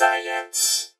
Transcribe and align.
Science. 0.00 0.94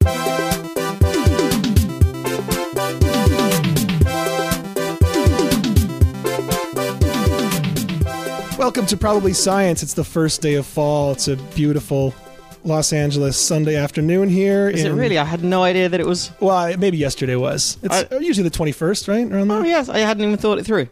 Welcome 8.58 8.84
to 8.86 8.96
Probably 8.96 9.32
Science. 9.32 9.82
It's 9.82 9.94
the 9.94 10.04
first 10.04 10.42
day 10.42 10.54
of 10.54 10.66
fall. 10.66 11.12
It's 11.12 11.28
a 11.28 11.36
beautiful 11.54 12.14
Los 12.62 12.92
Angeles 12.92 13.36
Sunday 13.38 13.74
afternoon 13.76 14.28
here. 14.28 14.68
Is 14.68 14.84
it 14.84 14.90
really? 14.90 15.16
I 15.18 15.24
had 15.24 15.42
no 15.42 15.62
idea 15.62 15.88
that 15.88 15.98
it 15.98 16.06
was. 16.06 16.30
Well, 16.40 16.76
maybe 16.76 16.98
yesterday 16.98 17.36
was. 17.36 17.78
It's 17.82 18.12
I- 18.12 18.18
usually 18.18 18.48
the 18.48 18.54
21st, 18.56 19.08
right? 19.08 19.32
Around 19.32 19.50
Oh 19.50 19.62
there. 19.62 19.66
yes, 19.66 19.88
I 19.88 19.98
hadn't 19.98 20.22
even 20.24 20.36
thought 20.36 20.58
it 20.58 20.66
through. 20.66 20.88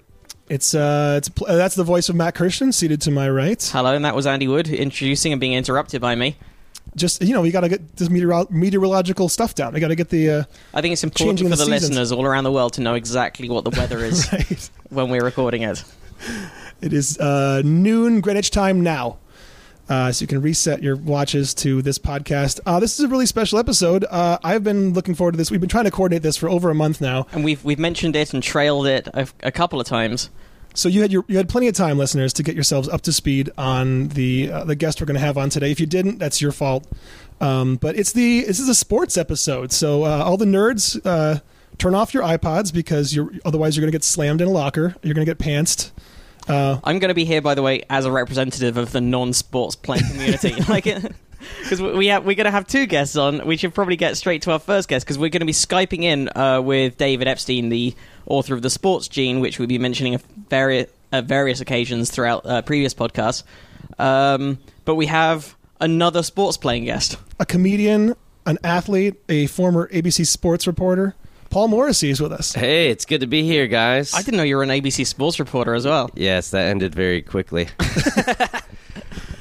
It's 0.49 0.75
uh, 0.75 1.17
it's 1.19 1.29
uh, 1.47 1.57
that's 1.57 1.75
the 1.75 1.85
voice 1.85 2.09
of 2.09 2.17
Matt 2.17 2.35
Kirshen 2.35 2.73
seated 2.73 3.03
to 3.03 3.11
my 3.11 3.29
right. 3.29 3.63
Hello, 3.71 3.95
and 3.95 4.03
that 4.07 4.15
was 4.15 4.27
Andy 4.27 4.49
Wood 4.49 4.67
introducing 4.69 5.33
and 5.33 5.41
being 5.41 5.53
interrupted 5.53 6.01
by 6.01 6.15
me. 6.15 6.37
Just 6.97 7.23
you 7.23 7.35
know, 7.35 7.43
we 7.43 7.51
got 7.51 7.61
to 7.61 7.69
get 7.69 7.97
this 7.97 8.09
meteoro- 8.09 8.51
meteorological 8.51 9.29
stuff 9.29 9.55
down. 9.55 9.75
We 9.75 9.81
got 9.81 9.89
to 9.89 9.97
get 9.97 10.09
the 10.09 10.31
uh, 10.31 10.45
I 10.75 10.81
think 10.81 10.93
it's 10.93 11.05
important 11.05 11.41
for 11.41 11.49
the 11.49 11.57
the, 11.57 11.67
listeners 11.67 12.13
all 12.13 12.25
around 12.25 12.45
the 12.45 12.53
world 12.53 12.75
to 12.75 12.81
know 12.81 12.95
exactly 12.95 13.49
what 13.49 13.65
the 13.65 13.71
weather 13.71 13.99
is 13.99 14.29
right. 14.33 14.71
when 14.91 15.11
we're 15.11 15.25
recording 15.25 15.63
it. 15.63 15.85
It 16.81 16.93
is 16.93 17.19
uh, 17.19 17.63
noon 17.65 18.21
Greenwich 18.21 18.51
time 18.51 18.83
now. 18.83 19.19
Uh, 19.89 20.13
so 20.13 20.23
you 20.23 20.27
can 20.27 20.43
reset 20.43 20.83
your 20.83 20.97
watches 20.97 21.55
to 21.55 21.81
this 21.81 21.99
podcast. 21.99 22.61
Uh, 22.67 22.79
this 22.79 22.99
is 22.99 23.05
a 23.05 23.09
really 23.09 23.25
special 23.25 23.59
episode. 23.59 24.05
Uh, 24.11 24.39
I've 24.45 24.63
been 24.63 24.93
looking 24.93 25.15
forward 25.15 25.33
to 25.33 25.39
this. 25.39 25.51
We've 25.51 25.61
been 25.61 25.71
trying 25.71 25.85
to 25.85 25.91
coordinate 25.91 26.23
this 26.23 26.37
for 26.37 26.49
over 26.49 26.69
a 26.69 26.75
month 26.75 27.01
now. 27.01 27.27
And 27.33 27.43
we've 27.43 27.65
we've 27.65 27.79
mentioned 27.79 28.15
it 28.15 28.35
and 28.35 28.43
trailed 28.43 28.87
it 28.87 29.09
a, 29.15 29.27
a 29.43 29.51
couple 29.51 29.81
of 29.81 29.87
times. 29.87 30.29
So 30.79 30.89
you 30.89 31.03
had 31.03 31.11
your, 31.11 31.25
you 31.27 31.37
had 31.37 31.49
plenty 31.49 31.67
of 31.67 31.75
time, 31.75 31.99
listeners, 31.99 32.33
to 32.35 32.45
get 32.45 32.55
yourselves 32.55 32.89
up 32.89 33.01
to 33.03 33.13
speed 33.13 33.51
on 33.59 34.09
the 34.09 34.49
uh, 34.53 34.63
the 34.63 34.77
guest 34.77 35.01
we're 35.01 35.07
going 35.07 35.17
to 35.17 35.21
have 35.21 35.37
on 35.37 35.51
today. 35.51 35.73
If 35.73 35.81
you 35.81 35.87
didn't, 35.87 36.19
that's 36.19 36.41
your 36.41 36.53
fault. 36.53 36.87
Um, 37.41 37.75
but 37.77 37.99
it's 37.99 38.13
the 38.13 38.45
this 38.45 38.61
is 38.61 38.69
a 38.69 38.77
sports 38.77 39.17
episode, 39.17 39.73
so 39.73 40.05
uh, 40.05 40.23
all 40.25 40.37
the 40.37 40.45
nerds 40.45 41.01
uh, 41.05 41.41
turn 41.79 41.97
off 41.97 42.15
your 42.15 42.23
iPods 42.23 42.73
because 42.73 43.13
you're 43.13 43.33
otherwise 43.45 43.77
you're 43.77 43.83
going 43.83 43.91
to 43.91 43.95
get 43.95 44.05
slammed 44.05 44.41
in 44.41 44.47
a 44.47 44.53
locker. 44.53 44.95
You're 45.03 45.15
going 45.15 45.27
to 45.27 45.35
get 45.35 45.39
pantsed. 45.39 45.91
Uh, 46.47 46.79
I'm 46.85 47.01
going 47.01 47.09
to 47.09 47.15
be 47.15 47.25
here, 47.25 47.43
by 47.43 47.57
the 47.57 47.63
way, 47.63 47.83
as 47.91 48.07
a 48.07 48.13
representative 48.13 48.77
of 48.77 48.93
the 48.93 49.01
non-sports 49.01 49.75
playing 49.75 50.05
community. 50.09 50.55
like, 50.69 50.87
because 51.63 51.81
we 51.81 52.09
have 52.09 52.25
we're 52.25 52.35
going 52.35 52.47
to 52.47 52.51
have 52.51 52.67
two 52.67 52.87
guests 52.87 53.17
on. 53.17 53.47
We 53.47 53.57
should 53.57 53.75
probably 53.75 53.97
get 53.97 54.17
straight 54.17 54.43
to 54.43 54.53
our 54.53 54.59
first 54.59 54.89
guest 54.89 55.05
because 55.07 55.19
we're 55.19 55.31
going 55.31 55.41
to 55.41 55.47
be 55.47 55.53
skyping 55.53 56.03
in 56.03 56.29
uh, 56.37 56.61
with 56.61 56.97
David 56.97 57.29
Epstein, 57.29 57.69
the 57.69 57.95
author 58.27 58.55
of 58.55 58.63
the 58.63 58.71
Sports 58.71 59.09
Gene, 59.09 59.41
which 59.41 59.59
we'll 59.59 59.69
be 59.69 59.79
mentioning 59.79 60.15
at 60.15 60.23
various 60.49 60.91
at 61.13 61.25
various 61.25 61.61
occasions 61.61 62.11
throughout 62.11 62.45
uh, 62.47 62.63
previous 62.63 62.95
podcasts. 62.95 63.45
Um, 63.99 64.59
but 64.85 64.95
we 64.95 65.07
have 65.07 65.57
another 65.81 66.23
sports 66.23 66.57
playing 66.57 66.85
guest. 66.85 67.17
a 67.41 67.47
comedian, 67.47 68.15
an 68.47 68.59
athlete, 68.65 69.15
a 69.29 69.47
former 69.47 69.89
ABC 69.89 70.27
sports 70.27 70.67
reporter. 70.67 71.15
Paul 71.51 71.69
Morrissey 71.69 72.11
is 72.11 72.21
with 72.21 72.33
us. 72.33 72.53
Hey, 72.53 72.91
it's 72.91 73.07
good 73.07 73.23
to 73.23 73.27
be 73.27 73.43
here, 73.43 73.67
guys. 73.67 74.13
I 74.13 74.21
didn't 74.21 74.37
know 74.37 74.43
you 74.43 74.57
were 74.57 74.63
an 74.63 74.69
ABC 74.69 75.07
sports 75.07 75.41
reporter 75.41 75.75
as 75.75 75.87
well. 75.87 76.11
Yes, 76.15 76.51
that 76.51 76.67
ended 76.67 76.95
very 76.95 77.23
quickly. 77.23 77.69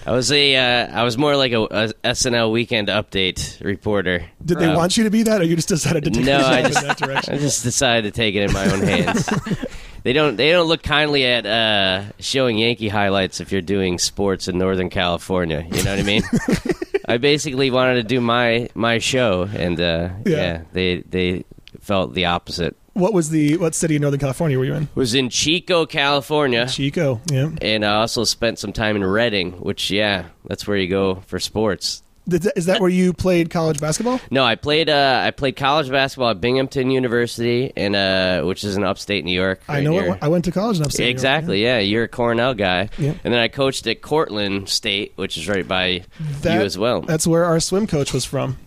I 0.07 0.11
was 0.11 0.31
a, 0.31 0.55
uh, 0.55 0.99
I 1.01 1.03
was 1.03 1.17
more 1.17 1.35
like 1.35 1.51
a, 1.51 1.61
a 1.63 1.87
SNL 2.05 2.49
weekend 2.51 2.87
update 2.87 3.61
reporter. 3.63 4.25
Did 4.43 4.57
they 4.59 4.67
Um, 4.67 4.75
want 4.75 4.95
you 4.95 5.03
to 5.03 5.09
be 5.09 5.23
that, 5.23 5.41
or 5.41 5.43
you 5.43 5.55
just 5.57 5.67
decided 5.67 6.05
to 6.05 6.11
take 6.11 6.23
No, 6.25 6.37
a 6.37 6.43
I 6.43 6.59
step 6.61 6.71
just- 6.71 6.81
in 6.81 6.87
that 6.87 6.97
direction? 6.97 7.33
I 7.33 7.37
just 7.39 7.63
decided 7.63 8.13
to 8.13 8.17
take 8.17 8.33
it 8.35 8.43
in 8.43 8.53
my 8.53 8.71
own 8.71 8.79
hands. 8.83 9.29
they 10.03 10.13
don't, 10.13 10.37
they 10.37 10.51
don't 10.51 10.67
look 10.67 10.81
kindly 10.81 11.25
at 11.25 11.45
uh, 11.45 12.03
showing 12.19 12.57
Yankee 12.57 12.87
highlights 12.87 13.41
if 13.41 13.51
you're 13.51 13.61
doing 13.61 13.99
sports 13.99 14.47
in 14.47 14.57
Northern 14.57 14.89
California. 14.89 15.67
You 15.69 15.83
know 15.83 15.91
what 15.91 15.99
I 15.99 16.03
mean? 16.03 16.23
I 17.05 17.17
basically 17.17 17.69
wanted 17.69 17.95
to 17.95 18.03
do 18.03 18.21
my 18.21 18.69
my 18.75 18.99
show, 18.99 19.43
and 19.53 19.79
uh, 19.79 20.09
Yeah. 20.25 20.35
yeah, 20.37 20.61
they 20.73 21.01
they 21.01 21.43
felt 21.81 22.13
the 22.13 22.25
opposite. 22.25 22.75
What 22.97 23.13
was 23.13 23.29
the 23.29 23.57
what 23.57 23.75
city 23.75 23.95
in 23.95 24.01
Northern 24.01 24.19
California 24.19 24.57
were 24.57 24.65
you 24.65 24.73
in? 24.73 24.87
Was 24.95 25.13
in 25.13 25.29
Chico, 25.29 25.85
California. 25.85 26.67
Chico. 26.67 27.21
Yeah. 27.31 27.49
and 27.61 27.85
I 27.85 27.95
also 27.95 28.23
spent 28.23 28.59
some 28.59 28.73
time 28.73 28.95
in 28.95 29.03
Redding, 29.05 29.51
which 29.53 29.91
yeah, 29.91 30.25
that's 30.45 30.67
where 30.67 30.77
you 30.77 30.87
go 30.87 31.15
for 31.27 31.39
sports. 31.39 32.01
Is 32.29 32.65
that 32.65 32.81
where 32.81 32.89
you 32.89 33.13
played 33.13 33.49
college 33.49 33.79
basketball? 33.79 34.19
No, 34.29 34.43
I 34.43 34.55
played 34.55 34.89
uh, 34.89 35.21
I 35.23 35.31
played 35.31 35.55
college 35.55 35.89
basketball 35.89 36.31
at 36.31 36.41
Binghamton 36.41 36.91
University, 36.91 37.71
and 37.77 37.95
uh, 37.95 38.41
which 38.43 38.65
is 38.65 38.75
in 38.75 38.83
upstate 38.83 39.23
New 39.23 39.31
York. 39.31 39.61
I 39.69 39.79
know 39.79 39.97
it. 39.97 40.17
I 40.21 40.27
went 40.27 40.43
to 40.43 40.51
college 40.51 40.75
in 40.77 40.83
upstate. 40.83 40.99
New 40.99 41.05
York, 41.05 41.11
exactly. 41.13 41.63
Yeah. 41.63 41.79
you're 41.79 42.03
a 42.03 42.07
Cornell 42.09 42.53
guy, 42.53 42.89
Yeah. 42.97 43.11
and 43.23 43.33
then 43.33 43.39
I 43.39 43.47
coached 43.47 43.87
at 43.87 44.01
Cortland 44.01 44.67
State, 44.67 45.13
which 45.15 45.37
is 45.37 45.47
right 45.47 45.65
by 45.65 46.03
That- 46.41 46.55
you 46.55 46.61
as 46.65 46.77
well. 46.77 46.99
That's 46.99 47.25
where 47.25 47.45
our 47.45 47.61
swim 47.61 47.87
coach 47.87 48.11
was 48.11 48.25
from. 48.25 48.57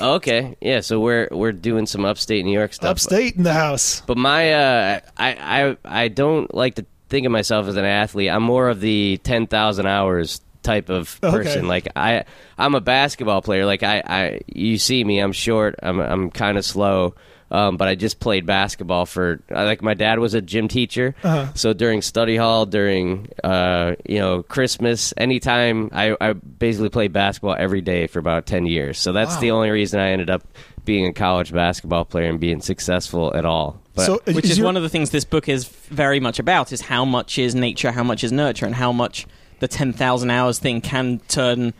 Okay, 0.00 0.56
yeah. 0.60 0.80
So 0.80 1.00
we're 1.00 1.28
we're 1.30 1.52
doing 1.52 1.86
some 1.86 2.04
upstate 2.04 2.44
New 2.44 2.52
York 2.52 2.72
stuff. 2.72 2.90
Upstate 2.92 3.36
in 3.36 3.42
the 3.42 3.52
house. 3.52 4.02
But 4.06 4.16
my, 4.16 4.52
uh, 4.52 5.00
I, 5.16 5.76
I, 5.84 6.02
I 6.04 6.08
don't 6.08 6.52
like 6.54 6.76
to 6.76 6.86
think 7.08 7.26
of 7.26 7.32
myself 7.32 7.66
as 7.66 7.76
an 7.76 7.84
athlete. 7.84 8.30
I'm 8.30 8.42
more 8.42 8.68
of 8.68 8.80
the 8.80 9.18
ten 9.22 9.46
thousand 9.46 9.86
hours 9.86 10.40
type 10.62 10.90
of 10.90 11.18
Okay. 11.22 11.36
person. 11.36 11.68
Like 11.68 11.88
I, 11.96 12.24
I'm 12.58 12.74
a 12.74 12.80
basketball 12.80 13.40
player. 13.42 13.64
Like 13.64 13.82
I, 13.82 14.02
I, 14.06 14.40
you 14.46 14.76
see 14.78 15.02
me. 15.04 15.18
I'm 15.20 15.32
short. 15.32 15.76
I'm, 15.82 16.00
I'm 16.00 16.30
kind 16.30 16.58
of 16.58 16.64
slow. 16.64 17.14
Um, 17.50 17.76
but 17.78 17.88
I 17.88 17.94
just 17.94 18.20
played 18.20 18.44
basketball 18.44 19.06
for 19.06 19.40
like 19.48 19.80
my 19.80 19.94
dad 19.94 20.18
was 20.18 20.34
a 20.34 20.42
gym 20.42 20.68
teacher, 20.68 21.14
Uh-huh. 21.24 21.52
so 21.54 21.72
during 21.72 22.02
study 22.02 22.36
hall, 22.36 22.66
during 22.66 23.28
uh, 23.42 23.94
you 24.06 24.18
know 24.18 24.42
Christmas, 24.42 25.14
anytime 25.16 25.88
I, 25.92 26.14
I 26.20 26.34
basically 26.34 26.90
played 26.90 27.12
basketball 27.12 27.56
every 27.58 27.80
day 27.80 28.06
for 28.06 28.18
about 28.18 28.44
ten 28.44 28.66
years. 28.66 28.98
So 28.98 29.12
that's 29.12 29.34
Wow. 29.36 29.40
the 29.40 29.50
only 29.52 29.70
reason 29.70 29.98
I 29.98 30.10
ended 30.10 30.28
up 30.28 30.42
being 30.84 31.06
a 31.06 31.12
college 31.12 31.52
basketball 31.52 32.04
player 32.04 32.28
and 32.28 32.38
being 32.40 32.60
successful 32.60 33.34
at 33.34 33.44
all. 33.46 33.80
But 33.94 34.04
so, 34.06 34.20
which 34.26 34.44
is 34.44 34.58
your- 34.58 34.64
one 34.66 34.76
of 34.76 34.82
the 34.82 34.88
things 34.90 35.10
this 35.10 35.24
book 35.24 35.48
is 35.48 35.64
very 35.66 36.20
much 36.20 36.38
about 36.38 36.70
is 36.72 36.82
how 36.82 37.04
much 37.06 37.38
is 37.38 37.54
nature 37.54 37.92
how 37.92 38.02
much 38.04 38.22
is 38.24 38.30
nurture 38.32 38.66
and 38.66 38.74
how 38.74 38.92
much 38.92 39.26
the 39.60 39.68
10,000 39.68 40.30
hours 40.30 40.58
thing 40.58 40.80
can 40.80 41.20
turn 41.28 41.72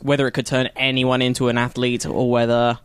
whether 0.00 0.26
it 0.26 0.32
could 0.32 0.46
turn 0.46 0.68
anyone 0.76 1.22
into 1.22 1.48
an 1.48 1.56
athlete 1.56 2.04
or 2.06 2.28
whether 2.30 2.78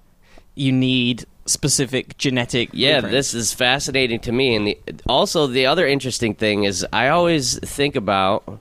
you 0.56 0.72
need 0.72 1.26
specific 1.50 2.18
genetic 2.18 2.70
Yeah, 2.74 3.02
blueprints. 3.02 3.32
this 3.32 3.34
is 3.34 3.54
fascinating 3.54 4.20
to 4.22 4.32
me. 4.32 4.56
And 4.56 4.68
the, 4.68 4.78
also, 5.08 5.48
the 5.48 5.66
other 5.66 5.86
interesting 5.88 6.36
thing 6.36 6.64
is 6.64 6.86
I 6.94 7.10
always 7.10 7.58
think 7.60 7.96
about 7.96 8.60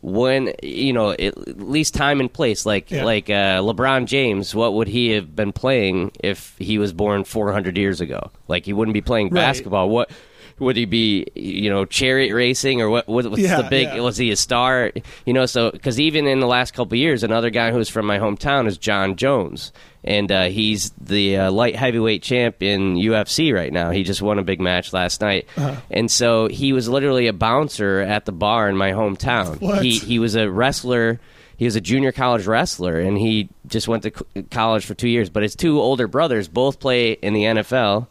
when 0.00 0.52
you 0.62 0.92
know 0.92 1.10
at 1.10 1.20
at 1.20 1.58
least 1.60 1.92
time 1.92 2.20
and 2.20 2.32
place 2.32 2.64
like 2.64 2.88
Yeah. 2.88 3.04
like 3.04 3.28
uh, 3.28 3.58
LeBron 3.60 4.06
James 4.06 4.54
what 4.54 4.74
would 4.74 4.86
he 4.86 5.10
have 5.10 5.34
been 5.34 5.52
playing 5.52 6.12
if 6.20 6.54
he 6.60 6.78
was 6.78 6.92
born 6.92 7.24
400 7.24 7.76
years 7.76 8.00
ago 8.00 8.30
like 8.46 8.64
he 8.64 8.72
wouldn't 8.72 8.92
be 8.94 9.00
playing 9.00 9.30
Right. 9.30 9.40
basketball 9.42 9.88
what 9.88 10.08
would 10.58 10.76
he 10.76 10.84
be 10.84 11.26
you 11.34 11.70
know 11.70 11.84
chariot 11.84 12.34
racing 12.34 12.80
or 12.80 12.88
what, 12.88 13.08
what 13.08 13.26
what's 13.30 13.42
Yeah, 13.42 13.62
the 13.62 13.68
big 13.68 13.88
yeah. 13.88 14.00
was 14.00 14.16
he 14.16 14.30
a 14.30 14.36
star? 14.36 14.92
You 15.26 15.32
know 15.32 15.46
so 15.46 15.70
because 15.70 15.98
even 16.00 16.26
in 16.26 16.40
the 16.40 16.46
last 16.46 16.72
couple 16.74 16.94
of 16.94 16.98
years 16.98 17.22
another 17.22 17.50
guy 17.50 17.72
who's 17.72 17.88
from 17.88 18.06
my 18.06 18.18
hometown 18.18 18.66
is 18.66 18.78
Jon 18.78 19.16
Jones. 19.16 19.72
And 20.04 20.30
uh, 20.30 20.44
he's 20.44 20.90
the 20.92 21.36
uh, 21.36 21.50
light 21.50 21.74
heavyweight 21.76 22.22
champ 22.22 22.62
in 22.62 22.94
UFC 22.94 23.52
right 23.52 23.72
now. 23.72 23.90
He 23.90 24.04
just 24.04 24.22
won 24.22 24.38
a 24.38 24.44
big 24.44 24.60
match 24.60 24.92
last 24.92 25.20
night. 25.20 25.46
Uh-huh. 25.56 25.74
and 25.90 26.08
so 26.10 26.46
he 26.46 26.72
was 26.72 26.88
literally 26.88 27.26
a 27.26 27.32
bouncer 27.32 28.00
at 28.00 28.24
the 28.24 28.32
bar 28.32 28.68
in 28.68 28.76
my 28.76 28.92
hometown. 28.92 29.60
What? 29.60 29.82
he 29.82 29.98
he 29.98 30.18
was 30.20 30.36
a 30.36 30.48
wrestler. 30.50 31.20
He 31.56 31.64
was 31.64 31.74
a 31.74 31.80
junior 31.80 32.12
college 32.12 32.46
wrestler 32.46 33.00
and 33.00 33.18
he 33.18 33.48
just 33.66 33.88
went 33.88 34.04
to 34.04 34.12
co- 34.12 34.24
college 34.52 34.86
for 34.86 34.94
two 34.94 35.08
years. 35.08 35.28
But 35.28 35.42
his 35.42 35.56
two 35.56 35.80
older 35.80 36.06
brothers 36.06 36.46
both 36.46 36.78
play 36.78 37.12
in 37.12 37.34
the 37.34 37.42
NFL 37.42 38.06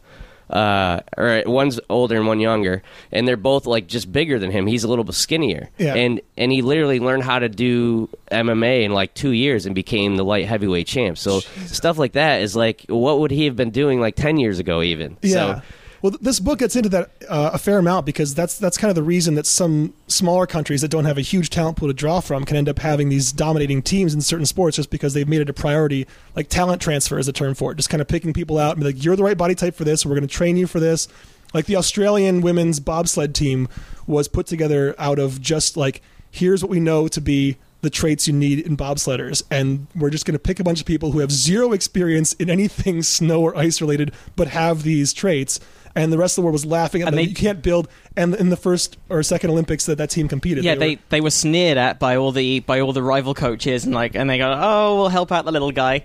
uh, 0.50 1.00
or 1.16 1.42
one's 1.46 1.78
older 1.90 2.16
and 2.16 2.26
one 2.26 2.40
younger, 2.40 2.82
and 3.12 3.26
they're 3.28 3.36
both 3.36 3.66
like 3.66 3.86
just 3.86 4.10
bigger 4.12 4.38
than 4.38 4.50
him. 4.50 4.66
He's 4.66 4.84
a 4.84 4.88
little 4.88 5.04
bit 5.04 5.14
skinnier, 5.14 5.68
Yeah. 5.78 5.94
and 5.94 6.20
and 6.36 6.50
he 6.52 6.62
literally 6.62 7.00
learned 7.00 7.22
how 7.24 7.38
to 7.38 7.48
do 7.48 8.08
MMA 8.30 8.84
in 8.84 8.92
like 8.92 9.14
two 9.14 9.30
years 9.32 9.66
and 9.66 9.74
became 9.74 10.16
the 10.16 10.24
light 10.24 10.46
heavyweight 10.46 10.86
champ. 10.86 11.18
So 11.18 11.40
stuff 11.40 11.98
like 11.98 12.12
that 12.12 12.42
is 12.42 12.56
like, 12.56 12.84
what 12.88 13.20
would 13.20 13.30
he 13.30 13.44
have 13.44 13.56
been 13.56 13.70
doing 13.70 14.00
like 14.00 14.16
ten 14.16 14.38
years 14.38 14.58
ago, 14.58 14.82
even? 14.82 15.16
Yeah. 15.22 15.32
So, 15.32 15.62
well, 16.00 16.16
this 16.20 16.38
book 16.38 16.60
gets 16.60 16.76
into 16.76 16.88
that 16.90 17.10
uh, 17.28 17.50
a 17.54 17.58
fair 17.58 17.78
amount 17.78 18.06
because 18.06 18.34
that's 18.34 18.56
that's 18.58 18.78
kind 18.78 18.88
of 18.88 18.94
the 18.94 19.02
reason 19.02 19.34
that 19.34 19.46
some 19.46 19.94
smaller 20.06 20.46
countries 20.46 20.80
that 20.82 20.90
don't 20.90 21.06
have 21.06 21.18
a 21.18 21.22
huge 21.22 21.50
talent 21.50 21.76
pool 21.76 21.88
to 21.88 21.94
draw 21.94 22.20
from 22.20 22.44
can 22.44 22.56
end 22.56 22.68
up 22.68 22.78
having 22.78 23.08
these 23.08 23.32
dominating 23.32 23.82
teams 23.82 24.14
in 24.14 24.20
certain 24.20 24.46
sports 24.46 24.76
just 24.76 24.90
because 24.90 25.14
they've 25.14 25.28
made 25.28 25.40
it 25.40 25.50
a 25.50 25.52
priority. 25.52 26.06
Like 26.36 26.48
talent 26.48 26.80
transfer 26.80 27.18
is 27.18 27.26
a 27.26 27.32
term 27.32 27.54
for 27.54 27.72
it, 27.72 27.76
just 27.76 27.90
kind 27.90 28.00
of 28.00 28.06
picking 28.06 28.32
people 28.32 28.58
out 28.58 28.76
and 28.76 28.80
be 28.80 28.92
like, 28.92 29.04
"You're 29.04 29.16
the 29.16 29.24
right 29.24 29.36
body 29.36 29.56
type 29.56 29.74
for 29.74 29.84
this. 29.84 30.06
We're 30.06 30.14
going 30.14 30.22
to 30.22 30.28
train 30.28 30.56
you 30.56 30.66
for 30.66 30.78
this." 30.78 31.08
Like 31.52 31.66
the 31.66 31.76
Australian 31.76 32.42
women's 32.42 32.78
bobsled 32.78 33.34
team 33.34 33.68
was 34.06 34.28
put 34.28 34.46
together 34.46 34.94
out 34.98 35.18
of 35.18 35.40
just 35.40 35.76
like, 35.76 36.00
"Here's 36.30 36.62
what 36.62 36.70
we 36.70 36.80
know 36.80 37.08
to 37.08 37.20
be." 37.20 37.56
The 37.80 37.90
traits 37.90 38.26
you 38.26 38.32
need 38.32 38.58
in 38.66 38.76
bobsledders, 38.76 39.44
and 39.52 39.86
we're 39.94 40.10
just 40.10 40.26
going 40.26 40.32
to 40.32 40.40
pick 40.40 40.58
a 40.58 40.64
bunch 40.64 40.80
of 40.80 40.86
people 40.86 41.12
who 41.12 41.20
have 41.20 41.30
zero 41.30 41.70
experience 41.70 42.32
in 42.32 42.50
anything 42.50 43.02
snow 43.04 43.40
or 43.40 43.56
ice 43.56 43.80
related, 43.80 44.12
but 44.34 44.48
have 44.48 44.82
these 44.82 45.12
traits, 45.12 45.60
and 45.96 46.12
the 46.12 46.18
rest 46.18 46.38
of 46.38 46.42
the 46.42 46.46
world 46.46 46.52
was 46.54 46.66
laughing 46.66 47.02
at 47.02 47.08
And 47.08 47.16
them. 47.16 47.24
they- 47.24 47.28
you 47.30 47.34
can't 47.34 47.62
build. 47.62 47.88
And 48.16 48.34
in 48.34 48.50
the 48.50 48.56
first 48.56 48.96
or 49.08 49.22
second 49.22 49.50
Olympics 49.50 49.86
that 49.86 49.98
that 49.98 50.10
team 50.10 50.28
competed, 50.28 50.64
yeah, 50.64 50.74
were- 50.74 50.78
they 50.80 50.98
they 51.08 51.20
were 51.20 51.30
sneered 51.30 51.78
at 51.78 51.98
by 51.98 52.16
all 52.16 52.32
the 52.32 52.60
by 52.60 52.80
all 52.80 52.92
the 52.92 53.02
rival 53.02 53.34
coaches 53.34 53.84
and 53.84 53.94
like 53.94 54.14
and 54.14 54.28
they 54.28 54.38
go, 54.38 54.52
"Oh, 54.56 54.96
we'll 54.96 55.08
help 55.08 55.30
out 55.32 55.44
the 55.44 55.52
little 55.52 55.72
guy." 55.72 56.02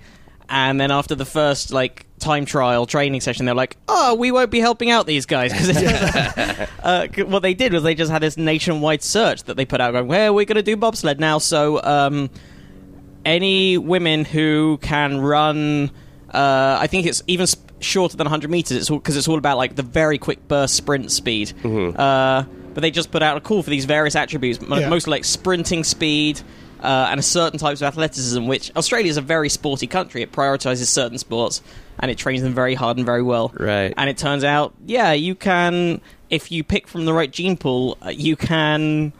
And 0.50 0.80
then 0.80 0.92
after 0.92 1.16
the 1.16 1.26
first 1.26 1.72
like 1.72 2.06
time 2.20 2.46
trial 2.46 2.86
training 2.86 3.22
session, 3.22 3.46
they're 3.46 3.56
like, 3.56 3.78
"Oh, 3.88 4.16
we 4.16 4.32
won't 4.32 4.52
be 4.52 4.60
helping 4.60 4.92
out 4.92 5.08
these 5.08 5.26
guys." 5.26 5.52
Because 5.54 6.68
uh, 6.84 7.08
what 7.28 7.42
they 7.42 7.54
did 7.54 7.72
was 7.74 7.82
they 7.84 7.96
just 7.96 8.12
had 8.12 8.22
this 8.22 8.36
nationwide 8.38 9.02
search 9.02 9.44
that 9.44 9.56
they 9.56 9.66
put 9.66 9.80
out, 9.82 9.92
going, 9.94 10.08
"Where 10.08 10.34
we're 10.34 10.46
going 10.46 10.58
to 10.58 10.62
do 10.64 10.76
bobsled 10.76 11.20
now." 11.20 11.38
So 11.38 11.82
um, 11.84 12.30
any 13.26 13.78
women 13.78 14.26
who 14.26 14.78
can 14.82 15.20
run, 15.22 15.92
uh, 16.34 16.78
I 16.80 16.88
think 16.88 17.06
it's 17.08 17.24
even 17.28 17.48
shorter 17.84 18.18
than 18.18 18.26
100 18.26 18.50
meters. 18.50 18.78
It's 18.78 18.90
all 18.90 18.98
because 18.98 19.18
it's 19.18 19.28
all 19.28 19.38
about 19.38 19.58
like 19.58 19.76
the 19.76 19.84
very 19.84 20.18
quick 20.18 20.48
burst 20.48 20.76
sprint 20.76 21.12
speed. 21.12 21.54
Uh, 21.66 22.44
but 22.74 22.82
they 22.82 22.90
just 22.92 23.12
put 23.12 23.22
out 23.22 23.38
a 23.38 23.42
call 23.42 23.62
for 23.64 23.70
these 23.70 23.86
various 23.86 24.16
attributes, 24.16 24.60
mo- 24.62 24.78
Yeah. 24.78 24.90
mostly 24.90 25.12
like 25.12 25.26
sprinting 25.26 25.84
speed. 25.84 26.42
Uh, 26.82 27.08
and 27.12 27.18
a 27.18 27.24
certain 27.24 27.58
types 27.58 27.80
of 27.80 27.88
athleticism, 27.88 28.46
which 28.46 28.70
Australia 28.76 29.10
is 29.10 29.16
a 29.16 29.22
very 29.22 29.48
sporty 29.48 29.88
country. 29.88 30.22
It 30.22 30.34
prioritizes 30.34 30.88
certain 30.88 31.18
sports 31.18 31.62
and 31.98 32.12
it 32.12 32.18
trains 32.18 32.42
them 32.42 32.54
very 32.54 32.74
hard 32.76 32.98
and 32.98 33.06
very 33.06 33.24
well. 33.24 33.54
Right. 33.58 33.94
And 33.96 34.10
it 34.10 34.18
turns 34.18 34.44
out, 34.44 34.74
yeah, 34.86 35.14
you 35.14 35.34
can, 35.34 36.02
if 36.30 36.52
you 36.52 36.62
pick 36.62 36.90
from 36.90 37.06
the 37.06 37.14
right 37.14 37.32
gene 37.32 37.56
pool, 37.56 37.98
uh, 38.06 38.10
you 38.10 38.36
can 38.36 39.14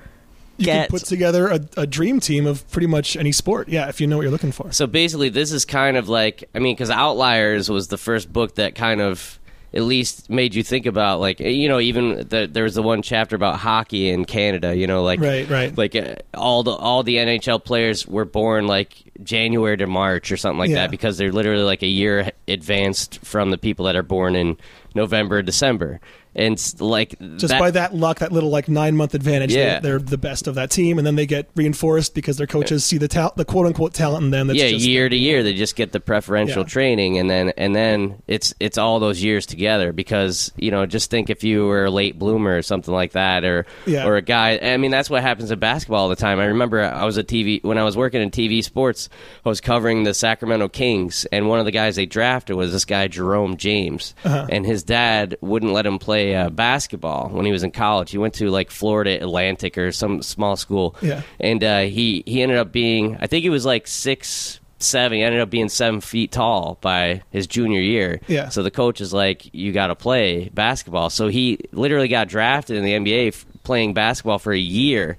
You 0.57 0.65
get 0.65 0.89
can 0.89 1.00
put 1.00 1.05
together 1.07 1.47
a, 1.47 1.59
a 1.77 1.88
dream 1.88 2.19
team 2.19 2.45
of 2.45 2.69
pretty 2.71 2.88
much 2.88 3.15
any 3.17 3.31
sport. 3.31 3.69
Yeah, 3.69 3.89
if 3.89 4.00
you 4.00 4.07
know 4.07 4.17
what 4.17 4.23
you're 4.23 4.31
looking 4.31 4.51
for. 4.51 4.71
So 4.71 4.85
basically, 4.88 5.29
this 5.29 5.51
is 5.51 5.65
kind 5.65 5.97
of 5.97 6.09
like 6.09 6.44
I 6.53 6.59
mean, 6.59 6.75
because 6.75 6.89
Outliers 6.89 7.69
was 7.69 7.88
the 7.88 7.97
first 7.97 8.31
book 8.31 8.55
that 8.55 8.75
kind 8.75 9.01
of 9.01 9.39
at 9.75 9.81
least 9.81 10.29
made 10.29 10.53
you 10.53 10.61
think 10.61 10.85
about 10.85 11.19
like 11.19 11.39
you 11.39 11.67
know 11.67 11.79
even 11.79 12.27
the, 12.29 12.47
there 12.51 12.63
was 12.63 12.75
the 12.75 12.83
one 12.83 13.01
chapter 13.01 13.35
about 13.35 13.57
hockey 13.59 14.09
in 14.09 14.25
Canada. 14.25 14.75
You 14.75 14.85
know, 14.85 15.01
like 15.03 15.19
Right, 15.19 15.50
right. 15.50 15.75
like 15.75 15.95
uh, 15.95 16.15
all 16.35 16.61
the 16.61 16.69
all 16.71 17.01
the 17.01 17.15
NHL 17.15 17.63
players 17.63 18.07
were 18.07 18.25
born 18.25 18.67
like 18.67 18.95
January 19.23 19.75
to 19.77 19.88
March 19.88 20.31
or 20.31 20.38
something 20.38 20.59
like 20.59 20.69
Yeah. 20.69 20.75
that 20.75 20.91
because 20.91 21.17
they're 21.17 21.31
literally 21.31 21.63
like 21.63 21.81
a 21.81 21.88
year 21.88 22.31
advanced 22.47 23.25
from 23.25 23.50
the 23.50 23.57
people 23.57 23.85
that 23.85 23.95
are 23.95 24.03
born 24.03 24.35
in 24.35 24.57
November, 24.94 25.41
December, 25.41 26.00
and 26.35 26.57
like 26.80 27.18
Just 27.38 27.50
that- 27.50 27.59
by 27.59 27.71
that 27.71 27.95
luck, 27.95 28.19
that 28.19 28.31
little 28.31 28.50
like 28.50 28.68
nine 28.68 28.95
month 28.97 29.13
advantage, 29.13 29.53
Yeah. 29.53 29.80
they, 29.80 29.89
they're 29.89 30.00
the 30.00 30.18
best 30.18 30.47
of 30.47 30.56
that 30.56 30.69
team, 30.71 30.97
and 30.97 31.06
then 31.06 31.15
they 31.15 31.25
get 31.25 31.50
reinforced 31.56 32.13
because 32.15 32.38
their 32.38 32.47
coaches 32.47 32.83
see 32.83 32.97
the 32.97 33.07
ta- 33.07 33.31
the 33.35 33.45
quote 33.45 33.65
unquote 33.65 33.94
talent 33.94 34.24
in 34.25 34.31
them. 34.31 34.47
That's 34.47 34.59
yeah, 34.59 34.69
just 34.69 34.85
year 34.85 35.09
to 35.09 35.15
year 35.15 35.44
they 35.44 35.53
just 35.53 35.75
get 35.75 35.91
the 35.91 36.00
preferential 36.00 36.63
Yeah. 36.63 36.68
training, 36.68 37.18
and 37.19 37.30
then 37.30 37.53
and 37.57 37.75
then 37.75 38.21
it's 38.27 38.53
it's 38.59 38.77
all 38.77 39.00
those 39.00 39.21
years 39.24 39.45
together 39.45 39.94
because 39.94 40.51
you 40.57 40.71
know 40.71 40.85
just 40.85 41.09
think 41.12 41.30
if 41.30 41.44
you 41.44 41.65
were 41.68 41.85
a 41.85 41.91
late 41.91 42.18
bloomer 42.18 42.57
or 42.57 42.62
something 42.62 42.94
like 42.94 43.12
that, 43.13 43.44
or 43.44 43.65
Yeah. 43.86 44.06
or 44.07 44.15
a 44.15 44.21
guy. 44.21 44.57
I 44.62 44.77
mean 44.77 44.91
that's 44.91 45.09
what 45.09 45.21
happens 45.21 45.51
in 45.51 45.59
basketball 45.59 46.01
all 46.03 46.09
the 46.09 46.15
time. 46.15 46.39
I 46.39 46.45
remember 46.45 46.81
I 46.81 47.06
was 47.06 47.18
a 47.18 47.24
TV 47.24 47.63
when 47.63 47.77
I 47.77 47.83
was 47.83 47.95
working 47.95 48.21
in 48.21 48.31
TV 48.31 48.63
sports. 48.63 49.09
I 49.45 49.50
was 49.50 49.62
covering 49.62 50.03
the 50.03 50.13
Sacramento 50.13 50.68
Kings, 50.69 51.25
and 51.31 51.47
one 51.47 51.59
of 51.59 51.65
the 51.65 51.71
guys 51.71 51.95
they 51.95 52.06
drafted 52.06 52.56
was 52.56 52.71
this 52.71 52.86
guy 52.86 53.07
Jerome 53.07 53.57
James, 53.57 54.15
Uh-huh. 54.24 54.47
and 54.50 54.65
his 54.65 54.83
dad 54.83 55.38
wouldn't 55.41 55.71
let 55.74 55.86
him 55.86 56.00
play 56.00 56.22
uh, 56.35 56.49
basketball 56.49 57.29
when 57.29 57.45
he 57.45 57.51
was 57.51 57.63
in 57.63 57.71
college. 57.71 58.11
He 58.11 58.17
went 58.17 58.33
to 58.35 58.49
like 58.49 58.71
Florida 58.71 59.21
Atlantic 59.21 59.77
or 59.77 59.91
some 59.91 60.21
small 60.21 60.55
school, 60.55 60.95
Yeah. 61.01 61.21
and 61.39 61.63
uh, 61.63 61.79
he 61.81 62.23
he 62.25 62.41
ended 62.41 62.57
up 62.57 62.71
being 62.71 63.17
I 63.19 63.27
think 63.27 63.43
he 63.43 63.49
was 63.49 63.65
like 63.65 63.87
six 63.87 64.59
seven. 64.79 65.17
He 65.17 65.23
ended 65.23 65.39
up 65.39 65.49
being 65.49 65.69
seven 65.69 66.01
feet 66.01 66.31
tall 66.33 66.77
by 66.81 67.21
his 67.31 67.47
junior 67.47 67.79
year. 67.79 68.19
Yeah. 68.27 68.49
So 68.49 68.63
the 68.63 68.71
coach 68.71 68.99
is 68.99 69.13
like, 69.13 69.49
you 69.53 69.71
got 69.71 69.87
to 69.87 69.95
play 69.95 70.49
basketball. 70.53 71.09
So 71.09 71.29
he 71.29 71.59
literally 71.71 72.09
got 72.09 72.27
drafted 72.27 72.75
in 72.75 72.83
the 72.83 72.91
NBA 72.91 73.27
f- 73.29 73.45
playing 73.63 73.93
basketball 73.93 74.39
for 74.39 74.51
a 74.51 74.57
year. 74.59 75.17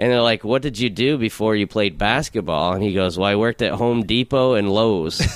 And 0.00 0.10
they're 0.10 0.22
like, 0.22 0.44
"What 0.44 0.62
did 0.62 0.78
you 0.78 0.88
do 0.88 1.18
before 1.18 1.54
you 1.54 1.66
played 1.66 1.98
basketball?" 1.98 2.72
And 2.72 2.82
he 2.82 2.94
goes, 2.94 3.18
"Well, 3.18 3.28
I 3.28 3.36
worked 3.36 3.60
at 3.60 3.72
Home 3.72 4.02
Depot 4.04 4.54
and 4.54 4.72
Lowe's." 4.72 5.20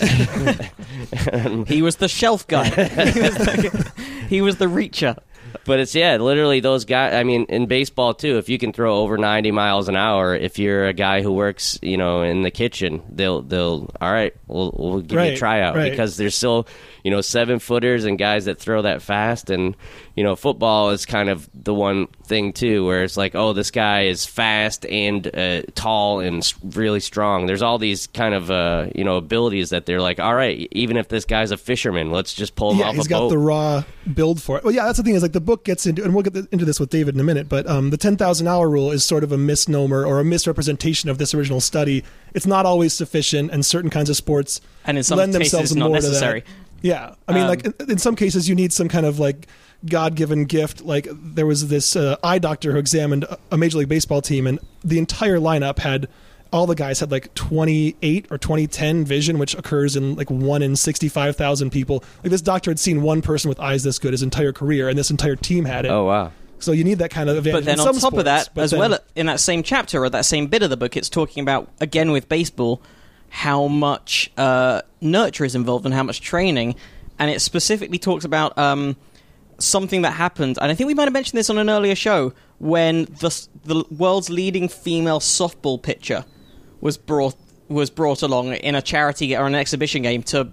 He 1.66 1.82
was 1.82 1.96
the 1.96 2.08
shelf 2.08 2.46
guy. 2.46 2.64
he, 2.70 3.20
was 3.20 3.34
the, 3.34 3.92
he 4.28 4.42
was 4.42 4.56
the 4.56 4.66
reacher. 4.66 5.18
But 5.64 5.80
it's 5.80 5.94
yeah, 5.94 6.16
literally 6.16 6.60
those 6.60 6.84
guys. 6.84 7.14
I 7.14 7.22
mean, 7.22 7.44
in 7.48 7.66
baseball 7.66 8.14
too, 8.14 8.38
if 8.38 8.48
you 8.48 8.58
can 8.58 8.72
throw 8.72 8.98
over 8.98 9.16
ninety 9.16 9.50
miles 9.50 9.88
an 9.88 9.96
hour, 9.96 10.34
if 10.34 10.58
you're 10.58 10.86
a 10.86 10.92
guy 10.92 11.22
who 11.22 11.32
works, 11.32 11.78
you 11.80 11.96
know, 11.96 12.22
in 12.22 12.42
the 12.42 12.50
kitchen, 12.50 13.02
they'll 13.08 13.42
they'll 13.42 13.90
all 14.00 14.12
right, 14.12 14.34
we'll 14.46 14.74
we'll 14.76 15.00
give 15.00 15.20
you 15.20 15.32
a 15.32 15.36
tryout 15.36 15.76
right. 15.76 15.90
because 15.90 16.16
there's 16.16 16.34
still 16.34 16.66
you 17.04 17.10
know 17.10 17.20
seven 17.20 17.58
footers 17.60 18.04
and 18.04 18.18
guys 18.18 18.46
that 18.46 18.58
throw 18.58 18.82
that 18.82 19.02
fast, 19.02 19.50
and 19.50 19.76
you 20.16 20.24
know 20.24 20.34
football 20.34 20.90
is 20.90 21.06
kind 21.06 21.28
of 21.28 21.48
the 21.54 21.74
one 21.74 22.08
thing 22.24 22.52
too 22.52 22.84
where 22.84 23.04
it's 23.04 23.16
like, 23.16 23.34
oh, 23.34 23.52
this 23.52 23.70
guy 23.70 24.06
is 24.06 24.24
fast 24.24 24.86
and 24.86 25.26
uh, 25.36 25.62
tall 25.74 26.20
and 26.20 26.52
really 26.64 27.00
strong. 27.00 27.46
There's 27.46 27.62
all 27.62 27.78
these 27.78 28.06
kind 28.08 28.34
of 28.34 28.50
uh, 28.50 28.88
you 28.94 29.04
know 29.04 29.18
abilities 29.18 29.70
that 29.70 29.86
they're 29.86 30.00
like, 30.00 30.18
all 30.18 30.34
right, 30.34 30.66
even 30.72 30.96
if 30.96 31.08
this 31.08 31.24
guy's 31.24 31.50
a 31.50 31.56
fisherman, 31.56 32.10
let's 32.10 32.34
just 32.34 32.56
pull 32.56 32.72
him 32.72 32.78
yeah, 32.78 32.86
off 32.86 32.94
he's 32.96 33.06
a 33.06 33.08
got 33.08 33.20
boat. 33.20 33.28
the 33.28 33.38
raw 33.38 33.84
build 34.14 34.42
for 34.42 34.56
it. 34.58 34.64
Well, 34.64 34.74
yeah, 34.74 34.86
that's 34.86 34.96
the 34.98 35.04
thing 35.04 35.14
is 35.14 35.22
like 35.22 35.32
the 35.32 35.40
book 35.40 35.64
gets 35.64 35.86
into, 35.86 36.02
and 36.02 36.14
we'll 36.14 36.22
get 36.22 36.34
into 36.50 36.64
this 36.64 36.80
with 36.80 36.90
David 36.90 37.14
in 37.14 37.20
a 37.20 37.24
minute. 37.24 37.48
But 37.48 37.68
um, 37.68 37.90
the 37.90 37.98
ten 37.98 38.16
thousand 38.16 38.48
hour 38.48 38.68
rule 38.68 38.90
is 38.90 39.04
sort 39.04 39.22
of 39.24 39.30
a 39.30 39.38
misnomer 39.38 40.06
or 40.06 40.20
a 40.20 40.24
misrepresentation 40.24 41.10
of 41.10 41.18
this 41.18 41.34
original 41.34 41.60
study. 41.60 42.02
It's 42.32 42.46
not 42.46 42.64
always 42.66 42.92
sufficient, 42.94 43.50
and 43.52 43.64
certain 43.64 43.90
kinds 43.90 44.08
of 44.10 44.16
sports 44.16 44.60
And 44.86 44.96
in 44.96 45.04
some 45.04 45.18
lend 45.18 45.32
cases, 45.34 45.52
themselves 45.52 45.70
it's 45.72 45.78
not 45.78 45.88
more 45.88 45.96
necessary. 45.96 46.40
to 46.40 46.46
that. 46.46 46.52
Yeah, 46.84 47.14
I 47.26 47.32
mean, 47.32 47.44
Um, 47.44 47.48
like 47.48 47.64
in, 47.88 47.96
some 47.96 48.14
cases, 48.14 48.46
you 48.46 48.54
need 48.54 48.70
some 48.70 48.88
kind 48.88 49.06
of 49.06 49.18
like 49.18 49.46
God-given 49.86 50.44
gift. 50.44 50.84
Like 50.84 51.08
there 51.10 51.46
was 51.46 51.68
this 51.68 51.96
uh, 51.96 52.16
eye 52.22 52.38
doctor 52.38 52.72
who 52.72 52.78
examined 52.78 53.24
a- 53.50 53.56
Major 53.56 53.78
League 53.78 53.88
Baseball 53.88 54.20
team, 54.20 54.46
and 54.46 54.58
the 54.84 54.98
entire 54.98 55.38
lineup 55.38 55.78
had 55.78 56.08
all 56.52 56.66
the 56.66 56.74
guys 56.74 57.00
had 57.00 57.10
like 57.10 57.32
28 57.32 58.26
or 58.30 58.36
2010 58.36 59.06
vision, 59.06 59.38
which 59.38 59.54
occurs 59.54 59.96
in 59.96 60.14
like 60.14 60.30
one 60.30 60.60
in 60.60 60.76
65,000 60.76 61.70
people. 61.70 62.04
Like 62.22 62.30
this 62.30 62.42
doctor 62.42 62.70
had 62.70 62.78
seen 62.78 63.00
one 63.00 63.22
person 63.22 63.48
with 63.48 63.58
eyes 63.60 63.82
this 63.82 63.98
good 63.98 64.12
his 64.12 64.22
entire 64.22 64.52
career, 64.52 64.90
and 64.90 64.98
this 64.98 65.10
entire 65.10 65.36
team 65.36 65.64
had 65.64 65.86
it. 65.86 65.90
oh 65.90 66.04
wow. 66.04 66.32
So 66.58 66.72
you 66.72 66.84
need 66.84 66.98
that 66.98 67.10
kind 67.10 67.30
of 67.30 67.38
advantage. 67.38 67.60
But 67.60 67.64
then 67.64 67.80
in 67.80 67.88
on 67.88 67.94
top 67.94 68.12
of 68.12 68.26
that, 68.26 68.50
as 68.56 68.72
then- 68.72 68.80
well, 68.80 68.98
in 69.16 69.24
that 69.26 69.40
same 69.40 69.62
chapter 69.62 70.04
or 70.04 70.10
that 70.10 70.26
same 70.26 70.48
bit 70.48 70.62
of 70.62 70.68
the 70.68 70.76
book, 70.76 70.98
it's 70.98 71.08
talking 71.08 71.40
about 71.42 71.70
again 71.80 72.12
with 72.12 72.28
baseball 72.28 72.82
how 73.34 73.66
much 73.66 74.30
uh, 74.36 74.80
nurture 75.00 75.44
is 75.44 75.56
involved 75.56 75.84
and 75.84 75.92
how 75.92 76.04
much 76.04 76.20
training, 76.20 76.76
and 77.18 77.28
it 77.32 77.40
specifically 77.40 77.98
talks 77.98 78.24
about 78.24 78.56
um, 78.56 78.94
something 79.58 80.02
that 80.02 80.12
happened. 80.12 80.56
And 80.62 80.70
I 80.70 80.74
think 80.76 80.86
we 80.86 80.94
might 80.94 81.04
have 81.04 81.12
mentioned 81.12 81.36
this 81.36 81.50
on 81.50 81.58
an 81.58 81.68
earlier 81.68 81.96
show 81.96 82.32
when 82.58 83.06
the 83.06 83.46
the 83.64 83.84
world's 83.90 84.30
leading 84.30 84.68
female 84.68 85.18
softball 85.18 85.82
pitcher 85.82 86.24
was 86.80 86.96
brought 86.96 87.34
was 87.66 87.90
brought 87.90 88.22
along 88.22 88.52
in 88.52 88.76
a 88.76 88.82
charity 88.82 89.36
or 89.36 89.46
an 89.48 89.56
exhibition 89.56 90.02
game 90.02 90.22
to 90.22 90.52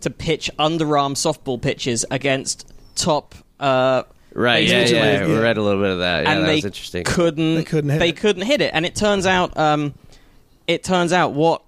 to 0.00 0.08
pitch 0.08 0.50
underarm 0.58 1.12
softball 1.12 1.60
pitches 1.60 2.06
against 2.10 2.66
top. 2.94 3.34
Uh, 3.60 4.04
Right, 4.34 4.66
yeah, 4.66 4.80
Baseball 4.84 4.96
yeah, 5.04 5.16
players, 5.18 5.28
We 5.28 5.38
read 5.38 5.56
a 5.58 5.62
little 5.62 5.82
bit 5.82 5.90
of 5.90 5.98
that. 5.98 6.22
Yeah, 6.24 6.32
and 6.32 6.42
that 6.42 6.46
they 6.46 6.54
was 6.54 6.64
interesting. 6.64 7.04
couldn't 7.04 7.54
They 7.56 7.64
couldn't 7.64 7.90
hit 7.90 7.98
they 7.98 8.08
it. 8.08 8.16
couldn't 8.16 8.46
hit 8.46 8.62
it 8.62 8.70
and 8.72 8.86
it 8.86 8.94
turns 8.96 9.26
out 9.26 9.54
um, 9.58 9.92
it 10.66 10.82
turns 10.82 11.12
out 11.12 11.34
what 11.34 11.62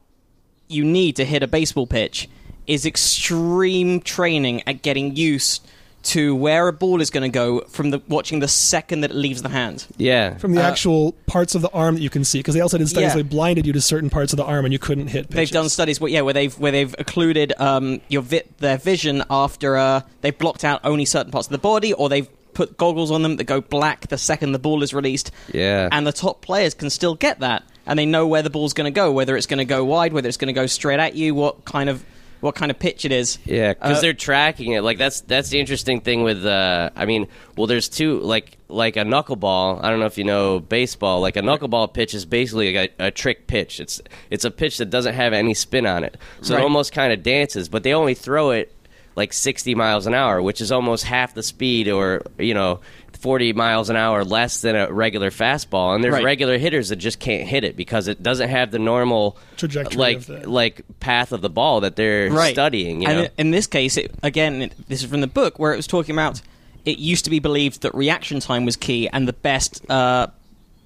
you 0.68 0.84
need 0.84 1.16
to 1.16 1.24
hit 1.24 1.42
a 1.42 1.46
baseball 1.46 1.86
pitch 1.86 2.28
is 2.66 2.86
extreme 2.86 4.00
training 4.00 4.62
at 4.66 4.82
getting 4.82 5.14
used 5.16 5.66
to 6.02 6.34
where 6.36 6.68
a 6.68 6.72
ball 6.72 7.00
is 7.00 7.08
going 7.08 7.22
to 7.22 7.30
go 7.30 7.60
from 7.62 7.88
the 7.90 8.02
watching 8.08 8.38
the 8.40 8.48
second 8.48 9.00
that 9.00 9.10
it 9.10 9.14
leaves 9.16 9.40
the 9.40 9.48
hand 9.48 9.86
yeah, 9.96 10.36
from 10.36 10.52
the 10.52 10.62
uh, 10.62 10.68
actual 10.70 11.12
parts 11.26 11.54
of 11.54 11.62
the 11.62 11.70
arm 11.70 11.94
that 11.94 12.02
you 12.02 12.10
can 12.10 12.24
see, 12.24 12.38
because 12.40 12.54
they 12.54 12.60
also 12.60 12.76
did 12.76 12.88
studies 12.90 13.10
Yeah. 13.10 13.14
they 13.16 13.22
blinded 13.22 13.66
you 13.66 13.72
to 13.72 13.80
certain 13.80 14.10
parts 14.10 14.32
of 14.34 14.36
the 14.36 14.44
arm 14.44 14.66
and 14.66 14.72
you 14.72 14.78
couldn't 14.78 15.06
hit. 15.08 15.30
They've 15.30 15.50
done 15.50 15.70
studies, 15.70 16.00
where, 16.00 16.10
yeah, 16.10 16.20
where 16.20 16.34
they've 16.34 16.58
where 16.58 16.72
they've 16.72 16.94
occluded 16.98 17.54
um, 17.58 18.02
your 18.08 18.20
vi- 18.20 18.42
their 18.58 18.76
vision 18.76 19.24
after 19.30 19.78
uh, 19.78 20.02
they've 20.20 20.36
blocked 20.36 20.62
out 20.62 20.80
only 20.84 21.06
certain 21.06 21.32
parts 21.32 21.46
of 21.48 21.52
the 21.52 21.58
body, 21.58 21.94
or 21.94 22.10
they've 22.10 22.28
put 22.52 22.76
goggles 22.76 23.10
on 23.10 23.22
them 23.22 23.36
that 23.36 23.44
go 23.44 23.62
black 23.62 24.06
the 24.08 24.18
second 24.18 24.52
the 24.52 24.58
ball 24.58 24.82
is 24.82 24.92
released. 24.92 25.30
yeah. 25.54 25.88
and 25.90 26.06
the 26.06 26.12
top 26.12 26.42
players 26.42 26.74
can 26.74 26.90
still 26.90 27.14
get 27.14 27.40
that, 27.40 27.62
and 27.86 27.98
they 27.98 28.06
know 28.06 28.26
where 28.26 28.42
the 28.42 28.50
ball's 28.50 28.72
going 28.74 28.86
to 28.92 28.94
go, 28.94 29.12
whether 29.12 29.36
it's 29.36 29.46
going 29.46 29.58
to 29.58 29.64
go 29.64 29.84
wide, 29.84 30.12
whether 30.12 30.28
it's 30.28 30.36
going 30.38 30.54
to 30.54 30.60
go 30.60 30.66
straight 30.66 31.00
at 31.00 31.14
you, 31.14 31.34
what 31.34 31.64
kind 31.64 31.88
of 31.88 32.04
what 32.40 32.54
kind 32.54 32.70
of 32.70 32.78
pitch 32.78 33.06
it 33.06 33.12
is. 33.12 33.38
Yeah, 33.46 33.72
because 33.72 33.98
Uh, 33.98 34.00
they're 34.02 34.12
tracking 34.12 34.72
it. 34.72 34.82
Like 34.82 34.98
that's 34.98 35.22
that's 35.22 35.48
the 35.48 35.58
interesting 35.58 36.00
thing 36.02 36.22
with. 36.24 36.44
Uh, 36.44 36.90
I 36.94 37.06
mean, 37.06 37.26
well, 37.56 37.66
there's 37.66 37.88
two 37.88 38.20
like 38.20 38.58
like 38.68 38.96
a 38.96 39.00
knuckleball. 39.04 39.82
I 39.82 39.88
don't 39.90 39.98
know 40.00 40.06
if 40.06 40.18
you 40.18 40.24
know 40.24 40.60
baseball. 40.60 41.20
Like 41.20 41.36
a 41.36 41.40
knuckleball 41.40 41.94
pitch 41.94 42.12
is 42.12 42.26
basically 42.26 42.74
like 42.76 42.92
a, 42.98 43.06
a 43.06 43.10
trick 43.10 43.46
pitch. 43.46 43.80
It's 43.80 44.00
it's 44.30 44.44
a 44.44 44.50
pitch 44.50 44.76
that 44.78 44.90
doesn't 44.90 45.14
have 45.14 45.32
any 45.32 45.54
spin 45.54 45.86
on 45.86 46.04
it, 46.04 46.18
so 46.42 46.54
Right. 46.54 46.60
it 46.60 46.64
almost 46.64 46.92
kind 46.92 47.12
of 47.14 47.22
dances. 47.22 47.68
But 47.70 47.82
they 47.82 47.94
only 47.94 48.14
throw 48.14 48.50
it 48.50 48.70
like 49.16 49.32
60 49.32 49.74
miles 49.76 50.06
an 50.06 50.12
hour, 50.14 50.42
which 50.42 50.60
is 50.60 50.72
almost 50.72 51.04
half 51.04 51.32
the 51.34 51.42
speed, 51.42 51.88
or 51.88 52.22
you 52.38 52.52
know. 52.54 52.80
40 53.24 53.54
miles 53.54 53.88
an 53.88 53.96
hour 53.96 54.22
less 54.22 54.60
than 54.60 54.76
a 54.76 54.92
regular 54.92 55.30
fastball 55.30 55.94
and 55.94 56.04
there's 56.04 56.12
Right. 56.12 56.24
regular 56.24 56.58
hitters 56.58 56.90
that 56.90 56.96
just 56.96 57.18
can't 57.18 57.48
hit 57.48 57.64
it 57.64 57.74
because 57.74 58.06
it 58.06 58.22
doesn't 58.22 58.50
have 58.50 58.70
the 58.70 58.78
normal 58.78 59.38
Trajectory 59.56 59.96
like 59.98 60.16
of 60.18 60.26
the- 60.26 60.48
like 60.50 60.82
path 61.00 61.32
of 61.32 61.40
the 61.40 61.48
ball 61.48 61.80
that 61.80 61.96
they're 61.96 62.30
studying 62.52 63.00
you 63.00 63.08
and 63.08 63.22
know? 63.22 63.28
in 63.38 63.50
this 63.50 63.66
case, 63.66 63.96
it, 63.96 64.10
again, 64.22 64.60
it, 64.60 64.74
this 64.88 65.02
is 65.02 65.08
from 65.08 65.22
the 65.22 65.26
book 65.26 65.58
where 65.58 65.72
it 65.72 65.76
was 65.76 65.86
talking 65.86 66.14
about. 66.14 66.42
It 66.84 66.98
used 66.98 67.24
to 67.24 67.30
be 67.30 67.38
believed 67.38 67.80
that 67.80 67.94
reaction 67.94 68.40
time 68.40 68.66
was 68.66 68.76
key, 68.76 69.08
and 69.08 69.26
the 69.26 69.32
best 69.32 69.80
uh, 69.90 70.26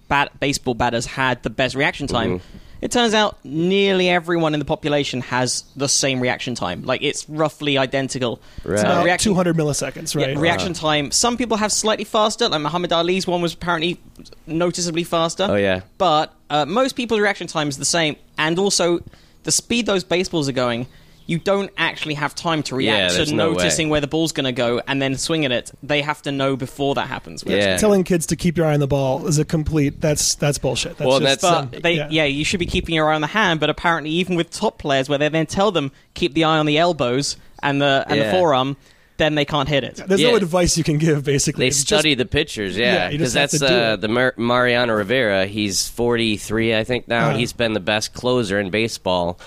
bat, 0.07 0.31
baseball 0.39 0.75
batters 0.75 1.07
had 1.07 1.43
the 1.43 1.51
best 1.51 1.75
reaction 1.75 2.07
time. 2.07 2.39
Mm-hmm. 2.39 2.59
It 2.81 2.93
turns 2.93 3.15
out 3.15 3.37
nearly 3.45 4.09
everyone 4.09 4.55
in 4.55 4.61
the 4.61 4.67
population 4.67 5.21
has 5.23 5.65
the 5.75 5.89
same 5.89 6.21
reaction 6.21 6.55
time. 6.55 6.85
Like 6.85 7.03
it's 7.03 7.29
roughly 7.29 7.77
identical. 7.77 8.41
Right. 8.65 8.79
So 8.79 9.05
reaction, 9.05 9.31
200 9.31 9.57
milliseconds, 9.57 10.15
yeah, 10.15 10.29
right? 10.29 10.39
reaction 10.39 10.75
time. 10.75 11.11
Some 11.11 11.37
people 11.37 11.57
have 11.57 11.73
slightly 11.73 12.05
faster. 12.05 12.49
Like 12.49 12.61
Muhammad 12.61 12.93
Ali's 12.93 13.27
one 13.27 13.43
was 13.43 13.55
apparently 13.55 14.01
noticeably 14.47 15.05
faster. 15.05 15.47
Oh 15.51 15.57
yeah. 15.57 15.81
But 15.99 16.33
uh, 16.51 16.67
most 16.67 16.95
people's 16.95 17.21
reaction 17.21 17.47
time 17.47 17.69
is 17.69 17.79
the 17.79 17.85
same, 17.85 18.17
and 18.37 18.59
also 18.59 19.01
the 19.43 19.53
speed 19.53 19.87
those 19.87 20.05
baseballs 20.05 20.49
are 20.49 20.53
going. 20.53 20.87
You 21.29 21.39
don't 21.39 21.71
actually 21.77 22.15
have 22.15 22.35
time 22.35 22.63
to 22.65 22.75
react 22.75 23.15
there's 23.15 23.29
to 23.29 23.35
no 23.35 23.53
noticing 23.53 23.89
way. 23.89 23.93
where 23.93 24.01
the 24.01 24.07
ball's 24.07 24.33
going 24.33 24.47
to 24.47 24.53
go 24.53 24.81
and 24.89 25.01
then 25.01 25.15
swinging 25.19 25.53
it. 25.53 25.71
They 25.83 26.01
have 26.01 26.23
to 26.23 26.33
know 26.33 26.57
before 26.57 26.95
that 26.95 27.07
happens. 27.07 27.45
which- 27.45 27.55
Yeah. 27.55 27.77
Telling 27.77 28.03
kids 28.03 28.25
to 28.29 28.37
keep 28.37 28.57
your 28.57 28.65
eye 28.67 28.73
on 28.73 28.81
the 28.81 28.87
ball 28.87 29.27
is 29.27 29.39
a 29.39 29.45
complete. 29.45 30.01
That's 30.01 30.35
that's 30.37 30.57
bullshit. 30.57 30.97
That's 30.97 31.07
Well, 31.07 31.21
just, 31.21 31.43
that's- 31.43 31.69
But 31.71 31.83
they, 31.83 31.93
yeah. 31.97 32.09
yeah. 32.11 32.25
you 32.25 32.45
should 32.47 32.61
be 32.61 32.67
keeping 32.67 32.95
your 32.95 33.11
eye 33.13 33.15
on 33.15 33.21
the 33.21 33.27
hand. 33.27 33.61
But 33.61 33.69
apparently, 33.69 34.11
even 34.11 34.37
with 34.37 34.51
top 34.51 34.79
players, 34.79 35.09
where 35.11 35.19
they 35.19 35.29
then 35.29 35.45
tell 35.47 35.71
them 35.71 35.93
keep 36.15 36.33
the 36.33 36.45
eye 36.45 36.57
on 36.59 36.65
the 36.65 36.79
elbows 36.79 37.37
and 37.63 37.81
the 37.83 38.07
and 38.09 38.19
Yeah. 38.19 38.25
the 38.25 38.31
forearm, 38.39 38.79
then 39.19 39.35
they 39.35 39.45
can't 39.45 39.69
hit 39.69 39.85
it. 39.85 39.97
There's 40.07 40.23
no 40.23 40.35
advice 40.37 40.79
you 40.79 40.85
can 40.85 40.97
give. 40.97 41.25
Basically, 41.25 41.65
They 41.65 41.69
It's 41.69 41.79
just- 41.85 41.89
study 42.01 42.15
the 42.15 42.25
pitchers, 42.25 42.75
Yeah, 42.75 42.95
yeah, 42.95 43.09
because 43.11 43.35
just 43.35 43.53
have 43.53 43.61
that's 43.61 43.71
uh, 43.71 43.97
the 43.97 44.09
Mar- 44.09 44.35
Mariano 44.39 44.95
Rivera. 44.95 45.45
He's 45.47 45.89
43, 45.89 46.75
I 46.75 46.85
think 46.85 47.07
now, 47.07 47.19
Uh-huh. 47.19 47.31
and 47.33 47.39
he's 47.41 47.53
been 47.53 47.75
the 47.75 47.81
best 47.81 48.15
closer 48.15 48.59
in 48.59 48.71
baseball 48.71 49.39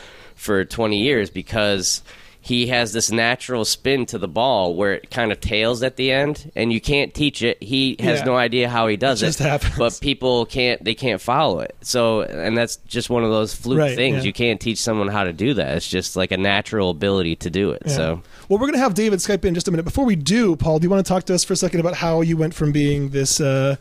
for 0.42 0.66
20 0.66 0.98
years 0.98 1.30
because 1.30 2.02
he 2.44 2.66
has 2.68 2.92
this 2.92 3.12
natural 3.12 3.64
spin 3.64 4.04
to 4.08 4.18
the 4.18 4.28
ball 4.28 4.74
where 4.76 4.94
it 4.94 5.12
kind 5.12 5.32
of 5.32 5.40
tails 5.40 5.84
at 5.84 5.96
the 5.96 6.12
end, 6.12 6.52
and 6.56 6.74
you 6.74 6.82
can't 6.82 7.14
teach 7.14 7.44
it. 7.44 7.62
He 7.62 7.96
has 8.00 8.18
Yeah. 8.20 8.26
no 8.26 8.36
idea 8.36 8.68
how 8.68 8.88
he 8.88 8.98
does 8.98 9.22
It 9.22 9.40
it, 9.40 9.44
happens. 9.44 9.78
but 9.78 10.00
people 10.02 10.48
can't. 10.48 10.84
They 10.84 10.96
can't 10.96 11.22
follow 11.22 11.60
it. 11.60 11.76
So, 11.82 12.22
and 12.24 12.58
that's 12.58 12.78
just 12.88 13.12
one 13.12 13.24
of 13.24 13.30
those 13.30 13.54
fluke 13.54 13.78
Right, 13.78 13.96
things. 13.96 14.18
yeah. 14.18 14.24
You 14.24 14.34
can't 14.34 14.60
teach 14.60 14.80
someone 14.80 15.08
how 15.10 15.24
to 15.26 15.34
do 15.34 15.54
that. 15.54 15.78
It's 15.78 15.88
just 15.88 16.16
like 16.16 16.32
a 16.32 16.38
natural 16.38 16.90
ability 16.90 17.36
to 17.36 17.52
do 17.52 17.70
it. 17.72 17.84
Yeah. 17.86 17.94
So. 17.96 18.22
well, 18.50 18.58
we're 18.58 18.66
going 18.66 18.74
to 18.74 18.80
have 18.80 18.96
David 18.96 19.20
Skype 19.20 19.46
in 19.46 19.54
just 19.54 19.68
a 19.68 19.72
minute. 19.72 19.84
Before 19.84 20.06
we 20.06 20.16
do, 20.16 20.56
Paul, 20.56 20.80
do 20.80 20.86
you 20.86 20.90
want 20.90 21.06
to 21.06 21.08
talk 21.08 21.26
to 21.26 21.36
us 21.36 21.44
for 21.44 21.54
a 21.54 21.58
second 21.58 21.80
about 21.80 21.94
how 21.98 22.22
you 22.22 22.38
went 22.38 22.56
from 22.56 22.72
being 22.72 23.10
this 23.10 23.40
uh, 23.40 23.76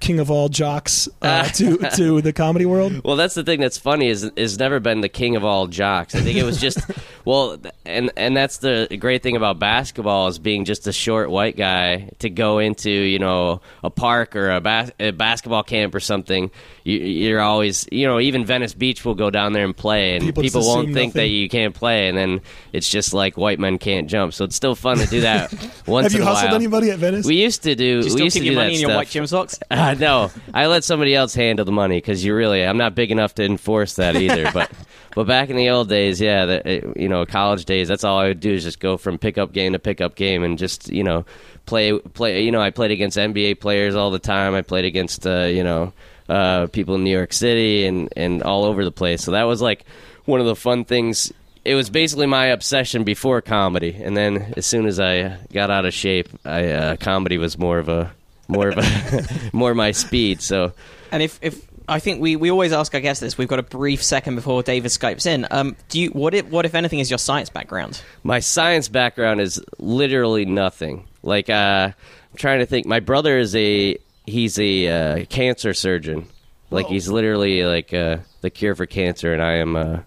king 0.00 0.18
of 0.20 0.30
all 0.30 0.48
jocks 0.48 1.08
uh, 1.22 1.44
to 1.50 1.76
to 1.96 2.20
the 2.20 2.32
comedy 2.32 2.66
world? 2.66 3.02
Well, 3.04 3.16
that's 3.16 3.34
the 3.34 3.44
thing 3.44 3.60
that's 3.60 3.78
funny 3.78 4.08
is 4.08 4.24
is 4.36 4.58
never 4.58 4.80
been 4.80 5.00
the 5.00 5.08
king 5.08 5.36
of 5.36 5.44
all 5.44 5.66
jocks. 5.66 6.14
I 6.14 6.20
think 6.20 6.38
it 6.38 6.44
was 6.44 6.60
just 6.60 6.78
well, 7.24 7.58
and 7.84 8.10
and 8.16 8.36
that's 8.36 8.58
the 8.58 8.88
great 9.00 9.22
thing 9.22 9.36
about 9.36 9.58
basketball 9.58 10.28
is 10.28 10.38
being 10.38 10.64
just 10.64 10.86
a 10.86 10.92
short 10.92 11.30
white 11.30 11.56
guy 11.56 12.10
to 12.20 12.30
go 12.30 12.58
into 12.58 12.90
you 12.90 13.18
know 13.18 13.60
a 13.82 13.90
park 13.90 14.36
or 14.36 14.50
a, 14.50 14.60
bas- 14.60 14.92
a 15.00 15.10
basketball 15.12 15.62
camp 15.62 15.94
or 15.94 16.00
something. 16.00 16.50
You, 16.84 16.98
you're 16.98 17.40
always 17.40 17.86
you 17.90 18.06
know 18.06 18.20
even 18.20 18.44
Venice 18.44 18.74
Beach 18.74 19.04
will 19.04 19.14
go 19.14 19.30
down 19.30 19.52
there 19.52 19.64
and 19.64 19.76
play, 19.76 20.16
and 20.16 20.24
People 20.24 20.42
people, 20.42 20.66
won't 20.66 20.84
assume 20.88 20.94
think 20.94 21.12
that 21.14 21.28
you 21.28 21.48
can't 21.48 21.74
play, 21.74 22.08
and 22.08 22.16
then 22.16 22.40
it's 22.72 22.88
just 22.88 23.12
like 23.14 23.36
white 23.36 23.58
men 23.58 23.78
can't 23.78 24.08
jump. 24.08 24.34
So 24.34 24.44
it's 24.44 24.56
still 24.56 24.74
fun 24.74 24.98
to 24.98 25.06
do 25.06 25.22
that 25.22 25.52
once 25.86 26.04
Have 26.04 26.12
you 26.12 26.18
in 26.18 26.22
a 26.22 26.30
hustled 26.30 26.50
while. 26.50 26.54
anybody 26.56 26.90
at 26.90 26.98
Venice? 26.98 27.26
We 27.26 27.36
used 27.42 27.62
to 27.64 27.74
do. 27.74 27.76
Do 27.76 27.86
you 27.86 28.04
we 28.04 28.10
still 28.10 28.24
used 28.24 28.34
keep 28.34 28.42
to 28.42 28.46
your 28.46 28.54
money 28.54 28.74
in 28.74 28.80
your 28.80 28.90
stuff. 28.90 28.96
white 28.98 29.08
gym 29.08 29.26
socks? 29.26 29.58
No, 29.94 30.30
I 30.52 30.66
let 30.66 30.84
somebody 30.84 31.14
else 31.14 31.34
handle 31.34 31.64
the 31.64 31.72
money 31.72 31.98
because 31.98 32.24
you 32.24 32.34
really, 32.34 32.64
I'm 32.64 32.78
not 32.78 32.94
big 32.94 33.10
enough 33.10 33.34
to 33.36 33.44
enforce 33.44 33.94
that 33.94 34.16
either. 34.16 34.50
but 34.54 34.70
but 35.14 35.26
back 35.26 35.50
in 35.50 35.56
the 35.56 35.70
old 35.70 35.88
days, 35.88 36.20
yeah, 36.20 36.44
the, 36.44 36.92
you 36.96 37.08
know, 37.08 37.24
college 37.24 37.64
days, 37.64 37.88
that's 37.88 38.04
all 38.04 38.18
I 38.18 38.28
would 38.28 38.40
do 38.40 38.52
is 38.52 38.64
just 38.64 38.80
go 38.80 38.96
from 38.96 39.18
pickup 39.18 39.52
game 39.52 39.72
to 39.72 39.78
pickup 39.78 40.14
game 40.14 40.42
and 40.42 40.58
just 40.58 40.88
you 40.88 41.04
know 41.04 41.24
play 41.64 41.98
play. 41.98 42.42
You 42.44 42.52
know, 42.52 42.60
I 42.60 42.70
played 42.70 42.90
against 42.90 43.16
NBA 43.16 43.60
players 43.60 43.94
all 43.94 44.10
the 44.10 44.18
time. 44.18 44.54
I 44.54 44.62
played 44.62 44.84
against 44.84 45.26
uh, 45.26 45.44
you 45.44 45.64
know 45.64 45.92
uh, 46.28 46.66
people 46.68 46.94
in 46.96 47.04
New 47.04 47.10
York 47.10 47.32
City 47.32 47.86
and 47.86 48.12
and 48.16 48.42
all 48.42 48.64
over 48.64 48.84
the 48.84 48.92
place. 48.92 49.22
So 49.22 49.32
that 49.32 49.44
was 49.44 49.62
like 49.62 49.84
one 50.24 50.40
of 50.40 50.46
the 50.46 50.56
fun 50.56 50.84
things. 50.84 51.32
It 51.64 51.74
was 51.74 51.90
basically 51.90 52.26
my 52.26 52.46
obsession 52.46 53.02
before 53.02 53.42
comedy, 53.42 54.00
and 54.00 54.16
then 54.16 54.54
as 54.56 54.66
soon 54.66 54.86
as 54.86 55.00
I 55.00 55.36
got 55.52 55.70
out 55.70 55.84
of 55.84 55.92
shape, 55.92 56.28
I 56.44 56.70
uh, 56.70 56.96
comedy 56.96 57.38
was 57.38 57.58
more 57.58 57.78
of 57.78 57.88
a 57.88 58.14
more 58.48 58.68
of 58.68 58.78
a 58.78 59.50
more 59.52 59.74
my 59.74 59.90
speed. 59.92 60.40
So 60.42 60.72
And 61.12 61.22
if, 61.22 61.38
if 61.42 61.66
I 61.88 62.00
think 62.00 62.20
we, 62.20 62.36
we 62.36 62.50
always 62.50 62.72
ask 62.72 62.94
our 62.94 63.00
guests 63.00 63.20
this, 63.20 63.38
we've 63.38 63.48
got 63.48 63.58
a 63.58 63.62
brief 63.62 64.02
second 64.02 64.34
before 64.34 64.62
David 64.62 64.90
skypes 64.90 65.26
in. 65.26 65.46
Um, 65.50 65.76
do 65.88 66.00
you 66.00 66.10
what 66.10 66.34
if 66.34 66.46
what 66.46 66.64
if 66.64 66.74
anything 66.74 66.98
is 66.98 67.10
your 67.10 67.18
science 67.18 67.48
background? 67.48 68.00
my 68.22 68.40
science 68.40 68.88
background 68.88 69.40
is 69.40 69.60
literally 69.78 70.44
nothing. 70.44 71.06
Like 71.22 71.48
uh, 71.48 71.90
I'm 71.92 72.36
trying 72.36 72.58
to 72.60 72.66
think. 72.66 72.86
My 72.86 73.00
brother 73.00 73.38
is 73.38 73.54
a 73.54 73.96
he's 74.26 74.58
a 74.58 74.88
uh, 74.88 75.24
cancer 75.26 75.74
surgeon. 75.74 76.26
Like 76.70 76.86
Whoa. 76.86 76.92
he's 76.94 77.08
literally 77.08 77.64
like 77.64 77.94
uh, 77.94 78.18
the 78.40 78.50
cure 78.50 78.74
for 78.74 78.86
cancer, 78.86 79.32
and 79.32 79.42
I 79.42 79.56
am. 79.56 80.04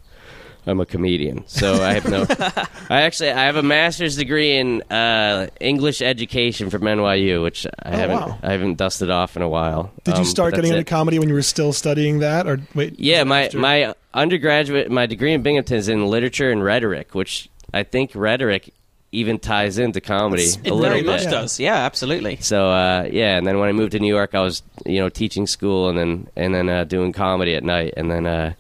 I'm 0.68 0.80
a 0.80 0.86
comedian, 0.86 1.44
so 1.48 1.82
I 1.82 1.94
have 1.94 2.08
no. 2.10 2.26
I 2.90 3.02
actually 3.02 3.32
I 3.32 3.46
have 3.46 3.56
a 3.56 3.64
master's 3.64 4.16
degree 4.18 4.58
in 4.58 4.82
uh, 4.84 5.48
English 5.60 6.02
education 6.02 6.70
from 6.70 6.82
NYU, 6.84 7.42
which 7.42 7.66
I 7.66 7.70
Oh, 7.94 7.96
haven't 7.98 8.16
wow. 8.20 8.40
I 8.44 8.52
haven't 8.52 8.76
dusted 8.76 9.10
off 9.10 9.36
in 9.36 9.42
a 9.42 9.50
while. 9.50 9.92
Did 10.04 10.16
you 10.16 10.20
Um, 10.20 10.26
start 10.26 10.54
getting 10.56 10.70
into 10.72 10.82
it. 10.82 10.88
comedy 10.88 11.18
when 11.18 11.28
you 11.30 11.34
were 11.36 11.42
still 11.42 11.74
studying 11.74 12.20
that, 12.20 12.46
or 12.48 12.60
wait? 12.76 13.00
Yeah, 13.00 13.24
my 13.24 13.46
after? 13.46 13.58
my 13.58 13.96
undergraduate, 14.14 14.92
my 14.92 15.06
degree 15.06 15.34
in 15.34 15.42
Binghamton 15.42 15.78
is 15.78 15.88
in 15.90 16.06
literature 16.08 16.52
and 16.52 16.64
rhetoric, 16.64 17.16
which 17.16 17.50
I 17.74 17.84
think 17.84 18.12
rhetoric 18.14 18.74
even 19.12 19.40
ties 19.40 19.80
into 19.80 20.02
comedy 20.02 20.44
It's- 20.44 20.58
a 20.58 20.68
It 20.68 20.72
little 20.74 20.82
very 20.82 21.02
bit. 21.02 21.08
much 21.08 21.24
does. 21.24 21.60
Yeah, 21.60 21.78
absolutely. 21.78 22.38
So 22.42 22.70
uh, 22.70 23.08
yeah, 23.12 23.38
and 23.38 23.48
then 23.48 23.58
when 23.60 23.70
I 23.70 23.72
moved 23.72 23.94
to 23.94 24.00
New 24.00 24.14
York, 24.14 24.36
I 24.36 24.42
was 24.42 24.62
you 24.86 25.00
know 25.00 25.10
teaching 25.10 25.48
school 25.48 25.90
and 25.90 25.98
then 25.98 26.28
and 26.36 26.54
then 26.54 26.70
uh, 26.70 26.84
doing 26.84 27.12
comedy 27.12 27.56
at 27.56 27.64
night, 27.64 27.94
and 27.98 28.12
then 28.12 28.28
uh, 28.28 28.54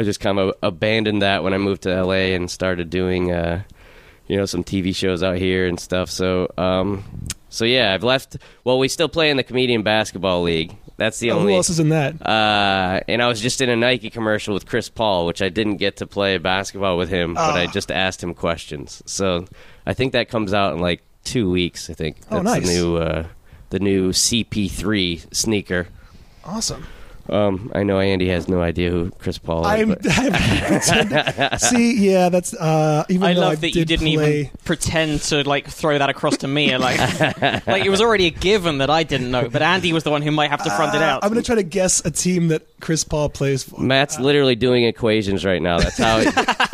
I 0.00 0.04
just 0.04 0.18
kind 0.20 0.38
of 0.38 0.54
abandoned 0.62 1.20
that 1.22 1.44
when 1.44 1.52
I 1.52 1.58
moved 1.58 1.82
to 1.82 2.02
LA 2.04 2.32
and 2.34 2.50
started 2.50 2.88
doing 2.88 3.30
uh, 3.32 3.62
you 4.26 4.36
know 4.38 4.46
some 4.46 4.64
TV 4.64 4.94
shows 4.96 5.22
out 5.22 5.36
here 5.36 5.66
and 5.66 5.78
stuff. 5.78 6.08
So 6.08 6.50
um, 6.56 7.04
so 7.50 7.64
yeah, 7.66 7.92
I've 7.92 8.02
left. 8.04 8.36
Well, 8.64 8.78
we 8.78 8.88
still 8.88 9.08
play 9.08 9.28
in 9.30 9.36
the 9.36 9.42
comedian 9.44 9.82
basketball 9.82 10.42
league. 10.42 10.74
That's 10.96 11.18
the 11.18 11.30
Oh, 11.32 11.38
only. 11.40 11.52
who 11.52 11.56
else 11.56 11.68
is 11.70 11.80
in 11.80 11.90
that? 11.90 12.14
Uh, 12.24 13.00
and 13.08 13.22
I 13.22 13.26
was 13.28 13.40
just 13.40 13.60
in 13.60 13.68
a 13.70 13.76
Nike 13.76 14.10
commercial 14.10 14.54
with 14.54 14.66
Chris 14.66 14.88
Paul, 14.88 15.26
which 15.26 15.40
I 15.42 15.48
didn't 15.48 15.76
get 15.76 15.96
to 15.98 16.06
play 16.06 16.36
basketball 16.38 16.96
with 16.98 17.08
him, 17.08 17.34
but 17.34 17.56
I 17.56 17.64
Ah. 17.66 17.70
just 17.70 17.90
asked 17.90 18.22
him 18.22 18.34
questions. 18.34 19.02
So 19.06 19.46
I 19.86 19.94
think 19.94 20.12
that 20.12 20.28
comes 20.28 20.52
out 20.54 20.74
in 20.74 20.80
like 20.80 21.02
two 21.24 21.50
weeks. 21.50 21.90
I 21.90 21.94
think 21.94 22.16
Oh, 22.30 22.36
that's 22.42 22.44
nice. 22.44 22.66
the 22.66 22.72
new 22.74 22.96
uh, 22.96 23.26
the 23.70 23.78
new 23.80 24.12
CP3 24.12 25.26
sneaker. 25.34 25.88
Awesome. 26.44 26.86
Um, 27.30 27.70
I 27.74 27.84
know 27.84 28.00
Andy 28.00 28.28
has 28.28 28.48
no 28.48 28.60
idea 28.60 28.90
who 28.90 29.10
Chris 29.12 29.38
Paul 29.38 29.60
is. 29.64 29.66
I'm, 29.68 29.88
but 29.90 30.00
I'm 30.04 31.58
see, 31.58 32.10
yeah, 32.10 32.28
that's 32.28 32.52
uh, 32.54 33.04
even 33.08 33.22
I 33.28 33.32
love 33.34 33.52
I 33.52 33.54
that 33.56 33.68
you 33.68 33.84
did 33.84 34.00
didn't 34.00 34.14
play, 34.16 34.38
even 34.40 34.50
pretend 34.64 35.20
to 35.22 35.48
like 35.48 35.68
throw 35.68 35.96
that 35.96 36.10
across 36.10 36.38
to 36.38 36.48
me. 36.48 36.76
Like, 36.76 36.98
like 37.66 37.84
it 37.84 37.90
was 37.90 38.00
already 38.00 38.26
a 38.26 38.30
given 38.30 38.78
that 38.78 38.90
I 38.90 39.04
didn't 39.04 39.30
know, 39.30 39.48
but 39.48 39.62
Andy 39.62 39.92
was 39.92 40.02
the 40.02 40.10
one 40.10 40.22
who 40.22 40.32
might 40.32 40.50
have 40.50 40.62
to 40.64 40.70
front 40.70 40.94
it 40.94 41.02
Uh, 41.02 41.04
out. 41.04 41.24
I'm 41.24 41.30
going 41.30 41.40
to 41.42 41.46
try 41.46 41.54
to 41.56 41.62
guess 41.62 42.04
a 42.04 42.10
team 42.10 42.48
that 42.48 42.62
Chris 42.80 43.04
Paul 43.04 43.28
plays 43.28 43.62
for. 43.62 43.80
Matt's 43.80 44.18
literally 44.18 44.56
doing 44.56 44.84
equations 44.84 45.44
right 45.44 45.62
now. 45.62 45.78
That's 45.78 45.98
how 45.98 46.20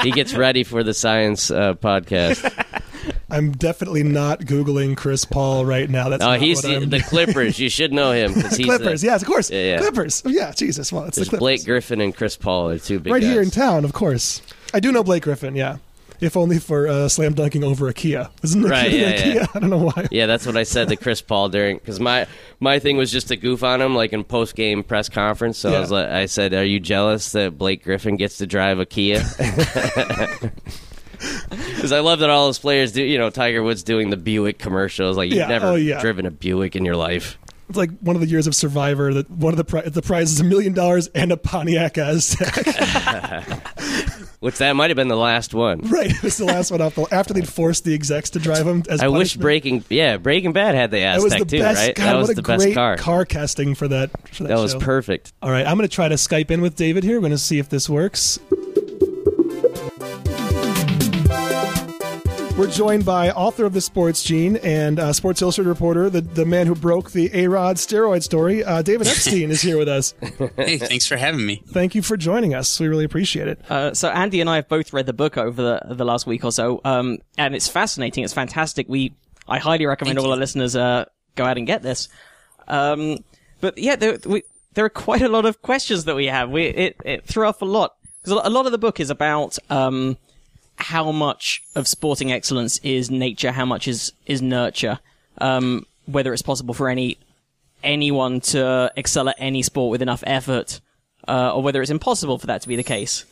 he 0.03 0.11
gets 0.11 0.35
ready 0.35 0.65
for 0.65 0.83
the 0.83 0.95
science 0.95 1.51
uh, 1.51 1.75
podcast. 1.75 2.51
I'm 3.29 3.51
definitely 3.53 4.05
not 4.05 4.41
googling 4.43 4.97
Chris 4.97 5.25
Paul 5.25 5.65
right 5.67 5.91
now. 5.91 6.09
That's 6.09 6.21
not 6.21 6.39
he's 6.41 6.65
I'm- 6.65 6.91
the 6.91 7.01
Clippers. 7.01 7.59
You 7.59 7.69
should 7.69 7.93
know 7.93 8.13
him 8.13 8.35
because 8.35 8.57
he's 8.57 8.67
Clippers. 8.67 9.01
The, 9.01 9.09
yes, 9.09 9.23
of 9.23 9.29
course. 9.29 9.51
Yeah, 9.51 9.63
yeah. 9.63 9.79
Clippers. 9.79 10.23
Yeah, 10.25 10.53
Jesus. 10.53 10.93
Well, 10.93 11.05
it's 11.05 11.17
there's 11.17 11.27
the 11.29 11.39
Clippers. 11.39 11.41
Blake 11.41 11.65
Griffin 11.65 12.01
and 12.01 12.15
Chris 12.17 12.37
Paul 12.37 12.71
are 12.71 12.79
two 12.79 13.01
big 13.01 13.13
right 13.13 13.21
guys. 13.23 13.33
here 13.33 13.43
in 13.43 13.51
town, 13.51 13.85
of 13.85 13.93
course. 13.93 14.43
I 14.73 14.79
do 14.81 14.93
know 14.93 15.03
Blake 15.03 15.25
Griffin. 15.25 15.57
Yeah, 15.57 15.79
if 16.21 16.37
only 16.37 16.61
for 16.61 16.87
uh, 16.87 17.09
slam 17.09 17.35
dunking 17.35 17.65
over 17.65 17.89
a 17.89 17.93
Kia. 17.93 18.31
Isn't 18.45 18.65
it 18.65 18.69
Right, 18.69 18.93
yeah, 18.93 19.23
Kia? 19.23 19.47
I 19.55 19.59
don't 19.59 19.71
know 19.71 19.79
why. 19.79 20.07
Yeah, 20.13 20.27
that's 20.27 20.47
what 20.47 20.57
I 20.57 20.63
said 20.63 20.89
to 20.91 20.97
Chris 20.97 21.21
Paul 21.21 21.49
during 21.49 21.79
because 21.79 21.99
my 21.99 22.29
my 22.61 22.79
thing 22.79 22.97
was 22.97 23.11
just 23.11 23.27
to 23.29 23.37
goof 23.37 23.65
on 23.65 23.81
him, 23.83 23.97
like 23.97 24.13
in 24.13 24.23
post 24.23 24.55
game 24.55 24.85
press 24.85 25.09
conference. 25.09 25.59
So. 25.59 25.75
I 25.75 25.81
was 25.81 25.91
like, 25.91 26.09
I 26.09 26.27
said, 26.27 26.55
"Are 26.55 26.65
you 26.65 26.79
jealous 26.79 27.33
that 27.33 27.59
Blake 27.59 27.83
Griffin 27.83 28.17
gets 28.17 28.39
to 28.39 28.47
drive 28.47 28.79
a 28.79 28.87
Kia?" 28.87 29.25
Because 31.77 31.93
I 31.93 32.01
love 32.01 32.21
that 32.21 32.31
all 32.31 32.47
those 32.47 32.59
players 32.59 32.93
do. 32.93 33.03
You 33.03 33.19
know, 33.19 33.29
Tiger 33.31 33.63
Woods 33.63 33.83
doing 33.83 34.11
the 34.11 34.17
Buick 34.17 34.59
commercials. 34.59 35.17
Like 35.17 35.29
you've 35.29 35.39
Yeah, 35.39 35.47
never 35.49 35.67
oh, 35.67 35.75
yeah. 35.75 36.01
driven 36.01 36.25
a 36.27 36.31
Buick 36.31 36.75
in 36.75 36.85
your 36.85 36.97
life. 36.97 37.39
It's 37.69 37.77
like 37.77 37.91
one 38.01 38.15
of 38.17 38.23
the 38.23 38.29
years 38.29 38.47
of 38.47 38.55
Survivor. 38.55 39.13
That 39.13 39.29
one 39.31 39.53
of 39.53 39.57
the 39.59 39.65
pri- 39.65 39.83
the 39.89 40.01
prize 40.03 40.31
is 40.33 40.41
a 40.41 40.45
million 40.45 40.73
dollars 40.73 41.09
and 41.09 41.33
a 41.33 41.37
Pontiac 41.37 41.95
Aztek. 41.95 43.57
Which 44.41 44.59
that 44.59 44.73
might 44.77 44.91
have 44.91 44.97
been 44.97 45.09
the 45.09 45.17
last 45.17 45.53
one. 45.55 45.81
right, 45.81 46.11
it 46.11 46.23
was 46.23 46.37
the 46.37 46.45
last 46.45 46.71
one 46.71 46.81
off. 46.81 46.95
The, 46.95 47.07
after 47.11 47.35
they'd 47.35 47.49
forced 47.49 47.85
the 47.85 47.95
execs 47.95 48.31
to 48.31 48.39
drive 48.39 48.65
them 48.67 48.83
as 48.89 49.01
I 49.01 49.09
wish. 49.09 49.37
Breaking 49.37 49.83
yeah 49.89 50.17
Breaking 50.19 50.53
Bad 50.53 50.75
had 50.75 50.91
the 50.91 50.99
That 51.01 51.21
was 51.23 51.33
the 51.35 51.45
too, 51.45 51.59
best. 51.59 51.81
right? 51.87 51.95
God, 51.97 52.05
that 52.07 52.15
was 52.17 52.29
what 52.29 52.33
a 52.33 52.37
the 52.37 52.43
great 52.43 52.75
best 52.75 53.03
car. 53.05 53.25
casting 53.25 53.75
for 53.75 53.89
that. 53.89 54.11
For 54.35 54.45
that, 54.45 54.49
That 54.51 54.59
was 54.61 54.75
perfect. 54.77 55.33
All 55.43 55.51
right, 55.51 55.67
I'm 55.67 55.77
going 55.77 55.89
to 55.89 55.95
try 55.95 56.09
to 56.09 56.15
Skype 56.17 56.51
in 56.51 56.61
with 56.61 56.77
David 56.77 57.03
here. 57.03 57.17
We're 57.17 57.21
going 57.23 57.33
to 57.33 57.39
see 57.39 57.59
if 57.59 57.69
this 57.69 57.89
works. 57.91 58.39
We're 62.57 62.71
joined 62.71 63.05
by 63.05 63.33
author 63.33 63.67
of 63.67 63.75
The 63.75 63.83
Sports 63.83 64.23
Gene 64.23 64.57
and 64.57 64.99
uh, 64.99 65.13
Sports 65.13 65.43
Illustrated 65.43 65.69
reporter, 65.69 66.09
the, 66.09 66.23
the 66.23 66.47
man 66.47 66.67
who 66.67 66.75
broke 66.75 67.11
the 67.11 67.31
A 67.35 67.49
Rod 67.49 67.77
steroid 67.77 68.23
story. 68.23 68.65
Uh, 68.65 68.81
David 68.81 69.07
Epstein 69.09 69.51
is 69.51 69.61
here 69.61 69.77
with 69.77 69.89
us. 69.89 70.15
Hey, 70.57 70.79
thanks 70.79 71.07
for 71.07 71.19
having 71.19 71.45
me. 71.45 71.63
Thank 71.67 71.95
you 71.95 72.01
for 72.01 72.17
joining 72.17 72.55
us. 72.55 72.81
We 72.81 72.89
really 72.89 73.05
appreciate 73.05 73.47
it. 73.47 73.61
Uh, 73.71 73.93
so 73.93 74.09
Andy 74.09 74.41
and 74.41 74.49
I 74.49 74.57
have 74.57 74.69
both 74.69 74.95
read 74.95 75.05
the 75.05 75.13
book 75.13 75.37
over 75.37 75.61
the 75.63 75.95
the 75.95 76.05
last 76.05 76.27
week 76.27 76.45
or 76.45 76.53
so, 76.53 76.81
um, 76.85 77.19
and 77.37 77.55
it's 77.55 77.69
fascinating. 77.69 78.25
It's 78.25 78.33
fantastic. 78.33 78.89
We 78.89 79.15
I 79.47 79.59
highly 79.59 79.85
recommend 79.85 80.17
Thank 80.17 80.25
all 80.25 80.31
you. 80.31 80.35
our 80.35 80.39
listeners 80.39 80.75
uh, 80.77 81.05
go 81.35 81.45
out 81.45 81.59
and 81.59 81.67
get 81.67 81.83
this. 81.83 82.09
Um, 82.69 83.19
but 83.61 83.77
yeah, 83.77 83.97
there, 83.97 84.19
we, 84.25 84.45
there 84.75 84.85
are 84.87 84.91
quite 84.91 85.23
a 85.23 85.29
lot 85.29 85.45
of 85.45 85.61
questions 85.61 86.05
that 86.05 86.17
we 86.17 86.27
have. 86.27 86.51
We 86.51 86.65
it, 86.65 86.97
it 87.05 87.25
threw 87.27 87.47
off 87.47 87.61
a 87.61 87.67
lot 87.67 87.97
because 88.23 88.41
a 88.45 88.51
lot 88.51 88.65
of 88.67 88.73
the 88.73 88.79
book 88.79 88.99
is 88.99 89.11
about 89.11 89.59
um, 89.69 90.17
how 90.77 91.11
much 91.13 91.63
of 91.75 91.89
sporting 91.89 92.33
excellence 92.33 92.79
is 92.79 93.11
nature, 93.11 93.53
how 93.53 93.65
much 93.65 93.89
is 93.89 94.13
is 94.27 94.43
nurture, 94.43 94.99
um, 95.39 95.87
whether 96.07 96.33
it's 96.33 96.43
possible 96.43 96.75
for 96.75 96.89
any 96.89 97.19
anyone 97.83 98.41
to 98.41 98.93
excel 98.97 99.29
at 99.29 99.37
any 99.39 99.63
sport 99.63 99.91
with 99.91 100.03
enough 100.03 100.23
effort, 100.27 100.81
uh, 101.29 101.55
or 101.55 101.63
whether 101.63 101.81
it's 101.83 101.91
impossible 101.91 102.39
for 102.39 102.47
that 102.47 102.63
to 102.63 102.69
be 102.69 102.77
the 102.77 102.83
case. 102.83 103.25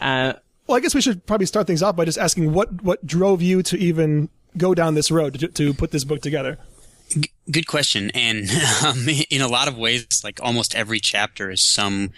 Uh, 0.00 0.34
Well, 0.66 0.76
I 0.76 0.80
guess 0.80 0.94
we 0.94 1.00
should 1.00 1.24
probably 1.26 1.46
start 1.46 1.66
things 1.66 1.82
off 1.82 1.96
by 1.96 2.04
just 2.04 2.18
asking 2.18 2.52
what, 2.52 2.82
what 2.82 3.06
drove 3.06 3.40
you 3.40 3.62
to 3.62 3.78
even 3.78 4.28
go 4.58 4.74
down 4.74 4.94
this 4.94 5.10
road 5.10 5.38
to, 5.40 5.48
to 5.48 5.72
put 5.72 5.92
this 5.92 6.04
book 6.04 6.20
together. 6.20 6.58
G- 7.10 7.30
good 7.50 7.66
question. 7.68 8.10
And 8.14 8.50
um, 8.84 9.06
in 9.30 9.40
a 9.40 9.48
lot 9.48 9.68
of 9.68 9.78
ways, 9.78 10.22
like 10.24 10.40
almost 10.42 10.74
every 10.74 10.98
chapter 10.98 11.50
is 11.50 11.64
some 11.64 12.10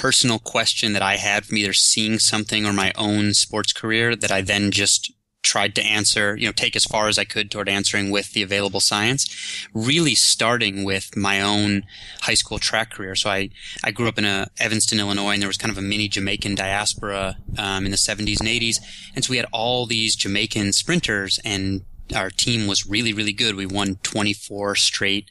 personal 0.00 0.38
question 0.38 0.92
that 0.92 1.02
I 1.02 1.16
had 1.16 1.46
from 1.46 1.56
either 1.56 1.72
seeing 1.72 2.18
something 2.18 2.66
or 2.66 2.72
my 2.72 2.92
own 2.96 3.34
sports 3.34 3.72
career 3.72 4.14
that 4.14 4.30
I 4.30 4.42
then 4.42 4.70
just 4.70 5.12
tried 5.42 5.74
to 5.76 5.82
answer, 5.82 6.36
you 6.36 6.46
know, 6.46 6.52
take 6.52 6.74
as 6.74 6.84
far 6.84 7.06
as 7.08 7.18
I 7.18 7.24
could 7.24 7.50
toward 7.50 7.68
answering 7.68 8.10
with 8.10 8.32
the 8.32 8.42
available 8.42 8.80
science. 8.80 9.26
Really 9.72 10.16
starting 10.16 10.84
with 10.84 11.16
my 11.16 11.40
own 11.40 11.84
high 12.22 12.34
school 12.34 12.58
track 12.58 12.90
career. 12.90 13.14
So 13.14 13.30
I, 13.30 13.50
I 13.84 13.92
grew 13.92 14.08
up 14.08 14.18
in 14.18 14.24
a 14.24 14.48
Evanston, 14.58 14.98
Illinois, 14.98 15.32
and 15.32 15.40
there 15.40 15.48
was 15.48 15.56
kind 15.56 15.70
of 15.70 15.78
a 15.78 15.82
mini 15.82 16.08
Jamaican 16.08 16.56
diaspora 16.56 17.36
um, 17.56 17.84
in 17.84 17.92
the 17.92 17.96
70s 17.96 18.40
and 18.40 18.48
80s. 18.48 18.76
And 19.14 19.24
so 19.24 19.30
we 19.30 19.36
had 19.36 19.46
all 19.52 19.86
these 19.86 20.16
Jamaican 20.16 20.72
sprinters 20.72 21.38
and 21.44 21.82
our 22.14 22.30
team 22.30 22.66
was 22.66 22.86
really, 22.86 23.12
really 23.12 23.32
good. 23.32 23.56
We 23.56 23.66
won 23.66 23.96
24 24.02 24.76
straight 24.76 25.30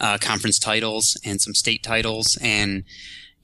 uh, 0.00 0.18
conference 0.18 0.58
titles 0.58 1.18
and 1.24 1.40
some 1.40 1.54
state 1.54 1.82
titles. 1.82 2.38
And 2.40 2.84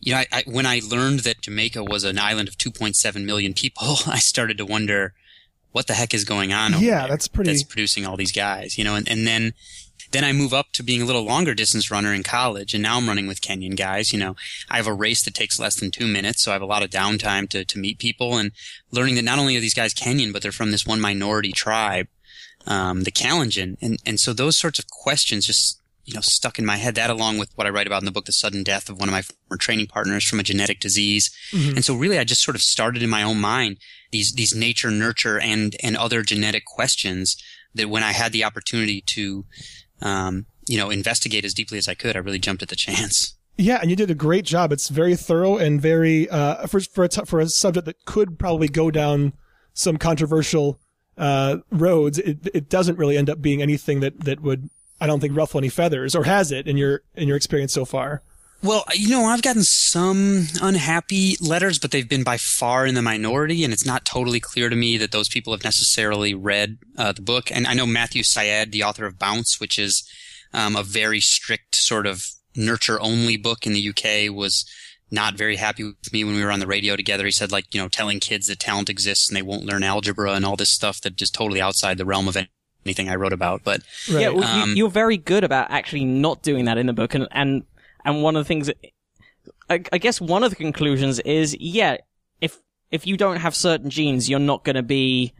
you 0.00 0.12
know, 0.12 0.18
I, 0.18 0.26
I, 0.32 0.42
when 0.46 0.66
I 0.66 0.80
learned 0.88 1.20
that 1.20 1.42
Jamaica 1.42 1.84
was 1.84 2.04
an 2.04 2.18
island 2.18 2.48
of 2.48 2.56
2.7 2.56 3.24
million 3.24 3.52
people, 3.54 3.96
I 4.06 4.18
started 4.18 4.58
to 4.58 4.66
wonder 4.66 5.14
what 5.72 5.86
the 5.86 5.94
heck 5.94 6.12
is 6.14 6.24
going 6.24 6.52
on. 6.52 6.74
Over 6.74 6.84
Yeah, 6.84 7.00
there 7.00 7.08
that's 7.08 7.28
pretty- 7.28 7.50
That's 7.50 7.62
producing 7.62 8.06
all 8.06 8.16
these 8.16 8.32
guys, 8.32 8.76
you 8.78 8.84
know, 8.84 8.94
and, 8.96 9.08
and 9.08 9.26
then. 9.26 9.52
Then 10.12 10.24
I 10.24 10.32
move 10.32 10.52
up 10.52 10.72
to 10.72 10.82
being 10.82 11.00
a 11.02 11.04
little 11.04 11.22
longer 11.22 11.54
distance 11.54 11.88
runner 11.88 12.12
in 12.12 12.24
college, 12.24 12.74
and 12.74 12.82
now 12.82 12.96
I'm 12.96 13.06
running 13.06 13.28
with 13.28 13.40
Kenyan 13.40 13.76
guys. 13.76 14.12
You 14.12 14.18
know, 14.18 14.34
I 14.68 14.76
have 14.78 14.88
a 14.88 14.92
race 14.92 15.22
that 15.22 15.34
takes 15.34 15.60
less 15.60 15.78
than 15.78 15.92
two 15.92 16.08
minutes, 16.08 16.42
so 16.42 16.50
I 16.50 16.54
have 16.54 16.62
a 16.62 16.66
lot 16.66 16.82
of 16.82 16.90
downtime 16.90 17.48
to, 17.50 17.64
to 17.64 17.78
meet 17.78 17.98
people 18.00 18.36
and 18.36 18.50
learning 18.90 19.14
that 19.14 19.22
not 19.22 19.38
only 19.38 19.56
are 19.56 19.60
these 19.60 19.74
guys 19.74 19.94
Kenyan, 19.94 20.32
but 20.32 20.42
they're 20.42 20.50
from 20.50 20.72
this 20.72 20.84
one 20.84 21.00
minority 21.00 21.52
tribe 21.52 22.08
um, 22.66 23.04
the 23.04 23.12
Kalenjin. 23.12 23.76
And, 23.80 23.98
and 24.04 24.18
so 24.18 24.32
those 24.32 24.56
sorts 24.58 24.80
of 24.80 24.88
questions 24.90 25.46
just, 25.46 25.79
you 26.10 26.16
know, 26.16 26.20
stuck 26.20 26.58
in 26.58 26.66
my 26.66 26.76
head. 26.76 26.96
That 26.96 27.08
along 27.08 27.38
with 27.38 27.52
what 27.54 27.68
I 27.68 27.70
write 27.70 27.86
about 27.86 28.02
in 28.02 28.04
the 28.04 28.10
book, 28.10 28.24
The 28.24 28.32
Sudden 28.32 28.64
Death 28.64 28.90
of 28.90 28.98
one 28.98 29.08
of 29.08 29.12
my 29.12 29.22
former 29.22 29.56
training 29.56 29.86
partners 29.86 30.24
from 30.24 30.40
a 30.40 30.42
genetic 30.42 30.80
disease. 30.80 31.30
And 31.52 31.84
so 31.84 31.94
really 31.94 32.18
I 32.18 32.24
just 32.24 32.42
sort 32.42 32.56
of 32.56 32.62
started 32.62 33.00
in 33.00 33.08
my 33.08 33.22
own 33.22 33.40
mind 33.40 33.78
these, 34.10 34.32
these 34.32 34.52
nature, 34.52 34.90
nurture 34.90 35.38
and, 35.38 35.76
and 35.84 35.96
other 35.96 36.22
genetic 36.22 36.64
questions 36.64 37.40
that 37.76 37.88
when 37.88 38.02
I 38.02 38.10
had 38.10 38.32
the 38.32 38.42
opportunity 38.42 39.02
to, 39.06 39.44
um, 40.02 40.46
you 40.66 40.76
know, 40.76 40.90
investigate 40.90 41.44
as 41.44 41.54
deeply 41.54 41.78
as 41.78 41.86
I 41.86 41.94
could, 41.94 42.16
I 42.16 42.18
really 42.18 42.40
jumped 42.40 42.62
at 42.62 42.70
the 42.70 42.76
chance. 42.76 43.36
Yeah, 43.56 43.78
and 43.80 43.88
you 43.88 43.94
did 43.94 44.10
a 44.10 44.16
great 44.16 44.44
job. 44.44 44.72
It's 44.72 44.88
very 44.88 45.14
thorough 45.14 45.58
and 45.58 45.80
very 45.80 46.28
uh, 46.28 46.66
for 46.66 46.80
for 46.80 47.04
a 47.04 47.08
t- 47.08 47.24
for 47.26 47.40
a 47.40 47.48
subject 47.48 47.84
that 47.84 48.04
could 48.06 48.38
probably 48.38 48.68
go 48.68 48.90
down 48.90 49.34
some 49.74 49.98
controversial 49.98 50.80
uh, 51.18 51.58
roads. 51.70 52.18
It 52.18 52.48
it 52.54 52.70
doesn't 52.70 52.96
really 52.96 53.18
end 53.18 53.28
up 53.28 53.42
being 53.42 53.60
anything 53.60 54.00
that 54.00 54.20
that 54.20 54.40
would 54.40 54.70
I 55.00 55.06
don't 55.06 55.20
think 55.20 55.36
ruffle 55.36 55.58
any 55.58 55.68
feathers, 55.68 56.14
or 56.14 56.24
has 56.24 56.52
it 56.52 56.66
in 56.66 56.76
your 56.76 57.02
in 57.14 57.28
your 57.28 57.36
experience 57.36 57.72
so 57.72 57.84
far? 57.84 58.22
Well, 58.62 58.84
you 58.94 59.08
know, 59.08 59.24
I've 59.24 59.40
gotten 59.40 59.62
some 59.62 60.46
unhappy 60.60 61.36
letters, 61.40 61.78
but 61.78 61.92
they've 61.92 62.08
been 62.08 62.24
by 62.24 62.36
far 62.36 62.86
in 62.86 62.94
the 62.94 63.00
minority, 63.00 63.64
and 63.64 63.72
it's 63.72 63.86
not 63.86 64.04
totally 64.04 64.38
clear 64.38 64.68
to 64.68 64.76
me 64.76 64.98
that 64.98 65.12
those 65.12 65.30
people 65.30 65.54
have 65.54 65.64
necessarily 65.64 66.34
read 66.34 66.76
uh, 66.98 67.12
the 67.12 67.22
book. 67.22 67.50
And 67.50 67.66
I 67.66 67.72
know 67.72 67.86
Matthew 67.86 68.22
Syed, 68.22 68.70
the 68.70 68.82
author 68.82 69.06
of 69.06 69.18
Bounce, 69.18 69.58
which 69.60 69.78
is 69.78 70.06
um, 70.52 70.76
a 70.76 70.82
very 70.82 71.20
strict 71.20 71.74
sort 71.74 72.06
of 72.06 72.26
nurture-only 72.54 73.38
book 73.38 73.66
in 73.66 73.72
the 73.72 73.88
UK, 73.88 74.34
was 74.34 74.66
not 75.10 75.34
very 75.34 75.56
happy 75.56 75.84
with 75.84 76.12
me 76.12 76.22
when 76.22 76.34
we 76.34 76.44
were 76.44 76.52
on 76.52 76.60
the 76.60 76.66
radio 76.66 76.96
together. 76.96 77.24
He 77.24 77.32
said, 77.32 77.50
like, 77.50 77.72
you 77.74 77.80
know, 77.80 77.88
telling 77.88 78.20
kids 78.20 78.46
that 78.48 78.58
talent 78.58 78.90
exists 78.90 79.28
and 79.28 79.36
they 79.36 79.42
won't 79.42 79.64
learn 79.64 79.82
algebra 79.82 80.32
and 80.32 80.44
all 80.44 80.56
this 80.56 80.70
stuff 80.70 81.00
that 81.00 81.20
is 81.20 81.30
totally 81.30 81.62
outside 81.62 81.96
the 81.96 82.04
realm 82.04 82.28
of 82.28 82.36
anything 82.84 83.08
I 83.08 83.14
wrote 83.16 83.32
about. 83.32 83.62
But 83.64 83.82
Right. 84.10 84.22
Yeah, 84.22 84.28
well, 84.30 84.44
Um, 84.44 84.70
you, 84.70 84.76
you're 84.76 84.90
very 84.90 85.16
good 85.16 85.44
about 85.44 85.70
actually 85.70 86.04
not 86.04 86.42
doing 86.42 86.64
that 86.66 86.78
in 86.78 86.86
the 86.86 86.92
book, 86.92 87.14
and 87.14 87.26
and 87.30 87.64
and 88.04 88.22
one 88.22 88.36
of 88.36 88.44
the 88.44 88.48
things, 88.48 88.66
that, 88.66 88.76
I, 89.68 89.82
I 89.92 89.98
guess, 89.98 90.20
one 90.20 90.42
of 90.42 90.50
the 90.50 90.56
conclusions 90.56 91.20
is, 91.20 91.56
yeah, 91.60 91.98
if 92.40 92.58
if 92.90 93.06
you 93.06 93.16
don't 93.16 93.36
have 93.36 93.54
certain 93.54 93.90
genes, 93.90 94.28
you're 94.28 94.38
not 94.38 94.64
going 94.64 94.76
to 94.76 94.82
be, 94.82 95.32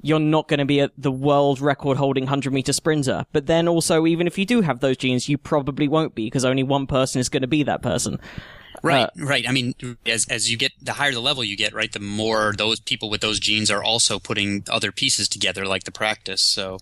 you're 0.00 0.20
not 0.20 0.48
going 0.48 0.58
to 0.58 0.64
be 0.64 0.80
a, 0.80 0.90
the 0.96 1.10
world 1.12 1.60
record 1.60 1.96
holding 1.98 2.26
hundred 2.26 2.52
meter 2.52 2.72
sprinter. 2.72 3.26
But 3.32 3.46
then 3.46 3.68
also, 3.68 4.06
even 4.06 4.26
if 4.26 4.38
you 4.38 4.46
do 4.46 4.60
have 4.62 4.80
those 4.80 4.96
genes, 4.96 5.28
you 5.28 5.36
probably 5.36 5.88
won't 5.88 6.14
be 6.14 6.26
because 6.26 6.44
only 6.44 6.62
one 6.62 6.86
person 6.86 7.20
is 7.20 7.28
going 7.28 7.42
to 7.42 7.48
be 7.48 7.62
that 7.64 7.82
person. 7.82 8.18
Right, 8.82 9.10
right. 9.16 9.48
I 9.48 9.52
mean, 9.52 9.74
as 10.06 10.26
as 10.28 10.50
you 10.50 10.56
get 10.56 10.72
the 10.80 10.92
higher 10.94 11.12
the 11.12 11.20
level 11.20 11.42
you 11.44 11.56
get, 11.56 11.72
right, 11.72 11.92
the 11.92 12.00
more 12.00 12.54
those 12.56 12.80
people 12.80 13.10
with 13.10 13.20
those 13.20 13.40
genes 13.40 13.70
are 13.70 13.82
also 13.82 14.18
putting 14.18 14.64
other 14.68 14.92
pieces 14.92 15.28
together, 15.28 15.66
like 15.66 15.84
the 15.84 15.90
practice. 15.92 16.42
So, 16.42 16.78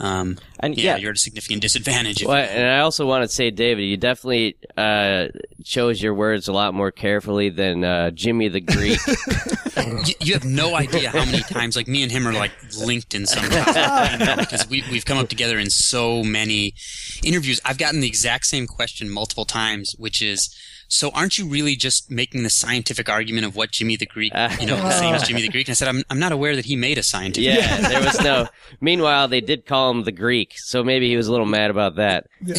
um, 0.00 0.38
And 0.60 0.76
yeah, 0.76 0.92
yeah, 0.92 0.96
you're 0.96 1.10
at 1.10 1.16
a 1.16 1.20
significant 1.20 1.62
disadvantage. 1.62 2.22
if- 2.22 2.28
Well, 2.28 2.36
and 2.50 2.66
I 2.66 2.80
also 2.80 3.06
want 3.06 3.22
to 3.22 3.28
say, 3.28 3.50
David, 3.50 3.82
you 3.84 3.96
definitely 3.96 4.56
uh, 4.76 5.26
chose 5.64 6.02
your 6.02 6.14
words 6.14 6.48
a 6.48 6.52
lot 6.52 6.74
more 6.74 6.90
carefully 6.90 7.50
than 7.50 7.84
uh, 7.84 8.10
Jimmy 8.10 8.48
the 8.48 8.60
Greek. 8.60 8.98
you, 10.06 10.14
you 10.20 10.32
have 10.34 10.44
no 10.44 10.74
idea 10.74 11.10
how 11.10 11.24
many 11.24 11.42
times, 11.42 11.76
like 11.76 11.88
me 11.88 12.02
and 12.02 12.10
him 12.12 12.26
are 12.26 12.32
like 12.32 12.52
linked 12.78 13.14
in 13.14 13.26
some 13.26 13.44
way, 13.50 14.36
because 14.38 14.68
we 14.68 14.82
we've 14.90 15.04
come 15.04 15.18
up 15.18 15.28
together 15.28 15.58
in 15.58 15.70
so 15.70 16.22
many 16.22 16.74
interviews. 17.22 17.60
I've 17.64 17.78
gotten 17.78 18.00
the 18.00 18.06
exact 18.08 18.46
same 18.46 18.66
question 18.66 19.10
multiple 19.10 19.44
times, 19.44 19.94
which 19.98 20.22
is. 20.22 20.54
So 20.88 21.10
aren't 21.10 21.38
you 21.38 21.46
really 21.46 21.76
just 21.76 22.10
making 22.10 22.42
the 22.42 22.50
scientific 22.50 23.08
argument 23.08 23.46
of 23.46 23.56
what 23.56 23.70
Jimmy 23.70 23.96
the 23.96 24.06
Greek, 24.06 24.32
you 24.60 24.66
know, 24.66 24.76
the 24.76 24.90
same 24.90 25.14
as 25.14 25.22
Jimmy 25.24 25.42
the 25.42 25.48
Greek? 25.48 25.68
And 25.68 25.72
I 25.72 25.74
said, 25.74 25.88
I'm, 25.88 26.02
I'm 26.10 26.18
not 26.18 26.32
aware 26.32 26.56
that 26.56 26.64
he 26.64 26.76
made 26.76 26.98
a 26.98 27.02
scientific 27.02 27.44
yeah, 27.44 27.88
there 27.88 28.02
was 28.02 28.20
no. 28.20 28.48
Meanwhile, 28.80 29.28
they 29.28 29.40
did 29.40 29.66
call 29.66 29.90
him 29.90 30.04
the 30.04 30.12
Greek, 30.12 30.54
so 30.56 30.84
maybe 30.84 31.08
he 31.08 31.16
was 31.16 31.26
a 31.26 31.30
little 31.32 31.46
mad 31.46 31.70
about 31.70 31.96
that. 31.96 32.26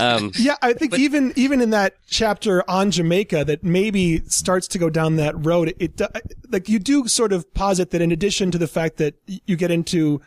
Um, 0.00 0.32
Yeah, 0.36 0.56
I 0.60 0.72
think 0.72 0.98
even 0.98 1.32
even 1.36 1.60
in 1.60 1.70
that 1.70 1.94
chapter 2.06 2.68
on 2.68 2.90
Jamaica 2.90 3.44
that 3.44 3.62
maybe 3.62 4.20
starts 4.28 4.66
to 4.68 4.78
go 4.78 4.90
down 4.90 5.16
that 5.16 5.34
road. 5.44 5.74
It, 5.78 6.00
it 6.00 6.34
like 6.50 6.68
you 6.68 6.78
do 6.78 7.06
sort 7.08 7.32
of 7.32 7.52
posit 7.54 7.90
that 7.90 8.00
in 8.00 8.12
addition 8.12 8.50
to 8.50 8.58
the 8.58 8.66
fact 8.66 8.96
that 8.98 9.14
you 9.26 9.56
get 9.56 9.70
into 9.70 10.20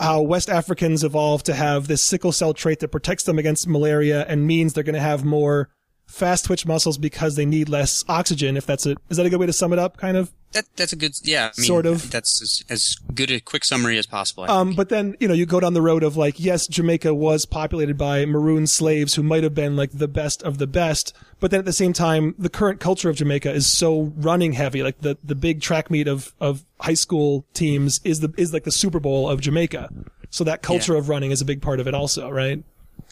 how 0.00 0.22
West 0.22 0.48
Africans 0.48 1.02
evolved 1.02 1.46
to 1.46 1.54
have 1.54 1.88
this 1.88 2.02
sickle 2.02 2.32
cell 2.32 2.54
trait 2.54 2.80
that 2.80 2.88
protects 2.88 3.24
them 3.24 3.38
against 3.38 3.66
malaria 3.66 4.24
and 4.28 4.46
means 4.46 4.72
they're 4.72 4.84
going 4.84 4.94
to 4.94 5.00
have 5.00 5.24
more 5.24 5.70
fast 6.08 6.46
twitch 6.46 6.66
muscles 6.66 6.98
because 6.98 7.36
they 7.36 7.46
need 7.46 7.68
less 7.68 8.04
oxygen. 8.08 8.56
If 8.56 8.66
that's 8.66 8.86
a 8.86 8.96
is 9.08 9.18
that 9.18 9.26
a 9.26 9.30
good 9.30 9.38
way 9.38 9.46
to 9.46 9.52
sum 9.52 9.72
it 9.72 9.78
up? 9.78 9.96
Kind 9.96 10.16
of. 10.16 10.32
That 10.52 10.64
that's 10.76 10.94
a 10.94 10.96
good 10.96 11.12
yeah. 11.22 11.50
I 11.56 11.60
mean, 11.60 11.66
Sort 11.66 11.84
of. 11.84 12.10
That's 12.10 12.40
as, 12.40 12.64
as 12.70 12.96
good 13.14 13.30
a 13.30 13.38
quick 13.38 13.64
summary 13.64 13.98
as 13.98 14.06
possible. 14.06 14.50
Um, 14.50 14.74
but 14.74 14.88
then, 14.88 15.14
you 15.20 15.28
know, 15.28 15.34
you 15.34 15.44
go 15.44 15.60
down 15.60 15.74
the 15.74 15.82
road 15.82 16.02
of 16.02 16.16
like, 16.16 16.40
yes, 16.40 16.66
Jamaica 16.66 17.14
was 17.14 17.44
populated 17.44 17.98
by 17.98 18.24
maroon 18.24 18.66
slaves 18.66 19.14
who 19.14 19.22
might 19.22 19.42
have 19.44 19.54
been 19.54 19.76
like 19.76 19.90
the 19.92 20.08
best 20.08 20.42
of 20.42 20.56
the 20.56 20.66
best. 20.66 21.14
But 21.38 21.50
then 21.50 21.60
at 21.60 21.66
the 21.66 21.72
same 21.72 21.92
time, 21.92 22.34
the 22.38 22.48
current 22.48 22.80
culture 22.80 23.10
of 23.10 23.16
Jamaica 23.16 23.52
is 23.52 23.66
so 23.66 24.12
running 24.16 24.54
heavy. 24.54 24.82
Like 24.82 25.02
the, 25.02 25.18
the 25.22 25.34
big 25.34 25.60
track 25.60 25.90
meet 25.90 26.08
of, 26.08 26.32
of 26.40 26.64
high 26.80 26.94
school 26.94 27.44
teams 27.52 28.00
is 28.02 28.20
the, 28.20 28.32
is 28.38 28.54
like 28.54 28.64
the 28.64 28.72
Super 28.72 28.98
Bowl 28.98 29.28
of 29.28 29.42
Jamaica. 29.42 29.90
So 30.30 30.44
that 30.44 30.62
culture 30.62 30.94
of 30.96 31.08
running 31.08 31.30
is 31.30 31.40
a 31.42 31.44
big 31.44 31.62
part 31.62 31.78
of 31.78 31.86
it 31.86 31.94
also, 31.94 32.30
right? 32.30 32.64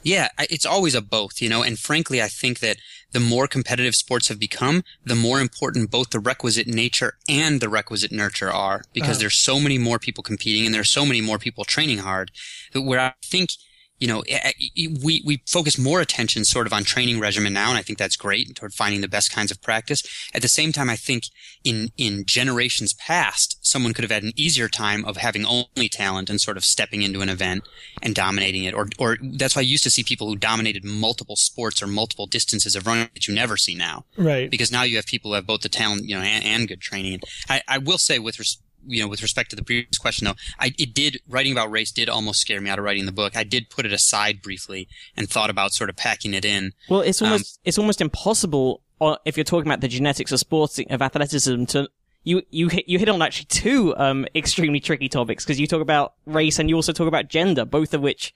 Yeah, 0.07 0.29
it's 0.39 0.65
always 0.65 0.95
a 0.95 1.03
both, 1.03 1.43
you 1.43 1.49
know, 1.49 1.65
and 1.65 1.77
frankly, 1.77 2.23
I 2.23 2.29
think 2.29 2.61
that 2.61 2.77
the 3.11 3.19
more 3.19 3.49
competitive 3.49 3.97
sports 3.97 4.29
have 4.29 4.39
become, 4.39 4.85
the 5.05 5.17
more 5.17 5.41
important 5.41 5.91
both 5.91 6.11
the 6.11 6.21
requisite 6.21 6.69
nature 6.69 7.15
and 7.29 7.61
the 7.61 7.69
requisite 7.69 8.13
nurture 8.13 8.49
are, 8.49 8.85
because 8.93 9.19
there's 9.19 9.37
so 9.37 9.59
many 9.59 9.79
more 9.79 9.99
people 9.99 10.23
competing 10.23 10.65
and 10.65 10.73
there's 10.73 10.91
so 10.91 11.05
many 11.05 11.21
more 11.21 11.41
people 11.41 11.65
training 11.65 11.99
hard, 11.99 12.31
that 12.73 12.83
where 12.83 13.01
I 13.01 13.15
think 13.25 13.51
you 13.99 14.07
know, 14.07 14.21
eh, 14.29 14.53
eh, 14.77 14.89
we, 15.03 15.23
we 15.25 15.43
focus 15.47 15.79
more 15.79 16.01
attention 16.01 16.45
sort 16.45 16.67
of 16.67 16.73
on 16.73 16.85
training 16.85 17.19
regimen 17.19 17.53
now, 17.53 17.71
and 17.71 17.79
I 17.79 17.83
think 17.83 17.99
that's 17.99 18.17
great 18.17 18.55
toward 18.55 18.75
finding 18.75 19.01
the 19.01 19.09
best 19.09 19.33
kinds 19.33 19.51
of 19.51 19.63
practice. 19.63 20.03
At 20.35 20.43
the 20.43 20.49
same 20.49 20.71
time, 20.71 20.91
I 20.91 20.97
think 20.97 21.25
in, 21.65 21.89
in 21.97 22.25
generations 22.27 22.93
past, 22.93 23.56
someone 23.67 23.93
could 23.93 24.05
have 24.05 24.11
had 24.11 24.23
an 24.23 24.33
easier 24.37 24.69
time 24.69 25.05
of 25.05 25.17
having 25.17 25.45
only 25.45 25.89
talent 25.91 26.31
and 26.31 26.41
sort 26.41 26.57
of 26.57 26.65
stepping 26.65 27.03
into 27.03 27.21
an 27.21 27.29
event 27.29 27.65
and 28.01 28.15
dominating 28.15 28.65
it. 28.65 28.75
Or, 28.75 28.89
or 28.99 29.19
that's 29.21 29.57
why 29.57 29.61
I 29.61 29.65
used 29.65 29.85
to 29.85 29.91
see 29.91 30.05
people 30.05 30.29
who 30.29 30.37
dominated 30.37 30.85
multiple 30.85 31.37
sports 31.37 31.83
or 31.83 31.87
multiple 31.87 32.27
distances 32.27 32.77
of 32.77 32.87
running 32.87 33.09
that 33.15 33.27
you 33.27 33.35
never 33.35 33.57
see 33.57 33.75
now. 33.75 34.05
Right. 34.17 34.51
Because 34.51 34.71
now 34.71 34.85
you 34.85 34.97
have 34.97 35.07
people 35.07 35.31
who 35.31 35.35
have 35.35 35.47
both 35.47 35.63
the 35.63 35.69
talent, 35.69 36.05
you 36.05 36.15
know, 36.15 36.23
and, 36.23 36.45
and 36.45 36.69
good 36.69 36.81
training. 36.81 37.15
And 37.15 37.25
I, 37.49 37.63
I 37.67 37.79
will 37.79 37.99
say 37.99 38.19
with 38.19 38.39
res- 38.39 38.59
you 38.89 39.03
know, 39.03 39.09
with 39.09 39.21
respect 39.21 39.51
to 39.51 39.57
the 39.57 39.65
previous 39.65 39.99
question 39.99 40.27
though, 40.27 40.37
I, 40.61 40.73
it 40.79 40.95
did, 40.95 41.21
writing 41.29 41.51
about 41.51 41.73
race 41.73 41.91
did 41.91 42.09
almost 42.09 42.41
scare 42.41 42.61
me 42.61 42.71
out 42.71 42.79
of 42.79 42.85
writing 42.85 43.05
the 43.05 43.11
book. 43.11 43.37
I 43.37 43.43
did 43.43 43.69
put 43.69 43.85
it 43.85 43.93
aside 43.93 44.43
briefly 44.43 44.87
and 45.17 45.29
thought 45.29 45.51
about 45.51 45.73
sort 45.73 45.91
of 45.91 45.97
packing 45.97 46.35
it 46.35 46.45
in. 46.45 46.73
Well, 46.89 47.01
it's 47.01 47.21
almost, 47.21 47.59
um, 47.59 47.63
it's 47.65 47.79
almost 47.79 48.01
impossible, 48.01 48.83
or 49.01 49.19
if 49.25 49.37
you're 49.37 49.43
talking 49.43 49.67
about 49.67 49.81
the 49.81 49.89
genetics 49.89 50.31
of 50.31 50.39
sports, 50.39 50.79
of 50.89 51.03
athleticism 51.03 51.65
to, 51.65 51.89
you, 52.27 52.43
you 52.51 52.69
hit, 52.69 52.89
you 52.89 52.99
hit 52.99 53.09
on 53.09 53.23
actually 53.23 53.47
two, 53.47 53.97
um, 53.97 54.27
extremely 54.35 54.81
tricky 54.81 55.09
topics, 55.09 55.45
because 55.45 55.61
you 55.61 55.67
talk 55.67 55.81
about 55.81 56.15
race 56.27 56.59
and 56.59 56.69
you 56.69 56.75
also 56.75 56.93
talk 56.93 57.07
about 57.07 57.29
gender, 57.29 57.65
both 57.65 57.95
of 57.95 58.01
which 58.03 58.35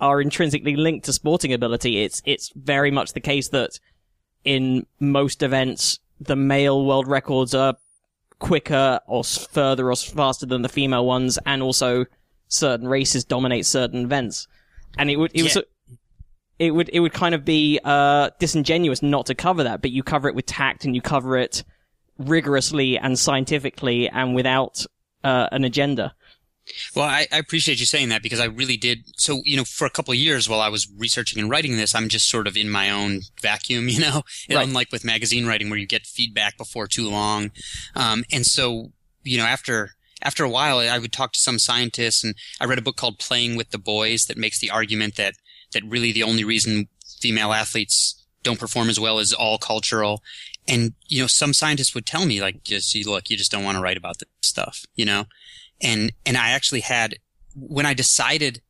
are 0.00 0.20
intrinsically 0.20 0.74
linked 0.74 1.04
to 1.04 1.12
sporting 1.12 1.52
ability. 1.52 2.02
It's, 2.02 2.22
it's 2.24 2.50
very 2.56 2.90
much 2.90 3.12
the 3.12 3.20
case 3.20 3.48
that 3.50 3.78
in 4.42 4.86
most 5.00 5.42
events, 5.42 6.00
the 6.18 6.36
male 6.36 6.84
world 6.86 7.06
records 7.06 7.54
are 7.54 7.74
quicker 8.38 9.00
or 9.06 9.22
further 9.22 9.90
or 9.90 9.96
faster 9.96 10.46
than 10.46 10.62
the 10.62 10.68
female 10.68 11.04
ones, 11.04 11.38
and 11.44 11.62
also 11.62 12.06
certain 12.48 12.88
races 12.88 13.24
dominate 13.24 13.66
certain 13.66 14.04
events. 14.04 14.48
And 14.96 15.10
it 15.10 15.16
would 15.16 15.32
it 15.34 15.38
yeah. 15.38 15.44
was 15.44 15.58
it 16.58 16.70
would 16.70 16.88
it 16.92 17.00
would 17.00 17.12
kind 17.12 17.34
of 17.34 17.44
be 17.44 17.80
uh, 17.84 18.30
disingenuous 18.38 19.02
not 19.02 19.26
to 19.26 19.34
cover 19.34 19.64
that, 19.64 19.82
but 19.82 19.90
you 19.90 20.02
cover 20.02 20.28
it 20.28 20.34
with 20.34 20.46
tact 20.46 20.84
and 20.84 20.94
you 20.94 21.02
cover 21.02 21.36
it 21.36 21.64
rigorously 22.18 22.98
and 22.98 23.18
scientifically 23.18 24.08
and 24.08 24.34
without 24.34 24.84
uh, 25.24 25.48
an 25.52 25.64
agenda. 25.64 26.14
Well, 26.94 27.06
I, 27.06 27.26
I, 27.30 27.38
appreciate 27.38 27.78
you 27.78 27.86
saying 27.86 28.08
that 28.08 28.22
because 28.22 28.40
I 28.40 28.46
really 28.46 28.76
did. 28.76 29.04
So, 29.16 29.40
you 29.44 29.56
know, 29.56 29.64
for 29.64 29.86
a 29.86 29.90
couple 29.90 30.12
of 30.12 30.18
years 30.18 30.48
while 30.48 30.60
I 30.60 30.68
was 30.68 30.88
researching 30.96 31.40
and 31.40 31.48
writing 31.48 31.76
this, 31.76 31.94
I'm 31.94 32.08
just 32.08 32.28
sort 32.28 32.48
of 32.48 32.56
in 32.56 32.68
my 32.68 32.90
own 32.90 33.20
vacuum, 33.40 33.88
you 33.88 34.00
know, 34.00 34.22
right. 34.50 34.66
unlike 34.66 34.90
with 34.90 35.04
magazine 35.04 35.46
writing 35.46 35.70
where 35.70 35.78
you 35.78 35.86
get 35.86 36.06
feedback 36.06 36.56
before 36.56 36.88
too 36.88 37.08
long. 37.08 37.52
Um, 37.94 38.24
and 38.32 38.44
so, 38.44 38.92
you 39.22 39.38
know, 39.38 39.44
after, 39.44 39.90
after 40.22 40.42
a 40.42 40.50
while, 40.50 40.78
I 40.78 40.98
would 40.98 41.12
talk 41.12 41.32
to 41.32 41.38
some 41.38 41.58
scientists 41.58 42.24
and 42.24 42.34
I 42.60 42.64
read 42.64 42.78
a 42.78 42.82
book 42.82 42.96
called 42.96 43.18
Playing 43.18 43.56
with 43.56 43.70
the 43.70 43.78
Boys 43.78 44.24
that 44.24 44.36
makes 44.36 44.58
the 44.58 44.70
argument 44.70 45.16
that, 45.16 45.34
that 45.72 45.84
really 45.86 46.10
the 46.10 46.24
only 46.24 46.42
reason 46.42 46.88
female 47.20 47.52
athletes 47.52 48.26
don't 48.42 48.60
perform 48.60 48.88
as 48.88 48.98
well 48.98 49.18
is 49.18 49.32
all 49.32 49.58
cultural. 49.58 50.22
And, 50.68 50.94
you 51.06 51.20
know, 51.20 51.28
some 51.28 51.52
scientists 51.52 51.94
would 51.94 52.06
tell 52.06 52.26
me 52.26 52.40
like, 52.40 52.64
just, 52.64 52.94
you 52.94 53.08
look, 53.08 53.30
you 53.30 53.36
just 53.36 53.52
don't 53.52 53.64
want 53.64 53.76
to 53.76 53.82
write 53.82 53.96
about 53.96 54.18
this 54.18 54.28
stuff, 54.42 54.84
you 54.94 55.04
know? 55.04 55.26
and 55.80 56.12
and 56.24 56.36
I 56.36 56.50
actually 56.50 56.80
had 56.80 57.16
when 57.54 57.86
I 57.86 57.94
decided 57.94 58.60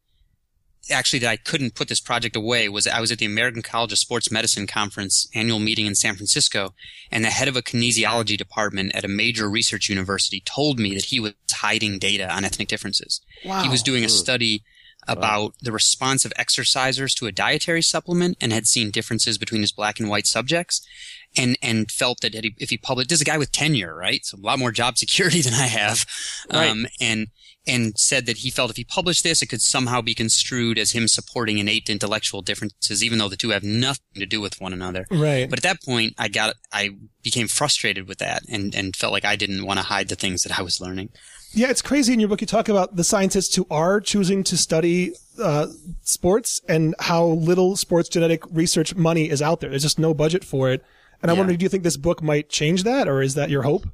actually 0.90 1.18
that 1.18 1.30
I 1.30 1.36
couldn't 1.36 1.74
put 1.74 1.88
this 1.88 2.00
project 2.00 2.36
away 2.36 2.68
was 2.68 2.86
I 2.86 3.00
was 3.00 3.10
at 3.10 3.18
the 3.18 3.26
American 3.26 3.62
College 3.62 3.92
of 3.92 3.98
Sports 3.98 4.30
Medicine 4.30 4.68
conference 4.68 5.28
annual 5.34 5.58
meeting 5.58 5.86
in 5.86 5.96
San 5.96 6.14
Francisco 6.14 6.74
and 7.10 7.24
the 7.24 7.30
head 7.30 7.48
of 7.48 7.56
a 7.56 7.62
kinesiology 7.62 8.36
department 8.36 8.94
at 8.94 9.04
a 9.04 9.08
major 9.08 9.50
research 9.50 9.88
university 9.88 10.40
told 10.44 10.78
me 10.78 10.94
that 10.94 11.06
he 11.06 11.18
was 11.18 11.32
hiding 11.50 11.98
data 11.98 12.32
on 12.32 12.44
ethnic 12.44 12.68
differences. 12.68 13.20
Wow. 13.44 13.64
He 13.64 13.68
was 13.68 13.82
doing 13.82 14.04
a 14.04 14.08
study 14.08 14.62
about 15.08 15.42
wow. 15.42 15.52
the 15.60 15.72
response 15.72 16.24
of 16.24 16.32
exercisers 16.38 17.14
to 17.14 17.26
a 17.26 17.32
dietary 17.32 17.82
supplement 17.82 18.36
and 18.40 18.52
had 18.52 18.66
seen 18.66 18.90
differences 18.90 19.38
between 19.38 19.62
his 19.62 19.72
black 19.72 19.98
and 19.98 20.08
white 20.08 20.26
subjects 20.26 20.86
and 21.36 21.56
and 21.62 21.90
felt 21.90 22.20
that 22.20 22.34
if 22.34 22.70
he 22.70 22.78
published, 22.78 23.08
this 23.08 23.18
is 23.18 23.22
a 23.22 23.26
guy 23.26 23.38
with 23.38 23.52
tenure, 23.52 23.94
right? 23.94 24.24
So 24.24 24.38
a 24.38 24.40
lot 24.40 24.58
more 24.58 24.72
job 24.72 24.98
security 24.98 25.42
than 25.42 25.54
I 25.54 25.66
have, 25.66 26.04
right. 26.52 26.70
um, 26.70 26.86
and 27.00 27.28
and 27.66 27.98
said 27.98 28.26
that 28.26 28.38
he 28.38 28.50
felt 28.50 28.70
if 28.70 28.76
he 28.76 28.84
published 28.84 29.24
this, 29.24 29.42
it 29.42 29.46
could 29.46 29.60
somehow 29.60 30.00
be 30.00 30.14
construed 30.14 30.78
as 30.78 30.92
him 30.92 31.08
supporting 31.08 31.58
innate 31.58 31.90
intellectual 31.90 32.40
differences, 32.40 33.02
even 33.02 33.18
though 33.18 33.28
the 33.28 33.36
two 33.36 33.50
have 33.50 33.64
nothing 33.64 34.20
to 34.20 34.26
do 34.26 34.40
with 34.40 34.60
one 34.60 34.72
another. 34.72 35.06
Right. 35.10 35.50
But 35.50 35.58
at 35.58 35.62
that 35.64 35.82
point, 35.82 36.14
I 36.18 36.28
got 36.28 36.54
I 36.72 36.90
became 37.22 37.48
frustrated 37.48 38.06
with 38.08 38.18
that 38.18 38.42
and 38.48 38.74
and 38.74 38.94
felt 38.94 39.12
like 39.12 39.24
I 39.24 39.36
didn't 39.36 39.66
want 39.66 39.78
to 39.78 39.86
hide 39.86 40.08
the 40.08 40.16
things 40.16 40.42
that 40.42 40.58
I 40.58 40.62
was 40.62 40.80
learning. 40.80 41.10
Yeah, 41.52 41.70
it's 41.70 41.82
crazy. 41.82 42.12
In 42.12 42.20
your 42.20 42.28
book, 42.28 42.40
you 42.40 42.46
talk 42.46 42.68
about 42.68 42.96
the 42.96 43.04
scientists 43.04 43.54
who 43.54 43.66
are 43.70 44.00
choosing 44.00 44.44
to 44.44 44.58
study 44.58 45.14
uh, 45.42 45.68
sports 46.02 46.60
and 46.68 46.94
how 46.98 47.24
little 47.24 47.76
sports 47.76 48.08
genetic 48.08 48.42
research 48.50 48.94
money 48.94 49.30
is 49.30 49.40
out 49.40 49.60
there. 49.60 49.70
There's 49.70 49.82
just 49.82 49.98
no 49.98 50.12
budget 50.12 50.44
for 50.44 50.70
it. 50.70 50.84
And 51.22 51.30
I 51.30 51.34
yeah. 51.34 51.38
wonder, 51.38 51.56
do 51.56 51.64
you 51.64 51.68
think 51.68 51.82
this 51.82 51.96
book 51.96 52.22
might 52.22 52.48
change 52.48 52.84
that, 52.84 53.08
or 53.08 53.22
is 53.22 53.34
that 53.34 53.50
your 53.50 53.62
hope? 53.62 53.86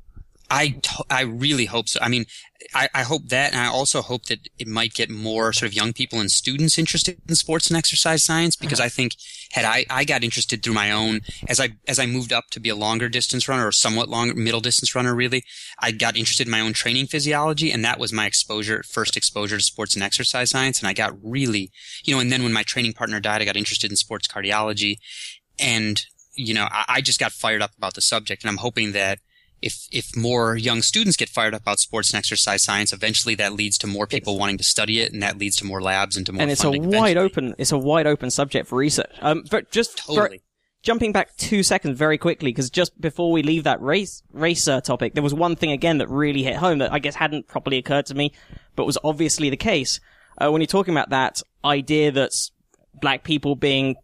I, 0.50 0.80
I 1.08 1.22
really 1.22 1.64
hope 1.64 1.88
so. 1.88 1.98
I 2.02 2.08
mean, 2.08 2.26
I, 2.74 2.86
I 2.94 3.02
hope 3.04 3.28
that, 3.28 3.52
and 3.52 3.60
I 3.60 3.68
also 3.68 4.02
hope 4.02 4.26
that 4.26 4.48
it 4.58 4.68
might 4.68 4.92
get 4.92 5.08
more 5.08 5.50
sort 5.54 5.70
of 5.70 5.74
young 5.74 5.94
people 5.94 6.20
and 6.20 6.30
students 6.30 6.78
interested 6.78 7.18
in 7.26 7.34
sports 7.36 7.68
and 7.68 7.76
exercise 7.76 8.22
science 8.22 8.54
because 8.54 8.78
uh-huh. 8.78 8.86
I 8.86 8.90
think 8.90 9.12
had 9.52 9.64
I, 9.64 9.86
I 9.88 10.04
got 10.04 10.22
interested 10.22 10.62
through 10.62 10.74
my 10.74 10.90
own, 10.90 11.22
as 11.48 11.58
I, 11.58 11.70
as 11.88 11.98
I 11.98 12.04
moved 12.04 12.34
up 12.34 12.50
to 12.50 12.60
be 12.60 12.68
a 12.68 12.76
longer 12.76 13.08
distance 13.08 13.48
runner 13.48 13.66
or 13.66 13.72
somewhat 13.72 14.10
longer, 14.10 14.34
middle 14.34 14.60
distance 14.60 14.94
runner 14.94 15.14
really, 15.14 15.42
I 15.78 15.90
got 15.90 16.16
interested 16.16 16.46
in 16.46 16.50
my 16.50 16.60
own 16.60 16.74
training 16.74 17.06
physiology 17.06 17.72
and 17.72 17.82
that 17.86 17.98
was 17.98 18.12
my 18.12 18.26
exposure, 18.26 18.82
first 18.90 19.16
exposure 19.16 19.56
to 19.56 19.62
sports 19.62 19.94
and 19.94 20.02
exercise 20.02 20.50
science. 20.50 20.80
And 20.80 20.86
I 20.86 20.92
got 20.92 21.16
really, 21.22 21.70
you 22.04 22.14
know, 22.14 22.20
and 22.20 22.30
then 22.30 22.42
when 22.42 22.52
my 22.52 22.62
training 22.62 22.92
partner 22.92 23.20
died, 23.20 23.40
I 23.40 23.46
got 23.46 23.56
interested 23.56 23.90
in 23.90 23.96
sports 23.96 24.28
cardiology 24.28 24.96
and 25.58 26.04
you 26.34 26.54
know, 26.54 26.68
I, 26.70 26.84
I 26.88 27.00
just 27.00 27.20
got 27.20 27.32
fired 27.32 27.62
up 27.62 27.76
about 27.76 27.94
the 27.94 28.00
subject, 28.00 28.42
and 28.42 28.50
I'm 28.50 28.58
hoping 28.58 28.92
that 28.92 29.18
if 29.60 29.86
if 29.92 30.16
more 30.16 30.56
young 30.56 30.82
students 30.82 31.16
get 31.16 31.28
fired 31.28 31.54
up 31.54 31.62
about 31.62 31.78
sports 31.78 32.10
and 32.10 32.18
exercise 32.18 32.62
science, 32.62 32.92
eventually 32.92 33.34
that 33.36 33.52
leads 33.52 33.78
to 33.78 33.86
more 33.86 34.06
people 34.06 34.38
wanting 34.38 34.58
to 34.58 34.64
study 34.64 35.00
it, 35.00 35.12
and 35.12 35.22
that 35.22 35.38
leads 35.38 35.56
to 35.56 35.64
more 35.64 35.80
labs 35.80 36.16
and 36.16 36.26
to 36.26 36.32
more. 36.32 36.42
And 36.42 36.50
it's 36.50 36.64
a 36.64 36.70
wide 36.70 37.16
eventually. 37.16 37.18
open 37.18 37.54
it's 37.58 37.72
a 37.72 37.78
wide 37.78 38.06
open 38.06 38.30
subject 38.30 38.68
for 38.68 38.76
research. 38.76 39.12
Um, 39.20 39.44
but 39.50 39.70
just 39.70 39.98
totally. 39.98 40.38
For, 40.38 40.44
jumping 40.82 41.12
back 41.12 41.36
two 41.36 41.62
seconds 41.62 41.96
very 41.96 42.18
quickly, 42.18 42.50
because 42.50 42.68
just 42.68 43.00
before 43.00 43.30
we 43.30 43.42
leave 43.44 43.64
that 43.64 43.80
race 43.80 44.22
racer 44.32 44.80
topic, 44.80 45.14
there 45.14 45.22
was 45.22 45.32
one 45.32 45.54
thing 45.54 45.70
again 45.70 45.98
that 45.98 46.08
really 46.08 46.42
hit 46.42 46.56
home 46.56 46.78
that 46.78 46.92
I 46.92 46.98
guess 46.98 47.14
hadn't 47.14 47.46
properly 47.46 47.78
occurred 47.78 48.06
to 48.06 48.14
me, 48.14 48.32
but 48.74 48.84
was 48.84 48.98
obviously 49.04 49.48
the 49.48 49.56
case. 49.56 50.00
Uh, 50.38 50.50
when 50.50 50.60
you're 50.60 50.66
talking 50.66 50.92
about 50.92 51.10
that 51.10 51.40
idea 51.64 52.10
that 52.10 52.32
black 53.00 53.24
people 53.24 53.56
being 53.56 53.96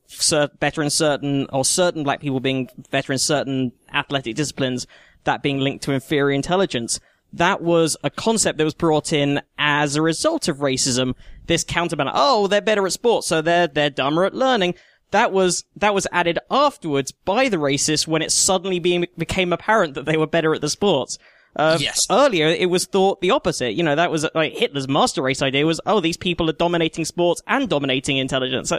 better 0.58 0.82
in 0.82 0.90
certain, 0.90 1.46
or 1.52 1.64
certain 1.64 2.02
black 2.02 2.20
people 2.20 2.40
being 2.40 2.68
better 2.90 3.12
in 3.12 3.18
certain 3.18 3.72
athletic 3.92 4.34
disciplines, 4.34 4.86
that 5.24 5.42
being 5.42 5.58
linked 5.58 5.84
to 5.84 5.92
inferior 5.92 6.34
intelligence. 6.34 7.00
That 7.32 7.60
was 7.60 7.96
a 8.02 8.10
concept 8.10 8.58
that 8.58 8.64
was 8.64 8.74
brought 8.74 9.12
in 9.12 9.42
as 9.58 9.96
a 9.96 10.02
result 10.02 10.48
of 10.48 10.58
racism. 10.58 11.14
This 11.46 11.64
counterbalance, 11.64 12.16
oh, 12.18 12.46
they're 12.46 12.60
better 12.60 12.86
at 12.86 12.92
sports, 12.92 13.26
so 13.26 13.42
they're, 13.42 13.66
they're 13.66 13.90
dumber 13.90 14.24
at 14.24 14.34
learning. 14.34 14.74
That 15.10 15.32
was, 15.32 15.64
that 15.76 15.94
was 15.94 16.06
added 16.12 16.38
afterwards 16.50 17.12
by 17.12 17.48
the 17.48 17.56
racists 17.56 18.06
when 18.06 18.22
it 18.22 18.32
suddenly 18.32 18.78
being, 18.78 19.06
became 19.16 19.52
apparent 19.52 19.94
that 19.94 20.06
they 20.06 20.16
were 20.16 20.26
better 20.26 20.54
at 20.54 20.60
the 20.60 20.68
sports. 20.68 21.18
Uh, 21.56 21.78
yes. 21.80 22.06
Earlier, 22.10 22.46
it 22.46 22.70
was 22.70 22.86
thought 22.86 23.20
the 23.20 23.30
opposite. 23.30 23.72
You 23.72 23.82
know, 23.82 23.96
that 23.96 24.10
was 24.10 24.26
like 24.34 24.52
Hitler's 24.52 24.88
master 24.88 25.22
race 25.22 25.42
idea 25.42 25.66
was, 25.66 25.80
oh, 25.86 26.00
these 26.00 26.16
people 26.16 26.48
are 26.48 26.54
dominating 26.54 27.04
sports 27.04 27.42
and 27.46 27.68
dominating 27.68 28.18
intelligence. 28.18 28.68
So 28.68 28.78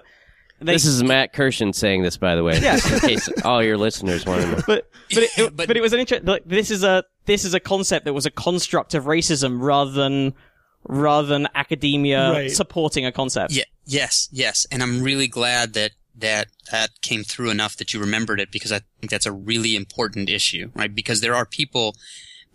they, 0.61 0.73
this 0.73 0.85
is 0.85 1.03
Matt 1.03 1.33
Kirshen 1.33 1.73
saying 1.73 2.03
this, 2.03 2.17
by 2.17 2.35
the 2.35 2.43
way, 2.43 2.59
yeah. 2.59 2.75
in 2.75 2.99
case 2.99 3.29
all 3.43 3.63
your 3.63 3.77
listeners 3.77 4.25
want 4.25 4.41
to 4.41 4.47
know. 4.47 4.61
But 4.67 4.89
but 5.09 5.23
it, 5.23 5.37
it, 5.37 5.55
but, 5.55 5.67
but, 5.67 5.77
it 5.77 5.81
was 5.81 5.93
an 5.93 5.99
interest. 5.99 6.25
Like, 6.25 6.43
this 6.45 6.69
is 6.69 6.83
a 6.83 7.03
this 7.25 7.45
is 7.45 7.53
a 7.53 7.59
concept 7.59 8.05
that 8.05 8.13
was 8.13 8.25
a 8.25 8.31
construct 8.31 8.93
of 8.93 9.05
racism 9.05 9.61
rather 9.61 9.91
than 9.91 10.33
rather 10.83 11.27
than 11.27 11.47
academia 11.55 12.31
right. 12.31 12.51
supporting 12.51 13.05
a 13.05 13.11
concept. 13.11 13.53
Yeah. 13.53 13.63
Yes. 13.85 14.27
Yes. 14.31 14.67
And 14.71 14.83
I'm 14.83 15.01
really 15.01 15.27
glad 15.27 15.73
that 15.73 15.91
that 16.17 16.47
that 16.71 16.89
came 17.01 17.23
through 17.23 17.49
enough 17.49 17.77
that 17.77 17.93
you 17.93 17.99
remembered 17.99 18.39
it 18.39 18.51
because 18.51 18.71
I 18.71 18.81
think 18.99 19.09
that's 19.09 19.25
a 19.25 19.31
really 19.31 19.75
important 19.75 20.29
issue, 20.29 20.71
right? 20.75 20.93
Because 20.93 21.21
there 21.21 21.35
are 21.35 21.45
people 21.45 21.95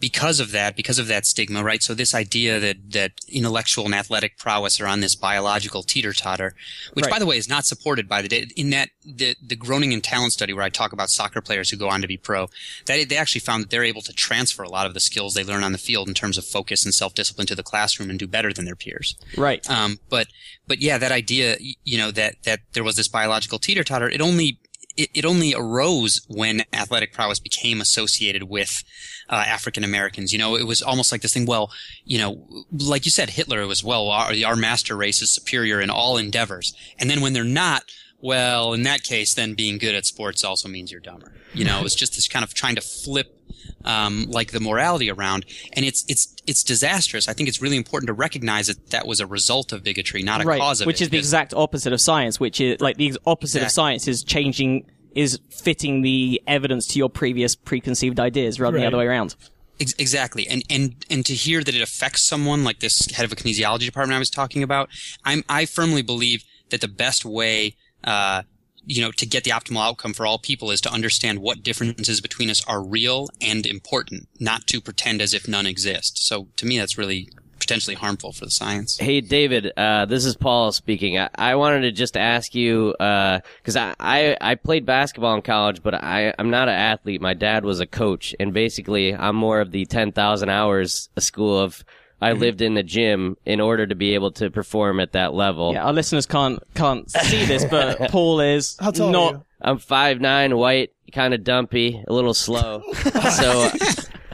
because 0.05 0.39
of 0.39 0.53
that, 0.53 0.77
because 0.77 0.99
of 0.99 1.07
that 1.07 1.25
stigma, 1.25 1.65
right? 1.65 1.83
So 1.83 1.95
this 1.95 2.15
idea 2.15 2.61
that, 2.61 2.77
that 2.91 3.13
intellectual 3.27 3.87
and 3.87 3.95
athletic 3.95 4.37
prowess 4.37 4.79
are 4.79 4.87
on 4.87 5.01
this 5.01 5.15
biological 5.15 5.83
teeter-totter, 5.83 6.55
which 6.93 7.07
right. 7.07 7.11
by 7.11 7.19
the 7.19 7.25
way 7.25 7.39
is 7.39 7.49
not 7.49 7.65
supported 7.65 8.07
by 8.07 8.21
the 8.21 8.29
data. 8.29 8.53
In 8.55 8.69
that, 8.69 8.91
the, 9.03 9.35
the 9.43 9.57
Groningen 9.57 10.03
talent 10.03 10.35
study 10.35 10.53
where 10.53 10.63
I 10.63 10.69
talk 10.69 10.93
about 10.93 11.09
soccer 11.09 11.41
players 11.41 11.71
who 11.71 11.79
go 11.79 11.89
on 11.89 12.03
to 12.03 12.07
be 12.07 12.19
pro, 12.19 12.51
that 12.85 13.09
they 13.09 13.17
actually 13.17 13.41
found 13.41 13.63
that 13.63 13.71
they're 13.71 13.83
able 13.83 14.03
to 14.03 14.13
transfer 14.13 14.63
a 14.63 14.69
lot 14.69 14.85
of 14.85 14.93
the 14.93 15.01
skills 15.01 15.33
they 15.33 15.43
learn 15.43 15.65
on 15.65 15.73
the 15.73 15.79
field 15.79 16.07
in 16.07 16.13
terms 16.13 16.37
of 16.37 16.45
focus 16.45 16.85
and 16.85 16.93
self-discipline 16.93 17.47
to 17.47 17.55
the 17.55 17.63
classroom 17.63 18.11
and 18.11 18.19
do 18.19 18.27
better 18.27 18.53
than 18.53 18.67
their 18.67 18.77
peers. 18.77 19.17
Right. 19.39 19.67
Um, 19.71 20.01
but, 20.11 20.27
but 20.67 20.83
yeah, 20.83 20.99
that 20.99 21.13
idea, 21.13 21.57
you 21.83 21.97
know, 21.97 22.11
that, 22.11 22.43
that 22.43 22.61
there 22.75 22.85
was 22.85 22.97
this 22.97 23.09
biological 23.09 23.59
teeter-totter, 23.59 24.11
it 24.11 24.21
only 24.21 24.59
it, 24.97 25.11
it 25.15 25.25
only 25.25 25.55
arose 25.55 26.21
when 26.29 26.63
athletic 26.73 27.13
prowess 27.13 27.39
became 27.39 27.81
associated 27.81 28.45
with 28.45 28.83
uh, 29.29 29.45
African 29.47 29.85
Americans. 29.85 30.33
You 30.33 30.39
know, 30.39 30.57
it 30.57 30.67
was 30.67 30.83
almost 30.83 31.13
like 31.13 31.23
this 31.23 31.35
thing. 31.35 31.47
Well, 31.47 31.71
you 32.05 32.19
know, 32.19 32.67
like 32.73 33.05
you 33.05 33.11
said, 33.11 33.31
Hitler 33.31 33.67
was 33.67 33.83
well, 33.83 34.09
our, 34.09 34.33
our 34.47 34.57
master 34.57 34.97
race 34.97 35.23
is 35.23 35.31
superior 35.31 35.81
in 35.81 35.91
all 35.91 36.17
endeavors, 36.17 36.75
and 36.99 37.11
then 37.11 37.21
when 37.21 37.33
they're 37.33 37.45
not, 37.45 37.85
well, 38.25 38.73
in 38.73 38.85
that 38.85 39.03
case, 39.03 39.35
then 39.35 39.53
being 39.53 39.77
good 39.77 39.95
at 39.95 40.07
sports 40.07 40.45
also 40.45 40.67
means 40.67 40.91
you're 40.91 40.99
dumber. 40.99 41.31
You 41.53 41.67
know, 41.67 41.83
it's 41.85 41.95
just 41.95 42.15
this 42.15 42.27
kind 42.27 42.43
of 42.43 42.55
trying 42.55 42.75
to 42.77 42.81
flip 42.81 43.39
um, 43.85 44.25
like 44.31 44.51
the 44.51 44.61
morality 44.61 45.11
around, 45.11 45.45
and 45.75 45.85
it's 45.85 46.07
it's 46.09 46.35
it's 46.47 46.65
disastrous. 46.65 47.29
I 47.29 47.35
think 47.35 47.51
it's 47.51 47.61
really 47.61 47.77
important 47.77 48.07
to 48.07 48.15
recognize 48.15 48.69
that 48.69 48.93
that 48.93 49.07
was 49.07 49.21
a 49.21 49.27
result 49.27 49.75
of 49.75 49.85
bigotry, 49.85 50.23
not 50.23 50.43
a 50.43 50.47
right, 50.47 50.59
cause 50.59 50.81
of 50.81 50.87
which 50.87 51.03
is 51.03 51.11
the 51.11 51.19
exact 51.19 51.53
opposite 51.53 51.93
of 51.93 52.01
science. 52.01 52.41
Which 52.41 52.63
is 52.63 52.81
like 52.81 52.97
the 52.97 53.15
opposite 53.27 53.63
of 53.63 53.71
science 53.71 54.09
is 54.09 54.25
changing 54.25 54.87
is 55.15 55.39
fitting 55.51 56.01
the 56.01 56.43
evidence 56.47 56.87
to 56.89 56.99
your 56.99 57.11
previous 57.11 57.55
preconceived 57.55 58.19
ideas 58.19 58.59
rather 58.59 58.73
than 58.73 58.81
the 58.81 58.87
other 58.87 58.97
way 58.97 59.07
around. 59.07 59.37
Exactly, 59.79 60.49
and 60.49 60.63
and 60.71 61.05
and 61.11 61.27
to 61.27 61.35
hear 61.35 61.63
that 61.63 61.75
it 61.75 61.83
affects 61.83 62.27
someone 62.27 62.65
like 62.65 62.79
this 62.79 63.05
head 63.15 63.27
of 63.27 63.33
a 63.33 63.37
kinesiology 63.37 63.85
department 63.85 64.17
I 64.17 64.19
was 64.19 64.31
talking 64.31 64.63
about, 64.63 64.89
I'm 65.27 65.45
I 65.47 65.67
firmly 65.67 66.01
believe 66.01 66.43
that 66.71 66.81
the 66.81 66.89
best 66.89 67.27
way. 67.27 67.77
Uh, 68.05 68.43
you 68.87 69.01
know, 69.01 69.11
to 69.13 69.27
get 69.27 69.45
the 69.45 69.51
optimal 69.51 69.81
outcome 69.81 70.13
for 70.13 70.27
all 70.27 70.39
people 70.39 70.71
is 70.71 70.81
to 70.83 70.93
understand 70.93 71.39
what 71.39 71.63
differences 71.63 72.21
between 72.21 72.51
us 72.51 72.63
are 72.67 72.83
real 72.83 73.29
and 73.41 73.65
important, 73.65 74.29
not 74.39 74.67
to 74.67 74.81
pretend 74.81 75.23
as 75.23 75.33
if 75.33 75.49
none 75.49 75.65
exist. 75.65 76.27
So 76.27 76.49
to 76.57 76.67
me, 76.67 76.79
that's 76.79 76.99
really 76.99 77.31
potentially 77.65 77.97
harmful 77.97 78.31
for 78.31 78.45
the 78.45 78.51
science. 78.51 78.99
Hey, 78.99 79.23
David, 79.23 79.73
uh, 79.79 80.05
this 80.05 80.27
is 80.27 80.37
Paul 80.37 80.71
speaking. 80.71 81.19
I, 81.19 81.31
I 81.35 81.55
wanted 81.55 81.81
to 81.81 81.93
just 81.93 82.15
ask 82.15 82.55
you, 82.55 82.95
because 82.99 83.77
I, 83.77 83.95
I, 83.99 84.37
I 84.39 84.55
played 84.55 84.85
basketball 84.85 85.35
in 85.35 85.41
college, 85.41 85.83
but 85.83 85.95
I, 85.95 86.35
I'm 86.39 86.51
not 86.51 86.69
an 86.69 86.75
athlete. 86.75 87.23
My 87.23 87.33
dad 87.33 87.65
was 87.65 87.81
a 87.81 87.87
coach, 87.87 88.35
and 88.39 88.53
basically, 88.53 89.15
I'm 89.15 89.37
more 89.37 89.61
of 89.61 89.71
the 89.71 89.87
10,000 89.87 90.49
hours 90.51 91.09
school 91.19 91.59
of 91.59 91.83
I 92.21 92.33
lived 92.33 92.63
in 92.63 92.75
the 92.75 92.83
gym 92.83 93.37
in 93.45 93.61
order 93.61 93.87
to 93.87 93.95
be 93.95 94.15
able 94.15 94.31
to 94.33 94.51
perform 94.51 95.01
at 95.01 95.13
that 95.13 95.35
level. 95.35 95.73
Yeah, 95.75 95.85
our 95.85 95.93
listeners 95.93 96.27
can't 96.27 96.63
can't 96.75 97.11
see 97.11 97.45
this, 97.45 97.65
but 97.65 97.99
Paul 98.11 98.41
is 98.41 98.77
How 98.81 98.91
tall 98.91 99.11
not 99.11 99.35
are 99.35 99.37
you? 99.37 99.45
I'm 99.61 99.79
five 99.79 100.21
nine, 100.21 100.57
white, 100.57 100.93
kind 101.13 101.35
of 101.35 101.45
dumpy, 101.45 102.03
a 102.07 102.13
little 102.13 102.35
slow. 102.35 102.83
so, 103.37 103.71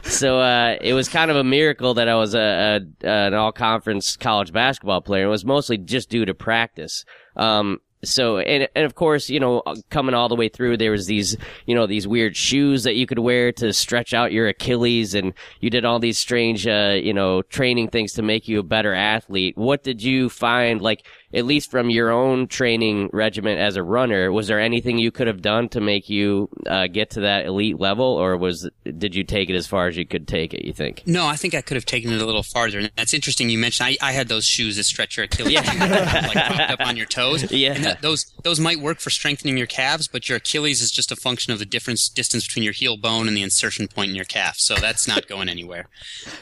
so 0.03 0.41
uh, 0.41 0.77
it 0.81 0.93
was 0.93 1.09
kind 1.09 1.31
of 1.31 1.37
a 1.37 1.45
miracle 1.45 1.95
that 1.95 2.09
I 2.09 2.15
was 2.15 2.35
a, 2.35 2.81
a 3.03 3.09
an 3.09 3.35
all 3.35 3.53
conference 3.53 4.17
college 4.17 4.53
basketball 4.53 5.01
player. 5.01 5.27
It 5.27 5.31
was 5.31 5.45
mostly 5.45 5.79
just 5.79 6.11
due 6.11 6.25
to 6.25 6.35
practice. 6.35 7.05
Um, 7.37 7.81
so 8.03 8.39
and 8.39 8.69
and 8.75 8.85
of 8.85 8.95
course 8.95 9.29
you 9.29 9.39
know 9.39 9.63
coming 9.91 10.15
all 10.15 10.29
the 10.29 10.35
way 10.35 10.49
through 10.49 10.77
there 10.77 10.91
was 10.91 11.07
these 11.07 11.37
you 11.67 11.75
know 11.75 11.87
these 11.87 12.09
weird 12.09 12.35
shoes 12.35 12.85
that 12.85 12.95
you 12.95 13.07
could 13.07 13.19
wear 13.19 13.53
to 13.53 13.73
stretch 13.73 14.15
out 14.15 14.33
your 14.33 14.49
Achilles 14.49 15.15
and 15.15 15.35
you 15.61 15.69
did 15.69 15.85
all 15.85 15.99
these 15.99 16.19
strange 16.19 16.67
uh, 16.67 16.97
you 17.01 17.13
know 17.13 17.43
training 17.43 17.89
things 17.89 18.15
to 18.15 18.23
make 18.23 18.49
you 18.49 18.61
a 18.61 18.63
better 18.63 18.95
athlete. 18.95 19.57
What 19.57 19.83
did 19.83 20.03
you 20.03 20.29
find 20.29 20.81
like 20.81 21.05
at 21.33 21.45
least 21.47 21.71
from 21.71 21.91
your 21.91 22.11
own 22.11 22.49
training 22.49 23.09
regimen 23.13 23.57
as 23.59 23.77
a 23.77 23.83
runner, 23.83 24.33
was 24.33 24.49
there 24.49 24.59
anything 24.61 24.99
you 24.99 25.11
could 25.13 25.27
have 25.27 25.41
done 25.43 25.69
to 25.71 25.81
make 25.81 26.09
you 26.11 26.49
uh, 26.67 26.87
get 26.89 27.11
to 27.11 27.21
that 27.21 27.47
elite 27.47 27.79
level, 27.79 28.05
or 28.07 28.37
was 28.37 28.69
did 28.99 29.15
you 29.15 29.23
take 29.25 29.49
it 29.49 29.55
as 29.55 29.67
far 29.67 29.87
as 29.87 29.97
you 29.97 30.05
could 30.07 30.27
take 30.27 30.53
it? 30.55 30.65
You 30.67 30.73
think? 30.73 31.03
No, 31.07 31.27
I 31.27 31.37
think 31.37 31.55
I 31.55 31.61
could 31.61 31.77
have 31.77 31.87
taken 31.87 32.13
it 32.13 32.21
a 32.21 32.27
little 32.27 32.43
farther. 32.43 32.79
And 32.81 32.91
that's 32.97 33.15
interesting. 33.15 33.49
You 33.51 33.59
mentioned 33.59 33.97
I, 34.01 34.09
I 34.09 34.13
had 34.13 34.29
those 34.29 34.45
shoes 34.45 34.77
that 34.77 34.85
stretch 34.85 35.17
your 35.17 35.25
Achilles, 35.25 35.55
like 35.67 36.33
propped 36.33 36.71
up 36.73 36.81
on 36.81 36.97
your 36.97 37.07
toes. 37.07 37.51
Yeah. 37.61 37.73
and 37.75 37.85
that, 37.85 38.01
those 38.03 38.33
those 38.45 38.59
might 38.59 38.81
work 38.81 39.01
for 39.01 39.11
strengthening 39.11 39.59
your 39.59 39.67
calves, 39.67 40.09
but 40.09 40.29
your 40.29 40.37
Achilles 40.37 40.81
is 40.81 40.91
just 40.91 41.13
a 41.13 41.17
function 41.17 41.53
of 41.53 41.59
the 41.59 41.67
difference 41.67 42.09
distance 42.09 42.47
between 42.47 42.63
your 42.63 42.73
heel 42.73 42.97
bone 42.97 43.29
and 43.29 43.37
the 43.37 43.43
insertion 43.43 43.87
point 43.89 44.09
in 44.11 44.17
your 44.17 44.25
calf. 44.25 44.55
So 44.59 44.77
that's 44.77 45.07
not 45.07 45.27
going 45.27 45.49
anywhere. 45.49 45.89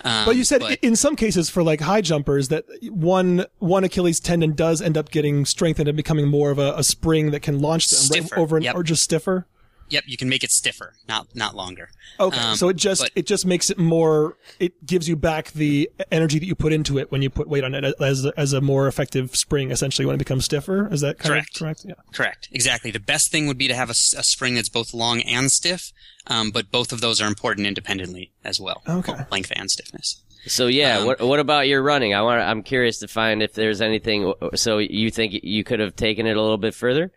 Um, 0.05 0.27
But 0.27 0.37
you 0.37 0.44
said 0.44 0.61
but- 0.61 0.79
in 0.83 0.96
some 0.96 1.16
cases 1.16 1.51
for 1.51 1.62
like 1.62 1.81
high 1.81 2.01
jumpers 2.03 2.48
that 2.48 2.64
one 2.90 3.46
one 3.59 3.85
Achilles 3.85 4.20
tendon 4.20 4.55
does 4.55 4.77
end 4.82 4.96
up 4.96 5.10
getting 5.10 5.44
strengthened 5.44 5.88
and 5.88 5.96
becoming 5.96 6.28
more 6.28 6.50
of 6.50 6.58
a, 6.58 6.74
a 6.76 6.82
spring 6.84 7.30
that 7.32 7.40
can 7.40 7.60
launch 7.60 7.88
them 7.90 8.22
right 8.22 8.32
over 8.38 8.56
an, 8.56 8.62
yep. 8.62 8.74
or 8.74 8.82
just 8.82 9.02
stiffer. 9.02 9.46
Yep, 9.90 10.04
you 10.06 10.18
can 10.18 10.28
make 10.28 10.44
it 10.44 10.50
stiffer, 10.50 10.92
not 11.08 11.34
not 11.34 11.54
longer. 11.54 11.88
Okay, 12.20 12.38
Um, 12.38 12.56
so 12.56 12.68
it 12.68 12.76
just 12.76 13.00
but- 13.02 13.10
it 13.14 13.26
just 13.26 13.46
makes 13.46 13.70
it 13.70 13.78
more. 13.78 14.36
It 14.60 14.84
gives 14.84 15.08
you 15.08 15.16
back 15.16 15.50
the 15.52 15.90
energy 16.12 16.38
that 16.38 16.44
you 16.44 16.54
put 16.54 16.74
into 16.74 16.98
it 16.98 17.10
when 17.10 17.22
you 17.22 17.30
put 17.30 17.48
weight 17.48 17.64
on 17.64 17.74
it 17.74 17.94
as 17.98 18.26
as 18.36 18.52
a 18.52 18.60
more 18.60 18.86
effective 18.86 19.34
spring. 19.34 19.70
Essentially, 19.70 20.04
when 20.04 20.14
it 20.14 20.18
becomes 20.18 20.44
stiffer, 20.44 20.92
is 20.92 21.00
that 21.00 21.18
Correct. 21.18 21.58
correct? 21.58 21.86
Yeah. 21.86 21.94
Correct. 22.12 22.48
Exactly. 22.52 22.90
The 22.90 23.00
best 23.00 23.30
thing 23.32 23.46
would 23.46 23.56
be 23.56 23.66
to 23.68 23.74
have 23.74 23.88
a 23.88 23.94
spring 23.94 24.56
that's 24.56 24.68
both 24.68 24.92
long 24.92 25.22
and 25.22 25.50
stiff, 25.50 25.92
um, 26.26 26.50
but 26.50 26.70
both 26.70 26.92
of 26.92 27.00
those 27.00 27.18
are 27.22 27.26
important 27.26 27.66
independently 27.66 28.32
as 28.44 28.60
well. 28.60 28.82
Okay. 28.86 29.14
Length 29.30 29.52
and 29.56 29.70
stiffness. 29.70 30.20
So 30.46 30.66
yeah, 30.66 30.98
Um, 30.98 31.07
what 31.07 31.20
what 31.20 31.40
about 31.40 31.68
your 31.68 31.83
running? 31.83 32.14
I 32.14 32.22
want. 32.22 32.40
I'm 32.40 32.62
curious 32.62 32.98
to 33.01 33.09
find 33.09 33.42
if 33.42 33.55
there's 33.55 33.81
anything. 33.81 34.33
So 34.55 34.79
you 34.79 35.11
think 35.11 35.40
you 35.42 35.64
could 35.64 35.81
have 35.81 35.96
taken 35.96 36.27
it 36.27 36.37
a 36.37 36.40
little 36.40 36.59
bit 36.59 36.74
further? 36.74 37.12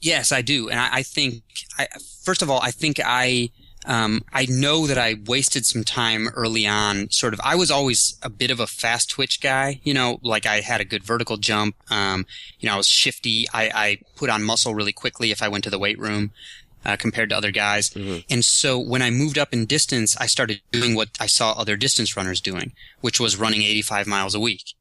Yes, 0.00 0.32
I 0.32 0.42
do, 0.42 0.68
and 0.68 0.78
I, 0.78 0.96
I 0.96 1.02
think 1.02 1.42
I, 1.78 1.88
first 2.24 2.42
of 2.42 2.50
all, 2.50 2.60
I 2.60 2.70
think 2.70 3.00
I 3.02 3.50
um, 3.86 4.22
I 4.32 4.46
know 4.48 4.86
that 4.86 4.98
I 4.98 5.16
wasted 5.26 5.66
some 5.66 5.84
time 5.84 6.28
early 6.28 6.66
on. 6.66 7.10
Sort 7.10 7.34
of, 7.34 7.40
I 7.44 7.54
was 7.54 7.70
always 7.70 8.18
a 8.22 8.30
bit 8.30 8.50
of 8.50 8.60
a 8.60 8.66
fast 8.66 9.10
twitch 9.10 9.40
guy. 9.40 9.80
You 9.82 9.94
know, 9.94 10.18
like 10.22 10.46
I 10.46 10.60
had 10.60 10.80
a 10.80 10.84
good 10.84 11.04
vertical 11.04 11.36
jump. 11.36 11.76
Um, 11.90 12.26
you 12.58 12.68
know, 12.68 12.74
I 12.74 12.78
was 12.78 12.86
shifty. 12.88 13.46
I, 13.52 13.70
I 13.74 13.98
put 14.16 14.30
on 14.30 14.42
muscle 14.42 14.74
really 14.74 14.92
quickly 14.92 15.30
if 15.30 15.42
I 15.42 15.48
went 15.48 15.64
to 15.64 15.70
the 15.70 15.78
weight 15.78 15.98
room. 15.98 16.32
Uh, 16.84 16.96
compared 16.96 17.30
to 17.30 17.36
other 17.36 17.50
guys. 17.50 17.90
And 18.28 18.44
so 18.44 18.78
when 18.78 19.00
I 19.00 19.08
moved 19.08 19.38
up 19.38 19.54
in 19.54 19.64
distance, 19.64 20.16
I 20.18 20.26
started 20.26 20.60
doing 20.70 20.94
what 20.94 21.08
I 21.18 21.26
saw 21.26 21.52
other 21.52 21.76
distance 21.78 22.14
runners 22.14 22.42
doing, 22.42 22.72
which 23.00 23.18
was 23.18 23.38
running 23.38 23.62
85 23.62 24.06
miles 24.06 24.34
a 24.34 24.40
week. 24.40 24.74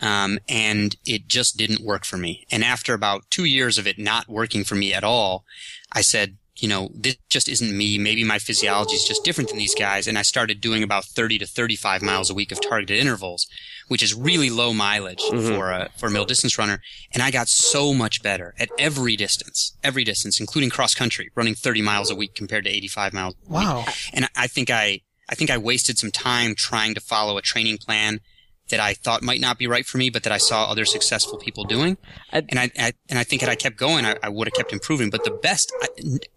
Um, 0.00 0.38
and 0.48 0.96
it 1.04 1.28
just 1.28 1.58
didn't 1.58 1.84
work 1.84 2.06
for 2.06 2.16
me. 2.16 2.46
And 2.50 2.64
after 2.64 2.94
about 2.94 3.30
two 3.30 3.44
years 3.44 3.76
of 3.76 3.86
it 3.86 3.98
not 3.98 4.26
working 4.26 4.64
for 4.64 4.74
me 4.74 4.94
at 4.94 5.04
all, 5.04 5.44
I 5.92 6.00
said, 6.00 6.38
you 6.56 6.68
know, 6.68 6.90
this 6.94 7.16
just 7.28 7.48
isn't 7.48 7.76
me. 7.76 7.98
Maybe 7.98 8.24
my 8.24 8.38
physiology 8.38 8.94
is 8.94 9.04
just 9.04 9.24
different 9.24 9.48
than 9.48 9.58
these 9.58 9.74
guys. 9.74 10.06
And 10.06 10.18
I 10.18 10.22
started 10.22 10.60
doing 10.60 10.82
about 10.82 11.04
30 11.04 11.38
to 11.38 11.46
35 11.46 12.02
miles 12.02 12.30
a 12.30 12.34
week 12.34 12.52
of 12.52 12.60
targeted 12.60 12.98
intervals, 12.98 13.46
which 13.88 14.02
is 14.02 14.14
really 14.14 14.50
low 14.50 14.72
mileage 14.72 15.22
mm-hmm. 15.22 15.46
for 15.48 15.70
a, 15.70 15.88
for 15.96 16.06
a 16.06 16.10
middle 16.10 16.26
distance 16.26 16.58
runner. 16.58 16.80
And 17.14 17.22
I 17.22 17.30
got 17.30 17.48
so 17.48 17.94
much 17.94 18.22
better 18.22 18.54
at 18.58 18.68
every 18.78 19.16
distance, 19.16 19.76
every 19.82 20.04
distance, 20.04 20.40
including 20.40 20.70
cross 20.70 20.94
country, 20.94 21.30
running 21.34 21.54
30 21.54 21.82
miles 21.82 22.10
a 22.10 22.14
week 22.14 22.34
compared 22.34 22.64
to 22.64 22.70
85 22.70 23.12
miles. 23.12 23.34
a 23.34 23.40
week. 23.40 23.50
Wow. 23.50 23.84
And 24.12 24.28
I 24.36 24.46
think 24.46 24.70
I, 24.70 25.00
I 25.28 25.34
think 25.34 25.50
I 25.50 25.58
wasted 25.58 25.98
some 25.98 26.10
time 26.10 26.54
trying 26.54 26.94
to 26.94 27.00
follow 27.00 27.38
a 27.38 27.42
training 27.42 27.78
plan 27.78 28.20
that 28.70 28.80
I 28.80 28.94
thought 28.94 29.22
might 29.22 29.40
not 29.40 29.58
be 29.58 29.66
right 29.66 29.86
for 29.86 29.98
me, 29.98 30.10
but 30.10 30.22
that 30.22 30.32
I 30.32 30.38
saw 30.38 30.64
other 30.64 30.84
successful 30.84 31.38
people 31.38 31.64
doing. 31.64 31.96
And 32.32 32.58
I, 32.58 32.70
I 32.78 32.92
and 33.08 33.18
I 33.18 33.24
think 33.24 33.42
had 33.42 33.50
I 33.50 33.54
kept 33.54 33.76
going, 33.76 34.04
I, 34.04 34.16
I 34.22 34.28
would 34.28 34.46
have 34.48 34.54
kept 34.54 34.72
improving. 34.72 35.10
But 35.10 35.24
the 35.24 35.30
best, 35.30 35.72
I, 35.82 35.88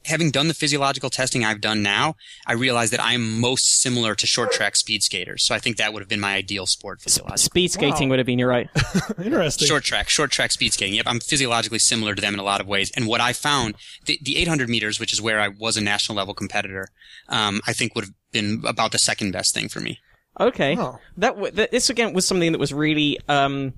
having 0.06 0.32
done 0.32 0.48
the 0.48 0.54
physiological 0.54 1.10
testing 1.10 1.46
I've 1.46 1.62
done 1.62 1.82
now, 1.82 2.16
I 2.46 2.54
realize 2.54 2.92
that 2.92 3.00
I 3.00 3.14
am 3.14 3.40
most 3.40 3.82
similar 3.82 4.16
to 4.16 4.28
short 4.28 4.52
track 4.52 4.76
speed 4.76 5.04
skaters. 5.04 5.46
So 5.46 5.56
I 5.56 5.60
think 5.60 5.78
that 5.78 5.94
would 5.94 6.02
have 6.02 6.10
been 6.10 6.20
my 6.20 6.36
ideal 6.36 6.66
sport 6.66 7.02
physiologically. 7.02 7.44
Speed 7.44 7.72
skating 7.72 8.10
would 8.10 8.20
have 8.20 8.26
been 8.26 8.40
your 8.40 8.50
right. 8.50 8.70
Interesting. 9.24 9.68
Short 9.68 9.84
track, 9.84 10.10
short 10.10 10.32
track 10.32 10.52
speed 10.52 10.74
skating. 10.74 10.96
Yep, 10.96 11.06
I'm 11.08 11.20
physiologically 11.20 11.80
similar 11.80 12.16
to 12.16 12.22
them 12.22 12.34
in 12.34 12.40
a 12.40 12.44
lot 12.44 12.62
of 12.62 12.68
ways. 12.68 12.92
And 12.96 13.08
what 13.08 13.22
I 13.22 13.34
found, 13.34 13.76
the, 14.06 14.20
the 14.22 14.38
800 14.38 14.70
meters, 14.70 15.00
which 15.00 15.14
is 15.14 15.22
where 15.22 15.40
I 15.40 15.48
was 15.48 15.78
a 15.78 15.82
national 15.82 16.18
level 16.18 16.34
competitor, 16.34 16.90
um, 17.30 17.62
I 17.68 17.74
think 17.74 17.96
would 17.96 18.06
have 18.06 18.14
been 18.32 18.64
about 18.66 18.92
the 18.92 19.00
second 19.00 19.32
best 19.32 19.54
thing 19.54 19.70
for 19.70 19.80
me. 19.80 20.00
Okay. 20.40 20.76
Oh. 20.78 21.00
That, 21.18 21.36
w- 21.36 21.52
that 21.52 21.72
this 21.72 21.90
again 21.90 22.14
was 22.14 22.26
something 22.28 22.52
that 22.52 22.60
was 22.60 22.74
really 22.74 23.20
um 23.30 23.74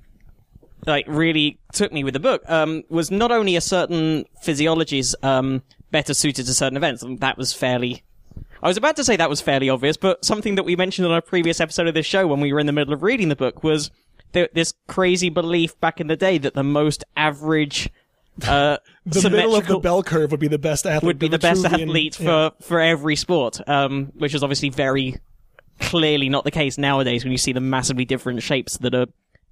like 0.86 1.06
really 1.08 1.60
took 1.74 1.92
me 1.92 2.04
with 2.04 2.14
the 2.14 2.20
book. 2.20 2.44
Um 2.48 2.84
was 2.90 3.12
not 3.12 3.32
only 3.32 3.56
a 3.56 3.62
certain 3.62 4.26
physiologies 4.44 5.16
um 5.24 5.64
better 5.92 6.14
suited 6.14 6.46
to 6.46 6.54
certain 6.54 6.78
events. 6.78 7.04
and 7.04 7.20
That 7.20 7.38
was 7.38 7.54
fairly 7.54 8.04
I 8.64 8.68
was 8.68 8.78
about 8.78 8.96
to 8.96 9.04
say 9.04 9.16
that 9.16 9.30
was 9.30 9.42
fairly 9.42 9.70
obvious, 9.70 9.98
but 9.98 10.24
something 10.26 10.56
that 10.56 10.64
we 10.64 10.76
mentioned 10.76 11.08
on 11.08 11.16
a 11.16 11.22
previous 11.22 11.60
episode 11.60 11.88
of 11.88 11.94
this 11.94 12.06
show 12.06 12.26
when 12.26 12.40
we 12.40 12.52
were 12.52 12.60
in 12.60 12.66
the 12.66 12.72
middle 12.72 12.94
of 12.94 13.04
reading 13.04 13.30
the 13.30 13.36
book 13.36 13.64
was 13.64 13.92
th- 14.34 14.50
this 14.54 14.74
crazy 14.88 15.30
belief 15.30 15.80
back 15.80 16.00
in 16.00 16.08
the 16.08 16.16
day 16.16 16.38
that 16.38 16.54
the 16.54 16.64
most 16.64 17.04
average 17.16 17.90
uh 18.48 18.78
the 19.06 19.30
middle 19.30 19.56
of 19.56 19.68
the 19.68 19.80
bell 19.80 20.04
curve 20.04 20.32
would 20.32 20.40
be 20.40 20.48
the 20.48 20.58
best 20.58 20.86
athlete. 20.86 21.08
would 21.08 21.20
be 21.20 21.28
the 21.28 21.40
best 21.40 21.64
athlete 21.66 22.16
for, 22.16 22.24
yeah. 22.24 22.50
for 22.62 22.80
every 22.80 23.16
sport, 23.16 23.62
um, 23.68 24.12
which 24.16 24.34
is 24.34 24.44
obviously 24.44 24.70
very 24.70 25.18
clearly 25.80 26.30
not 26.30 26.44
the 26.44 26.52
case 26.52 26.78
nowadays 26.78 27.24
when 27.24 27.32
you 27.32 27.38
see 27.38 27.54
the 27.54 27.60
massively 27.60 28.06
different 28.06 28.42
shapes 28.44 28.78
that 28.78 28.96
are 28.96 29.08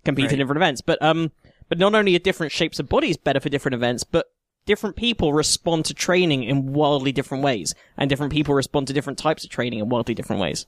competing 0.06 0.34
in 0.34 0.40
different 0.40 0.58
events. 0.58 0.82
But 0.82 1.02
um, 1.02 1.32
but 1.70 1.78
not 1.78 1.96
only 1.96 2.16
are 2.16 2.20
different 2.20 2.52
shapes 2.52 2.80
of 2.80 2.90
bodies 2.90 3.18
better 3.18 3.40
for 3.40 3.50
different 3.50 3.76
events, 3.76 4.04
but 4.04 4.28
different 4.66 4.96
people 4.96 5.34
respond 5.34 5.86
to 5.86 5.94
training 5.94 6.44
in 6.44 6.74
wildly 6.74 7.12
different 7.12 7.44
ways, 7.44 7.74
and 7.98 8.10
different 8.10 8.32
people 8.32 8.54
respond 8.54 8.88
to 8.88 8.94
different 8.94 9.20
types 9.20 9.44
of 9.44 9.50
training 9.50 9.80
in 9.80 9.90
wildly 9.90 10.14
different 10.14 10.42
ways. 10.42 10.66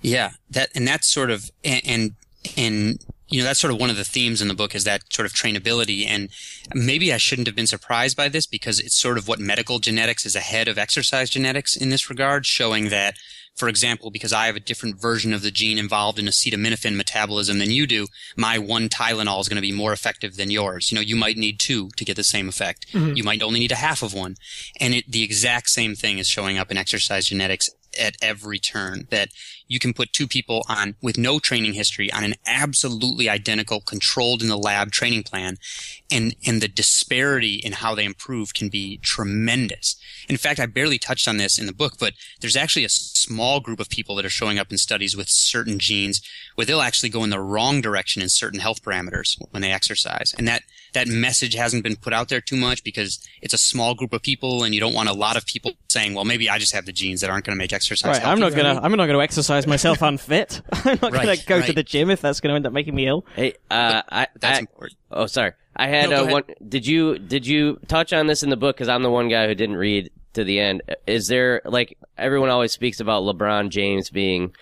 Yeah, 0.00 0.30
that 0.50 0.70
and 0.74 0.86
that's 0.86 1.08
sort 1.08 1.30
of 1.30 1.50
and 1.64 1.82
and, 1.86 2.14
and 2.56 3.04
you 3.28 3.40
know 3.40 3.44
that's 3.44 3.60
sort 3.60 3.72
of 3.72 3.80
one 3.80 3.90
of 3.90 3.96
the 3.96 4.04
themes 4.04 4.40
in 4.40 4.48
the 4.48 4.54
book 4.54 4.74
is 4.74 4.84
that 4.84 5.02
sort 5.12 5.26
of 5.26 5.32
trainability 5.32 6.06
and 6.06 6.30
maybe 6.74 7.12
i 7.12 7.16
shouldn't 7.16 7.46
have 7.46 7.56
been 7.56 7.66
surprised 7.66 8.16
by 8.16 8.28
this 8.28 8.46
because 8.46 8.80
it's 8.80 8.98
sort 8.98 9.18
of 9.18 9.28
what 9.28 9.38
medical 9.38 9.78
genetics 9.78 10.24
is 10.24 10.34
ahead 10.34 10.68
of 10.68 10.78
exercise 10.78 11.28
genetics 11.30 11.76
in 11.76 11.90
this 11.90 12.08
regard 12.08 12.46
showing 12.46 12.88
that 12.88 13.14
for 13.58 13.68
example 13.68 14.10
because 14.10 14.32
i 14.32 14.46
have 14.46 14.56
a 14.56 14.60
different 14.60 15.00
version 15.00 15.32
of 15.32 15.42
the 15.42 15.50
gene 15.50 15.78
involved 15.78 16.18
in 16.18 16.26
acetaminophen 16.26 16.96
metabolism 16.96 17.58
than 17.58 17.70
you 17.70 17.86
do 17.86 18.06
my 18.36 18.58
one 18.58 18.88
tylenol 18.88 19.40
is 19.40 19.48
going 19.48 19.56
to 19.56 19.62
be 19.62 19.72
more 19.72 19.92
effective 19.92 20.36
than 20.36 20.50
yours. 20.50 20.90
You 20.90 20.96
know 20.96 21.02
you 21.02 21.16
might 21.16 21.36
need 21.36 21.58
two 21.58 21.88
to 21.96 22.04
get 22.04 22.16
the 22.16 22.24
same 22.24 22.48
effect. 22.48 22.86
Mm-hmm. 22.92 23.16
You 23.16 23.24
might 23.24 23.42
only 23.42 23.60
need 23.60 23.72
a 23.72 23.76
half 23.76 24.02
of 24.02 24.14
one. 24.14 24.36
And 24.80 24.94
it, 24.94 25.10
the 25.10 25.22
exact 25.22 25.70
same 25.70 25.94
thing 25.94 26.18
is 26.18 26.28
showing 26.28 26.58
up 26.58 26.70
in 26.70 26.76
exercise 26.76 27.26
genetics 27.26 27.70
at 27.98 28.16
every 28.22 28.58
turn 28.58 29.06
that 29.10 29.28
you 29.66 29.78
can 29.78 29.92
put 29.92 30.12
two 30.12 30.26
people 30.26 30.64
on 30.68 30.94
with 31.02 31.18
no 31.18 31.38
training 31.38 31.74
history 31.74 32.10
on 32.12 32.24
an 32.24 32.34
absolutely 32.46 33.28
identical 33.28 33.80
controlled 33.80 34.42
in 34.42 34.48
the 34.48 34.56
lab 34.56 34.90
training 34.90 35.22
plan 35.22 35.56
and 36.10 36.34
and 36.46 36.60
the 36.60 36.68
disparity 36.68 37.56
in 37.56 37.72
how 37.72 37.94
they 37.94 38.04
improve 38.04 38.54
can 38.54 38.68
be 38.68 38.98
tremendous. 38.98 39.96
In 40.28 40.36
fact 40.36 40.60
i 40.60 40.66
barely 40.66 40.98
touched 40.98 41.28
on 41.28 41.36
this 41.36 41.58
in 41.58 41.66
the 41.66 41.72
book 41.72 41.94
but 41.98 42.14
there's 42.40 42.56
actually 42.56 42.84
a 42.84 42.90
small 42.90 43.60
group 43.60 43.80
of 43.80 43.88
people 43.88 44.14
that 44.16 44.24
are 44.24 44.30
showing 44.30 44.58
up 44.58 44.70
in 44.70 44.78
studies 44.78 45.16
with 45.16 45.28
certain 45.28 45.78
genes 45.78 46.20
where 46.54 46.64
they'll 46.64 46.80
actually 46.80 47.08
go 47.08 47.24
in 47.24 47.30
the 47.30 47.40
wrong 47.40 47.80
direction 47.80 48.22
in 48.22 48.28
certain 48.28 48.60
health 48.60 48.82
parameters 48.82 49.36
when 49.50 49.62
they 49.62 49.72
exercise. 49.72 50.34
And 50.36 50.48
that 50.48 50.62
that 50.94 51.06
message 51.08 51.54
hasn't 51.54 51.82
been 51.82 51.96
put 51.96 52.12
out 52.12 52.28
there 52.28 52.40
too 52.40 52.56
much 52.56 52.82
because 52.84 53.18
it's 53.42 53.54
a 53.54 53.58
small 53.58 53.94
group 53.94 54.12
of 54.12 54.22
people 54.22 54.64
and 54.64 54.74
you 54.74 54.80
don't 54.80 54.94
want 54.94 55.08
a 55.08 55.12
lot 55.12 55.36
of 55.36 55.44
people 55.46 55.72
saying 55.88 56.14
well 56.14 56.24
maybe 56.24 56.48
i 56.50 56.58
just 56.58 56.72
have 56.72 56.86
the 56.86 56.92
genes 56.92 57.20
that 57.20 57.30
aren't 57.30 57.44
going 57.44 57.56
to 57.56 57.58
make 57.58 57.72
exercise 57.72 58.18
Right, 58.18 58.26
I'm 58.26 58.38
not 58.40 58.54
gonna. 58.54 58.80
I'm 58.82 58.92
not 58.92 59.06
gonna 59.06 59.18
exercise 59.20 59.66
myself 59.66 60.02
unfit. 60.02 60.62
I'm 60.72 60.98
not 61.02 61.12
gonna 61.12 61.26
Right, 61.26 61.44
go 61.46 61.60
to 61.60 61.72
the 61.72 61.82
gym 61.82 62.10
if 62.10 62.20
that's 62.20 62.40
gonna 62.40 62.54
end 62.54 62.66
up 62.66 62.72
making 62.72 62.94
me 62.94 63.06
ill. 63.06 63.24
Hey, 63.34 63.54
uh, 63.70 64.02
I, 64.10 64.26
that's 64.40 64.58
I- 64.58 64.60
important 64.60 64.98
Oh, 65.10 65.26
sorry. 65.26 65.52
I 65.76 65.86
had 65.86 66.10
No, 66.10 66.24
uh, 66.26 66.30
one. 66.32 66.42
Did 66.68 66.86
you 66.86 67.18
did 67.18 67.46
you 67.46 67.78
touch 67.86 68.12
on 68.12 68.26
this 68.26 68.42
in 68.42 68.50
the 68.50 68.56
book? 68.56 68.76
Because 68.76 68.88
I'm 68.88 69.02
the 69.02 69.10
one 69.10 69.28
guy 69.28 69.46
who 69.46 69.54
didn't 69.54 69.76
read 69.76 70.10
to 70.34 70.42
the 70.44 70.58
end. 70.60 70.82
Is 71.06 71.28
there 71.28 71.60
like 71.64 71.96
everyone 72.16 72.50
always 72.50 72.72
speaks 72.72 72.98
about 73.00 73.22
LeBron 73.22 73.68
James 73.70 74.10
being 74.10 74.52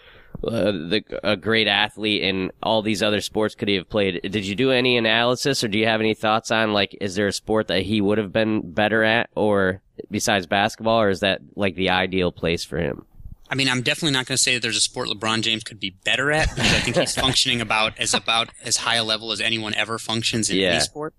uh, 0.44 0.72
the 0.72 1.02
a 1.22 1.36
great 1.36 1.68
athlete 1.68 2.22
in 2.22 2.50
all 2.62 2.82
these 2.82 3.02
other 3.02 3.20
sports 3.20 3.54
could 3.54 3.68
he 3.68 3.76
have 3.76 3.88
played? 3.88 4.20
Did 4.22 4.46
you 4.46 4.54
do 4.54 4.70
any 4.70 4.96
analysis 4.96 5.62
or 5.64 5.68
do 5.68 5.78
you 5.78 5.86
have 5.86 6.00
any 6.00 6.14
thoughts 6.14 6.50
on 6.50 6.72
like 6.72 6.96
is 7.00 7.14
there 7.14 7.26
a 7.26 7.32
sport 7.32 7.68
that 7.68 7.82
he 7.82 8.00
would 8.00 8.18
have 8.18 8.32
been 8.32 8.72
better 8.72 9.02
at 9.02 9.30
or 9.34 9.82
besides 10.10 10.46
basketball 10.46 11.00
or 11.00 11.10
is 11.10 11.20
that 11.20 11.40
like 11.54 11.74
the 11.74 11.90
ideal 11.90 12.32
place 12.32 12.64
for 12.64 12.78
him? 12.78 13.06
I 13.48 13.54
mean, 13.54 13.68
I'm 13.68 13.82
definitely 13.82 14.12
not 14.12 14.26
going 14.26 14.36
to 14.36 14.42
say 14.42 14.54
that 14.54 14.62
there's 14.62 14.76
a 14.76 14.80
sport 14.80 15.08
LeBron 15.08 15.42
James 15.42 15.62
could 15.62 15.78
be 15.78 15.90
better 16.04 16.32
at 16.32 16.48
because 16.54 16.72
I 16.72 16.80
think 16.80 16.96
he's 16.96 17.14
functioning 17.26 17.60
about 17.60 17.98
as 17.98 18.12
about 18.14 18.48
as 18.64 18.78
high 18.78 18.96
a 18.96 19.04
level 19.04 19.30
as 19.32 19.40
anyone 19.40 19.72
ever 19.74 19.98
functions 19.98 20.50
in 20.50 20.56
Yeah. 20.58 20.70
any 20.72 20.80
sport. 20.80 21.14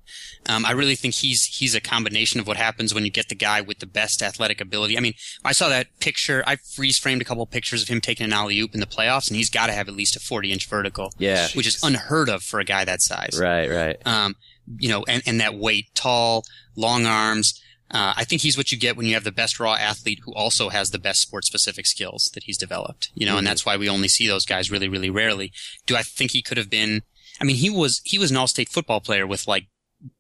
Um, 0.50 0.66
I 0.66 0.72
really 0.72 0.96
think 0.96 1.16
he's 1.16 1.46
he's 1.46 1.74
a 1.76 1.82
combination 1.82 2.40
of 2.40 2.48
what 2.48 2.58
happens 2.58 2.94
when 2.94 3.06
you 3.06 3.12
get 3.12 3.30
the 3.30 3.36
guy 3.36 3.62
with 3.62 3.80
the 3.80 3.86
best 3.86 4.22
athletic 4.22 4.60
ability. 4.62 4.98
I 4.98 5.02
mean, 5.02 5.14
I 5.46 5.52
saw 5.54 5.70
that 5.70 5.88
picture. 6.00 6.44
I 6.46 6.58
freeze 6.58 6.98
framed 6.98 7.22
a 7.22 7.26
couple 7.26 7.46
pictures 7.46 7.82
of 7.82 7.88
him 7.88 8.02
taking 8.02 8.26
an 8.26 8.34
alley 8.34 8.60
oop 8.60 8.74
in 8.74 8.80
the 8.80 8.86
playoffs, 8.86 9.28
and 9.30 9.38
he's 9.38 9.50
got 9.50 9.68
to 9.68 9.74
have 9.74 9.88
at 9.88 9.96
least 9.96 10.16
a 10.16 10.20
40 10.20 10.52
inch 10.52 10.68
vertical, 10.68 11.14
Yeah. 11.18 11.48
which 11.54 11.68
is 11.68 11.82
unheard 11.84 12.30
of 12.30 12.44
for 12.44 12.60
a 12.60 12.66
guy 12.66 12.84
that 12.86 13.02
size 13.02 13.40
Right. 13.40 13.70
Right. 13.70 13.98
um, 14.06 14.36
you 14.78 14.90
know, 14.90 15.06
and, 15.08 15.24
and 15.26 15.40
that 15.42 15.56
weight, 15.56 15.86
tall, 15.96 16.44
long 16.76 17.06
arms. 17.06 17.62
Uh, 17.90 18.14
I 18.18 18.24
think 18.26 18.42
he's 18.42 18.58
what 18.58 18.72
you 18.72 18.78
get 18.78 18.98
when 18.98 19.06
you 19.06 19.14
have 19.14 19.24
the 19.24 19.32
best 19.32 19.60
raw 19.60 19.76
athlete 19.76 20.20
who 20.24 20.34
also 20.34 20.70
has 20.70 20.92
the 20.92 21.00
best 21.00 21.22
sport 21.22 21.46
specific 21.46 21.86
skills 21.86 22.30
that 22.34 22.44
he's 22.44 22.58
developed, 22.58 23.12
you 23.16 23.26
know, 23.26 23.38
and 23.38 23.48
that's 23.48 23.66
why 23.66 23.78
we 23.78 23.88
only 23.88 24.10
see 24.10 24.28
those 24.28 24.46
guys 24.46 24.70
really, 24.70 24.90
really 24.90 25.10
rarely. 25.10 25.54
Do 25.86 25.96
I 25.96 26.02
think 26.02 26.32
he 26.32 26.42
could 26.42 26.58
have 26.58 26.70
been, 26.70 27.04
I 27.40 27.46
mean, 27.46 27.56
he 27.56 27.70
was, 27.70 28.02
he 28.04 28.18
was 28.18 28.30
an 28.30 28.38
all-state 28.38 28.70
football 28.70 29.00
player 29.00 29.26
with 29.26 29.48
like, 29.48 29.68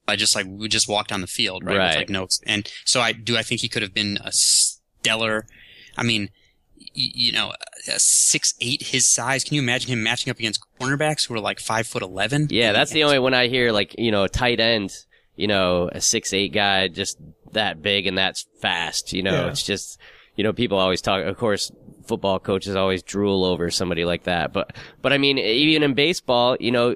I 0.07 0.15
just 0.15 0.35
like, 0.35 0.45
we 0.47 0.69
just 0.69 0.87
walked 0.87 1.11
on 1.11 1.21
the 1.21 1.27
field, 1.27 1.65
right? 1.65 1.77
Right. 1.77 1.87
With 1.87 1.97
like 1.97 2.09
notes. 2.09 2.39
And 2.45 2.71
so 2.85 3.01
I, 3.01 3.11
do 3.11 3.35
I 3.37 3.43
think 3.43 3.61
he 3.61 3.69
could 3.69 3.81
have 3.81 3.93
been 3.93 4.17
a 4.23 4.31
stellar, 4.31 5.45
I 5.97 6.03
mean, 6.03 6.29
you 6.93 7.31
know, 7.31 7.53
a 7.87 7.99
six 7.99 8.53
eight 8.59 8.81
his 8.81 9.07
size. 9.07 9.43
Can 9.43 9.55
you 9.55 9.61
imagine 9.61 9.91
him 9.91 10.03
matching 10.03 10.31
up 10.31 10.39
against 10.39 10.63
cornerbacks 10.79 11.27
who 11.27 11.33
are 11.35 11.39
like 11.39 11.59
five 11.59 11.85
foot 11.85 12.01
eleven? 12.01 12.47
Yeah, 12.49 12.71
that's 12.71 12.91
the 12.91 13.03
only 13.03 13.19
when 13.19 13.33
I 13.33 13.47
hear 13.47 13.71
like 13.71 13.95
you 13.97 14.11
know 14.11 14.25
tight 14.27 14.59
end, 14.59 14.91
you 15.35 15.47
know 15.47 15.89
a 15.91 16.01
six 16.01 16.33
eight 16.33 16.53
guy 16.53 16.87
just 16.87 17.17
that 17.53 17.81
big 17.81 18.07
and 18.07 18.17
that's 18.17 18.45
fast. 18.61 19.13
You 19.13 19.23
know, 19.23 19.31
Yeah. 19.33 19.47
it's 19.49 19.63
just 19.63 19.99
you 20.35 20.43
know 20.43 20.53
people 20.53 20.77
always 20.77 21.01
talk. 21.01 21.25
Of 21.25 21.37
course, 21.37 21.71
football 22.07 22.39
coaches 22.39 22.75
always 22.75 23.03
drool 23.03 23.43
over 23.45 23.69
somebody 23.71 24.05
like 24.05 24.23
that. 24.23 24.53
But 24.53 24.75
but 25.01 25.13
I 25.13 25.17
mean, 25.17 25.37
even 25.37 25.83
in 25.83 25.93
baseball, 25.93 26.57
you 26.59 26.71
know, 26.71 26.95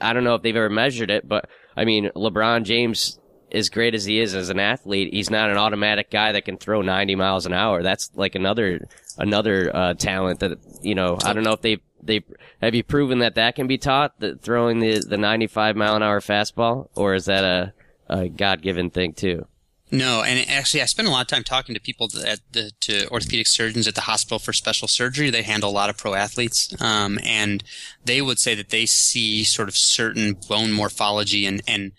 I 0.00 0.12
don't 0.12 0.24
know 0.24 0.34
if 0.34 0.42
they've 0.42 0.56
ever 0.56 0.70
measured 0.70 1.10
it, 1.10 1.28
but 1.28 1.48
I 1.76 1.84
mean, 1.84 2.10
LeBron 2.14 2.64
James. 2.64 3.18
As 3.54 3.68
great 3.68 3.94
as 3.94 4.06
he 4.06 4.18
is 4.18 4.34
as 4.34 4.48
an 4.48 4.58
athlete, 4.58 5.12
he's 5.12 5.28
not 5.28 5.50
an 5.50 5.58
automatic 5.58 6.10
guy 6.10 6.32
that 6.32 6.46
can 6.46 6.56
throw 6.56 6.80
90 6.80 7.16
miles 7.16 7.44
an 7.44 7.52
hour. 7.52 7.82
That's 7.82 8.10
like 8.14 8.34
another 8.34 8.88
another 9.18 9.70
uh, 9.76 9.92
talent 9.92 10.40
that 10.40 10.56
you 10.80 10.94
know. 10.94 11.18
I 11.22 11.34
don't 11.34 11.44
know 11.44 11.52
if 11.52 11.60
they've, 11.60 11.80
they 12.02 12.24
have 12.62 12.74
you 12.74 12.82
proven 12.82 13.18
that 13.18 13.34
that 13.34 13.54
can 13.54 13.66
be 13.66 13.76
taught 13.76 14.18
that 14.20 14.40
throwing 14.40 14.80
the 14.80 15.00
the 15.06 15.18
95 15.18 15.76
mile 15.76 15.96
an 15.96 16.02
hour 16.02 16.20
fastball, 16.20 16.88
or 16.94 17.14
is 17.14 17.26
that 17.26 17.44
a, 17.44 17.74
a 18.12 18.28
God 18.28 18.62
given 18.62 18.90
thing 18.90 19.12
too? 19.12 19.46
No, 19.94 20.22
and 20.22 20.48
actually, 20.48 20.80
I 20.80 20.86
spend 20.86 21.06
a 21.06 21.10
lot 21.10 21.20
of 21.20 21.26
time 21.26 21.44
talking 21.44 21.74
to 21.74 21.80
people 21.80 22.08
at 22.26 22.40
the 22.52 22.70
to 22.80 23.06
orthopedic 23.10 23.46
surgeons 23.46 23.86
at 23.86 23.94
the 23.94 24.00
hospital 24.02 24.38
for 24.38 24.54
special 24.54 24.88
surgery. 24.88 25.28
They 25.28 25.42
handle 25.42 25.68
a 25.68 25.70
lot 25.70 25.90
of 25.90 25.98
pro 25.98 26.14
athletes, 26.14 26.74
um, 26.80 27.18
and 27.22 27.62
they 28.02 28.22
would 28.22 28.38
say 28.38 28.54
that 28.54 28.70
they 28.70 28.86
see 28.86 29.44
sort 29.44 29.68
of 29.68 29.76
certain 29.76 30.34
bone 30.48 30.72
morphology 30.72 31.44
and 31.44 31.60
and 31.68 31.92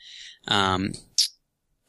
um, 0.47 0.93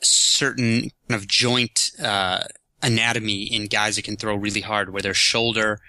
certain 0.02 0.90
kind 1.08 1.22
of 1.22 1.26
joint 1.26 1.90
uh, 2.02 2.44
anatomy 2.82 3.44
in 3.44 3.66
guys 3.66 3.96
that 3.96 4.04
can 4.04 4.18
throw 4.18 4.36
really 4.36 4.60
hard, 4.60 4.92
where 4.92 5.02
their 5.02 5.14
shoulder 5.14 5.80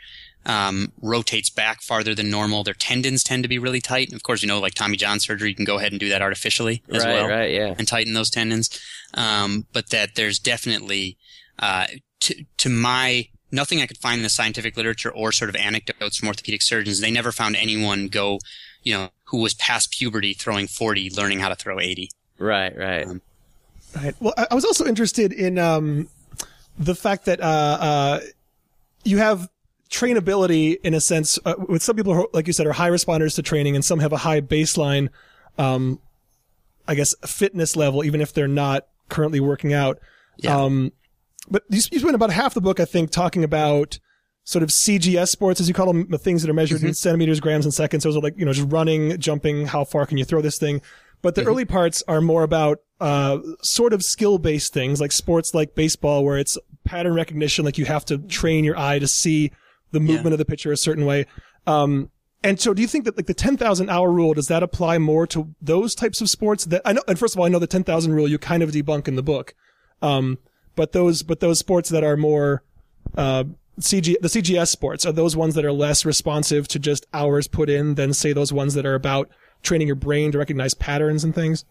um, 0.45 0.91
rotates 1.01 1.49
back 1.49 1.81
farther 1.81 2.13
than 2.15 2.29
normal. 2.29 2.63
Their 2.63 2.73
tendons 2.73 3.23
tend 3.23 3.43
to 3.43 3.49
be 3.49 3.59
really 3.59 3.81
tight. 3.81 4.07
And 4.07 4.15
of 4.15 4.23
course, 4.23 4.41
you 4.41 4.47
know, 4.47 4.59
like 4.59 4.73
Tommy 4.73 4.97
John 4.97 5.19
surgery, 5.19 5.49
you 5.49 5.55
can 5.55 5.65
go 5.65 5.77
ahead 5.77 5.91
and 5.91 5.99
do 5.99 6.09
that 6.09 6.21
artificially 6.21 6.83
as 6.89 7.03
right, 7.03 7.13
well 7.13 7.27
right, 7.27 7.51
yeah. 7.51 7.75
and 7.77 7.87
tighten 7.87 8.13
those 8.13 8.29
tendons. 8.29 8.69
Um, 9.13 9.65
but 9.73 9.89
that 9.89 10.15
there's 10.15 10.39
definitely, 10.39 11.17
uh, 11.59 11.87
to, 12.21 12.45
to 12.57 12.69
my, 12.69 13.27
nothing 13.51 13.81
I 13.81 13.87
could 13.87 13.97
find 13.97 14.17
in 14.17 14.23
the 14.23 14.29
scientific 14.29 14.77
literature 14.77 15.11
or 15.11 15.31
sort 15.31 15.49
of 15.49 15.55
anecdotes 15.55 16.17
from 16.17 16.27
orthopedic 16.27 16.61
surgeons. 16.61 16.99
They 16.99 17.11
never 17.11 17.31
found 17.31 17.55
anyone 17.55 18.07
go, 18.07 18.39
you 18.83 18.93
know, 18.93 19.09
who 19.25 19.41
was 19.41 19.53
past 19.53 19.91
puberty 19.91 20.33
throwing 20.33 20.67
40, 20.67 21.11
learning 21.11 21.39
how 21.39 21.49
to 21.49 21.55
throw 21.55 21.79
80. 21.79 22.09
Right, 22.37 22.75
right. 22.77 23.07
Um, 23.07 23.21
Right. 23.95 24.15
Well, 24.19 24.33
I, 24.37 24.47
I 24.51 24.55
was 24.55 24.65
also 24.65 24.85
interested 24.85 25.31
in 25.31 25.57
um, 25.57 26.09
the 26.77 26.95
fact 26.95 27.25
that 27.25 27.39
uh, 27.39 27.43
uh, 27.43 28.19
you 29.03 29.17
have 29.19 29.49
trainability 29.95 30.77
in 30.83 30.93
a 30.93 30.99
sense 30.99 31.39
uh, 31.45 31.55
with 31.69 31.81
some 31.81 31.95
people, 31.95 32.13
who, 32.13 32.27
like 32.33 32.47
you 32.47 32.53
said, 32.53 32.67
are 32.67 32.73
high 32.73 32.89
responders 32.89 33.35
to 33.35 33.41
training, 33.41 33.75
and 33.75 33.85
some 33.85 33.99
have 33.99 34.11
a 34.11 34.17
high 34.17 34.41
baseline, 34.41 35.09
um, 35.57 35.99
I 36.87 36.95
guess, 36.95 37.15
fitness 37.25 37.75
level, 37.75 38.03
even 38.03 38.19
if 38.19 38.33
they're 38.33 38.47
not 38.47 38.87
currently 39.07 39.39
working 39.39 39.73
out. 39.73 39.99
Yeah. 40.37 40.57
Um, 40.57 40.91
but 41.49 41.63
you, 41.69 41.81
you 41.91 41.99
spent 41.99 42.15
about 42.15 42.31
half 42.31 42.53
the 42.53 42.61
book, 42.61 42.79
I 42.79 42.85
think, 42.85 43.11
talking 43.11 43.43
about 43.43 43.99
sort 44.43 44.63
of 44.63 44.69
CGS 44.69 45.29
sports, 45.29 45.59
as 45.61 45.67
you 45.67 45.73
call 45.73 45.87
them, 45.87 46.07
the 46.09 46.19
things 46.19 46.41
that 46.43 46.51
are 46.51 46.53
measured 46.53 46.83
in 46.83 46.93
centimeters, 46.93 47.39
grams, 47.39 47.65
and 47.65 47.73
seconds. 47.73 48.03
Those 48.03 48.17
are 48.17 48.21
like, 48.21 48.37
you 48.37 48.45
know, 48.45 48.53
just 48.53 48.71
running, 48.71 49.17
jumping, 49.17 49.65
how 49.65 49.85
far 49.85 50.05
can 50.05 50.17
you 50.17 50.25
throw 50.25 50.41
this 50.41 50.59
thing? 50.59 50.81
But 51.21 51.33
the 51.33 51.43
early 51.45 51.65
parts 51.65 52.03
are 52.07 52.21
more 52.21 52.43
about, 52.43 52.79
uh, 52.99 53.39
sort 53.61 53.93
of 53.93 54.03
skill 54.03 54.37
based 54.37 54.73
things 54.73 55.01
like 55.01 55.11
sports 55.11 55.53
like 55.55 55.73
baseball, 55.73 56.23
where 56.23 56.37
it's 56.37 56.57
pattern 56.83 57.15
recognition, 57.15 57.65
like 57.65 57.77
you 57.77 57.85
have 57.85 58.05
to 58.05 58.19
train 58.19 58.63
your 58.63 58.77
eye 58.77 58.99
to 58.99 59.07
see 59.07 59.51
the 59.91 59.99
movement 59.99 60.33
of 60.33 60.37
the 60.37 60.45
pitcher 60.45 60.71
a 60.71 60.77
certain 60.77 61.05
way. 61.05 61.25
Um, 61.67 62.09
and 62.43 62.59
so 62.59 62.73
do 62.73 62.81
you 62.81 62.87
think 62.87 63.05
that 63.05 63.17
like 63.17 63.25
the 63.25 63.33
10,000 63.33 63.89
hour 63.89 64.11
rule, 64.11 64.33
does 64.33 64.47
that 64.49 64.61
apply 64.61 64.99
more 64.99 65.25
to 65.27 65.55
those 65.61 65.95
types 65.95 66.21
of 66.21 66.29
sports 66.29 66.65
that 66.65 66.81
I 66.85 66.93
know? 66.93 67.01
And 67.07 67.17
first 67.17 67.33
of 67.33 67.39
all, 67.39 67.45
I 67.45 67.49
know 67.49 67.59
the 67.59 67.65
10,000 67.65 68.13
rule 68.13 68.27
you 68.27 68.37
kind 68.37 68.61
of 68.61 68.71
debunk 68.71 69.07
in 69.07 69.15
the 69.15 69.23
book. 69.23 69.55
Um, 70.01 70.37
but 70.75 70.91
those, 70.91 71.23
but 71.23 71.39
those 71.39 71.57
sports 71.57 71.89
that 71.89 72.03
are 72.03 72.17
more, 72.17 72.63
uh, 73.17 73.45
CG, 73.79 74.15
the 74.21 74.27
CGS 74.27 74.67
sports 74.67 75.05
are 75.05 75.11
those 75.11 75.35
ones 75.35 75.55
that 75.55 75.65
are 75.65 75.71
less 75.71 76.05
responsive 76.05 76.67
to 76.69 76.79
just 76.79 77.05
hours 77.13 77.47
put 77.47 77.69
in 77.69 77.95
than 77.95 78.13
say 78.13 78.31
those 78.31 78.53
ones 78.53 78.73
that 78.75 78.85
are 78.85 78.95
about 78.95 79.29
training 79.63 79.87
your 79.87 79.95
brain 79.95 80.31
to 80.31 80.37
recognize 80.37 80.73
patterns 80.73 81.23
and 81.23 81.33
things. 81.33 81.65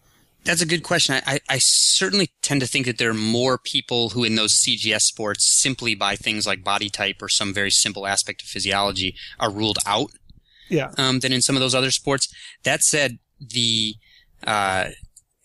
That's 0.45 0.61
a 0.61 0.65
good 0.65 0.83
question. 0.83 1.15
I, 1.15 1.21
I, 1.35 1.39
I 1.49 1.57
certainly 1.59 2.29
tend 2.41 2.61
to 2.61 2.67
think 2.67 2.85
that 2.85 2.97
there 2.99 3.09
are 3.09 3.13
more 3.15 3.57
people 3.57 4.09
who 4.11 4.23
in 4.23 4.35
those 4.35 4.53
CGS 4.53 5.01
sports 5.01 5.43
simply 5.45 5.95
by 5.95 6.15
things 6.15 6.45
like 6.45 6.63
body 6.63 6.89
type 6.89 7.21
or 7.21 7.29
some 7.29 7.53
very 7.53 7.71
simple 7.71 8.05
aspect 8.07 8.41
of 8.43 8.47
physiology 8.47 9.15
are 9.39 9.51
ruled 9.51 9.79
out 9.85 10.11
Yeah. 10.69 10.91
um, 10.97 11.19
than 11.19 11.33
in 11.33 11.41
some 11.41 11.55
of 11.55 11.61
those 11.61 11.73
other 11.75 11.91
sports. 11.91 12.31
That 12.63 12.83
said, 12.83 13.17
the 13.39 13.95
uh, 14.45 14.89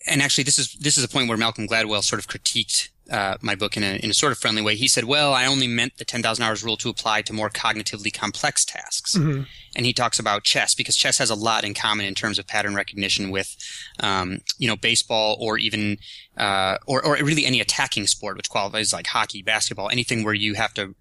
and 0.07 0.21
actually 0.21 0.43
this 0.43 0.57
is 0.59 0.73
this 0.79 0.97
is 0.97 1.03
a 1.03 1.07
point 1.07 1.27
where 1.27 1.37
Malcolm 1.37 1.67
Gladwell 1.67 2.03
sort 2.03 2.19
of 2.19 2.27
critiqued 2.27 2.89
uh, 3.11 3.37
my 3.41 3.55
book 3.55 3.75
in 3.75 3.83
a, 3.83 3.95
in 3.97 4.09
a 4.09 4.13
sort 4.13 4.31
of 4.31 4.37
friendly 4.37 4.61
way. 4.61 4.75
He 4.75 4.87
said, 4.87 5.03
"Well, 5.03 5.33
I 5.33 5.45
only 5.45 5.67
meant 5.67 5.97
the 5.97 6.05
10,000 6.05 6.43
hours 6.43 6.63
rule 6.63 6.77
to 6.77 6.89
apply 6.89 7.21
to 7.23 7.33
more 7.33 7.49
cognitively 7.49 8.13
complex 8.13 8.65
tasks." 8.65 9.17
Mm-hmm. 9.17 9.43
And 9.75 9.85
he 9.85 9.93
talks 9.93 10.19
about 10.19 10.43
chess 10.43 10.73
because 10.73 10.95
chess 10.95 11.17
has 11.17 11.29
a 11.29 11.35
lot 11.35 11.63
in 11.63 11.73
common 11.73 12.05
in 12.05 12.15
terms 12.15 12.39
of 12.39 12.47
pattern 12.47 12.75
recognition 12.75 13.29
with, 13.29 13.55
um, 13.99 14.39
you 14.57 14.67
know, 14.67 14.75
baseball 14.75 15.37
or 15.39 15.57
even, 15.57 15.97
uh, 16.37 16.77
or, 16.87 17.05
or 17.05 17.15
really 17.15 17.45
any 17.45 17.61
attacking 17.61 18.07
sport, 18.07 18.37
which 18.37 18.49
qualifies 18.49 18.91
like 18.91 19.07
hockey, 19.07 19.41
basketball, 19.41 19.89
anything 19.89 20.23
where 20.23 20.33
you 20.33 20.55
have 20.55 20.73
to 20.73 20.95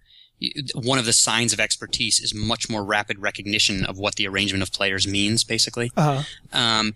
one 0.74 0.98
of 0.98 1.04
the 1.04 1.12
signs 1.12 1.52
of 1.52 1.60
expertise 1.60 2.18
is 2.18 2.34
much 2.34 2.70
more 2.70 2.82
rapid 2.82 3.18
recognition 3.18 3.84
of 3.84 3.98
what 3.98 4.14
the 4.14 4.26
arrangement 4.26 4.62
of 4.62 4.72
players 4.72 5.06
means, 5.06 5.44
basically. 5.44 5.92
Uh-huh. 5.96 6.22
Um, 6.52 6.94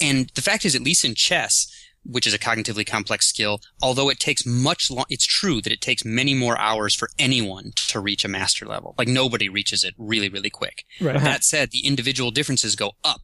and 0.00 0.28
the 0.30 0.42
fact 0.42 0.64
is, 0.64 0.74
at 0.74 0.82
least 0.82 1.04
in 1.04 1.14
chess, 1.14 1.70
which 2.04 2.26
is 2.26 2.34
a 2.34 2.38
cognitively 2.38 2.86
complex 2.86 3.26
skill, 3.26 3.60
although 3.82 4.08
it 4.08 4.18
takes 4.18 4.46
much 4.46 4.90
long, 4.90 5.04
it's 5.08 5.26
true 5.26 5.60
that 5.60 5.72
it 5.72 5.80
takes 5.80 6.04
many 6.04 6.34
more 6.34 6.58
hours 6.58 6.94
for 6.94 7.10
anyone 7.18 7.72
to 7.74 8.00
reach 8.00 8.24
a 8.24 8.28
master 8.28 8.66
level. 8.66 8.94
Like 8.98 9.08
nobody 9.08 9.48
reaches 9.48 9.84
it 9.84 9.94
really, 9.98 10.28
really 10.28 10.50
quick. 10.50 10.84
Right. 11.00 11.14
That 11.14 11.22
uh-huh. 11.22 11.38
said, 11.40 11.70
the 11.70 11.86
individual 11.86 12.30
differences 12.30 12.76
go 12.76 12.92
up, 13.04 13.20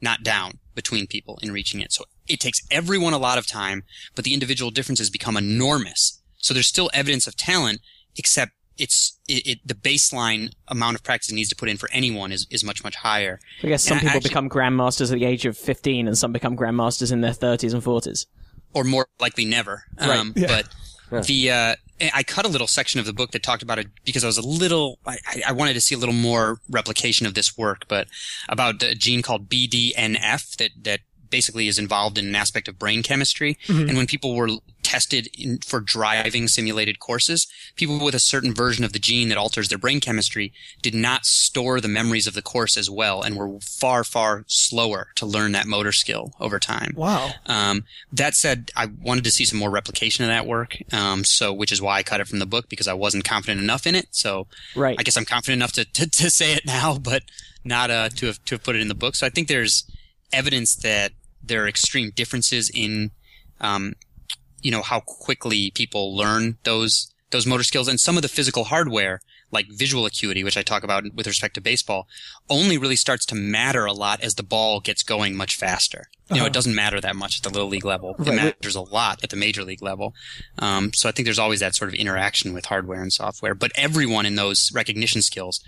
not 0.00 0.22
down 0.22 0.60
between 0.74 1.06
people 1.06 1.38
in 1.42 1.52
reaching 1.52 1.80
it. 1.80 1.92
So 1.92 2.04
it 2.26 2.40
takes 2.40 2.62
everyone 2.70 3.12
a 3.12 3.18
lot 3.18 3.38
of 3.38 3.46
time, 3.46 3.82
but 4.14 4.24
the 4.24 4.34
individual 4.34 4.70
differences 4.70 5.10
become 5.10 5.36
enormous. 5.36 6.22
So 6.38 6.54
there's 6.54 6.66
still 6.66 6.90
evidence 6.94 7.26
of 7.26 7.36
talent, 7.36 7.80
except 8.16 8.52
it's 8.78 9.18
it, 9.28 9.46
it, 9.46 9.58
the 9.66 9.74
baseline 9.74 10.52
amount 10.68 10.96
of 10.96 11.02
practice 11.02 11.30
it 11.30 11.34
needs 11.34 11.48
to 11.50 11.56
put 11.56 11.68
in 11.68 11.76
for 11.76 11.88
anyone 11.92 12.32
is, 12.32 12.46
is 12.50 12.64
much 12.64 12.82
much 12.84 12.96
higher. 12.96 13.38
I 13.62 13.68
guess 13.68 13.82
some 13.84 13.98
And 13.98 14.00
people 14.02 14.16
actually- 14.16 14.28
become 14.30 14.48
grandmasters 14.50 15.12
at 15.12 15.18
the 15.18 15.24
age 15.24 15.44
of 15.46 15.56
15 15.56 16.06
and 16.08 16.16
some 16.16 16.32
become 16.32 16.56
grandmasters 16.56 17.12
in 17.12 17.20
their 17.20 17.32
30s 17.32 17.74
and 17.74 17.82
40s. 17.82 18.26
or 18.74 18.84
more 18.84 19.06
likely 19.20 19.44
never. 19.44 19.84
Right. 20.00 20.10
Um, 20.18 20.32
Yeah. 20.36 20.62
But 21.10 21.26
the 21.26 21.50
uh, 21.50 21.74
I 22.14 22.22
cut 22.22 22.46
a 22.46 22.48
little 22.48 22.66
section 22.66 22.98
of 22.98 23.04
the 23.06 23.12
book 23.12 23.32
that 23.32 23.42
talked 23.42 23.62
about 23.62 23.78
it 23.78 23.88
because 24.04 24.24
I 24.24 24.26
was 24.26 24.38
a 24.38 24.46
little 24.46 24.98
I, 25.06 25.18
I- 25.26 25.42
I 25.48 25.52
wanted 25.52 25.74
to 25.74 25.80
see 25.80 25.94
a 25.94 25.98
little 25.98 26.14
more 26.14 26.58
replication 26.70 27.26
of 27.26 27.34
this 27.34 27.56
work, 27.58 27.84
but 27.86 28.08
about 28.48 28.82
a 28.82 28.94
gene 28.94 29.20
called 29.20 29.48
BDNF 29.48 30.56
that 30.56 30.70
that 30.82 31.00
basically 31.32 31.66
is 31.66 31.78
involved 31.80 32.16
in 32.18 32.28
an 32.28 32.36
aspect 32.36 32.68
of 32.68 32.78
brain 32.78 33.02
chemistry. 33.02 33.58
And 33.66 33.96
when 33.96 34.06
people 34.06 34.36
were 34.36 34.50
tested 34.84 35.28
in, 35.36 35.58
for 35.58 35.80
driving 35.80 36.46
simulated 36.48 36.98
courses, 37.00 37.46
people 37.76 37.98
with 38.04 38.14
a 38.14 38.18
certain 38.20 38.52
version 38.54 38.84
of 38.84 38.92
the 38.92 38.98
gene 38.98 39.28
that 39.30 39.38
alters 39.38 39.68
their 39.68 39.78
brain 39.78 40.00
chemistry 40.00 40.52
did 40.82 40.94
not 40.94 41.24
store 41.24 41.80
the 41.80 41.88
memories 41.88 42.26
of 42.26 42.34
the 42.34 42.42
course 42.42 42.76
as 42.76 42.90
well 42.90 43.22
and 43.22 43.36
were 43.36 43.58
far, 43.60 44.04
far 44.04 44.44
slower 44.46 45.08
to 45.16 45.24
learn 45.26 45.52
that 45.52 45.66
motor 45.66 45.92
skill 45.92 46.34
over 46.38 46.58
time. 46.58 46.92
Wow. 46.96 47.30
Um, 47.46 47.84
that 48.12 48.34
said, 48.34 48.70
I 48.76 48.86
wanted 48.86 49.24
to 49.24 49.30
see 49.30 49.44
some 49.46 49.58
more 49.58 49.70
replication 49.70 50.24
of 50.24 50.28
that 50.28 50.46
work. 50.46 50.76
Um, 50.92 51.24
so, 51.24 51.52
which 51.52 51.72
is 51.72 51.80
why 51.80 51.96
I 51.96 52.02
cut 52.02 52.20
it 52.20 52.28
from 52.28 52.38
the 52.38 52.46
book 52.46 52.68
because 52.68 52.86
I 52.86 52.94
wasn't 52.94 53.24
confident 53.24 53.60
enough 53.62 53.86
in 53.86 53.94
it. 53.94 54.08
So, 54.10 54.46
Right. 54.76 54.96
I 54.98 55.02
guess 55.02 55.16
I'm 55.16 55.24
confident 55.24 55.58
enough 55.58 55.72
to, 55.72 55.84
to, 55.84 56.10
to 56.10 56.30
say 56.30 56.52
it 56.52 56.66
now, 56.66 56.98
but 56.98 57.22
not, 57.64 57.90
uh, 57.90 58.10
to 58.10 58.26
have, 58.26 58.44
to 58.44 58.56
have 58.56 58.62
put 58.64 58.76
it 58.76 58.80
in 58.82 58.88
the 58.88 58.94
book. 58.94 59.14
So 59.14 59.26
I 59.26 59.30
think 59.30 59.48
there's 59.48 59.84
evidence 60.32 60.74
that 60.76 61.12
there 61.42 61.64
are 61.64 61.68
extreme 61.68 62.10
differences 62.14 62.70
in, 62.72 63.10
um, 63.60 63.94
you 64.62 64.70
know, 64.70 64.82
how 64.82 65.00
quickly 65.00 65.70
people 65.70 66.16
learn 66.16 66.58
those, 66.64 67.12
those 67.30 67.46
motor 67.46 67.64
skills 67.64 67.88
and 67.88 67.98
some 67.98 68.16
of 68.16 68.22
the 68.22 68.28
physical 68.28 68.64
hardware, 68.64 69.20
like 69.52 69.66
visual 69.70 70.06
acuity, 70.06 70.42
which 70.42 70.56
I 70.56 70.62
talk 70.62 70.82
about 70.82 71.04
with 71.14 71.26
respect 71.26 71.54
to 71.54 71.60
baseball, 71.60 72.08
only 72.48 72.78
really 72.78 72.96
starts 72.96 73.26
to 73.26 73.34
matter 73.34 73.84
a 73.84 73.92
lot 73.92 74.20
as 74.22 74.34
the 74.34 74.42
ball 74.42 74.80
gets 74.80 75.02
going 75.02 75.36
much 75.36 75.56
faster. 75.56 76.06
You 76.30 76.38
know, 76.38 76.46
it 76.46 76.54
doesn't 76.54 76.74
matter 76.74 76.98
that 76.98 77.14
much 77.14 77.36
at 77.36 77.42
the 77.42 77.50
little 77.50 77.68
league 77.68 77.84
level. 77.84 78.16
It 78.18 78.34
matters 78.34 78.74
a 78.74 78.80
lot 78.80 79.22
at 79.22 79.28
the 79.28 79.36
major 79.36 79.64
league 79.64 79.82
level. 79.82 80.14
Um, 80.58 80.90
so 80.94 81.06
I 81.06 81.12
think 81.12 81.26
there's 81.26 81.38
always 81.38 81.60
that 81.60 81.74
sort 81.74 81.90
of 81.90 81.94
interaction 81.94 82.54
with 82.54 82.64
hardware 82.64 83.02
and 83.02 83.12
software. 83.12 83.54
But 83.54 83.70
everyone 83.74 84.24
in 84.24 84.34
those 84.36 84.70
recognition 84.72 85.20
skills, 85.20 85.60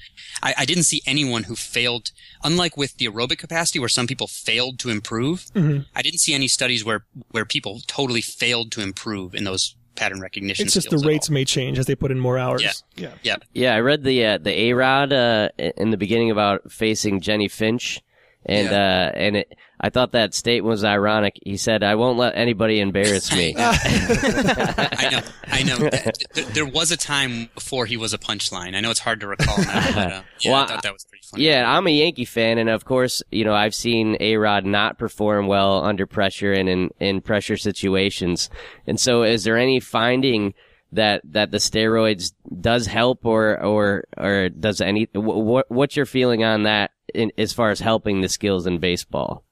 I, 0.43 0.55
I 0.57 0.65
didn't 0.65 0.85
see 0.85 1.03
anyone 1.07 1.43
who 1.43 1.55
failed. 1.55 2.13
Unlike 2.43 2.79
with 2.79 2.97
the 2.97 3.07
aerobic 3.07 3.37
capacity, 3.37 3.79
where 3.79 3.91
some 3.91 4.07
people 4.07 4.27
failed 4.27 4.79
to 4.79 4.89
improve, 4.89 5.51
I 5.95 6.01
didn't 6.01 6.21
see 6.21 6.33
any 6.33 6.49
studies 6.49 6.83
where 6.83 7.05
where 7.31 7.45
people 7.45 7.81
totally 7.87 8.23
failed 8.23 8.73
to 8.73 8.81
improve 8.81 9.35
in 9.35 9.45
those 9.45 9.75
pattern 9.97 10.21
recognition. 10.21 10.65
It's 10.67 10.75
just 10.75 10.87
the 10.87 10.99
skills 10.99 11.05
at 11.05 11.09
rates 11.09 11.29
all. 11.29 11.35
may 11.35 11.45
change 11.45 11.79
as 11.79 11.87
they 11.87 11.95
put 11.95 12.11
in 12.11 12.19
more 12.19 12.39
hours. 12.39 12.63
Yeah. 12.63 12.73
Yeah. 12.97 13.15
Yeah. 13.23 13.37
Yeah, 13.53 13.75
I 13.75 13.81
read 13.81 14.05
the 14.05 14.25
uh, 14.25 14.39
the 14.39 14.51
A 14.51 14.73
Rod 14.75 15.13
uh, 15.13 15.49
in 15.59 15.91
the 15.91 15.97
beginning 15.97 16.31
about 16.31 16.71
facing 16.71 17.21
Jennie 17.21 17.49
Finch, 17.49 18.01
and 18.47 18.69
Yeah. 18.71 19.11
uh, 19.15 19.19
and 19.19 19.37
it, 19.37 19.55
I 19.81 19.91
thought 19.91 20.13
that 20.13 20.35
statement 20.35 20.71
was 20.71 20.85
ironic. 20.85 21.39
He 21.45 21.57
said, 21.57 21.83
"I 21.83 21.95
won't 21.97 22.17
let 22.19 22.37
anybody 22.37 22.81
embarrass 22.81 23.33
me." 23.35 23.55
I 23.59 25.09
know, 25.11 25.21
I 25.49 25.63
know. 25.63 25.91
There, 26.35 26.45
there 26.45 26.67
was 26.67 26.91
a 26.91 26.97
time 26.97 27.49
before 27.55 27.87
he 27.87 27.97
was 27.97 28.13
a 28.15 28.19
punchline. 28.19 28.75
I 28.75 28.81
know 28.81 28.91
it's 28.91 28.99
hard 29.01 29.21
to 29.21 29.27
recall 29.29 29.59
now, 29.59 29.93
but 29.95 30.13
uh, 30.13 30.23
yeah, 30.41 30.53
Well, 30.53 30.63
I 30.63 30.67
thought 30.67 30.83
that 30.83 30.93
was 30.93 31.05
pretty 31.05 31.23
funny. 31.31 31.45
Yeah, 31.45 31.65
I'm 31.71 31.87
a 31.87 31.91
Yankee 31.91 32.25
fan, 32.25 32.59
and 32.59 32.69
of 32.69 32.85
course, 32.85 33.23
you 33.31 33.45
know, 33.45 33.55
I've 33.55 33.75
seen 33.75 34.17
A 34.21 34.37
Rod 34.37 34.65
not 34.65 34.99
perform 34.99 35.47
well 35.47 35.85
under 35.85 36.07
pressure 36.07 36.53
and 36.53 36.69
in, 36.69 36.91
in 37.01 37.21
pressure 37.21 37.57
situations. 37.57 38.51
And 38.87 38.99
so, 38.99 39.23
is 39.23 39.45
there 39.45 39.57
any 39.57 39.81
finding 39.81 40.55
that 40.95 41.23
that 41.33 41.51
the 41.51 41.59
steroids 41.59 42.33
does 42.61 42.87
help, 42.87 43.25
or 43.25 43.63
or 43.63 44.05
or 44.17 44.49
does 44.49 44.81
any? 44.81 45.09
What 45.15 45.71
what's 45.71 45.97
your 45.97 46.07
feeling 46.07 46.45
on 46.45 46.65
that 46.65 46.93
in, 47.15 47.33
as 47.39 47.53
far 47.53 47.71
as 47.71 47.81
helping 47.81 48.21
the 48.21 48.29
skills 48.29 48.67
in 48.67 48.79
baseball? 48.79 49.45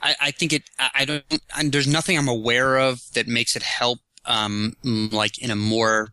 I, 0.00 0.14
I 0.20 0.30
think 0.30 0.52
it. 0.52 0.62
I, 0.78 1.04
don't. 1.04 1.24
I, 1.54 1.68
there's 1.68 1.86
nothing 1.86 2.16
I'm 2.16 2.28
aware 2.28 2.78
of 2.78 3.00
that 3.14 3.26
makes 3.26 3.56
it 3.56 3.62
help, 3.62 4.00
um, 4.24 4.76
like 4.84 5.40
in 5.42 5.50
a 5.50 5.56
more 5.56 6.10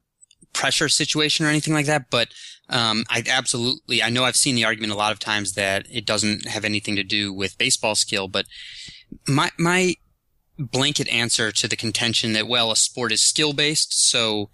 pressure 0.53 0.89
situation 0.89 1.45
or 1.45 1.49
anything 1.49 1.74
like 1.74 1.86
that. 1.86 2.10
But 2.10 2.30
um, 2.70 3.03
I 3.10 3.24
absolutely. 3.30 4.01
I 4.01 4.10
know 4.10 4.24
I've 4.24 4.36
seen 4.36 4.55
the 4.55 4.66
argument 4.66 4.93
a 4.93 4.97
lot 4.97 5.12
of 5.12 5.20
times 5.20 5.53
that 5.53 5.86
it 5.91 6.05
doesn't 6.05 6.47
have 6.47 6.66
anything 6.66 6.95
to 6.95 7.03
do 7.03 7.34
with 7.34 7.57
baseball 7.57 7.95
skill. 7.95 8.28
But 8.28 8.45
my 9.28 9.51
my 9.57 9.95
blanket 10.60 11.07
answer 11.07 11.51
to 11.51 11.68
the 11.68 11.76
contention 11.76 12.34
that 12.34 12.47
well, 12.47 12.72
a 12.72 12.76
sport 12.76 13.12
is 13.12 13.22
skill 13.22 13.53
based, 13.53 13.93
so 14.10 14.49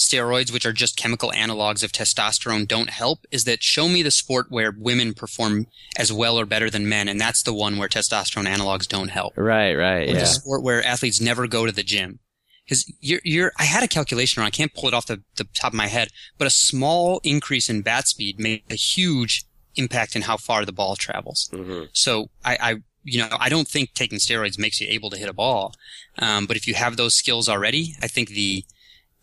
steroids, 0.00 0.52
which 0.52 0.64
are 0.64 0.72
just 0.72 0.96
chemical 0.96 1.30
analogs 1.30 1.84
of 1.84 1.92
testosterone, 1.92 2.66
don't 2.66 2.90
help 2.90 3.26
is 3.30 3.44
that 3.44 3.62
show 3.62 3.86
me 3.88 4.02
the 4.02 4.10
sport 4.10 4.46
where 4.48 4.74
women 4.76 5.12
perform 5.12 5.66
as 5.96 6.12
well 6.12 6.40
or 6.40 6.46
better 6.46 6.70
than 6.70 6.88
men, 6.88 7.06
and 7.06 7.20
that's 7.20 7.42
the 7.42 7.52
one 7.52 7.76
where 7.76 7.88
testosterone 7.88 8.46
analogs 8.46 8.88
don't 8.88 9.10
help. 9.10 9.34
Right, 9.36 9.74
right, 9.74 10.08
Or 10.08 10.12
yeah. 10.12 10.20
the 10.20 10.26
sport 10.26 10.62
where 10.62 10.82
athletes 10.84 11.20
never 11.20 11.46
go 11.46 11.66
to 11.66 11.72
the 11.72 11.82
gym. 11.82 12.18
Because 12.64 12.90
you're, 13.00 13.20
you're, 13.24 13.52
I 13.58 13.64
had 13.64 13.82
a 13.82 13.88
calculation, 13.88 14.42
I 14.42 14.50
can't 14.50 14.72
pull 14.72 14.88
it 14.88 14.94
off 14.94 15.06
the, 15.06 15.22
the 15.36 15.44
top 15.54 15.72
of 15.72 15.76
my 15.76 15.88
head, 15.88 16.08
but 16.38 16.46
a 16.46 16.50
small 16.50 17.20
increase 17.24 17.68
in 17.68 17.82
bat 17.82 18.08
speed 18.08 18.38
made 18.38 18.62
a 18.70 18.74
huge 18.74 19.44
impact 19.76 20.16
in 20.16 20.22
how 20.22 20.36
far 20.36 20.64
the 20.64 20.72
ball 20.72 20.96
travels. 20.96 21.50
Mm-hmm. 21.52 21.86
So 21.92 22.30
I, 22.44 22.58
I, 22.60 22.74
you 23.04 23.18
know, 23.18 23.28
I 23.38 23.48
don't 23.48 23.68
think 23.68 23.94
taking 23.94 24.18
steroids 24.18 24.58
makes 24.58 24.80
you 24.80 24.86
able 24.90 25.10
to 25.10 25.16
hit 25.16 25.28
a 25.28 25.32
ball. 25.32 25.74
Um, 26.18 26.46
but 26.46 26.56
if 26.56 26.66
you 26.66 26.74
have 26.74 26.96
those 26.96 27.14
skills 27.14 27.48
already, 27.48 27.94
I 28.02 28.06
think 28.06 28.30
the, 28.30 28.64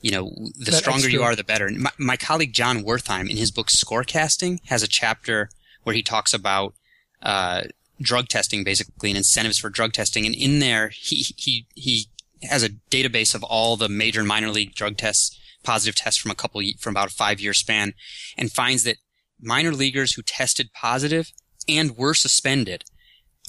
you 0.02 0.12
know, 0.12 0.32
the 0.58 0.72
That 0.72 0.78
stronger 0.78 1.10
you 1.10 1.24
are, 1.24 1.36
the 1.36 1.44
better. 1.44 1.70
My, 1.70 1.92
my 1.98 2.18
colleague 2.18 2.54
Jon 2.54 2.84
Wertheim, 2.84 3.30
in 3.30 3.38
his 3.38 3.52
book 3.52 3.68
Scorecasting, 3.68 4.60
has 4.66 4.84
a 4.84 4.88
chapter 4.88 5.50
where 5.84 5.96
he 5.96 6.04
talks 6.04 6.34
about 6.34 6.74
uh, 7.22 7.64
drug 8.02 8.28
testing, 8.28 8.64
basically, 8.64 9.10
and 9.10 9.18
incentives 9.18 9.58
for 9.58 9.70
drug 9.70 9.94
testing. 9.94 10.26
And 10.26 10.36
in 10.36 10.60
there, 10.60 10.90
he 10.90 11.26
he 11.36 11.66
he 11.76 12.08
has 12.44 12.64
a 12.64 12.70
database 12.92 13.34
of 13.34 13.44
all 13.44 13.78
the 13.78 13.90
major 13.90 14.20
and 14.20 14.28
minor 14.28 14.50
league 14.50 14.76
drug 14.76 14.98
tests, 14.98 15.40
positive 15.64 15.96
tests 15.96 16.20
from 16.20 16.32
a 16.32 16.36
couple 16.36 16.62
from 16.80 16.94
about 16.94 17.12
a 17.12 17.16
five 17.16 17.40
year 17.40 17.54
span, 17.54 17.94
and 18.38 18.52
finds 18.52 18.84
that 18.84 18.98
minor 19.42 19.72
leaguers 19.72 20.14
who 20.14 20.22
tested 20.22 20.74
positive 20.74 21.32
and 21.68 21.98
were 21.98 22.14
suspended 22.14 22.84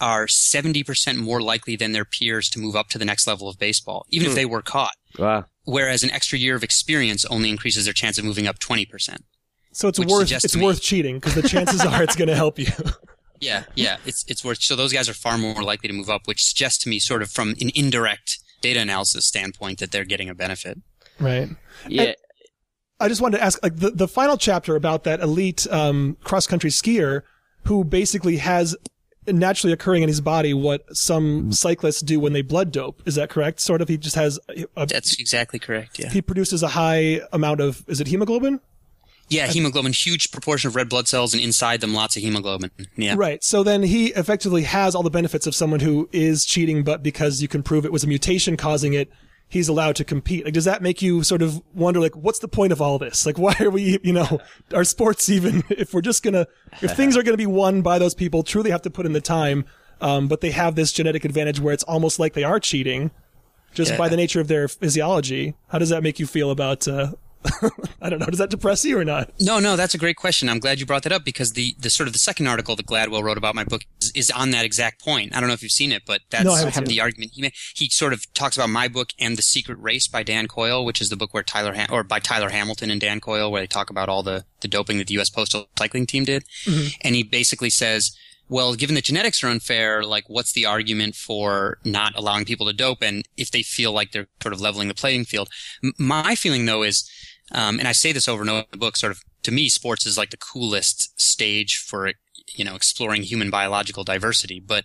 are 0.01 0.27
70% 0.27 1.17
more 1.17 1.41
likely 1.41 1.77
than 1.77 1.93
their 1.93 2.05
peers 2.05 2.49
to 2.51 2.59
move 2.59 2.77
up 2.77 2.89
to 2.89 2.99
the 2.99 3.05
next 3.05 3.27
level 3.27 3.49
of 3.49 3.59
baseball, 3.59 4.07
even 4.11 4.29
if 4.29 4.35
they 4.35 4.47
were 4.47 4.63
caught. 4.63 4.95
Wow. 5.19 5.45
Whereas 5.65 6.03
an 6.03 6.11
extra 6.11 6.39
year 6.39 6.55
of 6.57 6.63
experience 6.65 7.25
only 7.27 7.51
increases 7.51 7.85
their 7.85 7.95
chance 7.95 8.19
of 8.19 8.25
moving 8.25 8.47
up 8.47 8.59
20%. 8.59 9.19
So 9.73 9.89
it's 9.89 9.99
worth 9.99 10.33
it's 10.33 10.57
me- 10.57 10.65
worth 10.65 10.81
cheating 10.81 11.17
because 11.17 11.35
the 11.35 11.43
chances 11.43 11.85
are 11.85 12.03
it's 12.03 12.17
going 12.17 12.29
to 12.29 12.37
help 12.37 12.59
you. 12.59 12.67
Yeah, 13.41 13.63
yeah, 13.77 13.99
it's 14.05 14.25
it's 14.27 14.45
worth. 14.45 14.61
So 14.63 14.75
those 14.75 14.93
guys 14.93 15.09
are 15.09 15.15
far 15.15 15.39
more 15.39 15.63
likely 15.63 15.89
to 15.89 15.95
move 15.95 16.11
up, 16.11 16.23
which 16.27 16.45
suggests 16.45 16.83
to 16.83 16.89
me, 16.89 16.99
sort 16.99 17.23
of 17.23 17.31
from 17.31 17.51
an 17.61 17.71
indirect 17.73 18.39
data 18.63 18.81
analysis 18.81 19.27
standpoint, 19.27 19.79
that 19.79 19.93
they're 19.93 20.05
getting 20.05 20.29
a 20.29 20.35
benefit. 20.35 20.79
right. 21.21 21.49
Yeah. 21.87 22.15
I 22.99 23.07
just 23.07 23.21
wanted 23.21 23.39
to 23.39 23.45
ask, 23.45 23.63
like 23.63 23.77
the, 23.77 23.91
the 23.91 24.09
final 24.09 24.37
chapter 24.37 24.75
about 24.75 25.05
that 25.05 25.21
elite 25.21 25.69
um, 25.71 26.17
cross 26.25 26.49
country 26.49 26.71
skier 26.71 27.23
who 27.67 27.85
basically 27.85 28.39
has 28.39 28.75
naturally 29.33 29.73
occurring 29.73 30.03
in 30.03 30.09
his 30.09 30.21
body 30.21 30.55
what 30.55 30.85
some 30.97 31.53
cyclists 31.53 32.01
do 32.01 32.19
when 32.21 32.33
they 32.33 32.43
blood 32.43 32.73
dope. 32.73 33.03
Is 33.07 33.15
that 33.17 33.31
correct? 33.31 33.61
Sort 33.61 33.81
of. 33.81 33.89
He 33.89 33.97
just 33.97 34.17
has 34.17 34.39
a, 34.77 34.87
That's 34.87 35.19
exactly 35.19 35.59
correct. 35.59 35.99
Yeah. 35.99 36.11
he 36.11 36.23
produces 36.23 36.63
a 36.63 36.69
high 36.69 37.21
amount 37.33 37.61
of 37.61 37.85
is 37.89 38.01
it 38.01 38.09
hemoglobin? 38.09 38.61
Yeah, 39.31 39.47
hemoglobin, 39.47 39.93
huge 39.93 40.31
proportion 40.31 40.69
of 40.69 40.77
red 40.77 40.89
blood 40.89 41.07
cells, 41.07 41.35
and 41.35 41.43
inside 41.43 41.83
them, 41.83 41.93
lots 41.93 42.17
of 42.17 42.23
hemoglobin. 42.23 42.71
Yeah. 42.97 43.15
Right. 43.17 43.45
So 43.45 43.63
then 43.63 43.83
he 43.83 44.07
effectively 44.15 44.63
has 44.63 44.95
all 44.95 45.03
the 45.03 45.11
benefits 45.11 45.47
of 45.47 45.55
someone 45.55 45.81
who 45.81 46.09
is 46.13 46.47
cheating, 46.47 46.83
but 46.83 47.03
because 47.03 47.43
you 47.43 47.49
can 47.49 47.63
prove 47.63 47.85
it 47.85 47.93
was 47.93 48.05
a 48.05 48.07
mutation 48.07 48.57
causing 48.57 48.95
it, 48.95 49.11
he's 49.49 49.69
allowed 49.69 49.97
to 49.97 50.05
compete. 50.05 50.45
Like, 50.45 50.55
does 50.55 50.67
that 50.67 50.83
make 50.83 51.01
you 51.01 51.23
sort 51.23 51.41
of 51.43 51.63
wonder, 51.75 52.01
like, 52.01 52.15
what's 52.15 52.39
the 52.41 52.49
point 52.49 52.73
of 52.73 52.83
all 52.83 52.99
this? 52.99 53.25
Like, 53.27 53.39
why 53.45 53.55
are 53.61 53.71
we, 53.71 53.99
you 54.03 54.13
know, 54.13 54.41
are 54.75 54.85
sports 54.85 55.29
even, 55.31 55.65
if 55.71 55.95
we're 55.95 56.01
just 56.03 56.23
gonna, 56.23 56.47
if 56.83 56.95
things 56.97 57.17
are 57.17 57.23
gonna 57.23 57.37
be 57.37 57.47
won 57.47 57.83
by 57.83 57.99
those 57.99 58.15
people, 58.15 58.43
truly 58.43 58.71
have 58.71 58.83
to 58.83 58.91
put 58.91 59.07
in 59.07 59.13
the 59.13 59.21
time, 59.21 59.65
um, 60.01 60.29
but 60.29 60.41
they 60.41 60.51
have 60.51 60.75
this 60.75 60.93
genetic 60.93 61.25
advantage 61.25 61.61
where 61.61 61.73
it's 61.75 61.85
almost 61.85 62.19
like 62.19 62.35
they 62.35 62.45
are 62.45 62.61
cheating 62.61 63.11
just 63.75 63.93
Yeah. 63.93 63.99
by 63.99 64.09
the 64.09 64.17
nature 64.17 64.41
of 64.41 64.49
their 64.49 64.69
physiology. 64.69 65.55
How 65.69 65.79
does 65.79 65.89
that 65.89 66.03
make 66.03 66.19
you 66.19 66.27
feel 66.27 66.51
about, 66.51 66.87
uh, 66.87 67.13
I 68.03 68.11
don't 68.11 68.19
know, 68.19 68.27
does 68.27 68.39
that 68.39 68.51
depress 68.51 68.85
you 68.85 68.99
or 68.99 69.05
not? 69.05 69.31
No, 69.41 69.59
no, 69.59 69.77
that's 69.77 69.95
a 69.95 69.99
great 69.99 70.17
question. 70.17 70.49
I'm 70.49 70.59
glad 70.59 70.81
you 70.81 70.87
brought 70.87 71.03
that 71.05 71.13
up 71.13 71.25
because 71.25 71.53
the, 71.53 71.75
the 71.79 71.91
sort 71.91 72.07
of 72.07 72.13
the 72.13 72.19
second 72.19 72.47
article 72.47 72.77
that 72.77 72.87
Gladwell 72.87 73.23
wrote 73.23 73.39
about 73.39 73.55
my 73.55 73.65
book 73.65 73.83
is, 74.01 74.13
is 74.13 74.31
on 74.31 74.51
that 74.51 74.65
exact 74.65 75.03
point. 75.03 75.35
I 75.35 75.41
don't 75.41 75.49
know 75.49 75.55
if 75.55 75.63
you've 75.63 75.73
seen 75.73 75.93
it, 75.93 76.03
but 76.07 76.23
that's 76.31 76.45
No, 76.45 76.53
I 76.53 76.71
haven't 76.71 76.89
the 76.89 77.01
argument 77.01 77.33
he 77.35 77.43
made. 77.43 77.55
He 77.75 77.89
sort 77.89 78.13
of 78.13 78.33
talks 78.35 78.57
about 78.57 78.71
my 78.71 78.89
book 78.89 79.11
and 79.19 79.37
The 79.37 79.43
Secret 79.43 79.79
Race 79.81 80.09
by 80.09 80.23
Dan 80.23 80.49
Coyle, 80.49 80.85
which 80.85 81.01
is 81.01 81.11
the 81.11 81.17
book 81.17 81.33
where 81.33 81.43
Tyler 81.43 81.75
Ham- 81.75 81.89
or 81.93 82.03
by 82.03 82.19
Tyler 82.19 82.51
Hamilton 82.51 82.91
and 82.91 83.01
Dan 83.01 83.21
Coyle, 83.21 83.51
where 83.51 83.63
they 83.63 83.67
talk 83.67 83.91
about 83.91 84.09
all 84.09 84.23
the, 84.23 84.45
the 84.61 84.69
doping 84.69 84.99
that 84.99 85.07
the 85.07 85.15
U.S. 85.15 85.31
Postal 85.31 85.69
Cycling 85.79 86.07
Team 86.07 86.25
did. 86.25 86.45
Mm-hmm. 86.65 86.89
And 87.03 87.15
he 87.15 87.23
basically 87.23 87.71
says, 87.71 88.17
well, 88.49 88.75
given 88.75 88.95
that 88.95 89.05
genetics 89.05 89.45
are 89.45 89.49
unfair, 89.49 90.03
like 90.05 90.25
what's 90.29 90.53
the 90.53 90.67
argument 90.67 91.15
for 91.15 91.79
not 91.85 92.17
allowing 92.17 92.45
people 92.45 92.67
to 92.67 92.73
dope? 92.73 93.03
And 93.03 93.27
if 93.37 93.51
they 93.51 93.63
feel 93.63 93.93
like 93.93 94.13
they're 94.13 94.29
sort 94.43 94.55
of 94.55 94.61
leveling 94.61 94.89
the 94.89 94.95
playing 94.95 95.25
field, 95.25 95.51
M- 95.85 95.93
my 95.99 96.35
feeling 96.35 96.67
though 96.67 96.83
is, 96.83 97.09
um, 97.53 97.79
and 97.79 97.89
I 97.89 97.93
say 97.93 98.13
this 98.13 98.29
over 98.29 98.43
and 98.43 98.51
over 98.51 98.61
in 98.61 98.67
the 98.71 98.79
book, 98.79 98.97
sort 98.97 99.13
of 99.13 99.23
to 99.43 99.53
me, 99.53 99.69
sports 99.69 100.07
is 100.07 100.19
like 100.19 100.31
the 100.31 100.37
coolest 100.37 101.21
stage 101.21 101.77
for, 101.77 102.13
you 102.55 102.65
know, 102.65 102.75
exploring 102.75 103.23
human 103.23 103.51
biological 103.51 104.05
diversity. 104.05 104.61
But, 104.61 104.85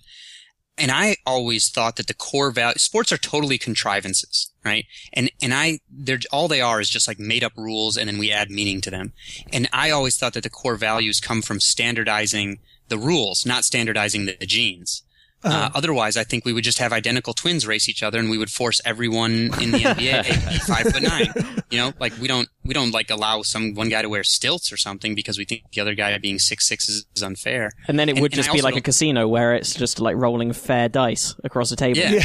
and 0.78 0.92
I 0.92 1.18
always 1.26 1.70
thought 1.70 1.98
that 1.98 2.08
the 2.08 2.14
core 2.14 2.52
value, 2.52 2.78
sports 2.78 3.12
are 3.12 3.18
totally 3.18 3.58
contrivances, 3.58 4.52
right? 4.64 4.86
And, 5.12 5.32
and 5.42 5.54
I, 5.54 5.80
they're, 5.90 6.20
all 6.32 6.48
they 6.48 6.62
are 6.62 6.82
is 6.82 6.90
just 6.90 7.08
like 7.08 7.20
made 7.20 7.44
up 7.44 7.54
rules 7.56 7.98
and 7.98 8.08
then 8.08 8.18
we 8.18 8.32
add 8.32 8.50
meaning 8.50 8.82
to 8.82 8.92
them. 8.92 9.14
And 9.52 9.70
I 9.72 9.90
always 9.90 10.18
thought 10.18 10.34
that 10.34 10.44
the 10.44 10.50
core 10.50 10.76
values 10.76 11.20
come 11.20 11.42
from 11.42 11.60
standardizing 11.60 12.60
the 12.88 12.98
rules, 12.98 13.46
not 13.46 13.64
standardizing 13.64 14.26
the 14.26 14.34
genes. 14.46 15.04
Uh, 15.44 15.70
otherwise, 15.76 16.16
I 16.16 16.24
think 16.24 16.46
we 16.46 16.54
would 16.54 16.64
just 16.64 16.78
have 16.78 16.94
identical 16.94 17.34
twins 17.34 17.68
race 17.68 17.90
each 17.90 18.02
other, 18.02 18.18
and 18.18 18.30
we 18.30 18.38
would 18.38 18.50
force 18.50 18.80
everyone 18.86 19.50
in 19.62 19.72
the 19.72 19.80
NBA 19.80 20.24
to 20.24 20.50
be 20.50 20.58
five 20.60 20.84
foot 20.84 21.04
nine. 21.04 21.34
You 21.70 21.80
know, 21.80 21.94
like 22.00 22.14
we 22.20 22.28
don't 22.28 22.48
we 22.66 22.74
don't 22.74 22.92
like 22.92 23.10
allow 23.10 23.42
some 23.42 23.74
one 23.74 23.90
guy 23.90 24.02
to 24.02 24.10
wear 24.10 24.24
stilts 24.24 24.72
or 24.72 24.78
something 24.78 25.16
because 25.16 25.38
we 25.38 25.46
think 25.46 25.64
the 25.72 25.82
other 25.82 25.96
guy 25.96 26.18
being 26.18 26.40
six 26.40 26.68
six 26.68 26.88
is, 26.88 27.06
is 27.16 27.24
unfair. 27.24 27.72
And 27.88 28.00
then 28.00 28.10
it 28.10 28.20
would 28.20 28.32
and 28.32 28.40
I 28.40 28.44
just 28.44 28.54
be 28.54 28.62
like 28.62 28.76
a 28.76 28.82
casino 28.82 29.28
where 29.28 29.54
it's 29.54 29.74
just 29.74 30.00
like 30.00 30.16
rolling 30.16 30.54
fair 30.54 30.90
dice 30.90 31.36
across 31.44 31.70
the 31.70 31.76
table. 31.76 32.00
Yeah. 32.00 32.24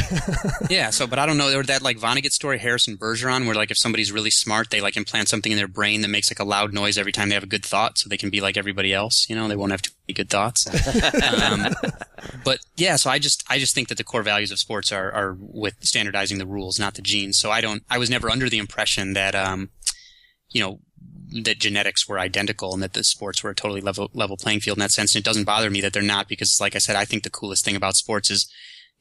yeah. 0.69 0.89
So, 0.89 1.07
but 1.07 1.19
I 1.19 1.25
don't 1.25 1.37
know. 1.37 1.57
Or 1.57 1.63
that 1.63 1.81
like 1.81 1.97
Vonnegut 1.97 2.31
story, 2.31 2.57
Harrison 2.57 2.97
Bergeron, 2.97 3.45
where 3.45 3.55
like 3.55 3.71
if 3.71 3.77
somebody's 3.77 4.11
really 4.11 4.31
smart, 4.31 4.69
they 4.69 4.81
like 4.81 4.97
implant 4.97 5.27
something 5.27 5.51
in 5.51 5.57
their 5.57 5.67
brain 5.67 6.01
that 6.01 6.07
makes 6.09 6.31
like 6.31 6.39
a 6.39 6.43
loud 6.43 6.73
noise 6.73 6.97
every 6.97 7.11
time 7.11 7.29
they 7.29 7.35
have 7.35 7.43
a 7.43 7.47
good 7.47 7.65
thought, 7.65 7.97
so 7.97 8.09
they 8.09 8.17
can 8.17 8.29
be 8.29 8.41
like 8.41 8.57
everybody 8.57 8.93
else. 8.93 9.29
You 9.29 9.35
know, 9.35 9.47
they 9.47 9.55
won't 9.55 9.71
have 9.71 9.81
too 9.81 9.91
many 10.07 10.15
good 10.15 10.29
thoughts. 10.29 10.67
um, 11.43 11.73
but 12.43 12.59
yeah, 12.77 12.95
so 12.95 13.09
I 13.09 13.19
just 13.19 13.43
I 13.49 13.59
just 13.59 13.75
think 13.75 13.89
that 13.89 13.97
the 13.97 14.03
core 14.03 14.23
values 14.23 14.51
of 14.51 14.59
sports 14.59 14.91
are 14.91 15.11
are 15.11 15.37
with 15.39 15.75
standardizing 15.81 16.37
the 16.37 16.45
rules, 16.45 16.79
not 16.79 16.95
the 16.95 17.01
genes. 17.01 17.37
So 17.37 17.51
I 17.51 17.61
don't. 17.61 17.83
I 17.89 17.97
was 17.97 18.09
never 18.09 18.29
under 18.29 18.49
the 18.49 18.57
impression 18.57 19.13
that 19.13 19.35
um, 19.35 19.69
you 20.51 20.61
know. 20.61 20.79
That 21.43 21.59
genetics 21.59 22.09
were 22.09 22.17
identical 22.17 22.73
and 22.73 22.81
that 22.81 22.93
the 22.93 23.03
sports 23.03 23.43
were 23.43 23.51
a 23.51 23.55
totally 23.55 23.81
level 23.81 24.09
level 24.15 24.35
playing 24.35 24.61
field 24.61 24.77
in 24.77 24.79
that 24.79 24.89
sense. 24.89 25.13
And 25.13 25.21
it 25.21 25.25
doesn't 25.25 25.43
bother 25.43 25.69
me 25.69 25.79
that 25.81 25.93
they're 25.93 26.01
not 26.01 26.27
because, 26.27 26.59
like 26.59 26.75
I 26.75 26.79
said, 26.79 26.95
I 26.95 27.05
think 27.05 27.21
the 27.21 27.29
coolest 27.29 27.63
thing 27.63 27.75
about 27.75 27.95
sports 27.95 28.31
is 28.31 28.51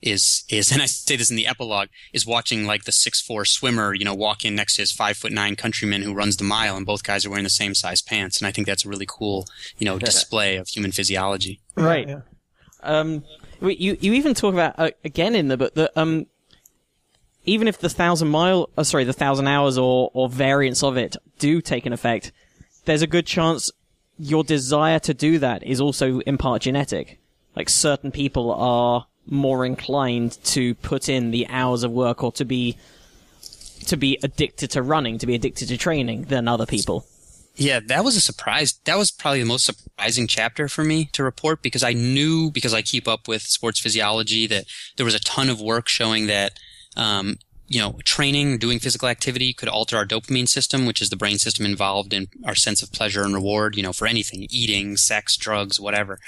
is 0.03 0.45
is 0.49 0.71
and 0.73 0.83
I 0.83 0.87
say 0.87 1.17
this 1.17 1.31
in 1.31 1.37
the 1.37 1.47
epilogue 1.47 1.89
is 2.13 2.27
watching 2.27 2.67
like 2.67 2.85
the 2.85 2.93
six 2.93 3.21
four 3.21 3.45
swimmer 3.45 3.95
you 3.95 4.05
know 4.05 4.15
walk 4.15 4.45
in 4.45 4.55
next 4.55 4.77
to 4.77 4.83
his 4.83 4.93
five 4.93 5.17
foot 5.17 5.33
nine 5.33 5.57
countryman 5.57 6.03
who 6.03 6.15
runs 6.15 6.37
the 6.37 6.45
mile 6.45 6.77
and 6.77 6.87
both 6.87 7.03
guys 7.03 7.25
are 7.25 7.31
wearing 7.31 7.45
the 7.45 7.51
same 7.51 7.75
size 7.75 8.03
pants 8.03 8.39
and 8.39 8.47
I 8.47 8.53
think 8.53 8.67
that's 8.67 8.85
a 8.85 8.89
really 8.89 9.07
cool 9.09 9.47
you 9.79 9.85
know 9.85 9.99
display 10.11 10.57
of 10.57 10.69
human 10.69 10.93
physiology. 10.93 11.61
Right. 11.77 12.09
Yeah. 12.09 12.21
Um, 12.83 13.25
you 13.61 13.97
you 14.01 14.13
even 14.13 14.35
talk 14.35 14.55
about 14.55 14.75
uh, 14.79 14.91
again 15.05 15.35
in 15.35 15.49
the 15.49 15.57
book 15.57 15.75
that 15.75 15.91
um, 15.97 16.27
even 17.49 17.69
if 17.69 17.79
the 17.79 17.89
thousand 17.89 18.29
mile, 18.29 18.69
uh, 18.77 18.85
sorry, 18.85 19.05
the 19.05 19.13
thousand 19.13 19.49
hours 19.49 19.79
or 19.79 20.11
or 20.15 20.29
variants 20.29 20.83
of 20.83 20.97
it 20.97 21.17
do 21.39 21.61
take 21.61 21.87
an 21.87 21.93
effect, 21.93 22.33
there's 22.85 23.03
a 23.03 23.07
good 23.07 23.27
chance 23.27 23.71
your 24.19 24.45
desire 24.45 24.99
to 24.99 25.15
do 25.15 25.39
that 25.39 25.63
is 25.63 25.81
also 25.81 26.21
in 26.21 26.39
part 26.39 26.63
genetic. 26.63 27.19
Like 27.57 27.69
certain 27.69 28.11
people 28.11 28.53
are 28.53 29.07
more 29.27 29.65
inclined 29.65 30.43
to 30.43 30.75
put 30.77 31.09
in 31.09 31.31
the 31.31 31.47
hours 31.49 31.83
of 31.83 31.91
work 31.91 32.23
or 32.23 32.33
to 32.33 32.45
be 32.45 32.77
to 33.87 33.97
be 33.97 34.19
addicted 34.23 34.71
to 34.73 34.83
running, 34.83 35.19
to 35.19 35.27
be 35.27 35.35
addicted 35.35 35.69
to 35.69 35.77
training 35.77 36.25
than 36.25 36.49
other 36.49 36.67
people. 36.67 37.07
Yeah, 37.57 37.81
that 37.87 38.05
was 38.05 38.17
a 38.17 38.21
surprise. 38.21 38.79
That 38.85 38.99
was 38.99 39.11
probably 39.11 39.41
the 39.41 39.47
most 39.47 39.65
surprising 39.65 40.27
chapter 40.29 40.69
for 40.69 40.85
me 40.85 41.07
to 41.13 41.25
report 41.25 41.63
because 41.63 41.83
I 41.83 41.93
knew 41.93 42.51
because 42.51 42.75
I 42.75 42.83
keep 42.83 43.09
up 43.09 43.27
with 43.27 43.43
sports 43.43 43.81
physiology 43.81 44.47
that 44.47 44.67
there 44.97 45.07
was 45.07 45.15
a 45.15 45.21
ton 45.21 45.49
of 45.49 45.61
work 45.61 45.89
showing 45.89 46.27
that 46.29 46.53
um, 46.99 47.37
you 47.67 47.81
know 47.81 47.99
training, 48.05 48.59
doing 48.59 48.79
physical 48.79 49.09
activity 49.09 49.53
could 49.53 49.69
alter 49.69 49.97
our 49.97 50.07
dopamine 50.07 50.49
system, 50.49 50.85
which 50.85 51.01
is 51.01 51.11
the 51.11 51.17
brain 51.17 51.39
system 51.39 51.65
involved 51.65 52.13
in 52.13 52.29
our 52.45 52.55
sense 52.55 52.83
of 52.83 52.93
pleasure 52.93 53.23
and 53.23 53.35
reward. 53.35 53.77
You 53.77 53.83
know, 53.83 53.93
for 53.93 54.07
anything, 54.07 54.47
eating, 54.51 54.97
sex, 54.97 55.37
drugs, 55.37 55.81
whatever. 55.81 56.19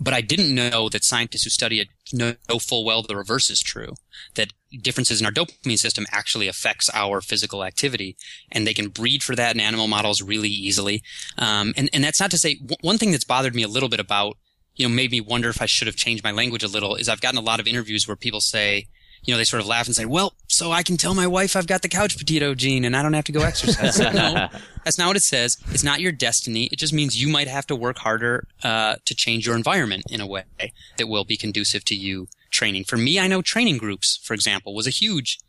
But 0.00 0.12
I 0.12 0.22
didn't 0.22 0.52
know 0.52 0.88
that 0.88 1.04
scientists 1.04 1.44
who 1.44 1.50
study 1.50 1.80
it 1.80 1.88
know, 2.12 2.34
full 2.58 2.84
well 2.84 3.02
the 3.02 3.16
reverse 3.16 3.50
is 3.50 3.60
true. 3.60 3.94
That 4.34 4.52
differences 4.82 5.20
in 5.20 5.26
our 5.26 5.32
dopamine 5.32 5.78
system 5.78 6.04
actually 6.10 6.48
affects 6.48 6.90
our 6.92 7.20
physical 7.20 7.64
activity, 7.64 8.16
and 8.50 8.66
they 8.66 8.74
can 8.74 8.88
breed 8.88 9.22
for 9.22 9.36
that 9.36 9.54
in 9.54 9.60
animal 9.60 9.86
models 9.86 10.20
really 10.20 10.48
easily. 10.48 11.02
Um, 11.38 11.74
and 11.76 11.88
and 11.92 12.02
that's 12.02 12.20
not 12.20 12.30
to 12.32 12.38
say 12.38 12.58
one 12.80 12.98
thing 12.98 13.12
that's 13.12 13.24
bothered 13.24 13.54
me 13.54 13.62
a 13.62 13.68
little 13.68 13.88
bit 13.88 14.00
about 14.00 14.36
you 14.76 14.88
know 14.88 14.94
made 14.94 15.10
me 15.10 15.20
wonder 15.20 15.48
if 15.48 15.62
I 15.62 15.66
should 15.66 15.86
have 15.86 15.96
changed 15.96 16.24
my 16.24 16.32
language 16.32 16.64
a 16.64 16.68
little 16.68 16.96
is 16.96 17.08
I've 17.08 17.20
gotten 17.20 17.38
a 17.38 17.42
lot 17.42 17.60
of 17.60 17.66
interviews 17.66 18.08
where 18.08 18.16
people 18.16 18.40
say 18.40 18.86
you 19.24 19.32
know 19.32 19.38
they 19.38 19.44
sort 19.44 19.60
of 19.60 19.66
laugh 19.66 19.86
and 19.86 19.96
say 19.96 20.04
well 20.04 20.34
so 20.54 20.70
I 20.70 20.84
can 20.84 20.96
tell 20.96 21.14
my 21.14 21.26
wife 21.26 21.56
I've 21.56 21.66
got 21.66 21.82
the 21.82 21.88
couch 21.88 22.16
potato 22.16 22.54
gene 22.54 22.84
and 22.84 22.96
I 22.96 23.02
don't 23.02 23.12
have 23.12 23.24
to 23.24 23.32
go 23.32 23.42
exercise. 23.42 23.98
no, 23.98 24.48
that's 24.84 24.98
not 24.98 25.08
what 25.08 25.16
it 25.16 25.22
says. 25.24 25.58
It's 25.72 25.82
not 25.82 26.00
your 26.00 26.12
destiny. 26.12 26.68
It 26.70 26.78
just 26.78 26.92
means 26.92 27.20
you 27.20 27.28
might 27.28 27.48
have 27.48 27.66
to 27.66 27.76
work 27.76 27.98
harder 27.98 28.46
uh, 28.62 28.96
to 29.04 29.14
change 29.16 29.46
your 29.46 29.56
environment 29.56 30.04
in 30.10 30.20
a 30.20 30.26
way 30.26 30.44
that 30.96 31.08
will 31.08 31.24
be 31.24 31.36
conducive 31.36 31.84
to 31.86 31.96
you 31.96 32.28
training. 32.50 32.84
For 32.84 32.96
me, 32.96 33.18
I 33.18 33.26
know 33.26 33.42
training 33.42 33.78
groups, 33.78 34.20
for 34.22 34.32
example, 34.32 34.74
was 34.74 34.86
a 34.86 34.90
huge 34.90 35.40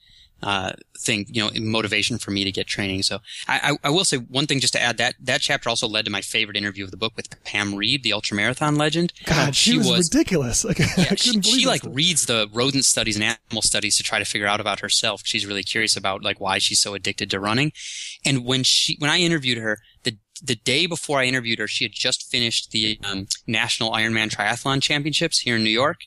uh, 0.44 0.74
thing, 1.00 1.26
you 1.30 1.44
know, 1.44 1.50
motivation 1.60 2.18
for 2.18 2.32
me 2.32 2.44
to 2.44 2.52
get 2.52 2.68
training. 2.68 3.04
So 3.04 3.20
I, 3.48 3.72
I, 3.84 3.88
I 3.88 3.90
will 3.90 4.06
say 4.06 4.18
one 4.18 4.46
thing 4.46 4.60
just 4.60 4.74
to 4.74 4.82
add 4.82 4.98
that 4.98 5.16
that 5.22 5.42
chapter 5.42 5.70
also 5.70 5.88
led 5.88 6.06
to 6.06 6.12
my 6.12 6.22
favorite 6.22 6.58
interview 6.58 6.84
of 6.84 6.92
the 6.92 6.98
book 6.98 7.14
with 7.16 7.44
Pam 7.44 7.76
Reed, 7.76 8.04
the 8.04 8.12
ultramarathon 8.12 8.78
legend. 8.78 9.14
God, 9.26 9.56
she, 9.56 9.78
was, 9.78 10.12
ridiculous. 10.14 10.64
Like, 10.64 10.80
I 10.82 10.84
Yeah, 10.98 11.06
couldn't 11.10 11.22
she, 11.22 11.32
believe 11.40 11.60
she 11.62 11.68
like 11.68 11.82
reads 11.86 12.26
the 12.26 12.48
rodent 12.54 12.86
studies 12.86 13.16
and 13.16 13.24
animal 13.24 13.62
studies 13.62 13.98
to 13.98 14.04
try 14.04 14.20
to 14.20 14.26
figure 14.26 14.48
out 14.48 14.60
about 14.60 14.82
herself. 14.82 15.22
She's 15.26 15.46
really 15.46 15.64
curious 15.64 15.96
about 15.98 16.24
like 16.24 16.40
why 16.40 16.60
she's 16.60 16.80
so 16.80 16.94
addicted 16.94 17.30
to 17.32 17.40
running. 17.40 17.72
And 18.26 18.46
when 18.46 18.64
she, 18.64 18.96
when 19.00 19.10
I 19.10 19.20
interviewed 19.20 19.58
her, 19.58 19.80
the 20.04 20.18
the 20.44 20.56
day 20.56 20.86
before 20.86 21.20
I 21.20 21.26
interviewed 21.26 21.60
her, 21.60 21.68
she 21.68 21.86
had 21.86 21.94
just 21.94 22.30
finished 22.30 22.72
the 22.72 23.00
um, 23.04 23.28
National 23.48 23.92
Ironman 23.92 24.30
Triathlon 24.30 24.82
Championships 24.82 25.40
here 25.40 25.56
in 25.56 25.64
New 25.64 25.70
York, 25.70 26.02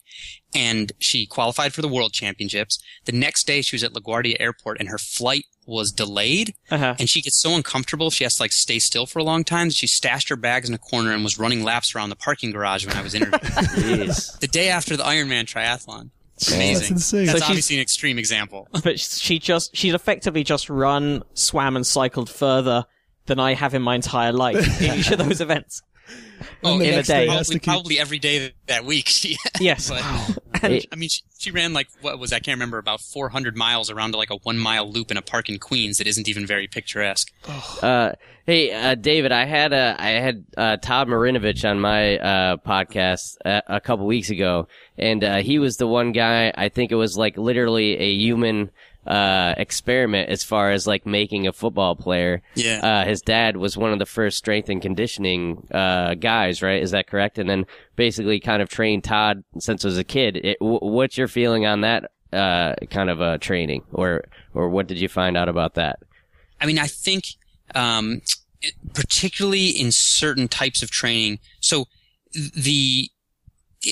and 0.55 0.93
she 0.99 1.27
qualified 1.27 1.73
for 1.75 1.83
the 1.83 1.89
World 1.89 2.13
Championships. 2.13 2.79
The 3.05 3.13
next 3.13 3.47
day, 3.47 3.63
she 3.63 3.77
was 3.77 3.85
at 3.85 3.93
LaGuardia 3.93 4.37
Airport, 4.41 4.79
and 4.81 4.89
her 4.89 4.99
flight 4.99 5.45
was 5.67 5.93
delayed. 5.93 6.55
Uh-huh. 6.71 6.95
And 6.99 7.09
she 7.11 7.21
gets 7.21 7.39
so 7.41 7.55
uncomfortable, 7.55 8.11
she 8.11 8.25
has 8.25 8.37
to 8.37 8.43
like 8.43 8.53
stay 8.53 8.79
still 8.79 9.05
for 9.05 9.19
a 9.19 9.25
long 9.25 9.45
time. 9.45 9.69
She 9.71 9.87
stashed 9.87 10.31
her 10.31 10.37
bags 10.37 10.69
in 10.69 10.75
a 10.75 10.79
corner 10.79 11.13
and 11.13 11.23
was 11.23 11.39
running 11.39 11.63
laps 11.63 11.95
around 11.95 12.09
the 12.09 12.17
parking 12.17 12.51
garage 12.53 12.87
when 12.87 12.97
I 12.97 13.03
was 13.03 13.15
interviewing. 13.15 13.41
Jeez. 13.43 14.39
the 14.41 14.47
day 14.49 14.71
after 14.71 14.97
the 14.97 15.03
Ironman 15.03 15.45
triathlon. 15.45 16.11
That's 16.37 16.53
Amazing. 16.55 16.93
insane. 16.95 17.27
That's 17.27 17.33
So 17.33 17.45
she's- 17.45 17.51
obviously 17.51 17.77
an 17.77 17.83
extreme 17.83 18.19
example. 18.19 18.69
but 18.83 18.99
she 19.01 19.39
just 19.39 19.77
she's 19.77 19.93
effectively 19.93 20.45
just 20.45 20.71
run, 20.71 21.23
swam, 21.35 21.77
and 21.77 21.87
cycled 21.87 22.31
further 22.31 22.85
than 23.27 23.39
I 23.39 23.53
have 23.55 23.75
in 23.75 23.83
my 23.83 23.95
entire 23.97 24.33
life 24.33 24.81
in 24.81 24.99
each 25.01 25.11
of 25.11 25.19
those 25.19 25.41
events. 25.43 25.83
And 26.63 26.81
the 26.81 26.87
in 26.87 26.93
a 26.93 26.97
next 26.97 27.09
day. 27.09 27.27
day 27.27 27.27
Probably, 27.27 27.55
keep- 27.55 27.63
probably 27.63 27.99
every 28.01 28.19
day 28.19 28.53
that 28.67 28.85
week. 28.85 29.09
She, 29.19 29.37
Yes. 29.61 29.89
but, 29.91 30.03
And- 30.63 30.85
I 30.93 30.97
mean, 30.97 31.09
she, 31.09 31.23
she 31.39 31.51
ran 31.53 31.73
like 31.73 31.89
what 32.01 32.19
was 32.19 32.33
I 32.33 32.41
can't 32.41 32.57
remember 32.57 32.79
about 32.79 33.01
400 33.01 33.57
miles 33.57 33.91
around 33.91 34.15
like 34.15 34.31
a 34.31 34.37
one 34.43 34.59
mile 34.59 34.91
loop 34.91 35.11
in 35.11 35.17
a 35.17 35.23
park 35.23 35.49
in 35.49 35.59
Queens 35.59 35.99
that 35.99 36.07
isn't 36.09 36.27
even 36.29 36.47
very 36.47 36.67
picturesque. 36.67 37.31
Uh, 37.81 38.13
hey, 38.45 38.73
uh, 38.73 38.95
David, 38.97 39.31
I 39.31 39.45
had 39.45 39.73
uh, 39.73 39.95
I 39.99 40.09
had 40.11 40.45
uh, 40.57 40.77
Todd 40.79 41.07
Marinovich 41.07 41.69
on 41.69 41.79
my 41.81 42.19
uh, 42.19 42.57
podcast 42.57 43.37
a, 43.45 43.63
a 43.69 43.81
couple 43.81 44.07
weeks 44.07 44.31
ago, 44.31 44.67
and 44.97 45.23
uh, 45.23 45.37
he 45.37 45.61
was 45.61 45.77
the 45.77 45.87
one 45.87 46.11
guy. 46.13 46.53
I 46.57 46.69
think 46.71 46.91
it 46.91 46.97
was 46.97 47.17
like 47.17 47.37
literally 47.39 47.97
a 47.97 48.11
human 48.15 48.71
uh, 49.07 49.55
experiment 49.57 50.29
as 50.29 50.45
far 50.45 50.71
as 50.71 50.87
like 50.87 51.07
making 51.07 51.47
a 51.47 51.53
football 51.53 51.97
player. 51.97 52.43
Yeah. 52.55 52.81
Uh, 52.83 53.05
his 53.09 53.23
dad 53.23 53.57
was 53.57 53.77
one 53.77 53.93
of 53.93 53.99
the 53.99 54.07
first 54.07 54.37
strength 54.37 54.69
and 54.69 54.83
conditioning 54.83 55.67
uh, 55.71 56.15
guys, 56.15 56.63
right? 56.63 56.83
Is 56.83 56.91
that 56.91 57.07
correct? 57.07 57.39
And 57.39 57.49
then 57.49 57.67
basically 57.97 58.41
kind 58.41 58.61
of 58.61 58.69
trained 58.69 59.05
Todd 59.05 59.45
since 59.59 59.83
he 59.83 59.87
was 59.89 59.99
a 59.99 60.05
kid. 60.05 60.37
It, 60.37 60.59
w- 60.61 60.81
what's 60.81 61.17
your 61.17 61.29
feeling 61.29 61.65
on 61.65 61.81
that 61.83 62.11
uh, 62.33 62.75
kind 62.91 63.09
of 63.09 63.21
uh, 63.23 63.39
training, 63.39 63.85
or 63.93 64.25
or 64.53 64.69
what 64.69 64.87
did 64.87 65.01
you 65.01 65.09
find 65.09 65.37
out 65.37 65.49
about 65.49 65.75
that? 65.75 66.01
I 66.61 66.67
mean, 66.67 66.79
I 66.79 66.87
think, 66.87 67.25
um, 67.75 68.21
particularly 68.93 69.69
in 69.69 69.91
certain 69.93 70.49
types 70.49 70.83
of 70.83 70.91
training. 70.91 71.39
So 71.61 71.87
the, 72.33 73.11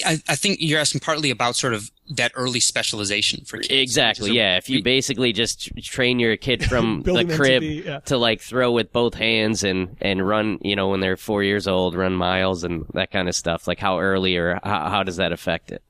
I, 0.04 0.20
I 0.28 0.34
think 0.36 0.58
you're 0.60 0.80
asking 0.80 1.00
partly 1.00 1.30
about 1.30 1.54
sort 1.54 1.72
of 1.72 1.90
that 2.10 2.32
early 2.34 2.58
specialization 2.60 3.44
for 3.44 3.58
kids. 3.58 3.70
Exactly. 3.70 4.30
is 4.30 4.32
a- 4.32 4.34
Yeah. 4.34 4.56
If 4.56 4.68
you 4.68 4.82
basically 4.82 5.32
just 5.32 5.70
train 5.82 6.18
your 6.18 6.36
kid 6.36 6.64
from 6.68 7.02
the 7.02 7.24
to 7.24 7.36
crib 7.36 7.60
be, 7.60 7.82
yeah. 7.86 8.00
to 8.00 8.16
like 8.18 8.40
throw 8.40 8.72
with 8.72 8.92
both 8.92 9.14
hands 9.14 9.62
and 9.64 9.96
and 10.00 10.26
run, 10.26 10.58
you 10.62 10.74
know, 10.76 10.88
when 10.88 11.00
they're 11.00 11.16
four 11.16 11.42
years 11.42 11.68
old, 11.68 11.94
run 11.94 12.14
miles 12.14 12.64
and 12.64 12.84
that 12.94 13.10
kind 13.12 13.28
of 13.28 13.34
stuff. 13.36 13.68
Like 13.68 13.78
how 13.78 14.00
early 14.00 14.36
or 14.36 14.58
how, 14.64 14.88
how 14.90 15.02
does 15.04 15.16
that 15.16 15.32
affect 15.32 15.70
it? 15.70 15.82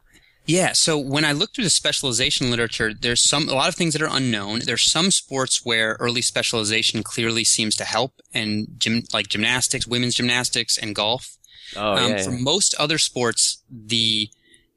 Yeah. 0.45 0.73
So 0.75 0.97
when 0.99 1.25
I 1.25 1.33
look 1.33 1.55
through 1.55 1.65
the 1.65 1.71
specialization 1.71 2.51
literature, 2.51 2.93
there's 2.95 3.23
some 3.23 3.49
a 3.49 3.55
lot 3.55 3.69
of 3.69 3.75
things 3.75 3.95
that 3.95 4.03
are 4.03 4.09
unknown. 4.15 4.61
There's 4.65 4.83
some 4.83 5.11
sports 5.11 5.65
where 5.65 5.97
early 5.99 6.23
specialization 6.23 7.03
clearly 7.03 7.45
seems 7.45 7.75
to 7.77 7.85
help, 7.85 8.21
and 8.33 8.69
gym, 8.79 9.03
like 9.13 9.27
gymnastics, 9.29 9.87
women's 9.87 10.15
gymnastics, 10.15 10.79
and 10.79 10.95
golf. 10.95 11.37
Oh 11.75 11.95
um, 11.95 12.11
yeah. 12.13 12.23
For 12.23 12.31
most 12.31 12.75
other 12.79 12.99
sports, 12.99 13.63
the 13.71 14.31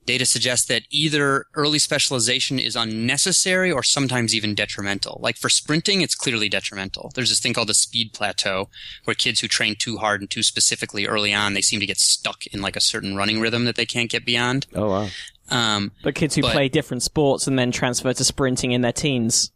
data 0.05 0.25
suggests 0.25 0.65
that 0.65 0.83
either 0.89 1.45
early 1.53 1.77
specialization 1.77 2.57
is 2.57 2.75
unnecessary 2.75 3.71
or 3.71 3.83
sometimes 3.83 4.33
even 4.33 4.55
detrimental. 4.55 5.19
Like 5.21 5.37
for 5.37 5.49
sprinting, 5.49 6.01
it's 6.01 6.15
clearly 6.15 6.49
detrimental. 6.49 7.11
There's 7.13 7.29
this 7.29 7.39
thing 7.39 7.53
called 7.53 7.69
the 7.69 7.75
speed 7.75 8.11
plateau 8.13 8.69
where 9.03 9.13
kids 9.13 9.41
who 9.41 9.47
train 9.47 9.75
too 9.77 9.97
hard 9.97 10.21
and 10.21 10.29
too 10.29 10.41
specifically 10.41 11.05
early 11.05 11.31
on, 11.31 11.53
they 11.53 11.61
seem 11.61 11.79
to 11.79 11.85
get 11.85 11.99
stuck 11.99 12.47
in 12.47 12.59
like 12.61 12.75
a 12.75 12.81
certain 12.81 13.15
running 13.15 13.39
rhythm 13.39 13.65
that 13.65 13.75
they 13.75 13.85
can't 13.85 14.09
get 14.09 14.25
beyond. 14.25 14.65
oh 14.73 14.89
wow. 14.89 15.09
Um, 15.51 15.91
But 16.03 16.15
kids 16.15 16.33
who 16.33 16.41
But- 16.41 16.53
play 16.53 16.69
different 16.69 17.03
sports 17.03 17.45
and 17.45 17.59
then 17.59 17.71
transfer 17.71 18.11
to 18.11 18.23
sprinting 18.23 18.71
in 18.71 18.81
their 18.81 18.91
teens. 18.91 19.51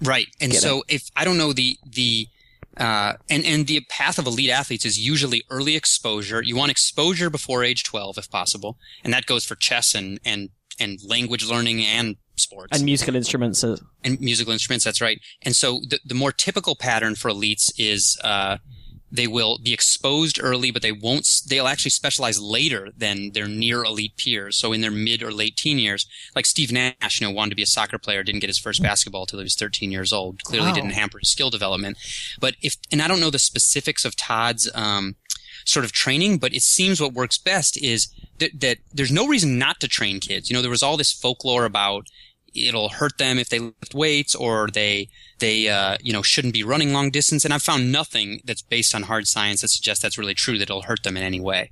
Right. 0.00 0.28
And 0.40 0.52
Get 0.52 0.60
so 0.60 0.84
if 0.88 1.10
I 1.16 1.24
don't 1.24 1.38
know 1.38 1.52
the 1.52 1.78
the 1.84 2.28
uh, 2.76 3.14
and 3.30 3.44
and 3.44 3.66
the 3.66 3.80
path 3.88 4.18
of 4.18 4.26
elite 4.26 4.50
athletes 4.50 4.84
is 4.84 4.98
usually 4.98 5.42
early 5.50 5.76
exposure. 5.76 6.42
You 6.42 6.56
want 6.56 6.70
exposure 6.70 7.30
before 7.30 7.64
age 7.64 7.84
12 7.84 8.18
if 8.18 8.30
possible, 8.30 8.78
and 9.02 9.12
that 9.12 9.26
goes 9.26 9.44
for 9.44 9.54
chess 9.54 9.94
and 9.94 10.20
and 10.24 10.50
and 10.78 10.98
language 11.04 11.46
learning 11.46 11.84
and 11.84 12.16
sports 12.36 12.76
And 12.76 12.84
musical 12.84 13.16
instruments. 13.16 13.62
And 13.62 14.20
musical 14.20 14.52
instruments. 14.52 14.84
That's 14.84 15.00
right. 15.00 15.20
And 15.42 15.56
so 15.56 15.80
the 15.88 16.00
the 16.04 16.14
more 16.14 16.32
typical 16.32 16.76
pattern 16.76 17.14
for 17.14 17.30
elites 17.30 17.72
is 17.78 18.18
uh, 18.22 18.58
they 19.10 19.26
will 19.26 19.58
be 19.58 19.72
exposed 19.72 20.40
early, 20.42 20.70
but 20.70 20.82
they 20.82 20.92
won't. 20.92 21.28
They'll 21.48 21.68
actually 21.68 21.92
specialize 21.92 22.40
later 22.40 22.90
than 22.96 23.32
their 23.32 23.46
near 23.46 23.84
elite 23.84 24.16
peers. 24.16 24.56
So 24.56 24.72
in 24.72 24.80
their 24.80 24.90
mid 24.90 25.22
or 25.22 25.30
late 25.32 25.56
teen 25.56 25.78
years, 25.78 26.06
like 26.34 26.46
Steve 26.46 26.72
Nash, 26.72 27.20
you 27.20 27.26
know, 27.26 27.32
wanted 27.32 27.50
to 27.50 27.56
be 27.56 27.62
a 27.62 27.66
soccer 27.66 27.98
player, 27.98 28.22
didn't 28.22 28.40
get 28.40 28.50
his 28.50 28.58
first 28.58 28.82
basketball 28.82 29.26
till 29.26 29.38
he 29.38 29.44
was 29.44 29.54
13 29.54 29.92
years 29.92 30.12
old. 30.12 30.42
Clearly 30.42 30.68
Wow. 30.68 30.74
didn't 30.74 30.90
hamper 30.90 31.18
his 31.20 31.30
skill 31.30 31.50
development. 31.50 31.98
But 32.40 32.56
if 32.62 32.76
and 32.90 33.00
I 33.00 33.08
don't 33.08 33.20
know 33.20 33.30
the 33.30 33.38
specifics 33.38 34.04
of 34.04 34.16
Todd's. 34.16 34.70
Um, 34.74 35.16
sort 35.64 35.84
of 35.84 35.90
training, 35.90 36.38
but 36.38 36.54
it 36.54 36.62
seems 36.62 37.00
what 37.00 37.12
works 37.12 37.38
best 37.38 37.76
is 37.82 38.06
that, 38.38 38.60
that 38.60 38.78
there's 38.94 39.10
no 39.10 39.26
reason 39.26 39.58
not 39.58 39.80
to 39.80 39.88
train 39.88 40.20
kids. 40.20 40.48
You 40.48 40.54
know, 40.54 40.62
there 40.62 40.70
was 40.70 40.82
all 40.82 40.96
this 40.96 41.10
folklore 41.10 41.64
about 41.64 42.06
it'll 42.56 42.88
hurt 42.88 43.18
them 43.18 43.38
if 43.38 43.48
they 43.48 43.58
lift 43.58 43.94
weights 43.94 44.34
or 44.34 44.68
they 44.68 45.08
they 45.38 45.68
uh, 45.68 45.96
you 46.00 46.12
know 46.12 46.22
shouldn't 46.22 46.54
be 46.54 46.62
running 46.62 46.92
long 46.92 47.10
distance. 47.10 47.44
And 47.44 47.52
i've 47.52 47.62
found 47.62 47.92
nothing 47.92 48.40
that's 48.44 48.62
based 48.62 48.94
on 48.94 49.04
hard 49.04 49.26
science 49.26 49.60
that 49.60 49.68
suggests 49.68 50.02
that's 50.02 50.18
really 50.18 50.34
true 50.34 50.58
that 50.58 50.64
it'll 50.70 50.82
hurt 50.82 51.02
them 51.02 51.16
in 51.16 51.22
any 51.22 51.40
way. 51.40 51.70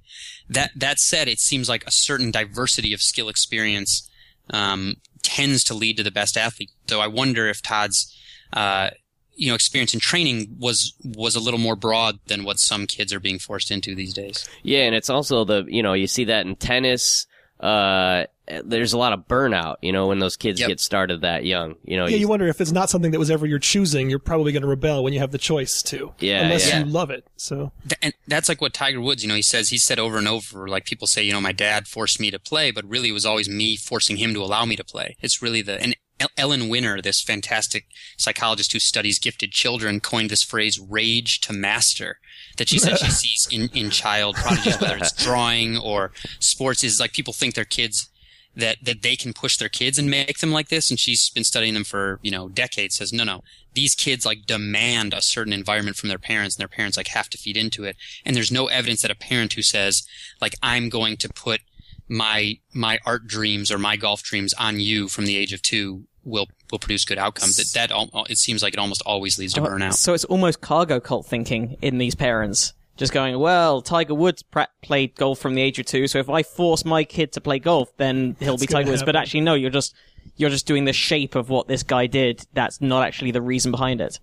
That 0.49 0.71
that 0.77 0.99
said 0.99 1.29
it 1.29 1.41
seems 1.41 1.69
like 1.69 1.87
a 1.87 1.91
certain 1.91 2.31
diversity 2.31 2.93
of 2.93 3.01
skill 3.01 3.29
experience 3.29 4.09
um, 4.51 4.97
tends 5.23 5.65
to 5.65 5.75
lead 5.75 5.97
to 5.97 6.03
the 6.03 6.11
best 6.11 6.37
athlete. 6.37 6.71
So 6.87 7.01
i 7.01 7.07
wonder 7.07 7.49
if 7.49 7.63
todd's 7.63 8.15
uh, 8.53 8.91
you 9.37 9.49
know 9.49 9.55
experience 9.55 9.95
in 9.95 10.01
training 10.01 10.57
was 10.59 10.95
was 11.05 11.35
a 11.35 11.41
little 11.41 11.61
more 11.61 11.77
broad 11.77 12.19
than 12.27 12.45
what 12.45 12.59
some 12.59 12.87
kids 12.87 13.13
are 13.13 13.21
being 13.21 13.39
forced 13.39 13.71
into 13.71 13.95
these 13.95 14.15
days. 14.15 14.49
Yeah, 14.63 14.81
and 14.81 14.95
it's 14.95 15.11
also 15.11 15.45
the 15.45 15.65
you 15.69 15.83
know 15.83 15.93
you 15.93 16.07
see 16.07 16.25
that 16.25 16.47
in 16.47 16.57
tennis. 16.57 17.27
Uh, 17.61 18.25
there's 18.65 18.93
a 18.93 18.99
lot 18.99 19.15
of 19.15 19.21
burnout, 19.27 19.77
you 19.81 19.91
know, 19.91 20.09
when 20.09 20.19
those 20.19 20.37
kids 20.37 20.61
Yep. 20.61 20.69
get 20.69 20.81
started 20.81 21.23
that 21.23 21.47
young. 21.47 21.77
You 21.85 21.97
know, 21.97 22.05
Yeah, 22.07 22.17
you- 22.17 22.21
you 22.21 22.29
wonder 22.29 22.47
if 22.47 22.61
it's 22.61 22.73
not 22.73 22.91
something 22.91 23.11
that 23.13 23.19
was 23.19 23.31
ever 23.31 23.47
your 23.47 23.59
choosing, 23.59 24.11
you're 24.11 24.19
probably 24.19 24.53
going 24.53 24.63
to 24.63 24.69
rebel 24.69 25.03
when 25.03 25.15
you 25.15 25.21
have 25.21 25.31
the 25.31 25.39
choice 25.39 25.83
to. 25.85 26.13
Yeah, 26.21 26.43
Unless 26.43 26.69
yeah. 26.69 26.81
you 26.81 26.85
love 26.85 27.11
it. 27.11 27.27
So, 27.37 27.73
and 28.03 28.13
that's 28.29 28.49
like 28.51 28.61
what 28.61 28.75
Tiger 28.75 29.01
Woods, 29.01 29.23
you 29.23 29.29
know, 29.31 29.35
he 29.35 29.41
says, 29.43 29.71
he 29.71 29.79
said 29.79 29.99
over 29.99 30.19
and 30.19 30.29
over, 30.29 30.69
like 30.69 30.85
people 30.85 31.07
say, 31.07 31.23
you 31.23 31.33
know, 31.33 31.41
my 31.41 31.53
dad 31.53 31.89
forced 31.89 32.21
me 32.21 32.31
to 32.33 32.39
play, 32.39 32.71
but 32.71 32.85
really 32.85 33.09
it 33.09 33.13
was 33.13 33.25
always 33.25 33.49
me 33.49 33.77
forcing 33.77 34.19
him 34.19 34.35
to 34.35 34.43
allow 34.43 34.67
me 34.67 34.77
to 34.77 34.85
play. 34.85 35.17
It's 35.23 35.41
really 35.41 35.63
the, 35.63 35.81
and 35.81 35.97
Ellen 36.37 36.69
Winner, 36.69 37.01
this 37.01 37.23
fantastic 37.23 37.87
psychologist 38.19 38.73
who 38.73 38.79
studies 38.79 39.19
gifted 39.19 39.53
children, 39.53 40.01
coined 40.01 40.31
this 40.31 40.43
phrase, 40.43 40.79
rage 40.79 41.41
to 41.41 41.53
master, 41.53 42.19
that 42.57 42.69
she 42.69 42.79
said 42.79 42.99
she 42.99 43.11
sees 43.11 43.49
in, 43.51 43.69
in 43.77 43.91
child 43.91 44.37
prodigies, 44.37 44.81
whether 44.81 44.97
it's 44.97 45.13
drawing 45.25 45.77
or 45.77 46.13
sports, 46.39 46.85
is 46.85 47.01
like 47.01 47.13
people 47.13 47.33
think 47.33 47.55
their 47.55 47.65
kids, 47.65 48.11
that, 48.57 48.79
that 48.83 49.03
they 49.03 49.17
can 49.17 49.33
push 49.33 49.57
their 49.57 49.69
kids 49.69 49.99
and 49.99 50.11
make 50.11 50.39
them 50.39 50.53
like 50.53 50.69
this. 50.69 50.91
And 50.91 50.99
she's 50.99 51.31
been 51.31 51.45
studying 51.45 51.75
them 51.75 51.85
for, 51.85 52.21
you 52.23 52.31
know, 52.31 52.49
decades, 52.49 52.97
says, 52.97 53.13
no, 53.13 53.25
no, 53.25 53.43
these 53.75 53.95
kids 53.95 54.25
like 54.25 54.47
demand 54.47 55.13
a 55.13 55.21
certain 55.21 55.53
environment 55.53 55.97
from 55.97 56.09
their 56.09 56.19
parents 56.19 56.57
and 56.57 56.61
their 56.61 56.69
parents 56.69 56.97
like 56.97 57.09
have 57.09 57.29
to 57.31 57.39
feed 57.39 57.57
into 57.57 57.85
it. 57.85 57.97
And 58.25 58.37
there's 58.37 58.53
no 58.53 58.69
evidence 58.69 59.03
that 59.03 59.11
a 59.11 59.17
parent 59.17 59.55
who 59.55 59.63
says, 59.63 60.07
like, 60.41 60.55
I'm 60.63 60.89
going 60.89 61.17
to 61.19 61.29
put 61.29 61.61
my, 62.09 62.59
my 62.73 62.99
art 63.05 63.27
dreams 63.27 63.73
or 63.73 63.79
my 63.79 63.97
golf 63.97 64.23
dreams 64.23 64.55
on 64.55 64.79
you 64.79 65.09
from 65.09 65.27
the 65.27 65.37
age 65.37 65.53
of 65.53 65.63
two 65.63 66.05
will, 66.25 66.47
will 66.71 66.79
produce 66.79 67.05
good 67.05 67.19
outcomes. 67.19 67.57
That, 67.57 67.89
that, 67.89 67.91
al- 67.91 68.27
it 68.29 68.39
seems 68.39 68.63
like 68.63 68.73
it 68.73 68.79
almost 68.79 69.03
always 69.07 69.39
leads 69.39 69.55
to 69.55 69.61
burnout. 69.61 69.95
So 69.95 70.15
it's 70.15 70.25
almost 70.25 70.61
cargo 70.61 71.01
cult 71.01 71.27
thinking 71.27 71.77
in 71.83 71.99
these 71.99 72.15
parents. 72.15 72.73
Just 72.97 73.13
going, 73.13 73.37
well, 73.41 73.83
Tiger 73.83 74.15
Woods 74.15 74.45
pra- 74.45 74.69
played 74.83 75.17
golf 75.17 75.41
from 75.41 75.55
the 75.57 75.63
age 75.63 75.81
of 75.81 75.87
two, 75.87 76.07
so 76.07 76.21
if 76.21 76.31
I 76.31 76.45
force 76.45 76.85
my 76.85 77.03
kid 77.03 77.33
to 77.33 77.41
play 77.41 77.59
golf, 77.59 77.95
then 77.97 78.37
he'll 78.39 78.57
be 78.57 78.69
Tiger 78.69 78.91
Woods. 78.91 79.03
But 79.03 79.17
actually, 79.17 79.41
no, 79.41 79.55
you're 79.55 79.71
just 79.71 79.97
you're 80.37 80.51
just 80.51 80.67
doing 80.67 80.85
the 80.85 80.93
shape 80.93 81.35
of 81.35 81.49
what 81.49 81.67
this 81.67 81.83
guy 81.83 82.07
did. 82.07 82.47
That's 82.53 82.81
not 82.81 83.05
actually 83.05 83.33
the 83.33 83.43
reason 83.43 83.73
behind 83.73 84.01
it. 84.01 84.21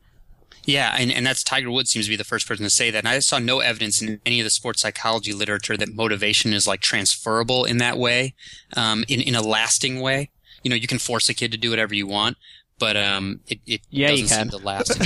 Yeah, 0.64 0.96
and, 0.98 1.12
and 1.12 1.26
that's 1.26 1.44
Tiger 1.44 1.72
Woods 1.72 1.90
seems 1.90 2.06
to 2.06 2.12
be 2.12 2.16
the 2.16 2.24
first 2.24 2.48
person 2.48 2.64
to 2.64 2.70
say 2.70 2.92
that. 2.92 3.00
And 3.00 3.08
I 3.08 3.20
saw 3.20 3.40
no 3.40 3.60
evidence 3.60 4.02
in 4.02 4.22
any 4.26 4.40
of 4.40 4.44
the 4.44 4.50
sports 4.50 4.82
psychology 4.82 5.34
literature 5.34 5.76
that 5.76 5.94
motivation 5.94 6.54
is 6.54 6.68
like 6.68 6.82
transferable 6.82 7.66
in 7.66 7.78
that 7.80 7.98
way, 7.98 8.36
um, 8.78 9.04
in, 9.08 9.22
in 9.22 9.36
a 9.36 9.42
lasting 9.42 10.00
way. 10.00 10.30
You 10.64 10.70
know, 10.70 10.76
you 10.76 10.88
can 10.88 11.00
force 11.00 11.30
a 11.30 11.34
kid 11.34 11.52
to 11.52 11.58
do 11.58 11.70
whatever 11.70 11.94
you 11.96 12.08
want, 12.08 12.38
but 12.80 12.96
um, 12.98 13.40
it, 13.48 13.60
it 13.66 13.82
Yeah, 13.90 14.10
you 14.12 14.24
doesn't 14.24 14.38
can. 14.38 14.50
seem 14.52 14.60
to 14.60 14.66
last. 14.66 14.98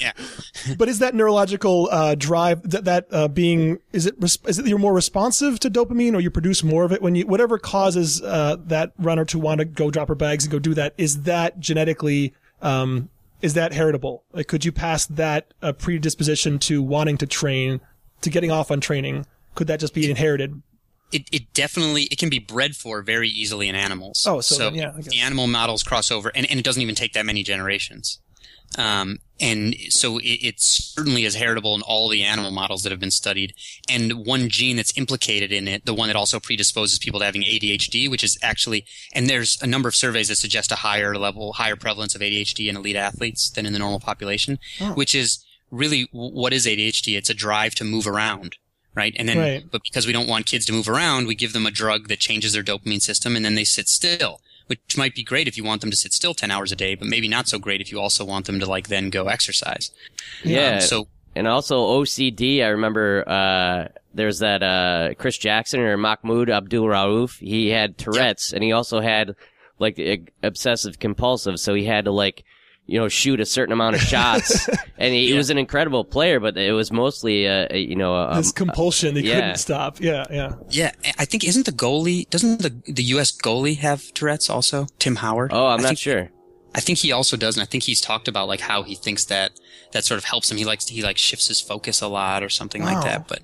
yeah. 0.00 0.12
but 0.76 0.88
is 0.88 0.98
that 1.00 1.14
neurological 1.14 1.88
uh, 1.90 2.14
drive 2.14 2.68
that, 2.70 2.84
that 2.84 3.06
uh, 3.10 3.28
being 3.28 3.78
is 3.92 4.06
it 4.06 4.14
res- 4.18 4.38
is 4.46 4.58
it 4.58 4.66
you're 4.66 4.78
more 4.78 4.92
responsive 4.94 5.58
to 5.60 5.70
dopamine 5.70 6.14
or 6.14 6.20
you 6.20 6.30
produce 6.30 6.62
more 6.62 6.84
of 6.84 6.92
it 6.92 7.00
when 7.02 7.14
you 7.14 7.26
whatever 7.26 7.58
causes 7.58 8.22
uh, 8.22 8.56
that 8.66 8.92
runner 8.98 9.24
to 9.24 9.38
want 9.38 9.58
to 9.60 9.64
go 9.64 9.90
drop 9.90 10.08
her 10.08 10.14
bags 10.14 10.44
and 10.44 10.52
go 10.52 10.58
do 10.58 10.74
that 10.74 10.94
is 10.98 11.22
that 11.22 11.58
genetically 11.60 12.34
um, 12.62 13.08
is 13.40 13.54
that 13.54 13.72
heritable? 13.72 14.24
Like, 14.32 14.48
could 14.48 14.64
you 14.64 14.72
pass 14.72 15.06
that 15.06 15.54
uh, 15.62 15.72
predisposition 15.72 16.58
to 16.60 16.82
wanting 16.82 17.16
to 17.18 17.26
train 17.26 17.80
to 18.22 18.30
getting 18.30 18.50
off 18.50 18.72
on 18.72 18.80
training? 18.80 19.26
Could 19.54 19.68
that 19.68 19.78
just 19.78 19.94
be 19.94 20.10
inherited? 20.10 20.60
It, 21.12 21.22
it 21.32 21.52
definitely 21.54 22.04
it 22.04 22.18
can 22.18 22.28
be 22.30 22.38
bred 22.38 22.76
for 22.76 23.02
very 23.02 23.28
easily 23.28 23.68
in 23.68 23.74
animals. 23.74 24.24
Oh, 24.26 24.40
so 24.40 24.56
then, 24.58 24.74
yeah, 24.74 24.92
I 24.94 25.00
guess. 25.00 25.08
the 25.08 25.18
animal 25.20 25.46
models 25.46 25.82
cross 25.82 26.10
over, 26.10 26.30
and, 26.34 26.48
and 26.50 26.58
it 26.58 26.62
doesn't 26.64 26.82
even 26.82 26.94
take 26.94 27.12
that 27.14 27.24
many 27.26 27.42
generations. 27.42 28.20
Um, 28.76 29.18
and 29.40 29.74
so 29.88 30.18
it, 30.18 30.24
it 30.44 30.54
certainly 30.60 31.24
is 31.24 31.34
heritable 31.36 31.74
in 31.74 31.80
all 31.80 32.10
the 32.10 32.22
animal 32.22 32.50
models 32.50 32.82
that 32.82 32.90
have 32.92 33.00
been 33.00 33.10
studied. 33.10 33.54
And 33.88 34.26
one 34.26 34.50
gene 34.50 34.76
that's 34.76 34.96
implicated 34.98 35.50
in 35.52 35.66
it, 35.66 35.86
the 35.86 35.94
one 35.94 36.08
that 36.08 36.16
also 36.16 36.38
predisposes 36.38 36.98
people 36.98 37.20
to 37.20 37.24
having 37.26 37.42
ADHD, 37.42 38.10
which 38.10 38.22
is 38.22 38.36
actually, 38.42 38.84
and 39.14 39.26
there's 39.26 39.60
a 39.62 39.66
number 39.66 39.88
of 39.88 39.94
surveys 39.94 40.28
that 40.28 40.36
suggest 40.36 40.70
a 40.70 40.76
higher 40.76 41.16
level, 41.16 41.54
higher 41.54 41.76
prevalence 41.76 42.14
of 42.14 42.20
ADHD 42.20 42.68
in 42.68 42.76
elite 42.76 42.96
athletes 42.96 43.48
than 43.48 43.64
in 43.64 43.72
the 43.72 43.78
normal 43.78 44.00
population, 44.00 44.58
Oh. 44.82 44.92
which 44.92 45.14
is 45.14 45.42
really 45.70 46.08
what 46.12 46.52
is 46.52 46.66
ADHD? 46.66 47.16
It's 47.16 47.30
a 47.30 47.34
drive 47.34 47.74
to 47.76 47.84
move 47.84 48.06
around. 48.06 48.56
Right. 48.94 49.14
And 49.16 49.28
then, 49.28 49.38
Right. 49.38 49.64
but 49.70 49.82
because 49.84 50.06
we 50.06 50.12
don't 50.12 50.26
want 50.28 50.46
kids 50.46 50.64
to 50.66 50.72
move 50.72 50.88
around, 50.88 51.26
we 51.28 51.34
give 51.34 51.52
them 51.52 51.66
a 51.66 51.70
drug 51.70 52.08
that 52.08 52.18
changes 52.18 52.52
their 52.52 52.62
dopamine 52.64 53.00
system 53.00 53.36
and 53.36 53.44
then 53.44 53.54
they 53.54 53.64
sit 53.64 53.88
still, 53.88 54.40
which 54.66 54.96
might 54.96 55.14
be 55.14 55.22
great 55.22 55.46
if 55.46 55.56
you 55.56 55.62
want 55.62 55.80
them 55.82 55.90
to 55.90 55.96
sit 55.96 56.12
still 56.12 56.34
10 56.34 56.50
hours 56.50 56.72
a 56.72 56.76
day, 56.76 56.94
but 56.96 57.06
maybe 57.06 57.28
not 57.28 57.46
so 57.46 57.58
great 57.60 57.80
if 57.80 57.92
you 57.92 58.00
also 58.00 58.24
want 58.24 58.46
them 58.46 58.58
to 58.58 58.66
like 58.66 58.88
then 58.88 59.08
go 59.10 59.26
exercise. 59.28 59.90
yeah. 60.44 60.76
Um, 60.76 60.80
so 60.80 61.08
and 61.36 61.46
also 61.46 61.78
OCD. 62.02 62.64
I 62.64 62.68
remember 62.68 63.22
uh, 63.28 63.88
there's 64.14 64.40
that 64.40 64.62
uh, 64.64 65.14
Chris 65.16 65.38
Jackson 65.38 65.78
or 65.80 65.96
Mahmoud 65.96 66.50
Abdul 66.50 66.86
Rauf. 66.86 67.38
He 67.38 67.68
had 67.68 67.96
Tourette's, 67.96 68.52
and 68.52 68.64
he 68.64 68.72
also 68.72 69.00
had 69.00 69.36
like 69.78 69.96
a- 70.00 70.22
obsessive 70.42 70.98
compulsive. 70.98 71.60
So 71.60 71.74
he 71.74 71.84
had 71.84 72.06
to 72.06 72.10
like 72.10 72.42
you 72.88 72.98
know, 72.98 73.06
shoot 73.06 73.38
a 73.38 73.44
certain 73.44 73.72
amount 73.72 73.94
of 73.96 74.00
shots. 74.00 74.66
and 74.98 75.14
he, 75.14 75.28
he 75.28 75.34
was 75.34 75.50
an 75.50 75.58
incredible 75.58 76.04
player, 76.04 76.40
but 76.40 76.56
it 76.56 76.72
was 76.72 76.90
mostly, 76.90 77.46
uh, 77.46 77.68
a, 77.70 77.78
you 77.78 77.94
know, 77.94 78.16
um, 78.16 78.38
This 78.38 78.50
compulsion 78.50 79.14
he 79.14 79.28
yeah. 79.28 79.34
couldn't 79.34 79.56
stop. 79.58 80.00
Yeah, 80.00 80.24
yeah. 80.30 80.54
Yeah, 80.70 80.92
I 81.18 81.26
think 81.26 81.44
isn't 81.44 81.66
the 81.66 81.72
goalie 81.72 82.28
doesn't 82.30 82.62
the 82.62 82.92
the 82.92 83.02
U.S. 83.14 83.30
goalie 83.30 83.76
have 83.76 84.12
Tourette's 84.14 84.48
also? 84.48 84.86
Tim 84.98 85.16
Howard. 85.16 85.52
oh, 85.52 85.66
I'm 85.66 85.80
I 85.80 85.82
not 85.82 85.88
think, 85.88 85.98
sure. 85.98 86.30
I 86.74 86.80
think 86.80 86.98
he 86.98 87.12
also 87.12 87.36
does, 87.36 87.56
and 87.56 87.62
I 87.62 87.66
think 87.66 87.84
he's 87.84 88.00
talked 88.00 88.26
about 88.26 88.48
like 88.48 88.60
how 88.60 88.82
he 88.82 88.94
thinks 88.94 89.26
that 89.26 89.52
that 89.92 90.04
sort 90.04 90.16
of 90.16 90.24
helps 90.24 90.50
him. 90.50 90.56
He 90.56 90.64
likes 90.64 90.88
he 90.88 91.02
like 91.02 91.18
shifts 91.18 91.48
his 91.48 91.60
focus 91.60 92.00
a 92.00 92.08
lot 92.08 92.42
or 92.42 92.48
something 92.48 92.82
like 92.82 93.02
that. 93.04 93.28
But 93.28 93.42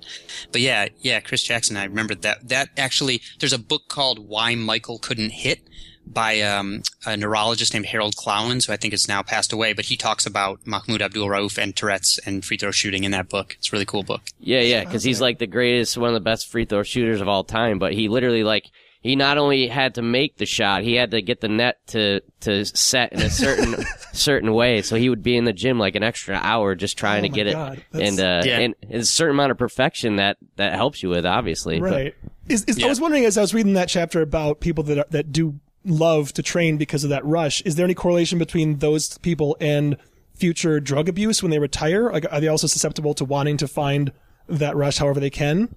but 0.51 0.61
yeah, 0.61 0.87
yeah, 1.01 1.19
Chris 1.19 1.43
Jackson. 1.43 1.77
I 1.77 1.83
remember 1.83 2.15
that. 2.15 2.49
That 2.49 2.69
actually, 2.77 3.21
there's 3.39 3.53
a 3.53 3.59
book 3.59 3.89
called 3.89 4.27
Why 4.27 4.55
Michael 4.55 4.97
Couldn't 4.97 5.31
Hit 5.31 5.61
by 6.05 6.41
um, 6.41 6.81
a 7.05 7.17
neurologist 7.17 7.73
named 7.73 7.87
Harold 7.87 8.15
Klawans, 8.15 8.67
who 8.67 8.73
I 8.73 8.77
think 8.77 8.93
has 8.93 9.07
now 9.07 9.21
passed 9.23 9.51
away. 9.51 9.73
But 9.73 9.85
he 9.85 9.97
talks 9.97 10.25
about 10.25 10.59
Mahmoud 10.65 11.01
Abdul 11.01 11.27
Rauf 11.27 11.57
and 11.57 11.75
Tourette's 11.75 12.19
and 12.25 12.43
free 12.45 12.57
throw 12.57 12.71
shooting 12.71 13.03
in 13.03 13.11
that 13.11 13.29
book. 13.29 13.55
It's 13.57 13.69
a 13.69 13.71
really 13.71 13.85
cool 13.85 14.03
book. 14.03 14.21
Yeah, 14.39 14.61
yeah, 14.61 14.83
because 14.83 15.03
he's 15.03 15.21
like 15.21 15.39
the 15.39 15.47
greatest, 15.47 15.97
one 15.97 16.09
of 16.09 16.13
the 16.13 16.19
best 16.19 16.47
free 16.49 16.65
throw 16.65 16.83
shooters 16.83 17.21
of 17.21 17.27
all 17.27 17.43
time. 17.43 17.79
But 17.79 17.93
he 17.93 18.07
literally 18.09 18.43
like 18.43 18.65
he 19.01 19.15
not 19.15 19.37
only 19.37 19.67
had 19.67 19.95
to 19.95 20.01
make 20.01 20.37
the 20.37 20.45
shot, 20.47 20.81
he 20.83 20.95
had 20.95 21.11
to 21.11 21.21
get 21.21 21.39
the 21.41 21.47
net 21.47 21.77
to 21.87 22.21
to 22.41 22.65
set 22.65 23.13
in 23.13 23.21
a 23.21 23.29
certain 23.29 23.75
certain 24.13 24.53
way. 24.53 24.81
So 24.81 24.95
he 24.95 25.09
would 25.09 25.21
be 25.23 25.35
in 25.37 25.45
the 25.45 25.53
gym 25.53 25.77
like 25.77 25.95
an 25.95 26.03
extra 26.03 26.35
hour 26.35 26.75
just 26.75 26.97
trying 26.97 27.19
Oh 27.25 27.27
to 27.27 27.29
get 27.29 27.51
God, 27.51 27.77
it, 27.77 27.83
that's- 27.91 28.09
and 28.09 28.19
uh, 28.19 28.41
Yeah. 28.47 28.59
and 28.59 28.75
it's 28.81 29.09
a 29.09 29.11
certain 29.13 29.35
amount 29.35 29.51
of 29.51 29.57
perfection 29.57 30.15
that 30.17 30.37
that 30.55 30.73
helps 30.73 31.03
you 31.03 31.09
with, 31.09 31.25
obviously. 31.25 31.79
But- 31.79 31.91
Right. 31.91 32.15
Is, 32.47 32.63
is, 32.65 32.83
I 32.83 32.87
was 32.87 33.01
wondering 33.01 33.25
as 33.25 33.39
I 33.39 33.41
was 33.41 33.55
reading 33.55 33.73
that 33.73 33.89
chapter 33.89 34.21
about 34.21 34.59
people 34.59 34.83
that 34.83 34.99
are, 34.99 35.05
that 35.09 35.31
do 35.31 35.59
love 35.85 36.33
to 36.33 36.43
train 36.43 36.77
because 36.77 37.03
of 37.03 37.09
that 37.11 37.25
rush. 37.25 37.61
Is 37.61 37.75
there 37.75 37.85
any 37.85 37.93
correlation 37.93 38.39
between 38.39 38.79
those 38.79 39.17
people 39.19 39.55
and 39.61 39.97
future 40.33 40.79
drug 40.79 41.07
abuse 41.07 41.41
when 41.41 41.51
they 41.51 41.59
retire? 41.59 42.11
Like, 42.11 42.25
are 42.31 42.41
they 42.41 42.47
also 42.47 42.67
susceptible 42.67 43.13
to 43.13 43.25
wanting 43.25 43.57
to 43.57 43.67
find 43.67 44.11
that 44.47 44.75
rush 44.75 44.97
however 44.97 45.19
they 45.19 45.29
can? 45.29 45.75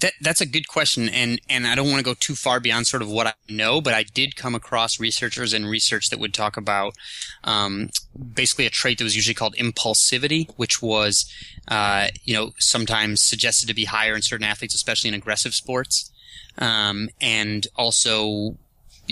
That 0.00 0.14
that's 0.20 0.40
a 0.40 0.46
good 0.46 0.66
question, 0.66 1.08
and 1.08 1.40
and 1.48 1.64
I 1.64 1.76
don't 1.76 1.86
want 1.86 1.98
to 1.98 2.04
go 2.04 2.14
too 2.18 2.34
far 2.34 2.58
beyond 2.58 2.88
sort 2.88 3.00
of 3.00 3.08
what 3.08 3.28
I 3.28 3.34
know, 3.48 3.80
but 3.80 3.94
I 3.94 4.02
did 4.02 4.34
come 4.34 4.56
across 4.56 4.98
researchers 4.98 5.52
and 5.52 5.70
research 5.70 6.10
that 6.10 6.18
would 6.18 6.34
talk 6.34 6.56
about 6.56 6.96
um, 7.44 7.90
basically 8.34 8.66
a 8.66 8.70
trait 8.70 8.98
that 8.98 9.04
was 9.04 9.14
usually 9.14 9.34
called 9.34 9.54
impulsivity, 9.54 10.50
which 10.56 10.82
was 10.82 11.32
uh, 11.68 12.08
you 12.24 12.34
know 12.34 12.54
sometimes 12.58 13.20
suggested 13.20 13.68
to 13.68 13.74
be 13.74 13.84
higher 13.84 14.16
in 14.16 14.22
certain 14.22 14.44
athletes, 14.44 14.74
especially 14.74 15.08
in 15.08 15.14
aggressive 15.14 15.54
sports, 15.54 16.10
um, 16.58 17.08
and 17.20 17.68
also 17.76 18.56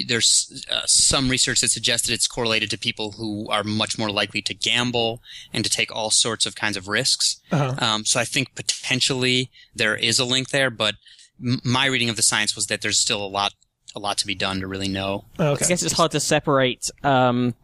there's 0.07 0.65
uh, 0.71 0.83
some 0.87 1.29
research 1.29 1.61
that 1.61 1.71
suggested 1.71 2.13
it's 2.13 2.27
correlated 2.27 2.71
to 2.71 2.79
people 2.79 3.13
who 3.13 3.49
are 3.51 3.65
much 3.65 3.99
more 3.99 4.11
likely 4.11 4.43
to 4.43 4.55
gamble 4.55 5.23
and 5.53 5.65
to 5.65 5.71
take 5.71 5.95
all 5.95 6.11
sorts 6.11 6.47
of 6.47 6.55
kinds 6.55 6.77
of 6.77 6.89
risks. 6.89 7.41
Um, 7.51 8.05
so 8.05 8.21
I 8.21 8.25
think 8.25 8.55
potentially 8.55 9.51
there 9.75 9.95
is 9.97 10.19
a 10.19 10.25
link 10.25 10.51
there, 10.51 10.71
but 10.71 10.95
m- 11.43 11.61
my 11.65 11.87
reading 11.87 12.09
of 12.11 12.17
the 12.17 12.23
science 12.23 12.55
was 12.55 12.67
that 12.67 12.83
there's 12.83 12.99
still 12.99 13.25
a 13.25 13.29
lot, 13.29 13.53
a 13.95 13.99
lot 13.99 14.19
to 14.19 14.27
be 14.27 14.35
done 14.35 14.61
to 14.61 14.67
really 14.67 14.89
know. 14.89 15.25
Okay. 15.39 15.45
I 15.45 15.51
Okay. 15.53 15.67
guess 15.69 15.83
it's 15.83 15.93
hard 15.95 16.11
to 16.13 16.21
separate 16.21 16.91
um, 17.03 17.55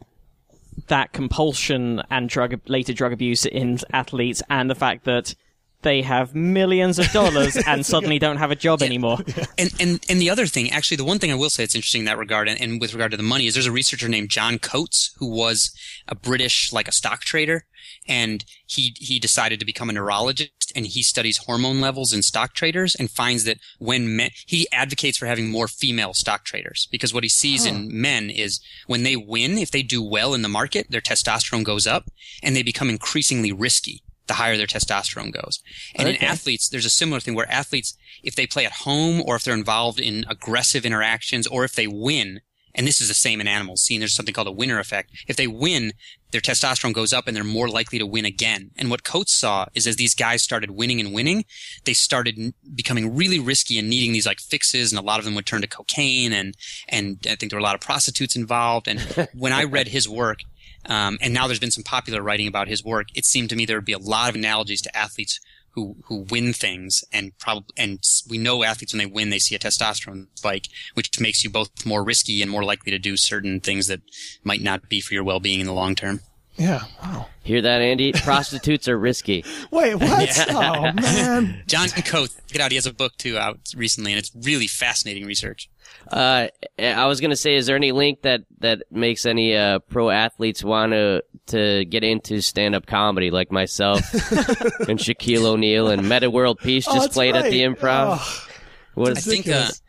that 0.89 1.13
compulsion 1.13 2.03
and 2.11 2.29
drug 2.29 2.59
later 2.69 2.93
drug 2.93 3.13
abuse 3.13 3.45
in 3.47 3.79
athletes 3.93 4.43
and 4.49 4.69
the 4.71 4.75
fact 4.75 5.05
that 5.05 5.35
they 5.83 6.03
have 6.03 6.35
millions 6.35 6.99
of 6.99 7.11
dollars 7.13 7.57
and 7.67 7.85
suddenly 7.93 8.19
don't 8.19 8.39
have 8.39 8.51
a 8.51 8.57
job 8.57 8.83
anymore. 8.83 9.19
And, 9.59 9.71
and, 9.81 10.05
and 10.09 10.21
the 10.21 10.31
other 10.31 10.47
thing, 10.47 10.71
actually, 10.71 10.97
the 10.97 11.05
one 11.05 11.19
thing 11.19 11.31
I 11.31 11.37
will 11.37 11.51
say 11.51 11.63
that's 11.63 11.75
interesting 11.75 12.01
in 12.01 12.05
that 12.07 12.19
regard, 12.19 12.49
and, 12.49 12.61
and 12.61 12.81
with 12.81 12.95
regard 12.95 13.11
to 13.11 13.17
the 13.17 13.23
money, 13.23 13.47
is 13.47 13.55
there's 13.55 13.67
a 13.67 13.73
researcher 13.73 14.09
named 14.09 14.31
John 14.31 14.59
Coates 14.59 15.15
who 15.19 15.27
was 15.27 15.73
a 16.09 16.15
British, 16.15 16.73
like 16.73 16.89
a 16.89 16.93
stock 16.93 17.21
trader, 17.21 17.67
and 18.09 18.45
he, 18.67 18.95
he 18.99 19.19
decided 19.19 19.61
to 19.61 19.67
become 19.67 19.91
a 19.91 19.93
neurologist, 19.93 20.73
and 20.75 20.87
he 20.87 21.03
studies 21.03 21.39
hormone 21.39 21.81
levels 21.81 22.13
in 22.13 22.23
stock 22.23 22.55
traders 22.55 22.95
and 22.95 23.11
finds 23.11 23.45
that 23.45 23.59
when 23.79 24.17
men, 24.17 24.31
he 24.47 24.67
advocates 24.73 25.19
for 25.19 25.27
having 25.27 25.51
more 25.51 25.69
female 25.69 26.15
stock 26.15 26.45
traders, 26.45 26.89
because 26.91 27.13
what 27.13 27.25
he 27.25 27.29
sees 27.29 27.67
in 27.67 27.89
men 27.93 28.31
is 28.31 28.61
when 28.87 29.03
they 29.03 29.17
win, 29.17 29.59
if 29.59 29.71
they 29.71 29.83
do 29.83 30.03
well 30.03 30.35
in 30.35 30.43
the 30.43 30.49
market, 30.49 30.91
their 30.91 31.01
testosterone 31.01 31.65
goes 31.65 31.87
up, 31.87 32.05
and 32.43 32.57
they 32.57 32.63
become 32.63 32.91
increasingly 32.91 33.53
risky 33.53 34.03
the 34.33 34.37
higher 34.37 34.57
their 34.57 34.67
testosterone 34.67 35.31
goes. 35.31 35.63
And 35.95 36.09
in 36.09 36.17
athletes, 36.17 36.71
there's 36.71 36.87
a 36.87 36.91
similar 36.91 37.21
thing 37.21 37.35
where 37.35 37.51
athletes, 37.53 37.99
if 38.23 38.35
they 38.35 38.47
play 38.47 38.65
at 38.65 38.73
home 38.73 39.23
or 39.27 39.37
if 39.37 39.45
they're 39.45 39.53
involved 39.53 40.01
in 40.01 40.25
aggressive 40.27 40.87
interactions 40.87 41.47
or 41.47 41.65
if 41.65 41.75
they 41.75 41.87
win, 41.87 42.41
and 42.75 42.87
this 42.87 43.03
is 43.03 43.09
the 43.09 43.15
same 43.15 43.43
in 43.43 43.47
animals, 43.47 43.83
seeing 43.83 44.01
there's 44.01 44.15
something 44.15 44.33
called 44.33 44.49
a 44.49 44.53
winner 44.53 44.79
effect. 44.79 45.11
If 45.29 45.37
they 45.37 45.47
win, 45.47 45.93
their 46.31 46.41
testosterone 46.41 46.95
goes 46.95 47.13
up 47.13 47.27
and 47.27 47.37
they're 47.37 47.45
more 47.45 47.69
likely 47.69 47.99
to 47.99 48.07
win 48.07 48.25
again. 48.25 48.71
And 48.79 48.89
what 48.89 49.05
Coates 49.05 49.39
saw 49.39 49.67
is 49.75 49.87
as 49.87 49.97
these 49.97 50.15
guys 50.15 50.43
started 50.43 50.71
winning 50.71 50.99
and 50.99 51.13
winning, 51.13 51.45
they 51.85 51.93
started 51.93 52.55
becoming 52.75 53.15
really 53.15 53.39
risky 53.39 53.79
and 53.79 53.91
needing 53.91 54.15
these 54.15 54.25
like 54.25 54.41
fixes 54.41 54.91
and 54.93 54.99
a 54.99 55.03
lot 55.03 55.19
of 55.19 55.27
them 55.27 55.35
would 55.35 55.45
turn 55.45 55.61
to 55.61 55.67
cocaine 55.69 56.33
and, 56.33 56.57
and 56.89 57.19
I 57.27 57.35
think 57.35 57.51
there 57.51 57.59
were 57.59 57.67
a 57.67 57.69
lot 57.69 57.75
of 57.75 57.83
prostitutes 57.83 58.35
involved. 58.35 58.89
And 58.89 59.29
when 59.35 59.53
I 59.53 59.65
read 59.65 59.89
his 59.89 60.09
work, 60.09 60.39
um, 60.87 61.19
and 61.21 61.33
now 61.33 61.47
there's 61.47 61.59
been 61.59 61.71
some 61.71 61.85
popular 61.85 62.23
writing 62.23 62.47
about 62.47 62.69
his 62.69 62.85
work. 62.85 63.09
It 63.15 63.25
seemed 63.25 63.51
to 63.51 63.57
me 63.57 63.65
there 63.65 63.77
would 63.77 63.85
be 63.85 63.93
a 63.93 63.99
lot 63.99 64.29
of 64.29 64.35
analogies 64.35 64.83
to 64.83 64.97
athletes 64.97 65.41
who 65.71 65.97
who 66.05 66.27
win 66.31 66.53
things, 66.53 67.03
and 67.13 67.37
probably 67.39 67.75
and 67.77 68.01
we 68.29 68.39
know 68.39 68.63
athletes 68.63 68.93
when 68.93 68.99
they 68.99 69.07
win, 69.07 69.31
they 69.31 69.39
see 69.39 69.55
a 69.55 69.59
testosterone 69.59 70.27
spike, 70.35 70.69
which 70.95 71.19
makes 71.19 71.43
you 71.43 71.51
both 71.51 71.87
more 71.87 72.05
risky 72.05 72.43
and 72.43 72.51
more 72.51 72.65
likely 72.65 72.91
to 72.93 72.99
do 72.99 73.17
certain 73.17 73.61
things 73.61 73.87
that 73.87 74.01
might 74.45 74.61
not 74.61 74.89
be 74.89 75.01
for 75.01 75.15
your 75.15 75.25
well-being 75.25 75.61
in 75.61 75.67
the 75.67 75.73
long 75.73 75.95
term. 75.95 76.21
Yeah. 76.57 76.83
Wow. 77.03 77.27
Hear 77.45 77.63
that, 77.63 77.81
Andy? 77.81 78.13
Prostitutes 78.25 78.87
are 78.89 78.99
risky. 78.99 79.45
Wait, 79.71 79.95
what? 79.97 80.47
Oh 80.51 80.93
man. 80.93 81.63
John 81.67 81.89
Coates, 81.89 82.37
get 82.49 82.61
out. 82.61 82.71
He 82.71 82.77
has 82.77 82.87
a 82.87 82.93
book 82.95 83.17
too 83.17 83.39
out 83.39 83.59
recently, 83.77 84.13
and 84.13 84.19
it's 84.19 84.31
really 84.43 84.67
fascinating 84.67 85.25
research. 85.27 85.69
Uh, 86.11 86.49
I 86.79 87.07
was 87.07 87.21
gonna 87.21 87.37
say, 87.37 87.55
is 87.57 87.67
there 87.67 87.77
any 87.77 87.93
link 87.93 88.23
that 88.23 88.43
that 88.61 88.83
makes 88.91 89.25
any 89.27 89.57
uh, 89.57 89.79
pro 89.81 90.11
athletes 90.11 90.63
want 90.63 90.93
to 90.93 91.23
to 91.49 91.85
get 91.87 92.05
into 92.05 92.41
stand 92.41 92.75
up 92.75 92.87
comedy, 92.87 93.31
like 93.31 93.51
myself 93.51 94.01
and 94.13 94.99
Shaquille 94.99 95.45
O'Neal 95.45 95.89
and 95.89 96.09
Metta 96.09 96.31
World 96.31 96.59
Peace 96.59 96.87
Oh, 96.89 96.95
just 96.95 97.07
that's 97.07 97.15
played 97.15 97.35
at 97.37 97.45
the. 97.51 97.63
Improv? 97.63 98.19
Oh, 98.21 98.47
What 98.95 99.17
I 99.17 99.21
think, 99.21 99.49
uh, 99.49 99.51
ridiculous. 99.51 99.83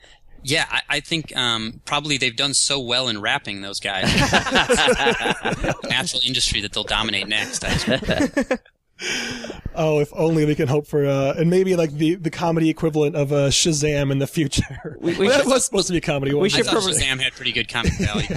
Yeah, 0.44 0.66
I, 0.70 0.82
I 0.90 1.00
think 1.00 1.36
um, 1.36 1.82
probably 1.86 2.18
they've 2.18 2.36
done 2.36 2.54
so 2.54 2.80
well 2.80 3.08
in 3.08 3.22
rapping 3.22 3.62
those 3.62 3.80
guys. 3.80 4.06
Natural 5.90 6.22
industry 6.26 6.62
that 6.62 6.74
they'll 6.74 6.84
dominate 6.84 7.28
next. 7.28 7.64
I 7.66 8.58
oh, 9.76 10.00
if 10.00 10.10
only 10.14 10.46
we 10.46 10.56
can 10.56 10.68
hope 10.68 10.88
for, 10.88 11.06
uh, 11.06 11.34
and 11.38 11.50
maybe 11.50 11.76
like 11.76 11.92
the, 11.92 12.16
the 12.16 12.30
comedy 12.30 12.70
equivalent 12.70 13.16
of 13.16 13.32
uh, 13.32 13.50
Shazam 13.50 14.12
in 14.12 14.20
the 14.20 14.28
future. 14.28 14.98
we 15.02 15.18
Well, 15.18 15.30
that 15.30 15.42
should- 15.42 15.48
was 15.48 15.66
supposed 15.66 15.88
to 15.88 15.94
be 15.94 15.98
a 15.98 16.02
comedy. 16.02 16.34
we 16.34 16.40
wasn't 16.40 16.62
I 16.68 16.70
should 16.70 16.72
probably- 16.72 16.94
Shazam 16.94 17.20
had 17.22 17.34
pretty 17.34 17.52
good 17.52 17.68
comic 17.70 17.94
value. 17.94 18.28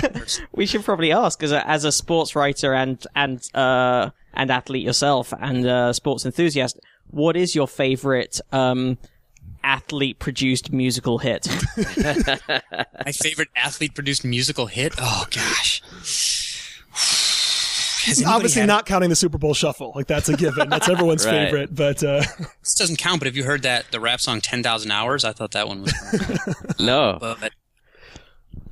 We 0.52 0.66
should 0.66 0.84
probably 0.84 1.12
ask, 1.12 1.42
as 1.42 1.52
a, 1.52 1.66
as 1.68 1.84
a 1.84 1.92
sports 1.92 2.34
writer 2.34 2.74
and 2.74 3.04
and 3.14 3.40
uh, 3.54 4.10
and 4.34 4.50
athlete 4.50 4.82
yourself, 4.84 5.32
and 5.40 5.66
uh, 5.66 5.92
sports 5.92 6.24
enthusiast, 6.26 6.78
what 7.10 7.36
is 7.36 7.54
your 7.54 7.68
favorite 7.68 8.40
um, 8.52 8.98
athlete-produced 9.66 10.72
musical 10.72 11.18
hit? 11.18 11.46
My 11.76 13.12
favorite 13.12 13.48
athlete-produced 13.56 14.24
musical 14.24 14.66
hit. 14.66 14.94
Oh 14.98 15.26
gosh. 15.30 15.82
Obviously, 18.24 18.60
had- 18.60 18.66
not 18.68 18.86
counting 18.86 19.10
the 19.10 19.16
Super 19.16 19.36
Bowl 19.36 19.52
shuffle. 19.52 19.92
Like 19.96 20.06
that's 20.06 20.28
a 20.28 20.36
given. 20.36 20.68
That's 20.68 20.88
everyone's 20.88 21.26
Right. 21.26 21.46
favorite. 21.46 21.74
But 21.74 22.04
uh, 22.04 22.22
This 22.62 22.74
doesn't 22.76 22.96
count. 22.98 23.18
But 23.20 23.26
have 23.26 23.36
you 23.36 23.42
heard 23.44 23.62
that 23.62 23.90
the 23.90 23.98
rap 23.98 24.20
song 24.20 24.40
"10,000 24.40 24.90
Hours"? 24.92 25.24
I 25.24 25.32
thought 25.32 25.50
that 25.52 25.66
one 25.66 25.82
was. 25.82 25.92
no? 26.80 27.18
but 27.20 27.50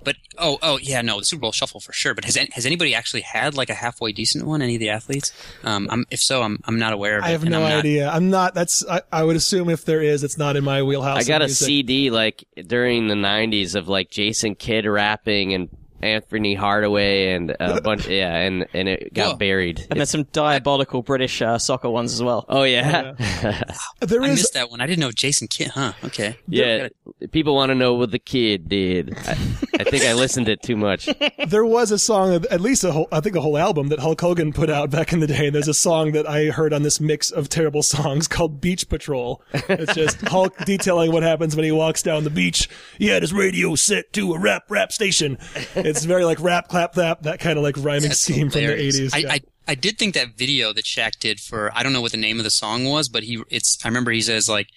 but 0.04 0.16
oh 0.38 0.58
oh 0.62 0.78
yeah 0.78 1.02
no 1.02 1.18
the 1.18 1.24
Super 1.24 1.40
Bowl 1.42 1.52
shuffle 1.52 1.80
for 1.80 1.92
sure. 1.92 2.14
But 2.14 2.24
has 2.26 2.36
has 2.52 2.66
anybody 2.66 2.94
actually 2.94 3.22
had 3.22 3.54
like 3.54 3.70
a 3.70 3.74
halfway 3.74 4.12
decent 4.12 4.46
one? 4.46 4.62
Any 4.62 4.74
of 4.76 4.80
the 4.80 4.90
athletes? 4.90 5.32
Um, 5.64 5.88
I'm, 5.90 6.04
if 6.10 6.20
so, 6.20 6.42
I'm 6.42 6.60
I'm 6.64 6.78
not 6.78 6.92
aware 6.92 7.18
of 7.18 7.24
it. 7.24 7.28
I 7.28 7.30
have 7.30 7.44
no 7.44 7.62
I'm 7.62 7.70
not- 7.70 7.78
idea. 7.80 8.08
I'm 8.10 8.30
not. 8.30 8.54
That's. 8.54 8.84
I, 8.88 9.02
I 9.12 9.24
would 9.24 9.36
assume 9.36 9.68
if 9.70 9.84
there 9.84 10.02
is, 10.02 10.22
it's 10.24 10.38
not 10.38 10.56
in 10.56 10.64
my 10.64 10.82
wheelhouse. 10.82 11.18
I 11.18 11.24
got 11.26 11.42
a. 11.42 11.48
CD 11.48 12.10
like 12.10 12.44
during 12.66 13.08
the 13.08 13.14
'90s 13.14 13.74
of 13.74 13.88
like 13.88 14.10
Jason 14.10 14.54
Kidd 14.54 14.84
rapping 14.86 15.54
and 15.54 15.68
Anthony 16.02 16.54
Hardaway 16.54 17.32
and 17.32 17.56
a 17.58 17.80
bunch. 17.82 18.06
Yeah, 18.08 18.34
and 18.36 18.66
and 18.74 18.88
it 18.88 19.14
got 19.14 19.32
Whoa. 19.32 19.36
buried. 19.38 19.86
And 19.90 19.98
there's 20.00 20.10
some 20.10 20.24
diabolical 20.24 21.02
British 21.02 21.40
uh, 21.40 21.56
soccer 21.58 21.88
ones 21.88 22.12
as 22.12 22.22
well. 22.22 22.44
Oh 22.48 22.64
yeah, 22.64 23.12
There 24.00 24.22
I 24.22 24.26
is. 24.28 24.36
missed 24.40 24.54
that 24.54 24.70
one. 24.70 24.80
I 24.82 24.86
didn't 24.86 25.00
know 25.00 25.12
Jason 25.12 25.48
Kidd. 25.48 25.68
Huh? 25.68 25.92
Okay. 26.04 26.36
yeah. 26.46 26.88
People 27.32 27.54
want 27.54 27.70
to 27.70 27.74
know 27.74 27.94
what 27.94 28.10
the 28.10 28.18
kid 28.18 28.68
did. 28.68 29.16
I, 29.26 29.32
I 29.78 29.84
think 29.84 30.04
I 30.04 30.12
listened 30.14 30.46
to 30.46 30.52
it 30.52 30.62
too 30.62 30.76
much. 30.76 31.08
there 31.48 31.64
was 31.64 31.90
a 31.90 31.98
song, 31.98 32.44
at 32.50 32.60
least 32.60 32.84
a 32.84 32.92
whole, 32.92 33.08
I 33.12 33.20
think 33.20 33.36
a 33.36 33.40
whole 33.40 33.58
album 33.58 33.88
that 33.88 33.98
Hulk 33.98 34.20
Hogan 34.20 34.52
put 34.52 34.70
out 34.70 34.90
back 34.90 35.12
in 35.12 35.20
the 35.20 35.26
day. 35.26 35.46
And 35.46 35.54
There's 35.54 35.68
a 35.68 35.74
song 35.74 36.12
that 36.12 36.28
I 36.28 36.46
heard 36.46 36.72
on 36.72 36.82
this 36.82 37.00
mix 37.00 37.30
of 37.30 37.48
terrible 37.48 37.82
songs 37.82 38.28
called 38.28 38.60
Beach 38.60 38.88
Patrol. 38.88 39.42
It's 39.52 39.94
just 39.94 40.20
Hulk 40.22 40.56
detailing 40.64 41.12
what 41.12 41.22
happens 41.22 41.56
when 41.56 41.64
he 41.64 41.72
walks 41.72 42.02
down 42.02 42.24
the 42.24 42.30
beach. 42.30 42.68
He 42.98 43.08
had 43.08 43.22
his 43.22 43.32
radio 43.32 43.74
set 43.74 44.12
to 44.14 44.34
a 44.34 44.38
rap 44.38 44.64
rap 44.70 44.92
station. 44.92 45.38
It's 45.74 46.04
very 46.04 46.24
like 46.24 46.40
rap 46.40 46.68
clap 46.68 46.92
clap 46.92 47.22
that 47.22 47.40
kind 47.40 47.58
of 47.58 47.62
like 47.62 47.76
rhyming 47.78 48.08
That's 48.08 48.20
scheme 48.20 48.50
hilarious. 48.50 48.96
from 48.96 49.04
the 49.04 49.08
80s. 49.08 49.14
I, 49.14 49.18
yeah. 49.18 49.32
I 49.32 49.40
I 49.66 49.74
did 49.74 49.98
think 49.98 50.14
that 50.14 50.36
video 50.36 50.72
that 50.72 50.84
Shaq 50.84 51.18
did 51.18 51.40
for 51.40 51.70
I 51.74 51.82
don't 51.82 51.92
know 51.92 52.02
what 52.02 52.12
the 52.12 52.18
name 52.18 52.38
of 52.38 52.44
the 52.44 52.50
song 52.50 52.84
was, 52.84 53.08
but 53.08 53.22
he 53.22 53.42
it's 53.48 53.78
I 53.84 53.88
remember 53.88 54.10
he 54.10 54.20
says 54.20 54.48
like 54.48 54.68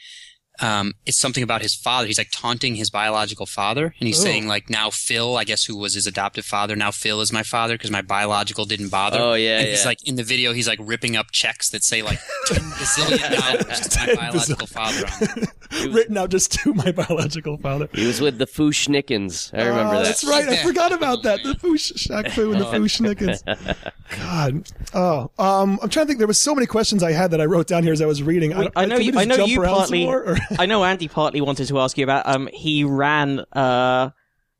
um, 0.59 0.93
it's 1.05 1.19
something 1.19 1.43
about 1.43 1.61
his 1.61 1.75
father. 1.75 2.07
He's 2.07 2.17
like 2.17 2.31
taunting 2.31 2.75
his 2.75 2.89
biological 2.89 3.45
father, 3.45 3.93
and 3.99 4.07
he's 4.07 4.19
Oh. 4.19 4.23
saying 4.23 4.47
like 4.47 4.69
now 4.69 4.89
Phil, 4.89 5.37
I 5.37 5.43
guess 5.43 5.65
who 5.65 5.75
was 5.77 5.93
his 5.93 6.07
adoptive 6.07 6.45
father, 6.45 6.75
now 6.75 6.91
Phil 6.91 7.21
is 7.21 7.31
my 7.31 7.43
father 7.43 7.75
because 7.75 7.91
my 7.91 8.01
biological 8.01 8.65
didn't 8.65 8.89
bother. 8.89 9.19
Oh, 9.19 9.33
yeah, 9.33 9.59
and 9.59 9.67
he's 9.69 9.85
like 9.85 9.99
in 10.07 10.15
the 10.15 10.23
video, 10.23 10.53
he's 10.53 10.67
like 10.67 10.79
ripping 10.81 11.15
up 11.15 11.31
checks 11.31 11.69
that 11.69 11.83
say 11.83 12.01
like 12.01 12.19
ten 12.47 12.61
bazillion 12.61 13.29
dollars 13.59 13.79
to 13.81 13.99
my 13.99 14.05
Ten 14.05 14.15
biological 14.15 14.67
father. 14.67 15.05
On 15.21 15.41
them. 15.41 15.93
Written 15.93 16.17
out 16.17 16.29
just 16.29 16.53
to 16.53 16.73
my 16.73 16.91
biological 16.91 17.57
father. 17.57 17.89
He 17.93 18.07
was 18.07 18.21
with 18.21 18.37
the 18.37 18.47
Fu-Schnickens. 18.47 19.53
I 19.53 19.65
remember 19.67 19.95
oh, 19.95 19.97
that. 19.97 20.05
That's 20.05 20.23
right. 20.23 20.47
I 20.47 20.63
forgot 20.63 20.93
about 20.93 21.23
that. 21.23 21.43
The 21.43 21.53
Foosh, 21.55 21.91
Shaq 21.93 22.31
Fu 22.31 22.53
and 22.53 22.61
the 22.61 22.65
Foosh 22.65 22.97
God. 24.17 24.71
Oh, 24.93 25.29
um, 25.37 25.77
I'm 25.81 25.89
trying 25.89 26.05
to 26.05 26.07
think. 26.07 26.19
There 26.19 26.27
was 26.27 26.39
so 26.39 26.55
many 26.55 26.67
questions 26.67 27.03
I 27.03 27.11
had 27.11 27.31
that 27.31 27.41
I 27.41 27.45
wrote 27.45 27.67
down 27.67 27.83
here 27.83 27.91
as 27.93 28.01
I 28.01 28.05
was 28.05 28.23
reading. 28.23 28.53
I, 28.53 28.69
I 28.75 28.85
know 28.85 28.95
can 28.95 29.05
you. 29.05 29.11
just 29.11 29.21
I 29.21 29.25
know 29.25 29.45
you 29.45 29.61
partly. 29.61 30.05
more, 30.05 30.23
or- 30.23 30.37
I 30.57 30.65
know 30.65 30.83
Andy 30.83 31.07
partly 31.07 31.41
wanted 31.41 31.67
to 31.67 31.79
ask 31.79 31.97
you 31.97 32.03
about. 32.03 32.27
Um, 32.27 32.47
he 32.53 32.83
ran. 32.83 33.39
Uh, 33.51 34.11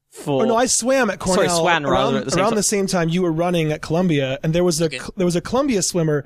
for. 0.09 0.43
Oh 0.43 0.45
no, 0.45 0.55
I 0.55 0.65
swam 0.67 1.09
at 1.09 1.19
Cornell. 1.19 1.47
Sorry, 1.47 1.61
swam 1.61 1.83
rather 1.83 1.93
around, 1.93 2.15
at 2.15 2.25
the 2.25 2.31
same 2.31 2.39
around 2.39 2.49
time. 2.51 2.55
the 2.55 2.63
same 2.63 2.87
time 2.87 3.09
you 3.09 3.21
were 3.21 3.31
running 3.31 3.71
at 3.71 3.81
Columbia, 3.81 4.39
and 4.43 4.53
there 4.53 4.63
was 4.63 4.81
a 4.81 4.85
Okay. 4.85 4.99
there 5.17 5.25
was 5.25 5.35
a 5.35 5.41
Columbia 5.41 5.81
swimmer. 5.81 6.25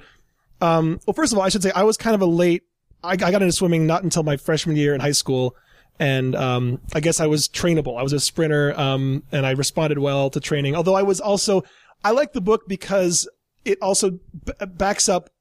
Um, 0.62 0.99
well, 1.07 1.14
first 1.14 1.34
of 1.34 1.39
all, 1.39 1.43
I 1.43 1.49
should 1.49 1.64
say 1.64 1.72
I 1.76 1.84
was 1.84 1.97
kind 1.97 2.14
of 2.16 2.22
a 2.22 2.26
late. 2.26 2.64
I, 3.03 3.14
I 3.14 3.16
got 3.16 3.34
into 3.41 3.51
swimming 3.51 3.88
not 3.88 4.03
until 4.03 4.22
my 4.24 4.38
freshman 4.38 4.76
year 4.76 4.93
in 4.93 5.01
high 5.01 5.12
school, 5.12 5.55
and 5.99 6.36
um, 6.36 6.80
I 6.93 6.99
guess 6.99 7.20
I 7.20 7.26
was 7.28 7.47
trainable. 7.47 7.97
I 7.99 8.03
was 8.03 8.14
a 8.14 8.20
sprinter, 8.20 8.80
um, 8.80 9.24
and 9.32 9.45
I 9.45 9.51
responded 9.51 9.97
well 9.97 10.30
to 10.30 10.39
training. 10.39 10.76
Although 10.76 10.95
I 10.95 11.01
was 11.01 11.20
also, 11.20 11.64
I 12.03 12.12
like 12.12 12.34
the 12.34 12.41
book 12.41 12.68
because 12.68 13.28
it 13.66 13.80
also 13.82 14.12
b- 14.12 14.53
backs 14.68 15.09
up 15.09 15.32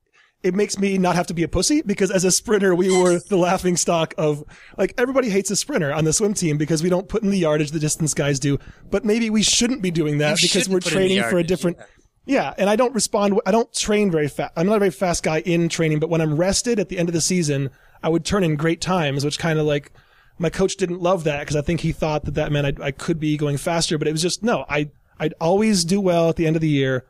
it 0.42 0.54
makes 0.54 0.78
me 0.78 0.96
not 0.96 1.16
have 1.16 1.26
to 1.26 1.34
be 1.34 1.42
a 1.42 1.48
pussy 1.48 1.82
because 1.82 2.10
as 2.10 2.24
a 2.24 2.30
sprinter, 2.30 2.74
we 2.74 2.90
were 2.96 3.18
the 3.18 3.36
laughing 3.36 3.76
stock 3.76 4.14
of 4.16 4.42
like 4.78 4.94
everybody 4.96 5.28
hates 5.28 5.50
a 5.50 5.56
sprinter 5.56 5.92
on 5.92 6.04
the 6.04 6.12
swim 6.12 6.34
team 6.34 6.56
because 6.56 6.82
we 6.82 6.88
don't 6.88 7.08
put 7.08 7.22
in 7.22 7.30
the 7.30 7.38
yardage 7.38 7.70
the 7.72 7.78
distance 7.78 8.14
guys 8.14 8.40
do. 8.40 8.58
But 8.90 9.04
maybe 9.04 9.28
we 9.28 9.42
shouldn't 9.42 9.82
be 9.82 9.90
doing 9.90 10.18
that 10.18 10.40
You 10.40 10.48
because 10.48 10.68
we're 10.68 10.80
training 10.80 11.22
for 11.24 11.38
a 11.38 11.44
different. 11.44 11.78
Yeah. 12.24 12.54
And 12.56 12.70
I 12.70 12.76
don't 12.76 12.94
respond. 12.94 13.38
I 13.44 13.50
don't 13.50 13.72
train 13.74 14.10
very 14.10 14.28
fast. 14.28 14.52
I'm 14.56 14.66
not 14.66 14.76
a 14.76 14.78
very 14.78 14.90
fast 14.90 15.22
guy 15.22 15.40
in 15.40 15.68
training, 15.68 16.00
but 16.00 16.08
when 16.08 16.20
I'm 16.20 16.36
rested 16.36 16.78
at 16.78 16.88
the 16.88 16.98
end 16.98 17.08
of 17.08 17.12
the 17.12 17.20
season, 17.20 17.70
I 18.02 18.08
would 18.08 18.24
turn 18.24 18.44
in 18.44 18.56
great 18.56 18.80
times, 18.80 19.24
which 19.24 19.38
kind 19.38 19.58
of 19.58 19.66
like 19.66 19.92
my 20.38 20.48
coach 20.48 20.76
didn't 20.76 21.02
love 21.02 21.24
that 21.24 21.40
because 21.40 21.56
I 21.56 21.60
think 21.60 21.80
he 21.80 21.92
thought 21.92 22.24
that 22.24 22.34
that 22.34 22.50
meant 22.50 22.80
I, 22.80 22.86
I 22.86 22.90
could 22.92 23.20
be 23.20 23.36
going 23.36 23.58
faster, 23.58 23.98
but 23.98 24.08
it 24.08 24.12
was 24.12 24.22
just 24.22 24.42
no, 24.42 24.64
I, 24.70 24.90
I'd 25.18 25.34
always 25.38 25.84
do 25.84 26.00
well 26.00 26.30
at 26.30 26.36
the 26.36 26.46
end 26.46 26.56
of 26.56 26.62
the 26.62 26.68
year. 26.68 27.04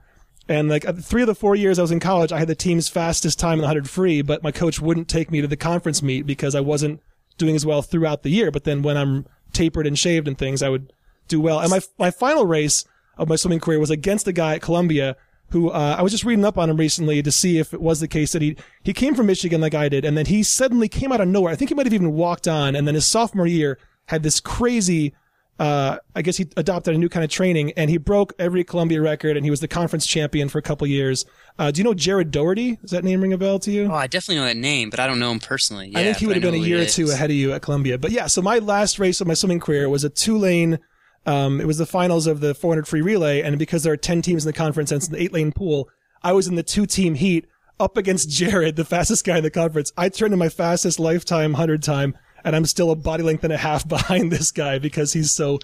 And 0.51 0.69
like 0.69 0.85
three 1.01 1.23
of 1.23 1.29
the 1.29 1.35
four 1.37 1.55
years 1.55 1.79
I 1.79 1.83
was 1.83 1.93
in 1.93 2.01
college, 2.01 2.33
I 2.33 2.41
had 2.41 2.49
the 2.49 2.57
team's 2.57 2.89
fastest 2.89 3.39
time 3.39 3.55
in 3.55 3.59
the 3.59 3.67
100 3.67 3.89
free, 3.89 4.21
but 4.21 4.43
my 4.43 4.51
coach 4.51 4.81
wouldn't 4.81 5.09
take 5.09 5.31
me 5.31 5.41
to 5.41 5.47
the 5.47 5.57
conference 5.57 6.03
meet 6.03 6.27
because 6.27 6.57
I 6.57 6.61
wasn't 6.61 7.01
doing 7.39 7.55
as 7.55 7.65
well 7.65 7.83
throughout 7.83 8.25
the 8.25 8.31
year. 8.31 8.51
But 8.51 8.65
then 8.65 8.83
when 8.83 8.97
I'm 8.97 9.27
tapered 9.53 9.87
and 9.87 9.97
shaved 9.97 10.27
and 10.27 10.37
things, 10.37 10.61
I 10.61 10.69
would 10.69 10.93
do 11.29 11.41
well. 11.41 11.61
And 11.61 11.71
my, 11.71 11.81
my 12.01 12.11
final 12.11 12.47
race 12.47 12.85
of 13.17 13.29
my 13.29 13.37
swimming 13.37 13.61
career 13.61 13.79
was 13.79 13.91
against 13.91 14.27
a 14.27 14.33
guy 14.33 14.57
at 14.57 14.61
Columbia 14.61 15.17
who, 15.51 15.71
uh, 15.71 15.95
I 15.97 16.03
was 16.03 16.11
just 16.11 16.25
reading 16.25 16.45
up 16.45 16.59
on 16.59 16.69
him 16.69 16.79
recently 16.79 17.23
to 17.23 17.31
see 17.31 17.59
if 17.59 17.73
it 17.73 17.81
was 17.81 18.01
the 18.01 18.09
case 18.09 18.33
that 18.33 18.43
he, 18.43 18.57
he 18.83 18.93
came 18.93 19.15
from 19.15 19.27
Michigan 19.27 19.61
like 19.61 19.75
I 19.75 19.89
did. 19.89 20.05
And 20.05 20.19
then 20.19 20.27
he 20.27 20.43
suddenly 20.43 20.89
came 20.89 21.13
out 21.13 21.21
of 21.21 21.29
nowhere. 21.29 21.53
I 21.53 21.57
think 21.57 21.69
he 21.69 21.77
might 21.77 21.87
have 21.87 21.95
even 21.95 22.13
walked 22.13 22.49
on. 22.49 22.75
And 22.75 22.89
then 22.89 22.97
his 22.97 23.07
sophomore 23.07 23.47
year 23.47 23.79
had 24.07 24.25
this 24.25 24.41
crazy, 24.41 25.15
uh, 25.61 25.99
I 26.17 26.23
guess 26.23 26.39
he 26.39 26.49
adopted 26.57 26.95
a 26.95 26.99
new 26.99 27.11
kind 27.11 27.23
of 27.23 27.31
training 27.31 27.73
and 27.77 27.91
he 27.91 27.99
broke 27.99 28.33
every 28.39 28.65
Columbia 28.65 29.03
record 29.03 29.37
and 29.37 29.45
he 29.45 29.51
was 29.51 29.61
the 29.61 29.69
conference 29.69 30.07
champion 30.07 30.49
for 30.49 30.57
a 30.57 30.63
couple 30.63 30.87
years. 30.87 31.27
Uh, 31.59 31.71
do 31.71 31.79
you 31.79 31.85
know 31.85 31.93
Jared 31.93 32.31
Doherty? 32.31 32.77
Does 32.77 32.93
that 32.93 33.05
name 33.05 33.21
ring 33.21 33.35
a 33.35 33.39
bell 33.39 33.59
to 33.59 33.71
you? 33.71 33.85
Oh, 33.93 33.95
I 33.95 34.07
definitely 34.07 34.37
know 34.37 34.47
that 34.47 34.57
name, 34.57 34.89
but 34.89 35.01
I 35.01 35.07
don't 35.07 35.19
know 35.19 35.31
him 35.31 35.39
personally. 35.39 35.93
I 35.95 36.03
think 36.03 36.17
he 36.17 36.27
would 36.27 36.37
have 36.37 36.43
been 36.43 36.55
a 36.55 36.57
year 36.57 36.81
or 36.81 36.87
two 36.87 37.11
ahead 37.11 37.29
of 37.29 37.37
you 37.37 37.53
at 37.53 37.61
Columbia. 37.61 37.99
But 37.99 38.11
yeah, 38.11 38.27
so 38.27 38.41
my 38.41 38.59
last 38.59 38.99
race 38.99 39.21
of 39.21 39.27
my 39.27 39.35
swimming 39.35 39.61
career 39.61 39.87
was 39.91 40.03
a 40.03 40.09
two 40.09 40.39
lane. 40.39 40.79
Um, 41.27 41.61
it 41.61 41.67
was 41.67 41.77
the 41.77 41.85
finals 41.85 42.27
of 42.27 42.41
the 42.41 42.55
400 42.55 42.89
free 42.89 43.03
relay, 43.03 43.43
and 43.43 43.59
because 43.59 43.83
there 43.83 43.93
are 43.93 43.99
10 43.99 44.23
teams 44.23 44.47
in 44.47 44.49
the 44.49 44.55
conference 44.55 44.91
and 44.91 45.03
it's 45.03 45.09
an 45.09 45.17
eight 45.17 45.35
lane 45.35 45.53
pool, 45.53 45.91
I 46.23 46.33
was 46.33 46.49
in 46.49 46.55
the 46.55 46.63
two 46.63 46.87
team 46.87 47.17
heat 47.17 47.47
up 47.79 47.99
against 47.99 48.31
Jared, 48.31 48.77
the 48.77 48.85
fastest 48.87 49.27
guy 49.27 49.37
in 49.37 49.43
the 49.43 49.51
conference. 49.51 49.93
I 49.99 50.09
turned 50.09 50.33
in 50.33 50.39
my 50.39 50.49
fastest 50.49 50.99
lifetime 50.99 51.53
100 51.53 51.83
time, 51.83 52.17
and 52.45 52.57
I'm 52.57 52.64
still 52.66 52.91
a 52.91 52.97
body 52.97 53.22
length 53.22 53.45
and 53.45 53.53
a 53.53 53.57
half 53.57 53.86
behind 53.88 54.32
this 54.32 54.51
guy 54.51 54.78
because 54.78 55.12
he's 55.12 55.32
so, 55.32 55.59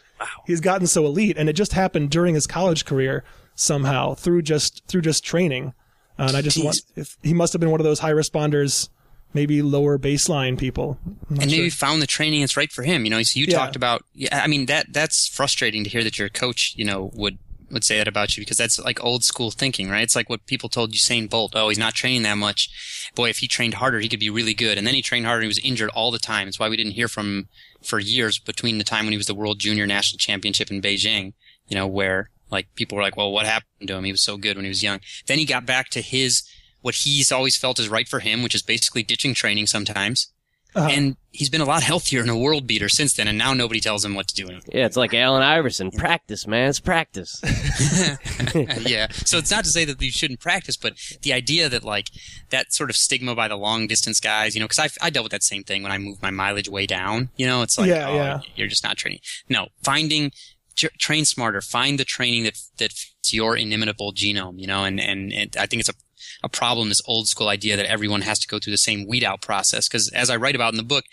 he's 0.47 0.61
gotten 0.61 0.87
so 0.87 1.05
elite. 1.07 1.37
And 1.39 1.49
it 1.49 1.55
just 1.55 1.73
happened 1.73 2.11
during 2.11 2.35
his 2.35 2.47
college 2.47 2.85
career 2.85 3.25
somehow 3.55 4.15
through 4.15 4.43
just, 4.43 4.85
through 4.87 5.03
just 5.03 5.25
training. 5.25 5.75
Uh, 6.19 6.27
and 6.29 6.37
I 6.37 6.43
just 6.43 6.59
Jeez. 6.59 6.65
want, 6.65 6.81
if 6.95 7.17
he 7.23 7.35
must 7.35 7.53
have 7.53 7.61
been 7.61 7.71
one 7.71 7.81
of 7.81 7.85
those 7.85 8.01
high 8.01 8.13
responders, 8.13 8.89
maybe 9.35 9.61
lower 9.63 9.99
baseline 9.99 10.59
people. 10.59 10.99
And 11.29 11.51
sure. 11.51 11.71
found 11.71 12.01
the 12.01 12.07
training 12.07 12.41
that's 12.41 12.57
right 12.57 12.73
for 12.73 12.83
him. 12.83 13.05
You 13.05 13.11
know, 13.11 13.23
so 13.23 13.39
you 13.39 13.47
Yeah. 13.49 13.59
talked 13.59 13.77
about. 13.77 14.05
Yeah, 14.15 14.41
I 14.43 14.47
mean 14.47 14.67
that 14.67 14.93
that's 14.93 15.29
frustrating 15.29 15.85
to 15.85 15.91
hear 15.91 16.03
that 16.03 16.19
your 16.19 16.29
coach, 16.31 16.75
you 16.77 16.85
know, 16.85 17.11
would 17.15 17.39
would 17.71 17.85
say 17.85 17.99
that 17.99 18.09
about 18.09 18.37
you 18.37 18.43
because 18.43 18.57
that's 18.57 18.79
like 18.79 19.03
old 19.03 19.25
school 19.25 19.51
thinking, 19.51 19.89
right? 19.91 20.03
It's 20.03 20.17
like 20.17 20.29
what 20.29 20.47
people 20.47 20.69
told 20.69 20.93
Usain 20.93 21.29
Bolt. 21.29 21.53
Oh, 21.55 21.69
he's 21.69 21.79
not 21.79 21.95
training 21.95 22.23
that 22.23 22.39
much. 22.39 23.11
Boy, 23.15 23.29
if 23.29 23.39
he 23.39 23.49
trained 23.49 23.75
harder, 23.75 24.01
he 24.01 24.09
could 24.09 24.21
be 24.21 24.31
really 24.31 24.55
good. 24.55 24.79
And 24.79 24.87
then 24.87 24.95
he 24.95 25.03
trained 25.03 25.27
harder 25.27 25.41
and 25.41 25.45
he 25.45 25.49
was 25.49 25.59
injured 25.59 25.91
all 25.91 26.11
the 26.11 26.19
time. 26.19 26.47
That's 26.47 26.59
why 26.59 26.69
we 26.69 26.77
didn't 26.77 26.93
hear 26.93 27.09
from 27.09 27.27
him 27.27 27.49
for 27.83 27.99
years 27.99 28.39
between 28.39 28.79
the 28.79 28.85
time 28.85 29.05
when 29.07 29.13
he 29.13 29.19
was 29.19 29.27
the 29.27 29.35
World 29.35 29.59
Junior 29.59 29.87
National 29.87 30.19
Championship 30.19 30.71
in 30.71 30.83
Beijing, 30.83 31.33
you 31.69 31.75
know, 31.75 31.87
where 31.87 32.31
like 32.51 32.73
people 32.75 32.97
were 32.97 33.03
like, 33.03 33.17
well, 33.17 33.33
what 33.33 33.47
happened 33.47 33.89
to 33.89 33.95
him? 33.95 34.05
He 34.05 34.13
was 34.13 34.23
so 34.23 34.37
good 34.37 34.57
when 34.57 34.65
he 34.65 34.71
was 34.71 34.83
young. 34.83 35.01
Then 35.27 35.39
he 35.39 35.45
got 35.45 35.67
back 35.67 35.91
to 35.91 36.01
his, 36.01 36.43
what 36.83 36.97
he's 36.97 37.33
always 37.33 37.57
felt 37.57 37.81
is 37.81 37.89
right 37.89 38.07
for 38.07 38.21
him, 38.21 38.43
which 38.43 38.55
is 38.55 38.63
basically 38.63 39.03
ditching 39.03 39.35
training 39.35 39.67
sometimes. 39.67 40.33
Uh-huh. 40.77 40.89
And 40.93 41.17
he's 41.33 41.49
been 41.49 41.63
a 41.63 41.65
lot 41.65 41.83
healthier 41.83 42.21
and 42.21 42.29
a 42.31 42.37
world 42.37 42.67
beater 42.67 42.89
since 42.89 43.15
then, 43.15 43.29
and 43.29 43.39
now 43.39 43.55
nobody 43.55 43.81
tells 43.81 44.05
him 44.05 44.15
what 44.15 44.29
to 44.29 44.35
do. 44.35 44.45
anymore. 44.45 44.61
Yeah, 44.73 44.85
it's 44.85 44.97
like 44.97 45.15
Allen 45.15 45.43
Iverson. 45.43 45.91
Practice, 45.91 46.47
man. 46.47 46.69
It's 46.69 46.81
practice. 46.81 47.41
yeah. 48.87 49.09
So 49.11 49.39
it's 49.39 49.51
not 49.51 49.65
to 49.65 49.71
say 49.71 49.85
that 49.85 50.01
you 50.01 50.11
shouldn't 50.11 50.41
practice, 50.41 50.77
but 50.77 50.95
the 51.23 51.33
idea 51.33 51.69
that 51.69 51.85
like 51.85 52.09
that 52.51 52.73
sort 52.73 52.91
of 52.91 52.97
stigma 52.97 53.35
by 53.35 53.49
the 53.49 53.57
long 53.57 53.87
distance 53.87 54.21
guys, 54.21 54.55
you 54.55 54.61
know, 54.61 54.67
because 54.69 54.79
I, 55.01 55.07
I 55.07 55.11
dealt 55.11 55.25
with 55.25 55.33
that 55.33 55.43
same 55.43 55.65
thing 55.65 55.83
when 55.83 55.93
I 55.93 55.99
moved 55.99 56.23
my 56.23 56.31
mileage 56.31 56.69
way 56.69 56.87
down. 56.87 57.31
You 57.37 57.47
know, 57.47 57.63
it's 57.63 57.79
like, 57.79 57.89
Yeah, 57.89 58.09
oh, 58.09 58.15
yeah. 58.15 58.41
you're 58.55 58.69
just 58.69 58.85
not 58.85 58.97
training. 58.97 59.21
No, 59.49 59.69
finding 59.83 60.33
tr- 60.77 60.87
train 60.99 61.25
smarter, 61.25 61.61
find 61.61 61.99
the 61.99 62.05
training 62.05 62.45
that 62.45 62.59
that 62.79 62.93
fits 62.93 63.33
your 63.33 63.57
inimitable 63.57 64.13
genome. 64.13 64.59
You 64.61 64.67
know, 64.67 64.85
and 64.85 65.01
and, 65.01 65.33
and 65.33 65.57
I 65.59 65.67
think 65.67 65.81
it's 65.81 65.89
a 65.89 65.95
a 66.43 66.49
problem 66.49 66.89
this 66.89 67.03
old 67.07 67.29
school 67.29 67.49
idea 67.49 67.77
that 67.77 67.87
everyone 67.87 68.23
has 68.23 68.39
to 68.41 68.49
go 68.49 68.59
through 68.59 68.73
the 68.73 68.79
same 68.79 69.07
weed 69.07 69.25
out 69.25 69.41
process 69.43 69.89
because 69.89 70.09
as 70.11 70.31
I 70.31 70.37
write 70.37 70.55
about 70.55 70.73
in 70.73 70.77
the 70.79 70.83
book. 70.83 71.05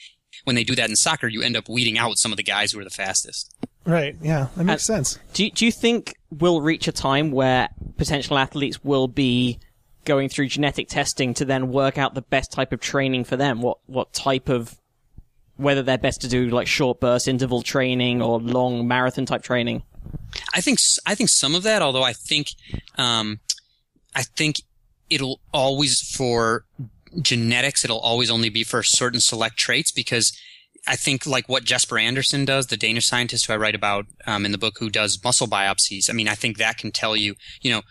When 0.45 0.55
they 0.57 0.63
do 0.65 0.75
that 0.75 0.89
in 0.89 0.95
soccer, 0.97 1.27
you 1.27 1.41
end 1.41 1.55
up 1.55 1.69
weeding 1.69 1.97
out 1.97 2.17
some 2.17 2.33
of 2.33 2.37
the 2.37 2.43
guys 2.43 2.71
who 2.71 2.79
are 2.79 2.83
the 2.83 2.89
fastest. 2.89 3.55
Right. 3.85 4.15
Yeah, 4.21 4.47
that 4.57 4.63
makes 4.63 4.89
Uh, 4.89 4.95
sense. 4.95 5.19
Do 5.33 5.45
you, 5.45 5.51
do 5.51 5.63
you 5.63 5.71
think 5.71 6.15
we'll 6.31 6.59
reach 6.59 6.87
a 6.87 6.91
time 6.91 7.31
where 7.31 7.69
potential 7.97 8.37
athletes 8.37 8.83
will 8.83 9.07
be 9.07 9.59
going 10.05 10.27
through 10.29 10.47
genetic 10.47 10.89
testing 10.89 11.33
to 11.35 11.45
then 11.45 11.71
work 11.71 11.97
out 11.99 12.13
the 12.15 12.23
best 12.23 12.51
type 12.51 12.73
of 12.73 12.81
training 12.81 13.23
for 13.25 13.37
them? 13.37 13.61
What 13.61 13.77
what 13.85 14.11
type 14.11 14.49
of 14.49 14.75
whether 15.55 15.83
they're 15.83 15.99
best 15.99 16.21
to 16.21 16.27
do 16.27 16.49
like 16.49 16.67
short 16.67 16.99
burst 16.99 17.27
interval 17.27 17.61
training 17.61 18.21
or 18.21 18.39
long 18.39 18.85
marathon 18.87 19.25
type 19.27 19.43
training? 19.43 19.83
I 20.53 20.59
think 20.61 20.79
s- 20.79 20.99
I 21.05 21.13
think 21.15 21.29
some 21.29 21.53
of 21.55 21.63
that, 21.63 21.81
although 21.83 22.03
I 22.03 22.13
think 22.13 22.47
um, 22.97 23.39
I 24.15 24.23
think 24.23 24.57
it'll 25.09 25.39
always 25.53 26.01
for 26.01 26.65
genetics, 27.21 27.83
it'll 27.83 27.99
always 27.99 28.31
only 28.31 28.49
be 28.49 28.63
for 28.63 28.83
certain 28.83 29.19
select 29.19 29.57
traits 29.57 29.91
because 29.91 30.35
I 30.87 30.95
think 30.95 31.25
like 31.25 31.47
what 31.47 31.63
Jesper 31.63 31.97
Andersen 31.97 32.43
does, 32.45 32.67
the 32.67 32.77
Danish 32.77 33.05
scientist 33.07 33.45
who 33.45 33.53
I 33.53 33.57
write 33.57 33.75
about 33.75 34.05
um, 34.27 34.45
in 34.45 34.51
the 34.51 34.57
book, 34.57 34.77
who 34.79 34.89
does 34.89 35.19
muscle 35.23 35.47
biopsies. 35.47 36.09
I 36.09 36.13
mean, 36.13 36.27
I 36.27 36.35
think 36.35 36.57
that 36.57 36.77
can 36.77 36.91
tell 36.91 37.15
you, 37.15 37.35
you 37.61 37.71
know. 37.71 37.81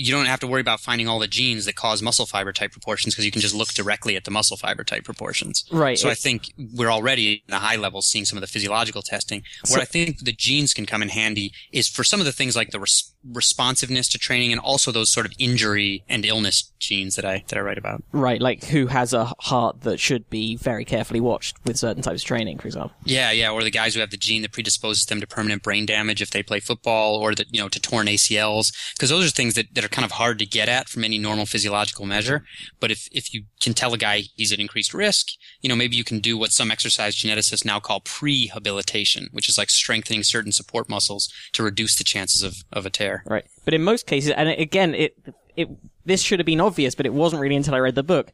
You 0.00 0.12
don't 0.12 0.26
have 0.26 0.38
to 0.40 0.46
worry 0.46 0.60
about 0.60 0.78
finding 0.78 1.08
all 1.08 1.18
the 1.18 1.26
genes 1.26 1.64
that 1.64 1.74
cause 1.74 2.00
muscle 2.02 2.24
fiber 2.24 2.52
type 2.52 2.70
proportions 2.70 3.14
because 3.14 3.24
you 3.24 3.32
can 3.32 3.40
just 3.40 3.52
look 3.52 3.70
directly 3.70 4.14
at 4.14 4.22
the 4.22 4.30
muscle 4.30 4.56
fiber 4.56 4.84
type 4.84 5.02
proportions. 5.02 5.64
Right. 5.72 5.98
So 5.98 6.08
I 6.08 6.14
think 6.14 6.52
we're 6.56 6.92
already 6.92 7.42
in 7.48 7.50
the 7.50 7.58
high 7.58 7.74
levels 7.74 8.06
seeing 8.06 8.24
some 8.24 8.38
of 8.38 8.40
the 8.42 8.46
physiological 8.46 9.02
testing. 9.02 9.42
Where 9.68 9.78
So- 9.78 9.82
I 9.82 9.86
think 9.86 10.20
the 10.24 10.30
genes 10.30 10.72
can 10.72 10.86
come 10.86 11.02
in 11.02 11.08
handy 11.08 11.52
is 11.72 11.88
for 11.88 12.04
some 12.04 12.20
of 12.20 12.26
the 12.26 12.32
things 12.32 12.54
like 12.54 12.70
the 12.70 12.78
res- 12.78 13.12
responsiveness 13.24 14.08
to 14.08 14.18
training 14.18 14.52
and 14.52 14.60
also 14.60 14.92
those 14.92 15.10
sort 15.10 15.26
of 15.26 15.32
injury 15.38 16.04
and 16.08 16.24
illness 16.24 16.72
genes 16.78 17.16
that 17.16 17.24
I 17.24 17.44
that 17.48 17.58
I 17.58 17.60
write 17.60 17.78
about. 17.78 18.02
Right, 18.12 18.40
like 18.40 18.64
who 18.64 18.86
has 18.86 19.12
a 19.12 19.26
heart 19.40 19.82
that 19.82 19.98
should 19.98 20.28
be 20.30 20.56
very 20.56 20.84
carefully 20.84 21.20
watched 21.20 21.56
with 21.64 21.76
certain 21.76 22.02
types 22.02 22.22
of 22.22 22.26
training, 22.26 22.58
for 22.58 22.68
example. 22.68 22.92
Yeah, 23.04 23.30
yeah, 23.30 23.50
or 23.50 23.62
the 23.62 23.70
guys 23.70 23.94
who 23.94 24.00
have 24.00 24.10
the 24.10 24.16
gene 24.16 24.42
that 24.42 24.52
predisposes 24.52 25.06
them 25.06 25.20
to 25.20 25.26
permanent 25.26 25.62
brain 25.62 25.86
damage 25.86 26.22
if 26.22 26.30
they 26.30 26.42
play 26.42 26.60
football, 26.60 27.16
or 27.16 27.34
that 27.34 27.52
you 27.52 27.60
know 27.60 27.68
to 27.68 27.80
torn 27.80 28.06
ACLs, 28.06 28.72
because 28.94 29.10
those 29.10 29.26
are 29.26 29.30
things 29.30 29.54
that, 29.54 29.74
that 29.74 29.84
are 29.84 29.88
kind 29.88 30.04
of 30.04 30.12
hard 30.12 30.38
to 30.38 30.46
get 30.46 30.68
at 30.68 30.88
from 30.88 31.04
any 31.04 31.18
normal 31.18 31.46
physiological 31.46 32.06
measure. 32.06 32.44
But 32.80 32.90
if 32.90 33.08
if 33.12 33.34
you 33.34 33.44
can 33.60 33.74
tell 33.74 33.94
a 33.94 33.98
guy 33.98 34.22
he's 34.36 34.52
at 34.52 34.60
increased 34.60 34.94
risk, 34.94 35.28
you 35.60 35.68
know 35.68 35.76
maybe 35.76 35.96
you 35.96 36.04
can 36.04 36.20
do 36.20 36.36
what 36.36 36.52
some 36.52 36.70
exercise 36.70 37.16
geneticists 37.16 37.64
now 37.64 37.80
call 37.80 38.00
prehabilitation, 38.00 39.32
which 39.32 39.48
is 39.48 39.58
like 39.58 39.70
strengthening 39.70 40.22
certain 40.22 40.52
support 40.52 40.88
muscles 40.88 41.32
to 41.52 41.62
reduce 41.62 41.96
the 41.96 42.04
chances 42.04 42.42
of, 42.42 42.64
of 42.72 42.86
a 42.86 42.90
tear. 42.90 43.22
Right. 43.26 43.44
But 43.64 43.74
in 43.74 43.82
most 43.82 44.06
cases, 44.06 44.32
and 44.36 44.48
again, 44.48 44.94
it 44.94 45.16
it 45.56 45.68
this 46.04 46.22
should 46.22 46.38
have 46.38 46.46
been 46.46 46.60
obvious, 46.60 46.94
but 46.94 47.06
it 47.06 47.12
wasn't 47.12 47.42
really 47.42 47.56
until 47.56 47.74
I 47.74 47.78
read 47.78 47.94
the 47.94 48.02
book. 48.02 48.32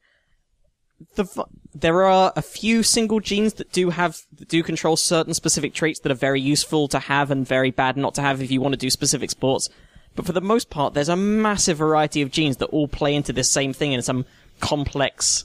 The 1.16 1.26
there 1.74 2.04
are 2.04 2.32
a 2.36 2.42
few 2.42 2.82
single 2.82 3.20
genes 3.20 3.54
that 3.54 3.72
do 3.72 3.90
have 3.90 4.20
that 4.36 4.48
do 4.48 4.62
control 4.62 4.96
certain 4.96 5.34
specific 5.34 5.74
traits 5.74 6.00
that 6.00 6.12
are 6.12 6.16
very 6.16 6.40
useful 6.40 6.88
to 6.88 6.98
have 6.98 7.30
and 7.30 7.46
very 7.46 7.70
bad 7.70 7.96
not 7.96 8.14
to 8.14 8.22
have 8.22 8.40
if 8.40 8.50
you 8.50 8.60
want 8.60 8.74
to 8.74 8.78
do 8.78 8.90
specific 8.90 9.30
sports. 9.30 9.68
But 10.14 10.26
for 10.26 10.32
the 10.32 10.40
most 10.40 10.70
part, 10.70 10.94
there's 10.94 11.08
a 11.08 11.16
massive 11.16 11.78
variety 11.78 12.22
of 12.22 12.30
genes 12.30 12.58
that 12.58 12.66
all 12.66 12.86
play 12.86 13.14
into 13.14 13.32
this 13.32 13.50
same 13.50 13.72
thing 13.72 13.92
in 13.92 14.02
some 14.02 14.26
complex, 14.60 15.44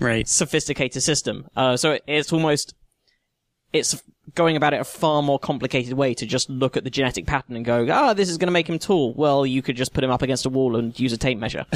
right, 0.00 0.26
sophisticated 0.28 1.02
system. 1.02 1.46
Uh, 1.56 1.76
so 1.76 1.98
it's 2.06 2.32
almost 2.32 2.74
it's 3.72 4.02
going 4.34 4.56
about 4.56 4.74
it 4.74 4.80
a 4.80 4.84
far 4.84 5.22
more 5.22 5.38
complicated 5.38 5.92
way 5.92 6.12
to 6.14 6.26
just 6.26 6.50
look 6.50 6.76
at 6.76 6.84
the 6.84 6.90
genetic 6.90 7.26
pattern 7.26 7.56
and 7.56 7.64
go, 7.64 7.86
ah, 7.90 8.10
oh, 8.10 8.14
this 8.14 8.28
is 8.28 8.38
going 8.38 8.48
to 8.48 8.52
make 8.52 8.68
him 8.68 8.78
tall. 8.78 9.14
Well, 9.14 9.46
you 9.46 9.62
could 9.62 9.76
just 9.76 9.92
put 9.92 10.02
him 10.02 10.10
up 10.10 10.22
against 10.22 10.46
a 10.46 10.50
wall 10.50 10.76
and 10.76 10.98
use 10.98 11.12
a 11.12 11.16
tape 11.16 11.38
measure. 11.38 11.64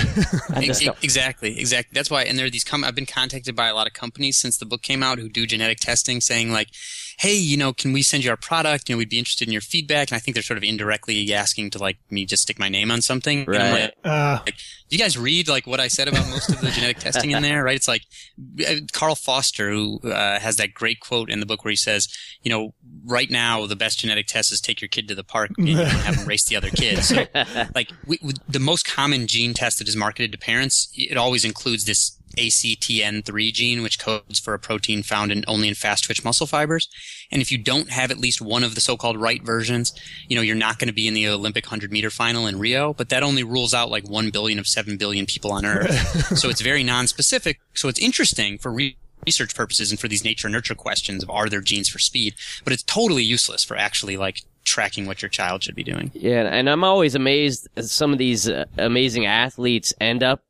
And 0.53 0.65
exactly, 0.65 1.59
exactly. 1.59 1.95
That's 1.95 2.11
why. 2.11 2.25
And 2.25 2.37
there 2.37 2.47
are 2.47 2.51
these. 2.51 2.65
Com- 2.65 2.83
I've 2.83 2.95
been 2.95 3.07
contacted 3.07 3.55
by 3.55 3.69
a 3.69 3.75
lot 3.75 3.87
of 3.87 3.93
companies 3.93 4.37
since 4.37 4.59
the 4.59 4.67
book 4.67 4.83
came 4.83 5.03
out 5.03 5.19
who 5.19 5.29
do 5.29 5.47
genetic 5.47 5.79
testing, 5.79 6.21
saying 6.21 6.51
like, 6.51 6.69
hey, 7.21 7.35
you 7.35 7.55
know, 7.55 7.71
can 7.75 7.93
we 7.93 8.03
send 8.03 8.25
you 8.25 8.31
our 8.31 8.37
product? 8.37 8.89
You 8.89 8.95
know, 8.95 8.99
we'd 8.99 9.11
be 9.11 9.19
interested 9.19 9.47
in 9.47 9.53
your 9.53 9.61
feedback. 9.61 10.11
And 10.11 10.17
I 10.17 10.19
think 10.21 10.35
they're 10.35 10.43
sort 10.43 10.57
of 10.57 10.65
indirectly 10.65 11.35
asking 11.35 11.69
to 11.71 11.79
like 11.79 11.99
me 12.11 12.25
just 12.25 12.45
stick 12.45 12.59
my 12.59 12.71
name 12.71 12.91
on 12.91 13.03
something. 13.03 13.45
Right. 13.45 13.83
Like, 13.83 13.95
uh, 14.03 14.39
like, 14.47 14.55
you 14.89 14.99
guys 14.99 15.19
read 15.19 15.47
like 15.47 15.67
what 15.67 15.81
I 15.81 15.89
said 15.89 16.09
about 16.09 16.27
most 16.31 16.49
of 16.49 16.63
the 16.63 16.71
genetic 16.71 16.99
testing 17.01 17.33
in 17.33 17.43
there, 17.43 17.63
right? 17.63 17.77
It's 17.77 17.87
like 17.87 18.07
uh, 18.67 18.77
Carl 18.93 19.17
Foster, 19.17 19.69
who 19.69 20.01
uh, 20.03 20.41
has 20.41 20.57
that 20.57 20.73
great 20.73 21.01
quote 21.01 21.29
in 21.29 21.41
the 21.41 21.47
book 21.47 21.63
where 21.63 21.71
he 21.71 21.77
says, 21.77 22.09
you 22.43 22.51
know, 22.51 22.73
right 23.05 23.31
now 23.31 23.67
the 23.67 23.77
best 23.77 23.99
genetic 23.99 24.27
test 24.27 24.51
is 24.51 24.59
take 24.59 24.81
your 24.81 24.89
kid 24.89 25.07
to 25.09 25.15
the 25.15 25.23
park 25.23 25.51
and 25.59 25.69
have 25.69 26.17
them 26.17 26.27
race 26.27 26.47
the 26.47 26.57
other 26.57 26.71
kids. 26.71 27.09
So, 27.09 27.27
like 27.75 27.91
we, 28.07 28.19
we, 28.23 28.33
the 28.49 28.59
most 28.59 28.87
common 28.87 29.27
gene 29.27 29.53
test 29.53 29.79
that 29.79 29.89
is 29.89 29.95
marketed 29.95 30.33
to 30.33 30.39
parents, 30.39 30.91
it 30.95 31.19
always 31.19 31.45
includes 31.45 31.85
this 31.85 32.17
ACTN3 32.37 33.53
gene, 33.53 33.83
which 33.83 33.99
codes 33.99 34.39
for 34.39 34.55
a 34.55 34.59
protein 34.59 35.03
found 35.03 35.33
in 35.33 35.45
only 35.47 35.69
in 35.69 35.75
fast 35.75 36.05
twitch 36.05 36.25
muscle 36.25 36.47
fibers. 36.47 36.89
And 37.31 37.43
if 37.43 37.51
you 37.51 37.59
don't 37.59 37.91
have 37.91 38.11
at 38.11 38.19
least 38.19 38.41
one 38.41 38.65
of 38.65 38.75
the 38.75 38.81
so-called 38.81 39.17
right 39.17 39.43
versions, 39.43 39.93
you 40.29 40.37
know, 40.37 40.43
you're 40.43 40.57
not 40.57 40.79
going 40.79 40.89
to 40.89 40.95
be 40.95 41.09
in 41.09 41.15
the 41.15 41.29
Olympic 41.29 41.67
100 41.67 41.93
meter 41.93 42.11
final 42.11 42.47
in 42.47 42.59
Rio, 42.59 42.93
but 42.93 43.09
that 43.09 43.23
only 43.23 43.43
rules 43.43 43.75
out 43.75 43.91
like 43.91 44.09
1 44.09 44.31
billion 44.31 44.59
of 44.59 44.67
7 44.67 44.97
billion 44.97 45.27
people 45.27 45.53
on 45.53 45.65
Earth. 45.65 46.39
so 46.39 46.49
it's 46.49 46.61
very 46.61 46.83
non-specific. 46.83 47.61
So 47.75 47.89
it's 47.89 48.01
interesting 48.01 48.59
for 48.59 48.73
re- 48.73 48.97
research 49.27 49.55
purposes 49.55 49.91
and 49.91 50.01
for 50.01 50.09
these 50.09 50.25
nature 50.25 50.49
nurture 50.49 50.75
questions 50.75 51.23
of 51.23 51.31
are 51.31 51.49
there 51.49 51.61
genes 51.61 51.89
for 51.89 51.99
speed, 51.99 52.35
but 52.65 52.73
it's 52.73 52.83
totally 52.83 53.23
useless 53.23 53.65
for 53.65 53.77
actually 53.77 54.17
like 54.17 54.43
tracking 54.65 55.07
what 55.07 55.23
your 55.23 55.29
child 55.29 55.63
should 55.63 55.75
be 55.75 55.85
doing. 55.85 56.11
Yeah, 56.15 56.43
and 56.43 56.69
I'm 56.69 56.85
always 56.85 57.15
amazed 57.15 57.69
some 57.81 58.13
of 58.13 58.19
these 58.19 58.49
uh, 58.49 58.65
amazing 58.79 59.27
athletes 59.27 59.93
end 60.01 60.23
up 60.23 60.43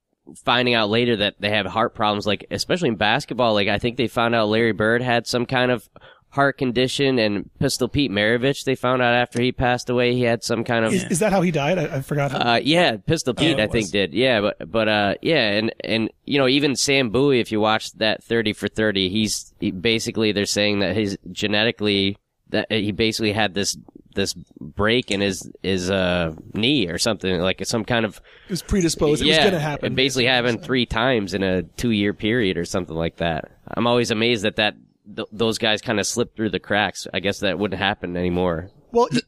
finding 0.44 0.74
out 0.74 0.90
later 0.90 1.16
that 1.16 1.34
they 1.40 1.50
have 1.50 1.66
heart 1.66 1.94
problems 1.94 2.26
like 2.26 2.46
especially 2.50 2.88
in 2.88 2.96
basketball 2.96 3.54
like 3.54 3.68
I 3.68 3.78
think 3.78 3.96
they 3.96 4.08
found 4.08 4.34
out 4.34 4.48
Larry 4.48 4.72
Bird 4.72 5.02
had 5.02 5.26
some 5.26 5.46
kind 5.46 5.70
of 5.70 5.88
heart 6.30 6.58
condition 6.58 7.18
and 7.18 7.50
Pistol 7.58 7.88
Pete 7.88 8.10
Maravich 8.10 8.64
they 8.64 8.74
found 8.74 9.02
out 9.02 9.14
after 9.14 9.42
he 9.42 9.50
passed 9.50 9.90
away 9.90 10.14
he 10.14 10.22
had 10.22 10.44
some 10.44 10.62
kind 10.62 10.84
of 10.84 10.92
is, 10.92 11.04
is 11.04 11.18
that 11.18 11.32
how 11.32 11.40
he 11.40 11.50
died? 11.50 11.78
I, 11.78 11.96
I 11.96 12.00
forgot. 12.02 12.32
Uh, 12.32 12.60
yeah 12.62 12.96
Pistol 12.98 13.34
Pete 13.34 13.58
oh, 13.58 13.62
I 13.62 13.66
think 13.66 13.90
did. 13.90 14.14
Yeah 14.14 14.40
but 14.40 14.70
but 14.70 14.88
uh 14.88 15.14
yeah 15.22 15.50
and 15.50 15.74
and 15.82 16.10
you 16.24 16.38
know 16.38 16.46
even 16.46 16.76
Sam 16.76 17.10
Bowie 17.10 17.40
if 17.40 17.50
you 17.50 17.60
watch 17.60 17.92
that 17.94 18.22
30 18.22 18.52
for 18.52 18.68
30 18.68 19.08
he's 19.08 19.52
he, 19.58 19.72
basically 19.72 20.32
they're 20.32 20.46
saying 20.46 20.80
that 20.80 20.96
he's 20.96 21.16
genetically 21.32 22.16
that 22.50 22.70
he 22.70 22.92
basically 22.92 23.32
had 23.32 23.54
this 23.54 23.76
this 24.14 24.34
break 24.60 25.10
in 25.10 25.20
his 25.20 25.50
his 25.62 25.90
uh, 25.90 26.32
knee 26.52 26.88
or 26.88 26.98
something 26.98 27.40
like 27.40 27.64
some 27.64 27.84
kind 27.84 28.04
of 28.04 28.20
it 28.46 28.50
was 28.50 28.62
predisposed. 28.62 29.22
It 29.22 29.28
was 29.28 29.38
going 29.38 29.52
to 29.52 29.60
happen. 29.60 29.92
It 29.92 29.96
basically 29.96 30.26
happened 30.26 30.62
three 30.62 30.86
times 30.86 31.34
in 31.34 31.42
a 31.42 31.62
two 31.62 31.90
year 31.90 32.12
period 32.12 32.58
or 32.58 32.64
something 32.64 32.96
like 32.96 33.16
that. 33.16 33.50
I'm 33.68 33.86
always 33.86 34.10
amazed 34.10 34.44
that 34.44 34.56
that 34.56 34.74
th- 35.14 35.28
those 35.32 35.58
guys 35.58 35.80
kind 35.80 36.00
of 36.00 36.06
slipped 36.06 36.36
through 36.36 36.50
the 36.50 36.60
cracks. 36.60 37.06
I 37.12 37.20
guess 37.20 37.40
that 37.40 37.58
wouldn't 37.58 37.80
happen 37.80 38.16
anymore. 38.16 38.70
Well. 38.92 39.08
The, 39.10 39.22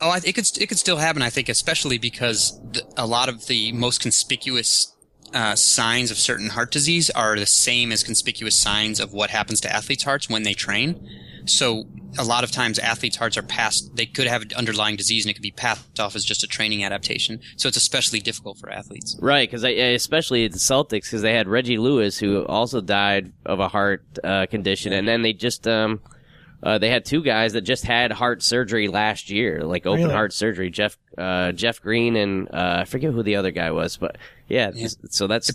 oh, 0.00 0.18
it 0.24 0.34
could 0.34 0.46
it 0.60 0.66
could 0.68 0.78
still 0.78 0.98
happen. 0.98 1.22
I 1.22 1.30
think, 1.30 1.48
especially 1.48 1.98
because 1.98 2.60
the, 2.72 2.82
a 2.96 3.06
lot 3.06 3.28
of 3.28 3.46
the 3.46 3.72
most 3.72 4.00
conspicuous 4.00 4.94
uh, 5.32 5.54
signs 5.54 6.10
of 6.10 6.18
certain 6.18 6.50
heart 6.50 6.70
disease 6.70 7.10
are 7.10 7.38
the 7.38 7.46
same 7.46 7.92
as 7.92 8.02
conspicuous 8.02 8.56
signs 8.56 9.00
of 9.00 9.12
what 9.12 9.30
happens 9.30 9.60
to 9.60 9.72
athletes' 9.72 10.04
hearts 10.04 10.28
when 10.28 10.42
they 10.42 10.54
train. 10.54 11.08
So 11.46 11.84
a 12.18 12.24
lot 12.24 12.44
of 12.44 12.50
times 12.50 12.78
athletes' 12.78 13.16
hearts 13.16 13.36
are 13.36 13.42
passed, 13.42 13.94
they 13.96 14.06
could 14.06 14.26
have 14.26 14.42
an 14.42 14.52
underlying 14.56 14.96
disease 14.96 15.24
and 15.24 15.30
it 15.30 15.34
could 15.34 15.42
be 15.42 15.52
passed 15.52 15.98
off 16.00 16.16
as 16.16 16.24
just 16.24 16.42
a 16.42 16.46
training 16.46 16.84
adaptation. 16.84 17.40
So 17.56 17.68
it's 17.68 17.76
especially 17.76 18.20
difficult 18.20 18.58
for 18.58 18.70
athletes. 18.70 19.16
Right, 19.20 19.48
because 19.48 19.64
especially 19.64 20.48
the 20.48 20.58
Celtics, 20.58 21.04
because 21.04 21.22
they 21.22 21.34
had 21.34 21.48
Reggie 21.48 21.78
Lewis, 21.78 22.18
who 22.18 22.44
also 22.46 22.80
died 22.80 23.32
of 23.46 23.60
a 23.60 23.68
heart 23.68 24.04
uh, 24.22 24.46
condition, 24.46 24.92
and 24.92 25.06
then 25.06 25.22
they 25.22 25.32
just. 25.32 25.66
Um, 25.66 26.00
uh, 26.62 26.78
they 26.78 26.90
had 26.90 27.04
two 27.04 27.22
guys 27.22 27.54
that 27.54 27.62
just 27.62 27.84
had 27.84 28.12
heart 28.12 28.42
surgery 28.42 28.88
last 28.88 29.30
year, 29.30 29.64
like 29.64 29.86
open 29.86 30.02
really? 30.02 30.14
heart 30.14 30.32
surgery. 30.32 30.70
Jeff 30.70 30.98
uh, 31.16 31.52
Jeff 31.52 31.80
Green 31.80 32.16
and 32.16 32.48
uh, 32.48 32.78
I 32.80 32.84
forget 32.84 33.12
who 33.12 33.22
the 33.22 33.36
other 33.36 33.50
guy 33.50 33.70
was, 33.70 33.96
but 33.96 34.18
yeah. 34.48 34.70
yeah. 34.74 34.88
So 35.08 35.26
that's 35.26 35.52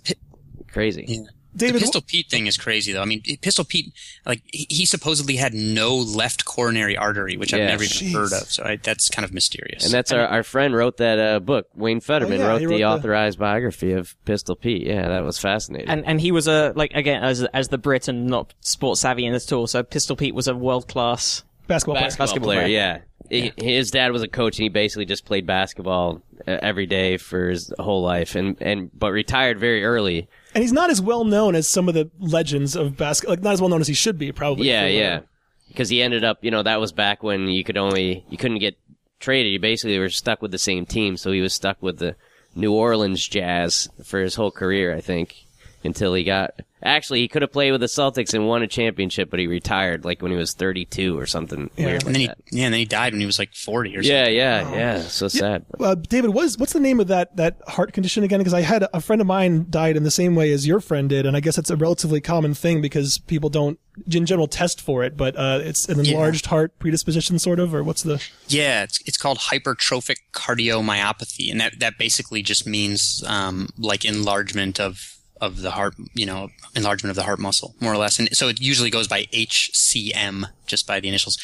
crazy. 0.71 1.05
Yeah. 1.07 1.25
David, 1.55 1.75
the 1.75 1.79
Pistol 1.79 2.01
Pete 2.01 2.29
thing 2.29 2.47
is 2.47 2.57
crazy 2.57 2.91
though. 2.91 3.01
I 3.01 3.05
mean, 3.05 3.21
Pistol 3.41 3.63
Pete, 3.63 3.93
like 4.25 4.41
he 4.51 4.85
supposedly 4.85 5.37
had 5.37 5.53
no 5.53 5.95
left 5.95 6.45
coronary 6.45 6.97
artery, 6.97 7.37
which 7.37 7.53
yeah. 7.53 7.59
I've 7.59 7.69
never 7.69 7.83
even 7.83 8.13
heard 8.13 8.33
of. 8.33 8.51
So 8.51 8.63
I, 8.63 8.75
that's 8.75 9.09
kind 9.09 9.23
of 9.23 9.33
mysterious. 9.33 9.85
And 9.85 9.93
that's 9.93 10.11
our, 10.11 10.27
our 10.27 10.43
friend 10.43 10.75
wrote 10.75 10.97
that 10.97 11.19
uh, 11.19 11.39
book. 11.39 11.67
Wayne 11.73 12.01
Federman 12.01 12.41
oh, 12.41 12.43
yeah, 12.43 12.49
wrote, 12.49 12.61
wrote, 12.63 12.77
the 12.77 12.85
authorized 12.85 13.39
biography 13.39 13.93
of 13.93 14.15
Pistol 14.25 14.55
Pete. 14.55 14.85
Yeah, 14.85 15.07
that 15.07 15.23
was 15.23 15.37
fascinating. 15.37 15.87
And 15.87 16.05
and 16.05 16.19
he 16.19 16.31
was 16.31 16.47
a 16.47 16.73
like 16.75 16.91
again 16.93 17.23
as 17.23 17.43
as 17.43 17.69
the 17.69 17.77
Brit 17.77 18.07
and 18.07 18.27
not 18.27 18.53
sports 18.59 19.01
savvy 19.01 19.25
in 19.25 19.31
this 19.31 19.45
tool. 19.45 19.67
So 19.67 19.81
Pistol 19.83 20.15
Pete 20.15 20.35
was 20.35 20.47
a 20.47 20.55
world 20.55 20.87
class 20.87 21.43
basketball, 21.67 21.95
player. 21.95 22.09
basketball 22.17 22.47
player. 22.47 22.67
Yeah. 22.67 22.99
yeah. 23.29 23.51
his 23.57 23.91
dad 23.91 24.11
was 24.11 24.23
a 24.23 24.27
coach, 24.27 24.57
and 24.57 24.63
he 24.63 24.69
basically 24.69 25.05
just 25.05 25.25
played 25.25 25.45
basketball 25.45 26.21
uh, 26.47 26.57
every 26.61 26.85
day 26.85 27.17
for 27.17 27.49
his 27.49 27.73
whole 27.79 28.01
life, 28.01 28.35
and 28.35 28.61
and 28.61 28.91
but 28.97 29.11
retired 29.11 29.59
very 29.59 29.83
early 29.83 30.27
and 30.55 30.63
he's 30.63 30.71
not 30.71 30.89
as 30.89 31.01
well 31.01 31.25
known 31.25 31.53
as 31.53 31.67
some 31.67 31.89
of 31.89 31.93
the 31.93 32.09
legends 32.17 32.75
of 32.75 32.95
basketball. 32.95 33.33
Like 33.33 33.43
not 33.43 33.53
as 33.53 33.61
well 33.61 33.69
known 33.69 33.81
as 33.81 33.87
he 33.87 33.93
should 33.93 34.17
be, 34.17 34.31
probably. 34.31 34.67
Yeah, 34.67 34.87
yeah. 34.87 35.19
Because 35.67 35.89
he 35.89 36.01
ended 36.01 36.23
up, 36.23 36.37
you 36.41 36.49
know, 36.49 36.63
that 36.63 36.79
was 36.79 36.93
back 36.93 37.21
when 37.21 37.49
you 37.49 37.63
could 37.65 37.77
only 37.77 38.25
you 38.29 38.37
couldn't 38.37 38.59
get 38.59 38.77
traded. 39.19 39.51
You 39.51 39.59
basically 39.59 39.99
were 39.99 40.09
stuck 40.09 40.41
with 40.41 40.51
the 40.51 40.57
same 40.57 40.85
team, 40.85 41.17
so 41.17 41.31
he 41.31 41.41
was 41.41 41.53
stuck 41.53 41.81
with 41.83 41.99
the 41.99 42.15
New 42.55 42.71
Orleans 42.71 43.27
Jazz 43.27 43.89
for 44.05 44.21
his 44.21 44.35
whole 44.35 44.51
career, 44.51 44.95
I 44.95 45.01
think, 45.01 45.44
until 45.85 46.13
he 46.13 46.23
got 46.23 46.61
Actually, 46.85 47.21
he 47.21 47.27
could 47.27 47.41
have 47.41 47.51
played 47.51 47.71
with 47.71 47.81
the 47.81 47.87
Celtics 47.87 48.35
and 48.35 48.47
won 48.47 48.61
a 48.61 48.67
championship, 48.67 49.31
but 49.31 49.39
he 49.39 49.47
retired 49.47 50.05
like 50.05 50.21
when 50.21 50.31
he 50.31 50.37
was 50.37 50.53
32 50.53 51.17
or 51.17 51.25
something. 51.25 51.71
Yeah, 51.75 51.87
and 51.87 52.03
like 52.03 52.13
then 52.13 52.21
he 52.21 52.27
that. 52.27 52.37
yeah, 52.51 52.65
and 52.65 52.73
then 52.75 52.79
he 52.79 52.85
died 52.85 53.11
when 53.11 53.21
he 53.21 53.25
was 53.25 53.39
like 53.39 53.55
40 53.55 53.97
or 53.97 54.01
yeah, 54.01 54.25
something. 54.25 54.35
Yeah, 54.35 54.69
yeah, 54.69 54.75
yeah. 54.75 55.01
So 55.01 55.27
sad. 55.27 55.65
Uh, 55.79 55.95
David, 55.95 56.29
what 56.29 56.45
is, 56.45 56.59
what's 56.59 56.73
the 56.73 56.79
name 56.79 56.99
of 56.99 57.07
that 57.07 57.35
that 57.37 57.59
heart 57.67 57.93
condition 57.93 58.23
again? 58.23 58.39
Because 58.39 58.53
I 58.53 58.61
had 58.61 58.85
a 58.93 59.01
friend 59.01 59.19
of 59.19 59.25
mine 59.25 59.65
died 59.69 59.97
in 59.97 60.03
the 60.03 60.11
same 60.11 60.35
way 60.35 60.51
as 60.51 60.67
your 60.67 60.79
friend 60.79 61.09
did, 61.09 61.25
and 61.25 61.35
I 61.35 61.39
guess 61.39 61.57
it's 61.57 61.71
a 61.71 61.75
relatively 61.75 62.21
common 62.21 62.53
thing 62.53 62.81
because 62.81 63.17
people 63.17 63.49
don't 63.49 63.79
in 64.11 64.27
general 64.27 64.47
test 64.47 64.79
for 64.79 65.03
it, 65.03 65.17
but 65.17 65.35
uh, 65.37 65.61
it's 65.63 65.89
an 65.89 65.99
enlarged 65.99 66.45
yeah. 66.45 66.49
heart 66.51 66.77
predisposition, 66.77 67.39
sort 67.39 67.59
of, 67.59 67.73
or 67.73 67.83
what's 67.83 68.03
the? 68.03 68.23
Yeah, 68.47 68.83
it's 68.83 69.01
it's 69.07 69.17
called 69.17 69.39
hypertrophic 69.39 70.17
cardiomyopathy, 70.33 71.49
and 71.49 71.59
that 71.61 71.79
that 71.79 71.97
basically 71.97 72.43
just 72.43 72.67
means 72.67 73.23
um, 73.25 73.69
like 73.75 74.05
enlargement 74.05 74.79
of 74.79 75.14
of 75.41 75.61
the 75.61 75.71
heart, 75.71 75.95
you 76.13 76.25
know, 76.25 76.49
enlargement 76.75 77.09
of 77.09 77.15
the 77.15 77.23
heart 77.23 77.39
muscle, 77.39 77.75
more 77.81 77.93
or 77.93 77.97
less. 77.97 78.19
And 78.19 78.29
so 78.35 78.47
it 78.47 78.61
usually 78.61 78.89
goes 78.89 79.07
by 79.07 79.23
HCM, 79.33 80.45
just 80.65 80.87
by 80.87 80.99
the 80.99 81.07
initials. 81.09 81.37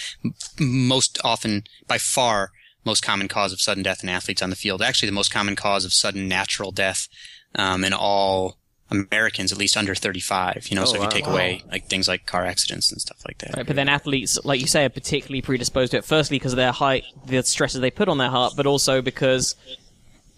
Most 0.60 1.20
often, 1.24 1.64
by 1.88 1.98
far, 1.98 2.52
most 2.86 3.04
common 3.04 3.28
cause 3.28 3.52
of 3.54 3.62
sudden 3.62 3.84
death 3.84 4.02
in 4.04 4.10
athletes 4.10 4.42
on 4.42 4.50
the 4.50 4.56
field. 4.56 4.82
Actually, 4.82 5.08
the 5.10 5.14
most 5.14 5.32
common 5.32 5.56
cause 5.56 5.86
of 5.86 5.94
sudden 5.94 6.28
natural 6.28 6.72
death 6.72 7.08
um, 7.56 7.84
in 7.84 7.94
all 7.94 8.58
Americans, 8.90 9.52
at 9.52 9.58
least 9.58 9.78
under 9.78 9.94
35. 9.94 10.68
You 10.70 10.76
know, 10.76 10.84
Oh, 10.84 10.86
so 10.86 10.96
if 10.96 11.00
wow. 11.02 11.06
you 11.06 11.12
take 11.12 11.28
away 11.28 11.64
like 11.72 11.88
things 11.88 12.08
like 12.08 12.26
car 12.26 12.46
accidents 12.46 12.92
and 12.92 13.00
stuff 13.00 13.18
like 13.28 13.38
that. 13.40 13.56
Right, 13.58 13.68
but 13.68 13.76
then 13.76 13.88
athletes, 13.90 14.40
like 14.44 14.60
you 14.62 14.68
say, 14.68 14.86
are 14.86 14.90
particularly 14.90 15.42
predisposed 15.42 15.92
to 15.92 15.98
it. 15.98 16.06
Firstly, 16.06 16.40
because 16.40 16.54
of 16.54 16.58
their 16.58 16.72
height, 16.72 17.04
the 17.26 17.44
stresses 17.44 17.82
they 17.82 17.92
put 17.92 18.08
on 18.10 18.18
their 18.18 18.30
heart, 18.30 18.54
but 18.58 18.66
also 18.66 19.02
because 19.02 19.56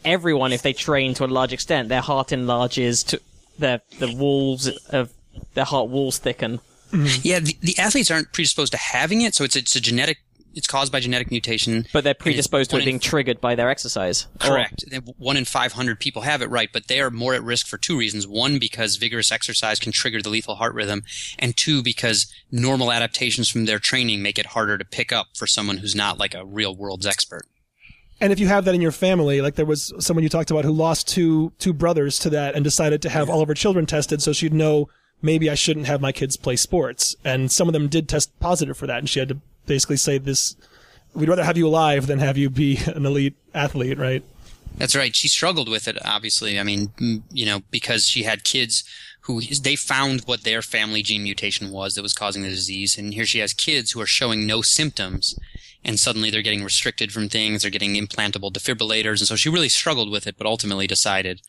everyone, 0.05 0.51
if 0.53 0.61
they 0.63 0.73
train 0.73 1.13
to 1.15 1.25
a 1.25 1.27
large 1.27 1.53
extent, 1.53 1.89
their 1.89 2.01
heart 2.01 2.31
enlarges 2.31 3.03
to 3.05 3.21
their 3.59 3.81
the 3.99 4.13
walls 4.13 4.67
of 4.89 5.11
their 5.53 5.65
heart 5.65 5.89
walls 5.89 6.17
thicken. 6.17 6.59
Mm-hmm. 6.91 7.21
Yeah, 7.23 7.39
the, 7.39 7.57
the 7.61 7.77
athletes 7.79 8.11
aren't 8.11 8.31
predisposed 8.33 8.71
to 8.73 8.77
having 8.77 9.21
it, 9.21 9.33
so 9.35 9.43
it's 9.43 9.55
it's 9.55 9.75
a 9.75 9.81
genetic. 9.81 10.19
It's 10.55 10.67
caused 10.67 10.91
by 10.91 10.99
genetic 10.99 11.31
mutation. 11.31 11.87
But 11.91 12.03
they're 12.03 12.13
predisposed 12.13 12.69
to 12.69 12.75
it 12.75 12.81
in- 12.81 12.85
being 12.85 12.99
triggered 12.99 13.41
by 13.41 13.55
their 13.55 13.71
exercise. 13.71 14.27
Correct. 14.39 14.85
One 15.17 15.35
in 15.35 15.45
500 15.45 15.99
people 15.99 16.21
have 16.21 16.43
it 16.43 16.49
right, 16.51 16.69
but 16.71 16.87
they 16.87 17.01
are 17.01 17.09
more 17.09 17.33
at 17.33 17.41
risk 17.41 17.65
for 17.65 17.79
two 17.79 17.97
reasons. 17.97 18.27
One, 18.27 18.59
because 18.59 18.97
vigorous 18.97 19.31
exercise 19.31 19.79
can 19.79 19.91
trigger 19.91 20.21
the 20.21 20.29
lethal 20.29 20.53
heart 20.53 20.75
rhythm, 20.75 21.05
and 21.39 21.57
two, 21.57 21.81
because 21.81 22.31
normal 22.51 22.91
adaptations 22.91 23.49
from 23.49 23.65
their 23.65 23.79
training 23.79 24.21
make 24.21 24.37
it 24.37 24.45
harder 24.45 24.77
to 24.77 24.85
pick 24.85 25.11
up 25.11 25.29
for 25.33 25.47
someone 25.47 25.77
who's 25.77 25.95
not 25.95 26.19
like 26.19 26.35
a 26.35 26.45
real 26.45 26.75
world's 26.75 27.07
expert. 27.07 27.47
And 28.23 28.31
if 28.31 28.39
you 28.39 28.47
have 28.47 28.63
that 28.63 28.73
in 28.73 28.79
your 28.79 28.93
family, 28.93 29.41
like 29.41 29.55
there 29.55 29.65
was 29.65 29.91
someone 29.99 30.23
you 30.23 30.29
talked 30.29 30.49
about 30.49 30.63
who 30.63 30.71
lost 30.71 31.09
two 31.09 31.51
two 31.59 31.73
brothers 31.73 32.17
to 32.19 32.29
that 32.29 32.55
and 32.55 32.63
decided 32.63 33.01
to 33.01 33.09
have 33.09 33.29
all 33.29 33.41
of 33.41 33.49
her 33.49 33.53
children 33.53 33.85
tested 33.85 34.21
so 34.21 34.31
she'd 34.31 34.53
know 34.53 34.87
maybe 35.21 35.49
I 35.49 35.55
shouldn't 35.55 35.87
have 35.87 35.99
my 35.99 36.13
kids 36.13 36.37
play 36.37 36.55
sports. 36.55 37.17
And 37.25 37.51
some 37.51 37.67
of 37.67 37.73
them 37.73 37.89
did 37.89 38.07
test 38.07 38.39
positive 38.39 38.77
for 38.77 38.87
that, 38.87 38.99
and 38.99 39.09
she 39.09 39.19
had 39.19 39.27
to 39.27 39.39
basically 39.65 39.97
say 39.97 40.19
this: 40.19 40.55
"We'd 41.13 41.27
rather 41.27 41.43
have 41.43 41.57
you 41.57 41.67
alive 41.67 42.07
than 42.07 42.19
have 42.19 42.37
you 42.37 42.49
be 42.49 42.77
an 42.95 43.05
elite 43.05 43.35
athlete." 43.53 43.97
Right? 43.97 44.23
That's 44.77 44.95
right. 44.95 45.13
She 45.13 45.27
struggled 45.27 45.67
with 45.67 45.89
it, 45.89 45.97
obviously. 46.05 46.57
I 46.57 46.63
mean, 46.63 46.93
you 47.29 47.45
know, 47.45 47.63
because 47.71 48.07
she 48.07 48.23
had 48.23 48.45
kids 48.45 48.85
who 49.23 49.41
they 49.41 49.75
found 49.75 50.21
what 50.21 50.45
their 50.45 50.61
family 50.61 51.03
gene 51.03 51.23
mutation 51.23 51.71
was 51.71 51.95
that 51.95 52.01
was 52.01 52.13
causing 52.13 52.41
the 52.41 52.49
disease, 52.49 52.97
and 52.97 53.13
here 53.13 53.25
she 53.25 53.39
has 53.39 53.53
kids 53.53 53.91
who 53.91 53.99
are 53.99 54.05
showing 54.05 54.47
no 54.47 54.61
symptoms, 54.61 55.37
and 55.85 55.99
suddenly 55.99 56.29
they're 56.29 56.41
getting 56.41 56.63
restricted 56.63 57.11
from 57.11 57.29
things. 57.29 57.61
They're 57.61 57.71
getting 57.71 57.95
implantable 57.95 58.51
defibrillators, 58.51 59.19
and 59.19 59.27
so 59.27 59.35
she 59.35 59.49
really 59.49 59.69
struggled 59.69 60.11
with 60.11 60.27
it, 60.27 60.37
but 60.37 60.47
ultimately 60.47 60.87
decided, 60.87 61.41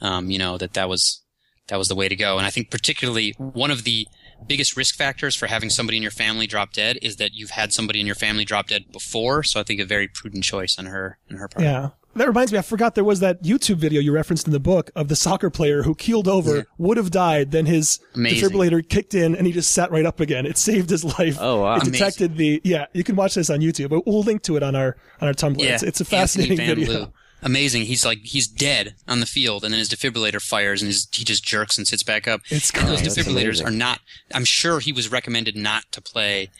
um, 0.00 0.30
you 0.30 0.38
know, 0.38 0.58
that 0.58 0.74
that 0.74 0.88
was 0.88 1.22
that 1.68 1.78
was 1.78 1.88
the 1.88 1.94
way 1.94 2.08
to 2.08 2.16
go. 2.16 2.36
And 2.36 2.46
I 2.46 2.50
think 2.50 2.70
particularly 2.70 3.34
one 3.38 3.70
of 3.70 3.84
the 3.84 4.06
biggest 4.46 4.76
risk 4.76 4.96
factors 4.96 5.36
for 5.36 5.46
having 5.46 5.70
somebody 5.70 5.96
in 5.96 6.02
your 6.02 6.10
family 6.10 6.46
drop 6.46 6.72
dead 6.72 6.98
is 7.02 7.16
that 7.16 7.32
you've 7.32 7.50
had 7.50 7.72
somebody 7.72 8.00
in 8.00 8.06
your 8.06 8.14
family 8.14 8.44
drop 8.44 8.68
dead 8.68 8.90
before. 8.92 9.42
So 9.42 9.60
I 9.60 9.62
think 9.62 9.80
a 9.80 9.84
very 9.84 10.08
prudent 10.08 10.44
choice 10.44 10.76
on 10.78 10.86
her 10.86 11.18
on 11.30 11.36
her 11.36 11.48
part. 11.48 11.64
Yeah. 11.64 11.90
That 12.16 12.26
reminds 12.26 12.52
me, 12.52 12.58
I 12.58 12.62
forgot 12.62 12.96
there 12.96 13.04
was 13.04 13.20
that 13.20 13.42
YouTube 13.42 13.76
video 13.76 14.00
you 14.00 14.12
referenced 14.12 14.46
in 14.46 14.52
the 14.52 14.58
book 14.60 14.90
of 14.96 15.08
the 15.08 15.14
soccer 15.16 15.48
player 15.48 15.84
who 15.84 15.94
keeled 15.94 16.26
over, 16.26 16.56
Yeah. 16.56 16.62
would 16.76 16.96
have 16.96 17.10
died, 17.10 17.52
then 17.52 17.66
his 17.66 18.00
Amazing. 18.16 18.50
defibrillator 18.50 18.86
kicked 18.88 19.14
in 19.14 19.36
and 19.36 19.46
he 19.46 19.52
just 19.52 19.70
sat 19.70 19.90
right 19.92 20.04
up 20.04 20.18
again. 20.18 20.44
It 20.44 20.58
saved 20.58 20.90
his 20.90 21.04
life. 21.04 21.36
Oh, 21.40 21.60
wow. 21.62 21.76
It 21.76 21.84
detected 21.84 22.36
the, 22.36 22.60
yeah, 22.64 22.86
you 22.92 23.04
can 23.04 23.14
watch 23.16 23.34
this 23.36 23.48
on 23.48 23.60
YouTube. 23.60 23.90
But 23.90 24.06
We'll 24.06 24.22
link 24.22 24.42
to 24.42 24.56
it 24.56 24.62
on 24.64 24.74
our, 24.74 24.96
on 25.20 25.28
our 25.28 25.34
Tumblr. 25.34 25.60
Yeah, 25.62 25.74
It's, 25.74 25.82
it's 25.84 26.00
a 26.00 26.04
fascinating 26.04 26.56
video. 26.56 26.92
Loo. 26.92 27.12
Amazing. 27.42 27.84
He's 27.84 28.04
like 28.04 28.18
he's 28.22 28.46
dead 28.46 28.96
on 29.08 29.20
the 29.20 29.26
field, 29.26 29.64
and 29.64 29.72
then 29.72 29.78
his 29.78 29.88
defibrillator 29.88 30.42
fires, 30.42 30.82
and 30.82 30.88
his, 30.90 31.08
he 31.10 31.24
just 31.24 31.42
jerks 31.42 31.78
and 31.78 31.88
sits 31.88 32.02
back 32.02 32.28
up. 32.28 32.42
It's 32.50 32.70
and 32.72 32.86
those 32.86 33.00
defibrillators 33.00 33.60
amazing. 33.60 33.66
are 33.66 33.70
not. 33.70 34.00
I'm 34.34 34.44
sure 34.44 34.78
he 34.78 34.92
was 34.92 35.10
recommended 35.10 35.56
not 35.56 35.84
to 35.92 36.02
play, 36.02 36.50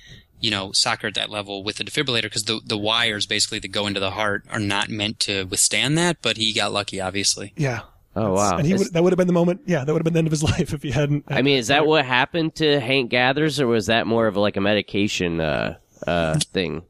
you 0.40 0.50
know, 0.50 0.72
soccer 0.72 1.06
at 1.08 1.14
that 1.14 1.30
level 1.30 1.62
with 1.62 1.76
the 1.76 1.84
defibrillator 1.84 2.22
because 2.22 2.44
the 2.44 2.60
the 2.64 2.78
wires 2.78 3.26
basically 3.26 3.58
that 3.60 3.68
go 3.68 3.86
into 3.86 4.00
the 4.00 4.12
heart 4.12 4.44
are 4.50 4.60
not 4.60 4.88
meant 4.88 5.20
to 5.20 5.44
withstand 5.44 5.96
that. 5.98 6.18
But 6.22 6.36
he 6.36 6.52
got 6.52 6.72
lucky, 6.72 7.00
obviously. 7.00 7.52
Yeah. 7.56 7.82
Oh 8.16 8.32
wow! 8.32 8.56
And 8.56 8.66
he 8.66 8.74
would, 8.74 8.92
that 8.92 9.02
would 9.04 9.12
have 9.12 9.18
been 9.18 9.28
the 9.28 9.32
moment, 9.32 9.60
yeah, 9.66 9.84
that 9.84 9.92
would 9.92 10.00
have 10.00 10.04
been 10.04 10.14
the 10.14 10.18
end 10.18 10.26
of 10.26 10.32
his 10.32 10.42
life 10.58 10.72
if 10.72 10.82
he 10.82 10.90
hadn't. 10.90 11.24
I 11.28 11.42
mean, 11.42 11.58
is 11.58 11.68
that 11.68 11.86
what 11.86 12.04
happened 12.04 12.56
to 12.56 12.80
Hank 12.80 13.10
Gathers, 13.10 13.60
or 13.60 13.68
was 13.68 13.86
that 13.86 14.06
more 14.06 14.26
of 14.26 14.36
like 14.36 14.56
a 14.56 14.60
medication 14.60 15.40
uh, 15.40 15.76
uh, 16.06 16.38
thing? 16.52 16.82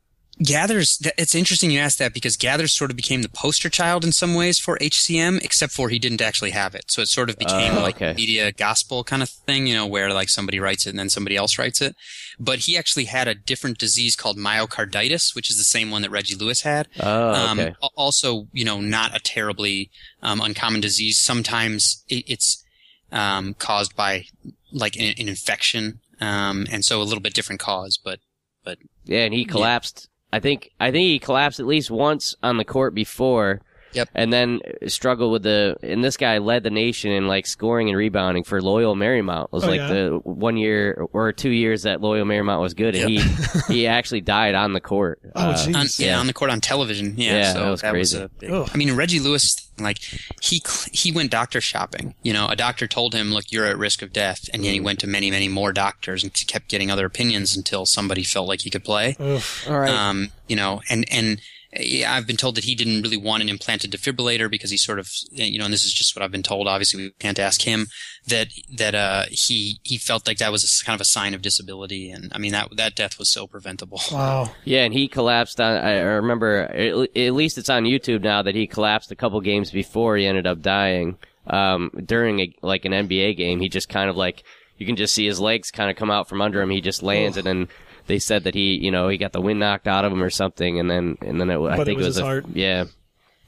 Gathers, 0.42 0.98
it's 1.18 1.34
interesting 1.34 1.70
you 1.70 1.80
asked 1.80 1.98
that 1.98 2.14
because 2.14 2.36
Gathers 2.36 2.72
sort 2.72 2.90
of 2.90 2.96
became 2.96 3.20
the 3.22 3.28
poster 3.28 3.68
child 3.68 4.04
in 4.04 4.12
some 4.12 4.34
ways 4.34 4.58
for 4.58 4.78
HCM, 4.78 5.42
except 5.44 5.72
for 5.72 5.90
he 5.90 5.98
didn't 5.98 6.22
actually 6.22 6.52
have 6.52 6.74
it. 6.74 6.84
So 6.88 7.02
it 7.02 7.08
sort 7.08 7.28
of 7.28 7.36
became 7.38 7.76
Oh, 7.76 7.82
like 7.82 7.96
okay. 7.96 8.14
media 8.14 8.50
gospel 8.50 9.04
kind 9.04 9.22
of 9.22 9.28
thing, 9.28 9.66
you 9.66 9.74
know, 9.74 9.86
where 9.86 10.12
like 10.14 10.30
somebody 10.30 10.58
writes 10.58 10.86
it 10.86 10.90
and 10.90 10.98
then 10.98 11.10
somebody 11.10 11.36
else 11.36 11.58
writes 11.58 11.82
it. 11.82 11.94
But 12.38 12.60
he 12.60 12.78
actually 12.78 13.04
had 13.04 13.28
a 13.28 13.34
different 13.34 13.76
disease 13.76 14.16
called 14.16 14.38
myocarditis, 14.38 15.34
which 15.34 15.50
is 15.50 15.58
the 15.58 15.64
same 15.64 15.90
one 15.90 16.02
that 16.02 16.10
Reggie 16.10 16.36
Lewis 16.36 16.62
had. 16.62 16.88
Oh, 16.98 17.50
okay. 17.52 17.68
Um, 17.68 17.74
also, 17.94 18.48
you 18.52 18.64
know, 18.64 18.80
not 18.80 19.14
a 19.14 19.20
terribly 19.20 19.90
um, 20.22 20.40
uncommon 20.40 20.80
disease. 20.80 21.18
Sometimes 21.18 22.02
it, 22.08 22.24
it's 22.26 22.64
um, 23.12 23.54
caused 23.54 23.94
by 23.94 24.24
like 24.72 24.96
an, 24.96 25.14
an 25.18 25.28
infection, 25.28 26.00
um, 26.20 26.66
and 26.70 26.84
so 26.84 27.02
a 27.02 27.04
little 27.04 27.20
bit 27.22 27.34
different 27.34 27.60
cause. 27.60 27.98
But 28.02 28.20
but 28.64 28.78
Yeah, 29.04 29.24
and 29.24 29.34
he 29.34 29.44
collapsed. 29.44 30.06
I 30.32 30.40
think 30.40 30.70
I 30.78 30.90
think 30.90 31.02
he 31.02 31.18
collapsed 31.18 31.60
at 31.60 31.66
least 31.66 31.90
once 31.90 32.34
on 32.42 32.56
the 32.56 32.64
court 32.64 32.94
before. 32.94 33.60
Yep. 33.92 34.08
And 34.14 34.32
then 34.32 34.60
struggled 34.86 35.32
with 35.32 35.42
the 35.42 35.76
and 35.82 36.02
this 36.04 36.16
guy 36.16 36.38
led 36.38 36.62
the 36.62 36.70
nation 36.70 37.10
in 37.10 37.26
like 37.26 37.46
scoring 37.46 37.88
and 37.88 37.96
rebounding 37.98 38.44
for 38.44 38.60
Loyola 38.62 38.94
Marymount. 38.94 39.44
It 39.46 39.52
was 39.52 39.64
Oh, 39.64 39.68
like 39.68 39.80
yeah? 39.80 39.88
the 39.88 40.20
one 40.24 40.56
year 40.56 41.06
or 41.12 41.32
two 41.32 41.50
years 41.50 41.82
that 41.82 42.00
Loyola 42.00 42.24
Marymount 42.28 42.60
was 42.60 42.74
good, 42.74 42.94
and 42.94 43.08
he 43.10 43.22
he 43.68 43.86
actually 43.86 44.20
died 44.20 44.54
on 44.54 44.72
the 44.72 44.80
court. 44.80 45.20
Oh, 45.34 45.40
Uh, 45.40 45.48
on, 45.50 45.56
Jeez. 45.86 45.98
yeah, 46.00 46.06
yeah. 46.08 46.18
on 46.20 46.26
the 46.26 46.32
court 46.32 46.50
on 46.50 46.60
television. 46.60 47.14
Yeah, 47.16 47.36
Yeah, 47.36 47.52
so 47.52 47.60
that 47.64 47.70
was 47.70 47.82
crazy. 47.82 48.18
a 48.18 48.28
big, 48.28 48.50
I 48.50 48.76
mean, 48.76 48.94
Reggie 48.96 49.20
Lewis, 49.20 49.70
like 49.78 49.98
he 50.42 50.62
he 50.92 51.12
went 51.12 51.30
doctor 51.30 51.60
shopping. 51.60 52.14
You 52.22 52.32
know, 52.32 52.46
a 52.48 52.56
doctor 52.56 52.86
told 52.86 53.14
him, 53.14 53.32
"Look, 53.32 53.50
you're 53.52 53.66
at 53.66 53.78
risk 53.78 54.02
of 54.02 54.12
death," 54.12 54.48
and 54.52 54.64
then 54.64 54.72
he 54.72 54.80
went 54.80 54.98
to 55.00 55.06
many, 55.06 55.30
many 55.30 55.48
more 55.48 55.72
doctors 55.72 56.22
and 56.22 56.32
kept 56.46 56.68
getting 56.68 56.90
other 56.90 57.06
opinions 57.06 57.56
until 57.56 57.86
somebody 57.86 58.22
felt 58.24 58.48
like 58.48 58.60
he 58.62 58.70
could 58.70 58.84
play. 58.84 59.16
Ugh. 59.18 59.42
All 59.68 59.78
right. 59.80 59.90
Um, 59.90 60.30
you 60.48 60.56
know, 60.56 60.80
and 60.90 61.04
and 61.10 61.28
yeah, 61.28 61.40
I've 61.72 62.26
been 62.26 62.36
told 62.36 62.56
that 62.56 62.64
he 62.64 62.74
didn't 62.74 63.02
really 63.02 63.16
want 63.16 63.44
an 63.44 63.48
implanted 63.48 63.92
defibrillator 63.92 64.50
because 64.50 64.72
he 64.72 64.76
sort 64.76 64.98
of, 64.98 65.08
you 65.30 65.56
know, 65.56 65.64
and 65.64 65.72
this 65.72 65.84
is 65.84 65.92
just 65.92 66.16
what 66.16 66.22
I've 66.22 66.32
been 66.32 66.42
told. 66.42 66.66
Obviously, 66.66 67.04
we 67.04 67.10
can't 67.20 67.38
ask 67.38 67.62
him 67.62 67.86
that 68.26 68.48
that 68.76 68.96
uh, 68.96 69.24
he 69.30 69.78
he 69.84 69.96
felt 69.96 70.26
like 70.26 70.38
that 70.38 70.50
was 70.50 70.64
a 70.64 70.66
s 70.66 70.82
kind 70.82 70.96
of 70.96 71.00
a 71.00 71.04
sign 71.04 71.32
of 71.32 71.42
disability, 71.42 72.10
and 72.10 72.32
I 72.34 72.38
mean 72.38 72.50
that 72.52 72.76
that 72.76 72.96
death 72.96 73.20
was 73.20 73.30
so 73.30 73.46
preventable. 73.46 74.00
Wow. 74.10 74.50
Yeah, 74.64 74.84
and 74.84 74.92
he 74.92 75.08
collapsed 75.08 75.60
on. 75.60 75.76
I 75.76 75.98
remember 76.00 76.62
at 76.62 77.16
at 77.16 77.34
least 77.34 77.56
it's 77.56 77.70
on 77.70 77.84
YouTube 77.84 78.22
now 78.22 78.42
that 78.42 78.54
he 78.54 78.66
collapsed 78.66 79.10
a 79.10 79.16
couple 79.16 79.40
games 79.40 79.70
before 79.70 80.16
he 80.16 80.26
ended 80.26 80.46
up 80.46 80.60
dying. 80.60 81.18
Um, 81.46 81.90
during 82.04 82.40
a, 82.40 82.54
like 82.62 82.84
an 82.84 82.92
NBA 82.92 83.36
game, 83.36 83.60
he 83.60 83.68
just 83.68 83.88
kind 83.88 84.10
of 84.10 84.16
like 84.16 84.44
you 84.76 84.86
can 84.86 84.96
just 84.96 85.14
see 85.14 85.26
his 85.26 85.40
legs 85.40 85.70
kind 85.70 85.90
of 85.90 85.96
come 85.96 86.10
out 86.10 86.28
from 86.28 86.40
under 86.42 86.60
him. 86.60 86.70
He 86.70 86.80
just 86.80 87.02
lands, 87.02 87.36
and 87.36 87.46
then 87.46 87.68
they 88.10 88.18
said 88.18 88.44
that 88.44 88.54
he, 88.54 88.74
you 88.76 88.90
know, 88.90 89.08
he 89.08 89.16
got 89.16 89.32
the 89.32 89.40
wind 89.40 89.60
knocked 89.60 89.88
out 89.88 90.04
of 90.04 90.12
him 90.12 90.22
or 90.22 90.30
something, 90.30 90.78
and 90.78 90.90
then 90.90 91.16
and 91.22 91.40
then 91.40 91.48
it, 91.50 91.58
I 91.58 91.76
But 91.76 91.80
it 91.80 91.84
think 91.86 91.96
was 91.98 92.06
it 92.06 92.08
was 92.08 92.16
his 92.16 92.22
a, 92.22 92.24
heart. 92.24 92.44
Yeah, 92.52 92.84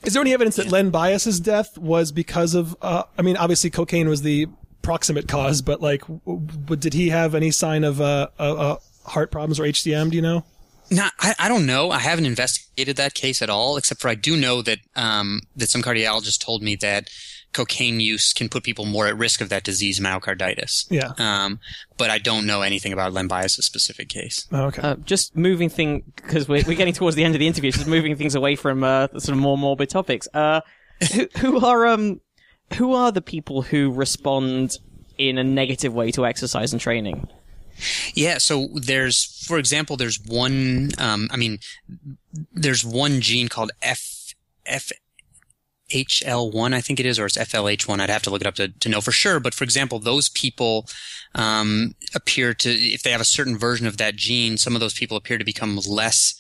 Is 0.05 0.15
there 0.15 0.23
any 0.23 0.33
evidence 0.33 0.57
that 0.57 0.71
Len 0.71 0.91
Bias's 0.91 1.41
death 1.41 1.77
was 1.77 2.13
because 2.13 2.55
of? 2.55 2.77
Uh, 2.81 3.03
I 3.19 3.23
mean, 3.23 3.37
obviously 3.37 3.71
cocaine 3.71 4.09
was 4.09 4.23
the 4.23 4.47
proximate 4.83 5.29
cause, 5.29 5.63
but 5.63 5.81
like, 5.81 6.01
w- 6.03 6.21
w- 6.47 6.77
did 6.77 6.95
he 6.95 7.11
have 7.11 7.35
any 7.35 7.51
sign 7.51 7.85
of 7.85 8.01
uh, 8.01 8.29
uh, 8.39 8.55
uh, 8.55 8.77
heart 9.07 9.31
problems 9.31 9.61
or 9.61 9.65
HCM? 9.65 10.11
Do 10.11 10.17
you 10.17 10.23
know? 10.23 10.45
No, 10.91 11.07
I, 11.21 11.35
I 11.39 11.49
don't 11.49 11.65
know. 11.67 11.91
I 11.91 12.01
haven't 12.01 12.27
investigated 12.27 12.97
that 12.97 13.15
case 13.15 13.41
at 13.41 13.49
all, 13.49 13.77
except 13.77 14.01
for 14.01 14.09
I 14.09 14.15
do 14.15 14.37
know 14.37 14.61
that 14.63 14.79
um, 14.97 15.41
that 15.57 15.71
some 15.71 15.83
cardiologists 15.83 16.39
told 16.39 16.63
me 16.63 16.77
that 16.77 17.09
cocaine 17.53 18.01
use 18.01 18.33
can 18.33 18.49
put 18.49 18.63
people 18.63 18.87
more 18.87 19.07
at 19.07 19.17
risk 19.17 19.41
of 19.41 19.49
that 19.51 19.63
disease, 19.63 20.01
myocarditis. 20.01 20.87
Yeah. 20.91 21.13
Um, 21.19 21.61
but 21.97 22.11
I 22.11 22.19
don't 22.19 22.47
know 22.47 22.63
anything 22.63 22.93
about 22.93 23.13
Len 23.13 23.29
Bias's 23.29 23.67
specific 23.67 24.09
case. 24.09 24.47
Oh, 24.53 24.65
okay. 24.65 24.83
Uh, 24.83 24.97
just 24.97 25.37
moving 25.37 25.69
thing 25.69 26.03
because 26.17 26.49
we're, 26.49 26.65
we're 26.67 26.77
getting 26.77 26.95
towards 26.95 27.17
the 27.17 27.25
end 27.25 27.35
of 27.35 27.39
the 27.39 27.47
interview. 27.47 27.71
Just 27.71 27.87
moving 27.87 28.17
things 28.17 28.35
away 28.35 28.57
from 28.57 28.83
uh, 28.83 29.09
sort 29.09 29.31
of 29.31 29.39
more 29.39 29.59
morbid 29.59 29.91
topics. 29.91 30.29
Uh, 30.33 30.61
who, 31.13 31.29
who 31.39 31.65
are 31.65 31.87
um 31.87 32.21
who 32.75 32.95
are 32.95 33.13
the 33.13 33.23
people 33.23 33.63
who 33.63 33.93
respond 33.93 34.79
in 35.19 35.37
a 35.39 35.45
negative 35.45 35.93
way 35.93 36.11
to 36.13 36.25
exercise 36.25 36.73
and 36.73 36.81
training? 36.81 37.29
Yeah, 38.15 38.39
so 38.39 38.69
there's, 38.75 39.45
for 39.47 39.59
example, 39.59 39.97
there's 39.97 40.21
one. 40.25 40.91
Um, 40.99 41.29
I 41.33 41.37
mean, 41.37 41.59
there's 42.53 42.85
one 42.85 43.21
gene 43.21 43.49
called 43.49 43.73
F 43.81 44.35
F 44.65 44.93
HL1, 45.93 46.75
I 46.75 46.81
think 46.81 46.99
it 46.99 47.07
is, 47.07 47.19
or 47.19 47.27
it's 47.27 47.39
FLH1. 47.39 48.01
I'd 48.01 48.11
have 48.11 48.23
to 48.23 48.31
look 48.31 48.41
it 48.41 48.47
up 48.47 48.55
to, 48.57 48.69
to 48.69 48.89
know 48.89 49.01
for 49.01 49.13
sure. 49.13 49.41
But 49.41 49.55
for 49.55 49.65
example, 49.65 49.99
those 49.99 50.29
people 50.29 50.87
um, 51.35 51.95
appear 52.15 52.55
to, 52.55 52.71
if 52.71 53.03
they 53.03 53.11
have 53.11 53.21
a 53.21 53.25
certain 53.25 53.59
version 53.59 53.87
of 53.87 53.97
that 53.99 54.17
gene, 54.17 54.57
some 54.59 54.75
of 54.75 54.81
those 54.81 54.95
people 54.95 55.17
appear 55.17 55.39
to 55.39 55.45
become 55.45 55.77
less 55.77 56.35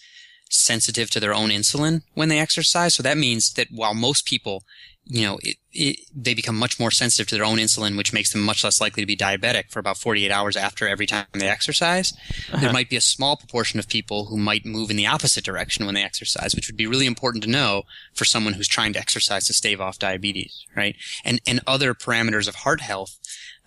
sensitive 0.48 1.10
to 1.10 1.20
their 1.20 1.34
own 1.34 1.50
insulin 1.50 2.02
when 2.14 2.28
they 2.28 2.38
exercise. 2.38 2.94
So 2.94 3.02
that 3.02 3.18
means 3.18 3.52
that 3.54 3.68
while 3.70 3.94
most 3.94 4.26
people, 4.26 4.64
you 5.04 5.26
know, 5.26 5.38
it, 5.42 5.56
it, 5.72 5.96
they 6.14 6.32
become 6.32 6.56
much 6.56 6.78
more 6.78 6.90
sensitive 6.90 7.26
to 7.28 7.34
their 7.34 7.44
own 7.44 7.58
insulin, 7.58 7.96
which 7.96 8.12
makes 8.12 8.32
them 8.32 8.42
much 8.42 8.62
less 8.62 8.80
likely 8.80 9.02
to 9.02 9.06
be 9.06 9.16
diabetic 9.16 9.70
for 9.70 9.80
about 9.80 9.96
48 9.96 10.30
hours 10.30 10.56
after 10.56 10.86
every 10.86 11.06
time 11.06 11.26
they 11.32 11.48
exercise. 11.48 12.12
There 12.48 12.56
uh-huh. 12.56 12.72
might 12.72 12.88
be 12.88 12.96
a 12.96 13.00
small 13.00 13.36
proportion 13.36 13.80
of 13.80 13.88
people 13.88 14.26
who 14.26 14.36
might 14.36 14.64
move 14.64 14.90
in 14.90 14.96
the 14.96 15.06
opposite 15.06 15.44
direction 15.44 15.86
when 15.86 15.94
they 15.94 16.04
exercise, 16.04 16.54
which 16.54 16.68
would 16.68 16.76
be 16.76 16.86
really 16.86 17.06
important 17.06 17.42
to 17.44 17.50
know 17.50 17.82
for 18.14 18.24
someone 18.24 18.54
who's 18.54 18.68
trying 18.68 18.92
to 18.92 18.98
exercise 18.98 19.46
to 19.46 19.54
stave 19.54 19.80
off 19.80 19.98
diabetes, 19.98 20.66
right? 20.76 20.94
And, 21.24 21.40
and 21.46 21.60
other 21.66 21.94
parameters 21.94 22.46
of 22.46 22.56
heart 22.56 22.80
health 22.80 23.18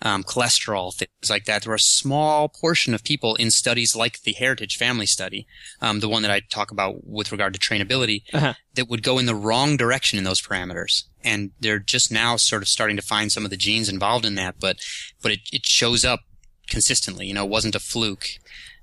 um, 0.02 0.22
cholesterol, 0.22 0.94
things 0.94 1.30
like 1.30 1.46
that. 1.46 1.62
There 1.62 1.70
were 1.70 1.76
a 1.76 1.80
small 1.80 2.48
portion 2.48 2.94
of 2.94 3.02
people 3.02 3.34
in 3.36 3.50
studies 3.50 3.96
like 3.96 4.22
the 4.22 4.32
Heritage 4.34 4.76
Family 4.76 5.06
Study, 5.06 5.46
um, 5.80 6.00
the 6.00 6.08
one 6.08 6.22
that 6.22 6.30
I 6.30 6.40
talk 6.40 6.70
about 6.70 7.06
with 7.06 7.32
regard 7.32 7.54
to 7.54 7.60
trainability, 7.60 8.22
Uh-huh. 8.32 8.54
that 8.74 8.88
would 8.88 9.02
go 9.02 9.18
in 9.18 9.26
the 9.26 9.34
wrong 9.34 9.76
direction 9.76 10.18
in 10.18 10.24
those 10.24 10.40
parameters. 10.40 11.04
And 11.24 11.50
they're 11.60 11.78
just 11.78 12.12
now 12.12 12.36
sort 12.36 12.62
of 12.62 12.68
starting 12.68 12.96
to 12.96 13.02
find 13.02 13.32
some 13.32 13.44
of 13.44 13.50
the 13.50 13.56
genes 13.56 13.88
involved 13.88 14.26
in 14.26 14.34
that, 14.34 14.56
but, 14.60 14.76
but 15.22 15.32
it, 15.32 15.40
it 15.52 15.66
shows 15.66 16.04
up 16.04 16.20
consistently. 16.68 17.26
You 17.26 17.34
know, 17.34 17.44
it 17.44 17.50
wasn't 17.50 17.74
a 17.74 17.80
fluke. 17.80 18.26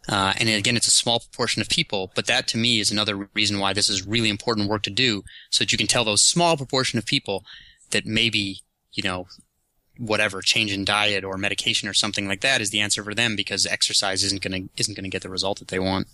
Uh, 0.09 0.33
and 0.37 0.49
again, 0.49 0.75
it's 0.75 0.87
a 0.87 0.91
small 0.91 1.19
proportion 1.19 1.61
of 1.61 1.69
people, 1.69 2.11
but 2.15 2.25
that 2.25 2.47
to 2.49 2.57
me 2.57 2.79
is 2.79 2.91
another 2.91 3.29
reason 3.33 3.59
why 3.59 3.71
this 3.71 3.89
is 3.89 4.05
really 4.05 4.29
important 4.29 4.67
work 4.67 4.81
to 4.83 4.89
do 4.89 5.23
so 5.49 5.63
that 5.63 5.71
you 5.71 5.77
can 5.77 5.87
tell 5.87 6.03
those 6.03 6.21
small 6.21 6.57
proportion 6.57 6.99
of 6.99 7.05
people 7.05 7.45
that 7.91 8.05
maybe, 8.05 8.63
you 8.91 9.03
know, 9.03 9.27
whatever 9.97 10.41
change 10.41 10.71
in 10.71 10.85
diet 10.85 11.23
or 11.23 11.37
medication 11.37 11.87
or 11.87 11.93
something 11.93 12.27
like 12.27 12.41
that 12.41 12.61
is 12.61 12.71
the 12.71 12.79
answer 12.79 13.03
for 13.03 13.13
them 13.13 13.35
because 13.35 13.65
exercise 13.65 14.23
isn't 14.23 14.41
going 14.41 14.63
to 14.63 14.69
isn't 14.77 14.95
going 14.95 15.03
to 15.03 15.09
get 15.09 15.21
the 15.21 15.29
result 15.29 15.59
that 15.59 15.67
they 15.67 15.79
want. 15.79 16.07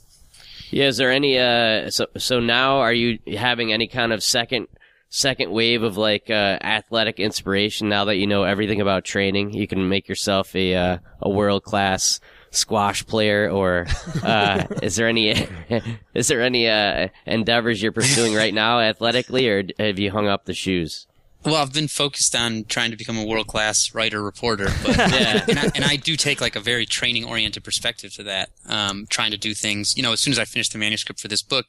Yeah, 0.72 0.88
is 0.88 0.98
there 0.98 1.12
any 1.12 1.38
uh 1.38 1.90
so 1.90 2.08
so 2.18 2.40
now 2.40 2.80
are 2.80 2.94
you 2.94 3.20
having 3.38 3.72
any 3.74 3.88
kind 3.88 4.14
of 4.14 4.22
second 4.22 4.68
second 5.10 5.52
wave 5.52 5.82
of 5.82 5.98
like 5.98 6.30
uh 6.30 6.60
athletic 6.62 7.20
inspiration 7.20 7.90
now 7.90 8.06
that 8.06 8.18
you 8.18 8.28
know 8.28 8.44
everything 8.44 8.82
about 8.82 9.06
training? 9.06 9.54
You 9.54 9.68
can 9.68 9.90
make 9.90 10.08
yourself 10.08 10.56
a 10.56 10.76
uh, 10.76 10.98
a 11.22 11.30
world 11.30 11.64
class 11.64 12.20
squash 12.52 13.06
player 13.06 13.50
or 13.50 13.88
uh 14.24 14.66
is 14.84 14.96
there 14.96 15.08
any 15.08 15.30
is 16.14 16.28
there 16.28 16.42
any 16.42 16.68
uh 16.68 17.08
endeavors 17.26 17.82
you're 17.82 17.92
pursuing 17.92 18.36
right 18.36 18.54
now 18.54 18.80
athletically 18.80 19.48
or 19.48 19.64
have 19.80 20.00
you 20.00 20.12
hung 20.12 20.28
up 20.28 20.46
the 20.46 20.54
shoes? 20.54 21.08
Well, 21.46 21.56
I've 21.56 21.72
been 21.74 21.88
focused 21.88 22.36
on 22.36 22.66
trying 22.66 22.92
to 22.92 22.98
become 22.98 23.18
a 23.18 23.24
world 23.26 23.48
class 23.48 23.94
writer 23.94 24.22
reporter, 24.22 24.68
but 24.84 24.98
yeah, 24.98 25.46
and 25.48 25.58
I, 25.60 25.72
and 25.74 25.86
I 25.86 25.96
do 25.96 26.16
take 26.18 26.42
like 26.42 26.56
a 26.56 26.60
very 26.60 26.86
training 26.86 27.24
oriented 27.24 27.64
perspective 27.64 28.14
to 28.16 28.24
that. 28.24 28.50
Um, 28.68 29.08
trying 29.10 29.32
to 29.32 29.38
do 29.38 29.54
things, 29.54 29.96
you 29.96 30.04
know, 30.04 30.12
as 30.12 30.20
soon 30.20 30.32
as 30.34 30.40
I 30.40 30.46
finished 30.46 30.74
the 30.74 30.78
manuscript 30.78 31.20
for 31.22 31.30
this 31.30 31.42
book, 31.42 31.68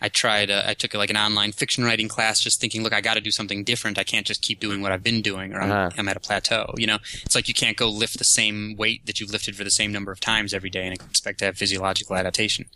I 0.00 0.08
tried, 0.10 0.50
uh, 0.50 0.64
I 0.66 0.74
took 0.74 0.92
like 0.92 1.08
an 1.08 1.16
online 1.16 1.52
fiction 1.52 1.82
writing 1.84 2.08
class, 2.08 2.40
just 2.40 2.60
thinking, 2.60 2.82
look, 2.82 2.92
I 2.92 3.00
got 3.00 3.14
to 3.14 3.20
do 3.20 3.30
something 3.30 3.64
different. 3.64 3.96
I 3.98 4.04
can't 4.04 4.26
just 4.26 4.42
keep 4.42 4.60
doing 4.60 4.82
what 4.82 4.92
I've 4.92 5.02
been 5.04 5.22
doing, 5.22 5.54
or 5.54 5.60
I'm, 5.62 5.70
Uh-huh. 5.70 5.90
I'm 5.96 6.08
at 6.08 6.16
a 6.16 6.20
plateau. 6.20 6.74
You 6.76 6.86
know, 6.88 6.98
it's 7.24 7.34
like 7.34 7.48
you 7.48 7.54
can't 7.54 7.76
go 7.76 7.88
lift 7.88 8.18
the 8.18 8.24
same 8.24 8.74
weight 8.76 9.06
that 9.06 9.20
you've 9.20 9.30
lifted 9.30 9.56
for 9.56 9.64
the 9.64 9.70
same 9.70 9.92
number 9.92 10.12
of 10.12 10.20
times 10.20 10.52
every 10.52 10.68
day 10.68 10.84
and 10.84 10.92
expect 10.92 11.38
to 11.38 11.44
have 11.46 11.56
physiological 11.56 12.14
adaptation. 12.16 12.66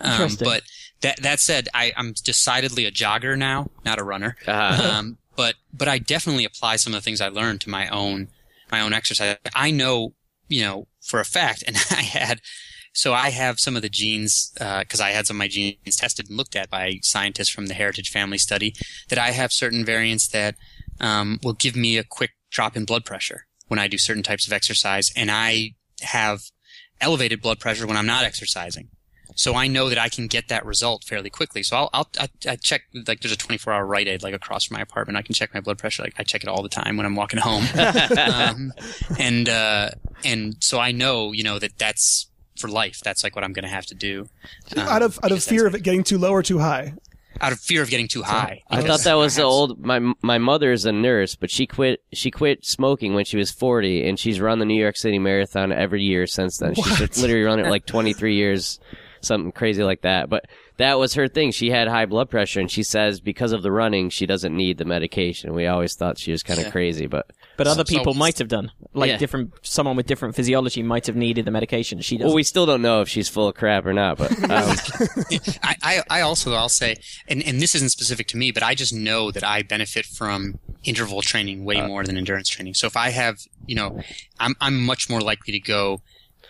Um, 0.00 0.36
but 0.38 0.62
that 1.00 1.22
that 1.22 1.40
said, 1.40 1.68
I, 1.74 1.92
I'm 1.96 2.12
decidedly 2.22 2.84
a 2.84 2.92
jogger 2.92 3.36
now, 3.36 3.70
not 3.84 3.98
a 3.98 4.04
runner. 4.04 4.36
Uh-huh. 4.46 4.90
Um, 4.98 5.16
but 5.40 5.54
but 5.72 5.88
I 5.88 5.96
definitely 5.96 6.44
apply 6.44 6.76
some 6.76 6.92
of 6.92 6.98
the 6.98 7.02
things 7.02 7.22
I 7.22 7.28
learned 7.28 7.62
to 7.62 7.70
my 7.70 7.88
own 7.88 8.28
my 8.70 8.82
own 8.82 8.92
exercise. 8.92 9.38
I 9.54 9.70
know, 9.70 10.12
you 10.48 10.60
know, 10.60 10.86
for 11.00 11.18
a 11.18 11.24
fact, 11.24 11.64
and 11.66 11.76
I 11.90 12.02
had. 12.02 12.42
So 12.92 13.14
I 13.14 13.30
have 13.30 13.58
some 13.58 13.74
of 13.74 13.82
the 13.82 13.88
genes 13.88 14.52
because 14.54 15.00
I 15.00 15.10
had 15.10 15.26
some 15.26 15.36
of 15.36 15.38
my 15.38 15.48
genes 15.48 15.96
tested 15.96 16.28
and 16.28 16.36
looked 16.36 16.56
at 16.56 16.68
by 16.68 16.98
scientists 17.02 17.48
from 17.48 17.66
the 17.68 17.74
Heritage 17.74 18.10
Family 18.10 18.36
Study. 18.36 18.74
That 19.08 19.18
I 19.18 19.30
have 19.30 19.50
certain 19.50 19.82
variants 19.82 20.28
that 20.28 20.56
um, 21.00 21.38
will 21.42 21.54
give 21.54 21.74
me 21.74 21.96
a 21.96 22.04
quick 22.04 22.32
drop 22.50 22.76
in 22.76 22.84
blood 22.84 23.06
pressure 23.06 23.46
when 23.68 23.78
I 23.78 23.88
do 23.88 23.96
certain 23.96 24.24
types 24.24 24.46
of 24.46 24.52
exercise, 24.52 25.10
and 25.16 25.30
I 25.30 25.70
have 26.02 26.42
elevated 27.00 27.40
blood 27.40 27.60
pressure 27.60 27.86
when 27.86 27.96
I'm 27.96 28.12
not 28.14 28.24
exercising. 28.24 28.88
So 29.40 29.54
I 29.54 29.68
know 29.68 29.88
that 29.88 29.96
I 29.96 30.10
can 30.10 30.26
get 30.26 30.48
that 30.48 30.66
result 30.66 31.02
fairly 31.02 31.30
quickly. 31.30 31.62
So 31.62 31.74
I'll, 31.74 31.90
I'll 31.94 32.10
I, 32.20 32.28
I 32.46 32.56
check 32.56 32.82
like 33.06 33.22
there's 33.22 33.32
a 33.32 33.38
24 33.38 33.72
hour 33.72 33.86
Rite 33.86 34.06
Aid 34.06 34.22
like 34.22 34.34
across 34.34 34.66
from 34.66 34.74
my 34.74 34.82
apartment. 34.82 35.16
I 35.16 35.22
can 35.22 35.34
check 35.34 35.54
my 35.54 35.60
blood 35.60 35.78
pressure. 35.78 36.02
Like 36.02 36.12
I 36.18 36.24
check 36.24 36.42
it 36.42 36.48
all 36.50 36.62
the 36.62 36.68
time 36.68 36.98
when 36.98 37.06
I'm 37.06 37.16
walking 37.16 37.40
home. 37.40 37.64
um, 38.18 38.70
and 39.18 39.48
uh, 39.48 39.92
and 40.26 40.62
so 40.62 40.78
I 40.78 40.92
know 40.92 41.32
you 41.32 41.42
know 41.42 41.58
that 41.58 41.78
that's 41.78 42.28
for 42.58 42.68
life. 42.68 43.00
That's 43.02 43.24
like 43.24 43.34
what 43.34 43.42
I'm 43.42 43.54
going 43.54 43.62
to 43.62 43.70
have 43.70 43.86
to 43.86 43.94
do. 43.94 44.28
Um, 44.76 44.86
out 44.86 45.00
of 45.00 45.18
out 45.22 45.32
of 45.32 45.42
fear 45.42 45.66
of 45.66 45.74
it 45.74 45.82
getting 45.82 46.04
too 46.04 46.18
low 46.18 46.32
or 46.32 46.42
too 46.42 46.58
high. 46.58 46.92
out 47.40 47.52
of 47.52 47.60
fear 47.60 47.80
of 47.80 47.88
getting 47.88 48.08
too 48.08 48.22
high. 48.22 48.62
I 48.68 48.82
thought 48.82 49.04
that 49.04 49.14
was 49.14 49.36
the 49.36 49.44
old. 49.44 49.82
My 49.82 50.00
my 50.20 50.36
mother 50.36 50.70
is 50.70 50.84
a 50.84 50.92
nurse, 50.92 51.34
but 51.34 51.50
she 51.50 51.66
quit. 51.66 52.02
She 52.12 52.30
quit 52.30 52.66
smoking 52.66 53.14
when 53.14 53.24
she 53.24 53.38
was 53.38 53.50
forty, 53.50 54.06
and 54.06 54.18
she's 54.18 54.38
run 54.38 54.58
the 54.58 54.66
New 54.66 54.78
York 54.78 54.98
City 54.98 55.18
Marathon 55.18 55.72
every 55.72 56.02
year 56.02 56.26
since 56.26 56.58
then. 56.58 56.74
She's 56.74 57.22
literally 57.22 57.42
run 57.42 57.58
it 57.58 57.70
like 57.70 57.86
twenty 57.86 58.12
three 58.12 58.34
years, 58.34 58.78
something 59.24 59.52
crazy 59.52 59.82
like 59.84 60.02
that. 60.02 60.28
But 60.28 60.46
that 60.78 60.98
was 60.98 61.14
her 61.14 61.28
thing. 61.28 61.50
She 61.52 61.70
had 61.70 61.88
high 61.88 62.06
blood 62.06 62.30
pressure, 62.30 62.60
and 62.60 62.70
she 62.70 62.82
says 62.82 63.20
because 63.20 63.52
of 63.52 63.62
the 63.62 63.70
running, 63.72 64.10
she 64.10 64.26
doesn't 64.26 64.56
need 64.56 64.78
the 64.78 64.84
medication. 64.84 65.52
We 65.54 65.66
always 65.66 65.94
thought 65.94 66.18
she 66.18 66.32
was 66.32 66.42
kind 66.42 66.58
of 66.58 66.66
Yeah. 66.66 66.70
crazy, 66.72 67.06
but 67.06 67.30
But 67.56 67.66
other 67.66 67.84
So- 67.86 67.94
people 67.98 68.14
might 68.14 68.38
have 68.38 68.48
done. 68.48 68.72
Like 68.94 69.08
Yeah. 69.10 69.16
different, 69.18 69.52
someone 69.62 69.94
with 69.94 70.06
different 70.06 70.34
physiology 70.34 70.82
might 70.82 71.06
have 71.06 71.14
needed 71.16 71.44
the 71.44 71.50
medication. 71.50 72.00
She 72.00 72.16
doesn't. 72.16 72.28
well, 72.28 72.34
we 72.34 72.42
still 72.42 72.64
don't 72.64 72.80
know 72.80 73.02
if 73.02 73.08
she's 73.08 73.28
full 73.28 73.48
of 73.48 73.54
crap 73.54 73.84
or 73.84 73.92
not. 73.92 74.16
But 74.16 74.32
um, 74.44 74.48
I, 75.62 75.76
I, 75.82 76.02
I 76.08 76.20
also 76.22 76.54
I'll 76.54 76.68
say, 76.70 76.96
and, 77.28 77.42
and 77.42 77.60
this 77.60 77.74
isn't 77.74 77.90
specific 77.90 78.26
to 78.28 78.36
me, 78.38 78.50
but 78.50 78.62
I 78.62 78.74
just 78.74 78.92
know 78.94 79.30
that 79.30 79.44
I 79.44 79.62
benefit 79.62 80.06
from 80.06 80.58
interval 80.84 81.20
training 81.20 81.64
way 81.64 81.80
more 81.86 82.02
than 82.04 82.16
endurance 82.16 82.48
training. 82.48 82.72
So 82.74 82.86
if 82.86 82.96
I 82.96 83.10
have, 83.10 83.40
you 83.66 83.74
know, 83.74 84.00
I'm 84.38 84.54
I'm 84.60 84.80
much 84.84 85.10
more 85.10 85.20
likely 85.20 85.52
to 85.52 85.60
go 85.60 86.00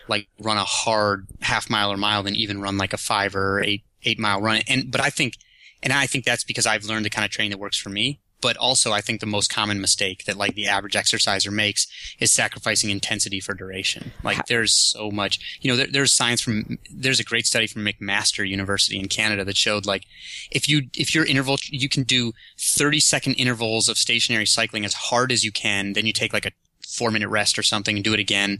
like 0.07 0.27
run 0.39 0.57
a 0.57 0.63
hard 0.63 1.27
half 1.41 1.69
mile 1.69 1.91
or 1.91 1.97
mile 1.97 2.23
than 2.23 2.35
even 2.35 2.61
run 2.61 2.77
like 2.77 2.93
a 2.93 2.97
five 2.97 3.35
or 3.35 3.61
eight 3.63 3.83
eight 4.03 4.19
mile 4.19 4.41
run. 4.41 4.61
And 4.67 4.91
but 4.91 5.01
I 5.01 5.09
think, 5.09 5.35
and 5.83 5.93
I 5.93 6.07
think 6.07 6.25
that's 6.25 6.43
because 6.43 6.65
I've 6.65 6.85
learned 6.85 7.05
the 7.05 7.09
kind 7.09 7.25
of 7.25 7.31
training 7.31 7.51
that 7.51 7.59
works 7.59 7.77
for 7.77 7.89
me. 7.89 8.19
But 8.41 8.57
also, 8.57 8.91
I 8.91 9.01
think 9.01 9.19
the 9.19 9.27
most 9.27 9.53
common 9.53 9.79
mistake 9.79 10.25
that 10.25 10.35
like 10.35 10.55
the 10.55 10.65
average 10.65 10.95
exerciser 10.95 11.51
makes 11.51 11.85
is 12.19 12.31
sacrificing 12.31 12.89
intensity 12.89 13.39
for 13.39 13.53
duration. 13.53 14.13
Like 14.23 14.47
there's 14.47 14.73
so 14.73 15.11
much, 15.11 15.59
you 15.61 15.69
know, 15.69 15.77
there, 15.77 15.85
there's 15.85 16.11
science 16.11 16.41
from, 16.41 16.79
there's 16.91 17.19
a 17.19 17.23
great 17.23 17.45
study 17.45 17.67
from 17.67 17.85
McMaster 17.85 18.47
University 18.47 18.99
in 18.99 19.09
Canada 19.09 19.45
that 19.45 19.57
showed 19.57 19.85
like 19.85 20.05
if 20.49 20.67
you, 20.67 20.89
if 20.97 21.13
your 21.13 21.23
interval, 21.23 21.57
you 21.65 21.87
can 21.87 22.01
do 22.01 22.33
30 22.57 22.99
second 22.99 23.33
intervals 23.33 23.87
of 23.87 23.99
stationary 23.99 24.47
cycling 24.47 24.85
as 24.85 24.95
hard 24.95 25.31
as 25.31 25.43
you 25.43 25.51
can, 25.51 25.93
then 25.93 26.07
you 26.07 26.13
take 26.13 26.33
like 26.33 26.47
a 26.47 26.51
four 26.91 27.11
minute 27.11 27.29
rest 27.29 27.59
or 27.59 27.63
something 27.63 27.95
and 27.95 28.03
do 28.03 28.13
it 28.13 28.19
again 28.19 28.59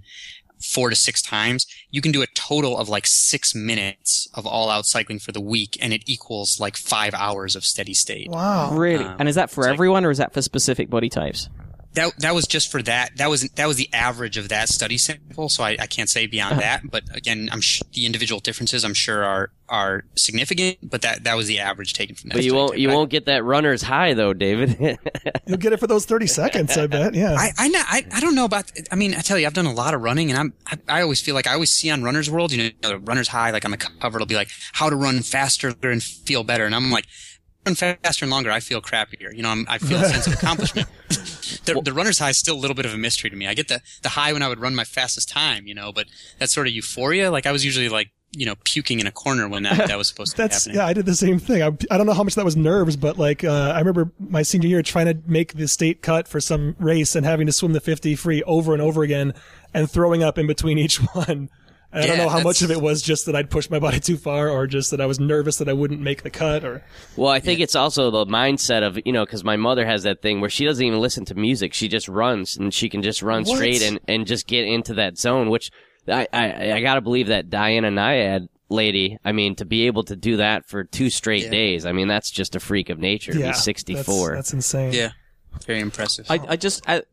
four 0.61 0.89
to 0.89 0.95
six 0.95 1.21
times, 1.21 1.65
you 1.89 2.01
can 2.01 2.11
do 2.11 2.21
a 2.21 2.27
total 2.27 2.77
of 2.77 2.87
like 2.89 3.05
six 3.07 3.53
minutes 3.55 4.27
of 4.33 4.45
all 4.45 4.69
out 4.69 4.85
cycling 4.85 5.19
for 5.19 5.31
the 5.31 5.41
week 5.41 5.77
and 5.81 5.93
it 5.93 6.03
equals 6.07 6.59
like 6.59 6.77
five 6.77 7.13
hours 7.13 7.55
of 7.55 7.63
steady 7.65 7.93
state. 7.93 8.29
Wow. 8.29 8.73
really. 8.75 9.03
Um, 9.05 9.15
and 9.19 9.29
is 9.29 9.35
that 9.35 9.49
for 9.49 9.61
it's 9.61 9.67
like- 9.67 9.73
everyone, 9.73 10.05
or 10.05 10.11
is 10.11 10.17
that 10.19 10.33
for 10.33 10.41
specific 10.41 10.89
body 10.89 11.09
types? 11.09 11.49
That 11.93 12.13
that 12.19 12.33
was 12.33 12.47
just 12.47 12.71
for 12.71 12.81
that. 12.83 13.17
That 13.17 13.29
was 13.29 13.41
that 13.55 13.67
was 13.67 13.75
the 13.77 13.89
average 13.93 14.37
of 14.37 14.47
that 14.49 14.69
study 14.69 14.97
sample. 14.97 15.49
So 15.49 15.63
I, 15.63 15.75
I 15.79 15.87
can't 15.87 16.09
say 16.09 16.25
beyond 16.25 16.53
Uh-huh. 16.53 16.61
that. 16.61 16.89
But 16.89 17.03
again, 17.15 17.49
I'm 17.51 17.59
sh- 17.59 17.81
the 17.93 18.05
individual 18.05 18.39
differences 18.39 18.85
I'm 18.85 18.93
sure 18.93 19.23
are 19.25 19.51
are 19.67 20.05
significant. 20.15 20.77
But 20.81 21.01
that 21.01 21.25
that 21.25 21.35
was 21.35 21.47
the 21.47 21.59
average 21.59 21.93
taken 21.93 22.15
from 22.15 22.29
that. 22.29 22.35
but 22.35 22.43
you 22.43 22.51
study 22.51 22.57
won't 22.59 22.71
type. 22.71 22.79
you 22.79 22.91
I- 22.91 22.95
won't 22.95 23.09
get 23.09 23.25
that 23.25 23.43
runner's 23.43 23.81
high 23.81 24.13
though, 24.13 24.31
David. 24.33 24.77
You'll 25.47 25.57
get 25.57 25.73
it 25.73 25.81
for 25.81 25.87
those 25.87 26.05
30 26.05 26.27
seconds, 26.27 26.77
I 26.77 26.87
bet. 26.87 27.13
Yeah. 27.13 27.33
I 27.37 27.51
I, 27.57 27.67
know, 27.67 27.81
I 27.85 28.05
I 28.13 28.19
don't 28.21 28.35
know 28.35 28.45
about. 28.45 28.71
I 28.89 28.95
mean, 28.95 29.13
I 29.13 29.19
tell 29.19 29.37
you, 29.37 29.45
I've 29.45 29.53
done 29.53 29.65
a 29.65 29.73
lot 29.73 29.93
of 29.93 30.01
running, 30.01 30.29
and 30.31 30.39
I'm 30.39 30.53
I, 30.67 30.99
I 30.99 31.01
always 31.01 31.21
feel 31.21 31.35
like 31.35 31.45
I 31.47 31.53
always 31.53 31.71
see 31.71 31.89
on 31.89 32.03
Runner's 32.03 32.29
World, 32.29 32.53
you 32.53 32.71
know, 32.81 32.89
the 32.89 32.99
Runner's 32.99 33.27
High, 33.27 33.51
like 33.51 33.65
on 33.65 33.71
the 33.71 33.77
cover, 33.77 34.17
it'll 34.17 34.27
be 34.27 34.35
like 34.35 34.49
how 34.71 34.89
to 34.89 34.95
run 34.95 35.21
faster 35.23 35.73
and 35.83 36.01
feel 36.01 36.43
better, 36.45 36.65
and 36.65 36.73
I'm 36.73 36.89
like. 36.89 37.05
Run 37.65 37.75
faster 37.75 38.25
and 38.25 38.31
longer, 38.31 38.49
I 38.51 38.59
feel 38.59 38.81
crappier. 38.81 39.35
You 39.35 39.43
know, 39.43 39.49
I'm, 39.49 39.65
I 39.69 39.77
feel 39.77 39.99
a 39.99 40.05
sense 40.05 40.25
of 40.27 40.33
accomplishment. 40.41 40.87
the, 41.65 41.79
the 41.83 41.93
runner's 41.93 42.17
high 42.19 42.29
is 42.31 42.37
still 42.37 42.55
a 42.55 42.59
little 42.59 42.75
bit 42.75 42.85
of 42.85 42.93
a 42.93 42.97
mystery 42.97 43.29
to 43.29 43.35
me. 43.35 43.47
I 43.47 43.53
get 43.53 43.67
the, 43.67 43.81
the 44.01 44.09
high 44.09 44.33
when 44.33 44.41
I 44.41 44.47
would 44.47 44.59
run 44.59 44.73
my 44.75 44.83
fastest 44.83 45.29
time, 45.29 45.67
you 45.67 45.75
know, 45.75 45.91
but 45.91 46.07
that 46.39 46.49
sort 46.49 46.65
of 46.67 46.73
euphoria, 46.73 47.29
like 47.29 47.45
I 47.45 47.51
was 47.51 47.63
usually 47.63 47.87
like, 47.89 48.09
you 48.33 48.45
know, 48.45 48.55
puking 48.63 48.99
in 49.01 49.05
a 49.07 49.11
corner 49.11 49.47
when 49.49 49.63
that, 49.63 49.89
that 49.89 49.97
was 49.97 50.07
supposed 50.07 50.31
to 50.31 50.37
be 50.37 50.43
That's 50.43 50.63
happening. 50.65 50.77
yeah. 50.77 50.87
I 50.87 50.93
did 50.93 51.05
the 51.05 51.13
same 51.15 51.37
thing. 51.37 51.61
I, 51.61 51.67
I 51.91 51.97
don't 51.97 52.05
know 52.07 52.13
how 52.13 52.23
much 52.23 52.35
that 52.35 52.45
was 52.45 52.55
nerves, 52.55 52.95
but 52.95 53.19
like 53.19 53.43
uh, 53.43 53.73
I 53.75 53.79
remember 53.79 54.11
my 54.19 54.41
senior 54.41 54.69
year 54.69 54.81
trying 54.81 55.07
to 55.07 55.17
make 55.29 55.53
the 55.53 55.67
state 55.67 56.01
cut 56.01 56.27
for 56.29 56.39
some 56.39 56.75
race 56.79 57.13
and 57.15 57.25
having 57.25 57.45
to 57.47 57.51
swim 57.51 57.73
the 57.73 57.81
50 57.81 58.15
free 58.15 58.41
over 58.43 58.71
and 58.73 58.81
over 58.81 59.03
again 59.03 59.33
and 59.73 59.91
throwing 59.91 60.23
up 60.23 60.37
in 60.37 60.47
between 60.47 60.77
each 60.77 60.97
one. 61.13 61.49
And 61.93 62.03
I 62.03 62.07
don't 62.07 62.17
know 62.17 62.29
how 62.29 62.41
much 62.41 62.61
of 62.61 62.71
it 62.71 62.81
was 62.81 63.01
just 63.01 63.25
that 63.25 63.35
I'd 63.35 63.49
pushed 63.49 63.69
my 63.69 63.79
body 63.79 63.99
too 64.01 64.17
far, 64.17 64.49
or 64.49 64.65
just 64.67 64.91
that 64.91 65.01
I 65.01 65.05
was 65.05 65.19
nervous 65.19 65.57
that 65.57 65.67
I 65.67 65.73
wouldn't 65.73 65.99
make 66.01 66.23
the 66.23 66.29
cut, 66.29 66.63
or 66.63 66.83
Well, 67.17 67.29
I 67.29 67.39
think 67.39 67.59
it's 67.59 67.75
also 67.75 68.09
the 68.11 68.25
mindset 68.25 68.81
of, 68.83 68.97
you 69.05 69.11
know, 69.11 69.25
because 69.25 69.43
my 69.43 69.57
mother 69.57 69.85
has 69.85 70.03
that 70.03 70.21
thing 70.21 70.39
where 70.41 70.49
she 70.49 70.65
doesn't 70.65 70.85
even 70.85 70.99
listen 70.99 71.25
to 71.25 71.35
music. 71.35 71.73
She 71.73 71.87
just 71.87 72.07
runs 72.07 72.55
and 72.57 72.73
she 72.73 72.87
can 72.89 73.01
just 73.01 73.21
run 73.21 73.43
What? 73.43 73.55
straight 73.57 73.81
and, 73.81 73.99
and 74.07 74.25
just 74.25 74.47
get 74.47 74.65
into 74.65 74.93
that 74.95 75.17
zone, 75.17 75.49
which 75.49 75.69
I, 76.07 76.27
I, 76.33 76.71
I 76.73 76.81
gotta 76.81 77.01
believe 77.01 77.27
that 77.27 77.49
Diana 77.49 77.89
Nyad 77.91 78.47
lady. 78.69 79.17
I 79.25 79.33
mean, 79.33 79.55
to 79.57 79.65
be 79.65 79.87
able 79.87 80.03
to 80.05 80.15
do 80.15 80.37
that 80.37 80.65
for 80.65 80.85
two 80.85 81.09
straight 81.09 81.43
Yeah. 81.45 81.49
days, 81.51 81.85
I 81.85 81.91
mean, 81.91 82.07
that's 82.07 82.31
just 82.31 82.55
a 82.55 82.59
freak 82.61 82.89
of 82.89 82.99
nature. 82.99 83.33
yeah, 83.37 83.47
He's 83.47 83.63
64. 83.63 84.35
That's, 84.35 84.37
that's 84.37 84.53
insane. 84.53 84.93
Yeah, 84.93 85.11
very 85.67 85.81
impressive. 85.81 86.25
I, 86.29 86.39
I 86.47 86.55
just 86.55 86.85
bef- 86.85 87.03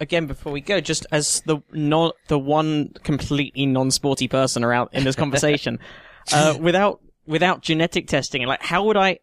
again 0.00 0.26
before 0.26 0.52
we 0.52 0.60
go, 0.60 0.80
just 0.80 1.06
as 1.10 1.40
the 1.42 1.58
not 1.72 2.14
the 2.28 2.38
one 2.38 2.92
completely 3.02 3.66
non-sporty 3.66 4.28
person 4.28 4.64
around 4.64 4.90
in 4.92 5.04
this 5.04 5.16
conversation, 5.16 5.78
uh, 6.32 6.56
without 6.58 7.00
without 7.26 7.62
genetic 7.62 8.06
testing, 8.06 8.46
like 8.46 8.62
how 8.62 8.84
would 8.84 8.96
I 8.96 9.18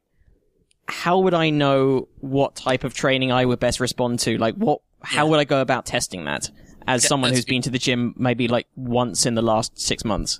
how 0.87 1.19
would 1.19 1.33
I 1.33 1.49
know 1.49 2.07
what 2.19 2.55
type 2.55 2.83
of 2.83 2.93
training 2.93 3.31
I 3.31 3.45
would 3.45 3.59
best 3.59 3.79
respond 3.79 4.19
to? 4.21 4.37
Like 4.37 4.55
what 4.55 4.81
how 5.01 5.27
would 5.27 5.39
I 5.39 5.43
go 5.43 5.61
about 5.61 5.85
testing 5.85 6.25
that 6.25 6.49
as 6.87 7.03
Yeah, 7.03 7.07
someone 7.09 7.31
who's 7.31 7.45
been 7.45 7.61
to 7.63 7.69
the 7.69 7.79
gym 7.79 8.13
maybe 8.17 8.47
like 8.47 8.67
once 8.75 9.25
in 9.25 9.35
the 9.35 9.41
last 9.41 9.79
six 9.79 10.03
months? 10.03 10.39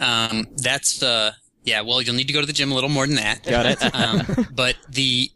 Um, 0.00 0.46
that's 0.56 0.98
the 0.98 1.34
yeah. 1.64 1.80
Well, 1.80 2.02
you'll 2.02 2.14
need 2.14 2.28
to 2.28 2.32
go 2.32 2.40
to 2.40 2.46
the 2.46 2.52
gym 2.52 2.72
a 2.72 2.74
little 2.74 2.90
more 2.90 3.06
than 3.06 3.16
that. 3.16 3.44
Got 3.44 3.66
it. 3.66 3.94
um, 3.94 4.48
but 4.52 4.76
the 4.88 5.30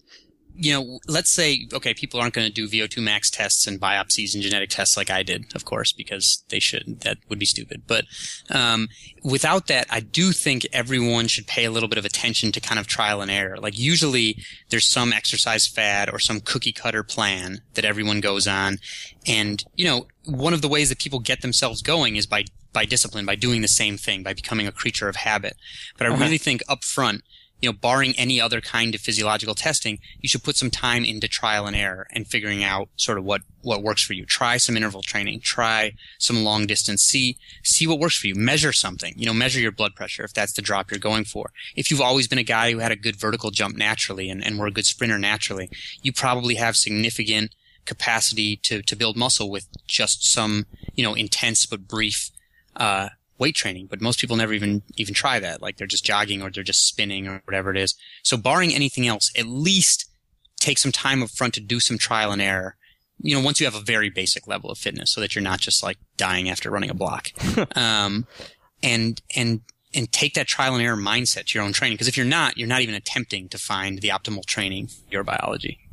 you 0.60 0.72
know, 0.72 0.98
let's 1.06 1.30
say 1.30 1.66
okay, 1.72 1.94
people 1.94 2.20
aren't 2.20 2.34
going 2.34 2.46
to 2.46 2.52
do 2.52 2.68
VO2 2.68 3.02
max 3.02 3.30
tests 3.30 3.66
and 3.66 3.80
biopsies 3.80 4.34
and 4.34 4.42
genetic 4.42 4.70
tests 4.70 4.96
like 4.96 5.08
I 5.08 5.22
did, 5.22 5.54
of 5.54 5.64
course, 5.64 5.92
because 5.92 6.42
they 6.48 6.58
should. 6.58 7.00
That 7.02 7.18
would 7.28 7.38
be 7.38 7.46
stupid. 7.46 7.82
But 7.86 8.04
um, 8.50 8.88
without 9.22 9.68
that, 9.68 9.86
I 9.88 10.00
do 10.00 10.32
think 10.32 10.66
everyone 10.72 11.28
should 11.28 11.46
pay 11.46 11.64
a 11.64 11.70
little 11.70 11.88
bit 11.88 11.98
of 11.98 12.04
attention 12.04 12.50
to 12.52 12.60
kind 12.60 12.80
of 12.80 12.88
trial 12.88 13.20
and 13.20 13.30
error. 13.30 13.56
Like 13.58 13.78
usually, 13.78 14.42
there's 14.70 14.86
some 14.86 15.12
exercise 15.12 15.68
fad 15.68 16.10
or 16.10 16.18
some 16.18 16.40
cookie 16.40 16.72
cutter 16.72 17.04
plan 17.04 17.62
that 17.74 17.84
everyone 17.84 18.20
goes 18.20 18.48
on, 18.48 18.78
and 19.26 19.64
you 19.76 19.84
know, 19.86 20.08
one 20.24 20.54
of 20.54 20.62
the 20.62 20.68
ways 20.68 20.88
that 20.88 20.98
people 20.98 21.20
get 21.20 21.40
themselves 21.40 21.82
going 21.82 22.16
is 22.16 22.26
by 22.26 22.44
by 22.72 22.84
discipline, 22.84 23.24
by 23.24 23.36
doing 23.36 23.62
the 23.62 23.68
same 23.68 23.96
thing, 23.96 24.22
by 24.22 24.34
becoming 24.34 24.66
a 24.66 24.72
creature 24.72 25.08
of 25.08 25.16
habit. 25.16 25.56
But 25.96 26.06
I 26.06 26.10
really 26.14 26.38
think 26.38 26.62
up 26.68 26.84
front, 26.84 27.22
you 27.60 27.68
know, 27.68 27.72
barring 27.72 28.14
any 28.16 28.40
other 28.40 28.60
kind 28.60 28.94
of 28.94 29.00
physiological 29.00 29.54
testing, 29.54 29.98
you 30.20 30.28
should 30.28 30.44
put 30.44 30.56
some 30.56 30.70
time 30.70 31.04
into 31.04 31.26
trial 31.26 31.66
and 31.66 31.74
error 31.74 32.06
and 32.12 32.26
figuring 32.26 32.62
out 32.62 32.88
sort 32.96 33.18
of 33.18 33.24
what, 33.24 33.42
what 33.62 33.82
works 33.82 34.04
for 34.04 34.12
you. 34.12 34.24
Try 34.24 34.56
some 34.58 34.76
interval 34.76 35.02
training. 35.02 35.40
Try 35.40 35.94
some 36.18 36.44
long 36.44 36.66
distance. 36.66 37.02
See, 37.02 37.36
see 37.64 37.86
what 37.86 37.98
works 37.98 38.16
for 38.16 38.28
you. 38.28 38.34
Measure 38.36 38.72
something. 38.72 39.14
You 39.16 39.26
know, 39.26 39.32
measure 39.32 39.60
your 39.60 39.72
blood 39.72 39.96
pressure 39.96 40.24
if 40.24 40.32
that's 40.32 40.52
the 40.52 40.62
drop 40.62 40.90
you're 40.90 41.00
going 41.00 41.24
for. 41.24 41.50
If 41.74 41.90
you've 41.90 42.00
always 42.00 42.28
been 42.28 42.38
a 42.38 42.44
guy 42.44 42.70
who 42.70 42.78
had 42.78 42.92
a 42.92 42.96
good 42.96 43.16
vertical 43.16 43.50
jump 43.50 43.76
naturally 43.76 44.30
and, 44.30 44.44
and 44.44 44.58
were 44.58 44.66
a 44.66 44.72
good 44.72 44.86
sprinter 44.86 45.18
naturally, 45.18 45.68
you 46.02 46.12
probably 46.12 46.54
have 46.56 46.76
significant 46.76 47.54
capacity 47.84 48.56
to, 48.56 48.82
to 48.82 48.94
build 48.94 49.16
muscle 49.16 49.50
with 49.50 49.66
just 49.86 50.24
some, 50.30 50.66
you 50.94 51.02
know, 51.02 51.14
intense 51.14 51.66
but 51.66 51.88
brief, 51.88 52.30
uh, 52.76 53.08
weight 53.38 53.54
training, 53.54 53.86
but 53.88 54.00
most 54.00 54.20
people 54.20 54.36
never 54.36 54.52
even 54.52 54.82
even 54.96 55.14
try 55.14 55.38
that. 55.38 55.62
Like 55.62 55.76
they're 55.76 55.86
just 55.86 56.04
jogging 56.04 56.42
or 56.42 56.50
they're 56.50 56.62
just 56.62 56.86
spinning 56.86 57.26
or 57.28 57.42
whatever 57.44 57.70
it 57.70 57.76
is. 57.76 57.94
So 58.22 58.36
barring 58.36 58.74
anything 58.74 59.06
else, 59.06 59.30
at 59.36 59.46
least 59.46 60.10
take 60.60 60.78
some 60.78 60.92
time 60.92 61.22
up 61.22 61.30
front 61.30 61.54
to 61.54 61.60
do 61.60 61.80
some 61.80 61.98
trial 61.98 62.32
and 62.32 62.42
error. 62.42 62.76
You 63.20 63.36
know, 63.36 63.42
once 63.42 63.60
you 63.60 63.66
have 63.66 63.74
a 63.74 63.80
very 63.80 64.10
basic 64.10 64.46
level 64.46 64.70
of 64.70 64.78
fitness, 64.78 65.12
so 65.12 65.20
that 65.20 65.34
you're 65.34 65.42
not 65.42 65.60
just 65.60 65.82
like 65.82 65.98
dying 66.16 66.48
after 66.48 66.70
running 66.70 66.90
a 66.90 66.94
block, 66.94 67.30
um, 67.76 68.26
and 68.82 69.20
and 69.34 69.62
and 69.94 70.12
take 70.12 70.34
that 70.34 70.46
trial 70.46 70.74
and 70.74 70.82
error 70.82 70.96
mindset 70.96 71.46
to 71.46 71.58
your 71.58 71.64
own 71.64 71.72
training. 71.72 71.94
Because 71.94 72.08
if 72.08 72.16
you're 72.16 72.26
not, 72.26 72.56
you're 72.56 72.68
not 72.68 72.82
even 72.82 72.94
attempting 72.94 73.48
to 73.48 73.58
find 73.58 74.00
the 74.00 74.08
optimal 74.08 74.44
training 74.44 74.88
for 74.88 75.10
your 75.10 75.24
biology. 75.24 75.87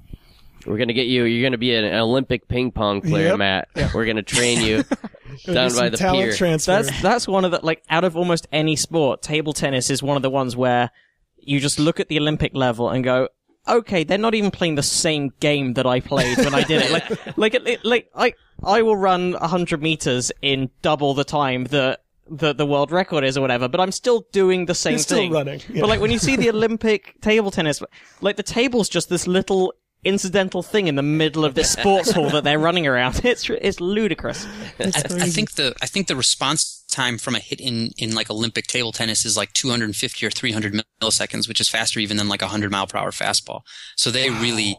We're 0.65 0.77
gonna 0.77 0.93
get 0.93 1.07
you. 1.07 1.23
You're 1.25 1.43
gonna 1.47 1.57
be 1.57 1.75
an 1.75 1.85
Olympic 1.93 2.47
ping 2.47 2.71
pong 2.71 3.01
player, 3.01 3.27
Yep. 3.29 3.37
Matt. 3.37 3.67
We're 3.93 4.05
gonna 4.05 4.23
train 4.23 4.61
you 4.61 4.83
down 5.45 5.75
by 5.75 5.89
the 5.89 5.97
talent 5.97 6.29
pier. 6.29 6.33
transfer. 6.33 6.71
That's 6.83 7.01
that's 7.01 7.27
one 7.27 7.45
of 7.45 7.51
the 7.51 7.59
like 7.63 7.83
out 7.89 8.03
of 8.03 8.17
almost 8.17 8.47
any 8.51 8.75
sport, 8.75 9.21
table 9.21 9.53
tennis 9.53 9.89
is 9.89 10.01
one 10.01 10.15
of 10.17 10.23
the 10.23 10.29
ones 10.29 10.55
where 10.55 10.89
you 11.37 11.59
just 11.59 11.79
look 11.79 11.99
at 11.99 12.07
the 12.09 12.17
Olympic 12.17 12.55
level 12.55 12.89
and 12.89 13.03
go, 13.03 13.29
okay, 13.67 14.03
they're 14.03 14.17
not 14.17 14.33
even 14.33 14.49
playing 14.51 14.75
the 14.75 14.83
same 14.83 15.31
game 15.39 15.73
that 15.73 15.85
I 15.85 15.99
played 15.99 16.37
when 16.39 16.55
I 16.55 16.63
did 16.63 16.81
it. 16.81 16.91
Like 16.91 17.09
like 17.37 17.53
it, 17.53 17.85
like 17.85 18.09
I 18.15 18.33
I 18.63 18.81
will 18.81 18.95
run 18.97 19.33
hundred 19.33 19.81
meters 19.83 20.31
in 20.41 20.69
double 20.81 21.13
the 21.13 21.23
time 21.23 21.65
that 21.65 22.01
the 22.27 22.53
the 22.55 22.65
world 22.65 22.91
record 22.91 23.23
is 23.23 23.37
or 23.37 23.41
whatever, 23.41 23.67
but 23.67 23.79
I'm 23.79 23.91
still 23.91 24.25
doing 24.31 24.65
the 24.65 24.73
same 24.73 24.93
You're 24.93 24.99
still 24.99 25.17
thing. 25.19 25.31
running, 25.31 25.61
yeah. 25.69 25.81
But 25.81 25.89
like 25.89 25.99
when 26.01 26.09
you 26.09 26.17
see 26.17 26.35
the 26.35 26.49
Olympic 26.55 27.21
table 27.21 27.51
tennis, 27.51 27.83
like 28.21 28.35
the 28.35 28.41
table's 28.43 28.89
just 28.89 29.09
this 29.09 29.27
little 29.27 29.73
incidental 30.05 30.63
thing 30.63 30.87
in 30.87 30.95
the 30.95 31.01
middle 31.03 31.43
of 31.43 31.55
this 31.55 31.71
sports 31.71 32.11
hall 32.11 32.29
that 32.29 32.43
they're 32.43 32.59
running 32.59 32.87
around. 32.87 33.21
It's 33.25 33.49
it's 33.49 33.79
ludicrous. 33.81 34.45
I, 34.79 34.85
I 34.87 35.29
think 35.29 35.53
the 35.53 35.75
I 35.81 35.87
think 35.87 36.07
the 36.07 36.15
response 36.15 36.83
time 36.89 37.17
from 37.17 37.35
a 37.35 37.39
hit 37.39 37.59
in 37.59 37.91
in 37.97 38.15
like 38.15 38.29
Olympic 38.29 38.67
table 38.67 38.91
tennis 38.91 39.25
is 39.25 39.35
like 39.35 39.51
250 39.53 40.25
or 40.25 40.29
300 40.29 40.81
milliseconds, 41.01 41.47
which 41.47 41.59
is 41.59 41.67
faster 41.67 41.99
even 41.99 42.17
than 42.17 42.29
like 42.29 42.41
a 42.41 42.45
100 42.45 42.71
mile 42.71 42.87
per 42.87 42.97
hour 42.97 43.11
fastball. 43.11 43.61
So 43.97 44.11
they 44.11 44.29
really 44.29 44.77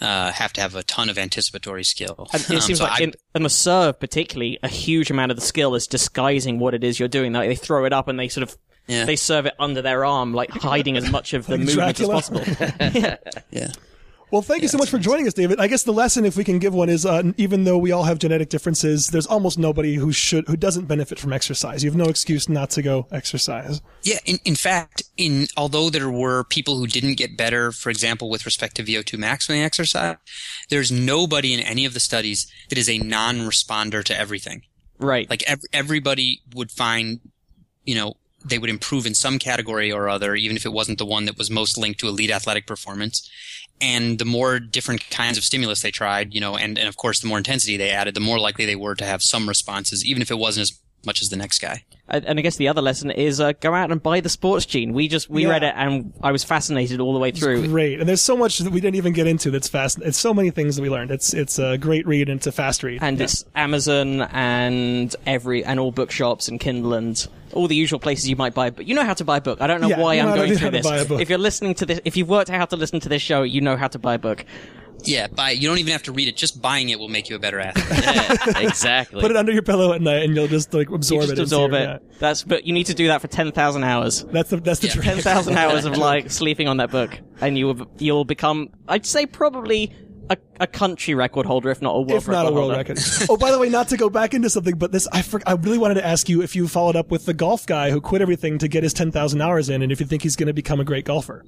uh, 0.00 0.32
have 0.32 0.52
to 0.54 0.60
have 0.60 0.74
a 0.74 0.82
ton 0.82 1.08
of 1.08 1.16
anticipatory 1.16 1.84
skill. 1.84 2.28
And 2.32 2.42
it 2.42 2.50
Um, 2.50 2.60
seems 2.60 2.78
so 2.80 2.84
like 2.84 3.00
I- 3.00 3.04
in, 3.04 3.12
in 3.34 3.42
the 3.44 3.48
serve, 3.50 3.98
particularly, 3.98 4.58
a 4.62 4.68
huge 4.68 5.10
amount 5.10 5.30
of 5.30 5.36
the 5.38 5.46
skill 5.46 5.74
is 5.74 5.86
disguising 5.86 6.58
what 6.58 6.74
it 6.74 6.84
is 6.84 6.98
you're 6.98 7.08
doing. 7.08 7.32
Like 7.32 7.48
they 7.48 7.54
throw 7.56 7.84
it 7.86 7.92
up 7.94 8.06
and 8.08 8.18
they 8.20 8.28
sort 8.28 8.42
of 8.42 8.58
Yeah. 8.88 9.04
they 9.06 9.16
serve 9.16 9.46
it 9.46 9.54
under 9.58 9.80
their 9.80 10.04
arm, 10.04 10.34
like 10.34 10.50
hiding 10.50 10.96
as 10.98 11.10
much 11.10 11.32
of 11.32 11.46
the 11.46 11.52
Like 11.56 11.66
movement 11.66 11.96
Dracula. 11.96 12.16
as 12.18 12.28
possible. 12.28 13.16
yeah. 13.50 13.72
Well, 14.32 14.42
thank 14.42 14.62
you 14.62 14.68
so 14.68 14.76
much 14.76 14.90
for 14.90 14.98
joining 14.98 15.28
us, 15.28 15.34
David. 15.34 15.60
I 15.60 15.68
guess 15.68 15.84
the 15.84 15.92
lesson, 15.92 16.24
if 16.24 16.36
we 16.36 16.42
can 16.42 16.58
give 16.58 16.74
one, 16.74 16.88
is 16.88 17.06
uh, 17.06 17.22
even 17.36 17.62
though 17.62 17.78
we 17.78 17.92
all 17.92 18.02
have 18.04 18.18
genetic 18.18 18.48
differences, 18.48 19.08
there's 19.08 19.26
almost 19.26 19.56
nobody 19.56 19.94
who 19.94 20.10
should 20.10 20.48
who 20.48 20.56
doesn't 20.56 20.86
benefit 20.86 21.20
from 21.20 21.32
exercise. 21.32 21.84
You 21.84 21.90
have 21.90 21.96
no 21.96 22.06
excuse 22.06 22.48
not 22.48 22.70
to 22.70 22.82
go 22.82 23.06
exercise. 23.12 23.80
Yeah, 24.02 24.18
in, 24.24 24.38
in 24.44 24.56
fact, 24.56 25.04
in 25.16 25.46
although 25.56 25.90
there 25.90 26.10
were 26.10 26.42
people 26.42 26.76
who 26.76 26.88
didn't 26.88 27.14
get 27.14 27.36
better, 27.36 27.70
for 27.70 27.88
example, 27.88 28.28
with 28.28 28.44
respect 28.44 28.74
to 28.76 28.82
VO2 28.82 29.16
max 29.16 29.48
when 29.48 29.58
they 29.58 29.64
exercise, 29.64 30.16
there's 30.70 30.90
nobody 30.90 31.54
in 31.54 31.60
any 31.60 31.84
of 31.84 31.94
the 31.94 32.00
studies 32.00 32.50
that 32.68 32.78
is 32.78 32.88
a 32.88 32.98
non-responder 32.98 34.02
to 34.02 34.18
everything. 34.18 34.62
right. 34.98 35.30
Like 35.30 35.44
ev- 35.46 35.62
everybody 35.72 36.42
would 36.52 36.72
find, 36.72 37.20
you 37.84 37.94
know, 37.94 38.14
they 38.44 38.58
would 38.58 38.70
improve 38.70 39.06
in 39.06 39.14
some 39.14 39.38
category 39.38 39.90
or 39.90 40.08
other, 40.08 40.34
even 40.34 40.56
if 40.56 40.64
it 40.64 40.72
wasn't 40.72 40.98
the 40.98 41.06
one 41.06 41.24
that 41.24 41.36
was 41.38 41.50
most 41.50 41.76
linked 41.76 42.00
to 42.00 42.08
elite 42.08 42.30
athletic 42.30 42.66
performance. 42.66 43.28
And 43.80 44.18
the 44.18 44.24
more 44.24 44.58
different 44.58 45.08
kinds 45.10 45.36
of 45.36 45.44
stimulus 45.44 45.82
they 45.82 45.90
tried, 45.90 46.32
you 46.32 46.40
know, 46.40 46.56
and, 46.56 46.78
and 46.78 46.88
of 46.88 46.96
course 46.96 47.20
the 47.20 47.28
more 47.28 47.38
intensity 47.38 47.76
they 47.76 47.90
added, 47.90 48.14
the 48.14 48.20
more 48.20 48.38
likely 48.38 48.64
they 48.64 48.76
were 48.76 48.94
to 48.94 49.04
have 49.04 49.22
some 49.22 49.48
responses, 49.48 50.04
even 50.04 50.22
if 50.22 50.30
it 50.30 50.38
wasn't 50.38 50.62
as 50.62 50.80
much 51.04 51.22
as 51.22 51.28
the 51.28 51.36
next 51.36 51.60
guy. 51.60 51.84
and, 52.08 52.24
and 52.24 52.38
I 52.38 52.42
guess 52.42 52.56
the 52.56 52.68
other 52.68 52.82
lesson 52.82 53.10
is 53.12 53.40
uh, 53.40 53.52
go 53.60 53.74
out 53.74 53.90
and 53.92 54.02
buy 54.02 54.20
the 54.20 54.28
sports 54.28 54.66
gene. 54.66 54.92
We 54.92 55.06
just 55.08 55.28
we 55.30 55.42
Yeah. 55.42 55.50
read 55.50 55.62
it 55.62 55.74
and 55.76 56.12
I 56.22 56.32
was 56.32 56.42
fascinated 56.44 57.00
all 57.00 57.12
the 57.12 57.18
way 57.20 57.30
through. 57.30 57.66
Great, 57.68 58.00
and 58.00 58.08
there's 58.08 58.22
so 58.22 58.36
much 58.36 58.58
that 58.58 58.72
we 58.72 58.80
didn't 58.80 58.96
even 58.96 59.12
get 59.12 59.26
into. 59.26 59.50
That's 59.50 59.68
fast. 59.68 59.98
It's 60.02 60.18
so 60.18 60.32
many 60.34 60.50
things 60.50 60.76
that 60.76 60.82
we 60.82 60.88
learned. 60.90 61.10
It's 61.10 61.32
it's 61.34 61.58
a 61.58 61.76
great 61.78 62.06
read 62.06 62.28
and 62.28 62.38
it's 62.38 62.46
a 62.46 62.52
fast 62.52 62.82
read. 62.82 63.02
And 63.02 63.20
it's 63.20 63.44
Amazon 63.54 64.22
and 64.22 65.14
every 65.26 65.64
and 65.64 65.78
all 65.78 65.92
bookshops 65.92 66.48
and 66.48 66.58
Kindle 66.58 66.94
and 66.94 67.26
all 67.52 67.68
the 67.68 67.76
usual 67.76 67.98
places 68.00 68.28
you 68.28 68.36
might 68.36 68.54
buy. 68.54 68.70
But 68.70 68.86
you 68.86 68.94
know 68.94 69.04
how 69.04 69.14
to 69.14 69.24
buy 69.24 69.36
a 69.38 69.40
book. 69.40 69.60
I 69.60 69.66
don't 69.66 69.80
know 69.80 69.88
Yeah, 69.88 70.00
why 70.00 70.14
I'm 70.14 70.34
going 70.34 70.56
through 70.56 70.70
this. 70.70 70.86
buy 70.86 70.98
a 70.98 71.04
book. 71.04 71.20
If 71.20 71.28
you're 71.30 71.38
listening 71.38 71.74
to 71.76 71.86
this, 71.86 72.00
if 72.04 72.16
you've 72.16 72.28
worked 72.28 72.50
out 72.50 72.58
how 72.58 72.66
to 72.66 72.76
listen 72.76 73.00
to 73.00 73.08
this 73.08 73.22
show, 73.22 73.42
you 73.42 73.60
know 73.60 73.76
how 73.76 73.88
to 73.88 73.98
buy 73.98 74.14
a 74.14 74.18
book. 74.18 74.44
Yeah, 75.04 75.28
buy, 75.28 75.50
you 75.50 75.68
don't 75.68 75.78
even 75.78 75.92
have 75.92 76.02
to 76.04 76.12
read 76.12 76.28
it. 76.28 76.36
Just 76.36 76.60
buying 76.60 76.88
it 76.88 76.98
will 76.98 77.08
make 77.08 77.28
you 77.28 77.36
a 77.36 77.38
better 77.38 77.60
athlete. 77.60 78.56
exactly. 78.56 79.20
Put 79.20 79.30
it 79.30 79.36
under 79.36 79.52
your 79.52 79.62
pillow 79.62 79.92
at 79.92 80.00
night, 80.02 80.24
and 80.24 80.34
you'll 80.34 80.48
just 80.48 80.74
like 80.74 80.90
absorb 80.90 81.22
just 81.22 81.32
it. 81.34 81.38
absorb 81.38 81.72
it. 81.74 81.82
yeah. 81.82 81.98
That's 82.18 82.42
but 82.42 82.66
you 82.66 82.72
need 82.72 82.86
to 82.86 82.94
do 82.94 83.08
that 83.08 83.20
for 83.20 83.28
ten 83.28 83.52
thousand 83.52 83.84
hours. 83.84 84.24
That's 84.24 84.50
the 84.50 84.56
that's 84.56 84.80
the 84.80 84.88
Yeah. 84.88 85.02
Ten 85.02 85.18
thousand 85.18 85.56
hours 85.58 85.84
of 85.84 85.96
like 85.96 86.30
sleeping 86.30 86.66
on 86.66 86.78
that 86.78 86.90
book, 86.90 87.18
and 87.40 87.56
you 87.56 87.66
will 87.66 87.90
you'll 87.98 88.24
become, 88.24 88.70
I'd 88.88 89.06
say, 89.06 89.26
probably 89.26 89.94
a, 90.30 90.36
a 90.60 90.66
country 90.66 91.14
record 91.14 91.46
holder, 91.46 91.70
if 91.70 91.80
not 91.80 91.90
a 91.92 92.00
world 92.00 92.10
if 92.10 92.28
not 92.28 92.46
a 92.46 92.52
world 92.52 92.72
holder. 92.72 92.78
record. 92.78 92.98
oh, 93.28 93.36
by 93.36 93.50
the 93.50 93.58
way, 93.58 93.68
not 93.68 93.88
to 93.88 93.96
go 93.96 94.10
back 94.10 94.34
into 94.34 94.50
something, 94.50 94.76
but 94.76 94.92
this 94.92 95.06
I 95.12 95.22
for, 95.22 95.40
I 95.46 95.52
really 95.52 95.78
wanted 95.78 95.94
to 95.94 96.06
ask 96.06 96.28
you 96.28 96.42
if 96.42 96.56
you 96.56 96.66
followed 96.68 96.96
up 96.96 97.10
with 97.10 97.26
the 97.26 97.34
golf 97.34 97.66
guy 97.66 97.90
who 97.90 98.00
quit 98.00 98.22
everything 98.22 98.58
to 98.58 98.68
get 98.68 98.82
his 98.82 98.92
ten 98.92 99.12
thousand 99.12 99.40
hours 99.40 99.68
in, 99.68 99.82
and 99.82 99.92
if 99.92 100.00
you 100.00 100.06
think 100.06 100.22
he's 100.22 100.36
going 100.36 100.48
to 100.48 100.52
become 100.52 100.80
a 100.80 100.84
great 100.84 101.04
golfer. 101.04 101.44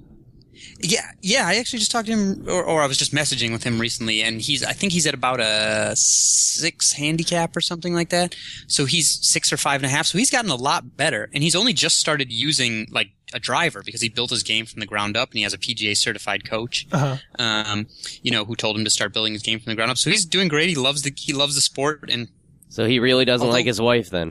Yeah, 0.80 1.10
yeah. 1.22 1.46
I 1.46 1.56
actually 1.56 1.80
just 1.80 1.90
talked 1.90 2.06
to 2.06 2.12
him, 2.12 2.48
or, 2.48 2.62
or 2.62 2.82
I 2.82 2.86
was 2.86 2.96
just 2.96 3.12
messaging 3.12 3.52
with 3.52 3.64
him 3.64 3.80
recently, 3.80 4.22
and 4.22 4.40
he's. 4.40 4.62
I 4.64 4.72
think 4.72 4.92
he's 4.92 5.06
at 5.06 5.14
about 5.14 5.40
a 5.40 5.92
six 5.96 6.92
handicap 6.92 7.56
or 7.56 7.60
something 7.60 7.94
like 7.94 8.10
that. 8.10 8.34
So 8.66 8.84
he's 8.84 9.24
six 9.26 9.52
or 9.52 9.56
five 9.56 9.80
and 9.82 9.86
a 9.86 9.88
half. 9.88 10.06
So 10.06 10.18
he's 10.18 10.30
gotten 10.30 10.50
a 10.50 10.56
lot 10.56 10.96
better, 10.96 11.28
and 11.34 11.42
he's 11.42 11.56
only 11.56 11.72
just 11.72 11.98
started 11.98 12.32
using 12.32 12.86
like 12.90 13.10
a 13.34 13.38
driver 13.38 13.82
because 13.84 14.00
he 14.00 14.08
built 14.08 14.30
his 14.30 14.42
game 14.42 14.66
from 14.66 14.80
the 14.80 14.86
ground 14.86 15.16
up, 15.16 15.30
and 15.30 15.38
he 15.38 15.42
has 15.42 15.52
a 15.52 15.58
PGA 15.58 15.96
certified 15.96 16.48
coach. 16.48 16.86
Uh-huh. 16.92 17.16
Um, 17.38 17.86
you 18.22 18.30
know, 18.30 18.44
who 18.44 18.54
told 18.56 18.76
him 18.76 18.84
to 18.84 18.90
start 18.90 19.12
building 19.12 19.32
his 19.32 19.42
game 19.42 19.58
from 19.60 19.70
the 19.70 19.76
ground 19.76 19.90
up. 19.90 19.98
So 19.98 20.10
he's 20.10 20.24
doing 20.24 20.48
great. 20.48 20.68
He 20.68 20.74
loves 20.76 21.02
the 21.02 21.12
he 21.16 21.32
loves 21.32 21.54
the 21.54 21.60
sport, 21.60 22.08
and 22.08 22.28
so 22.68 22.86
he 22.86 22.98
really 22.98 23.24
doesn't 23.24 23.46
Although- 23.46 23.56
like 23.56 23.66
his 23.66 23.80
wife 23.80 24.10
then. 24.10 24.30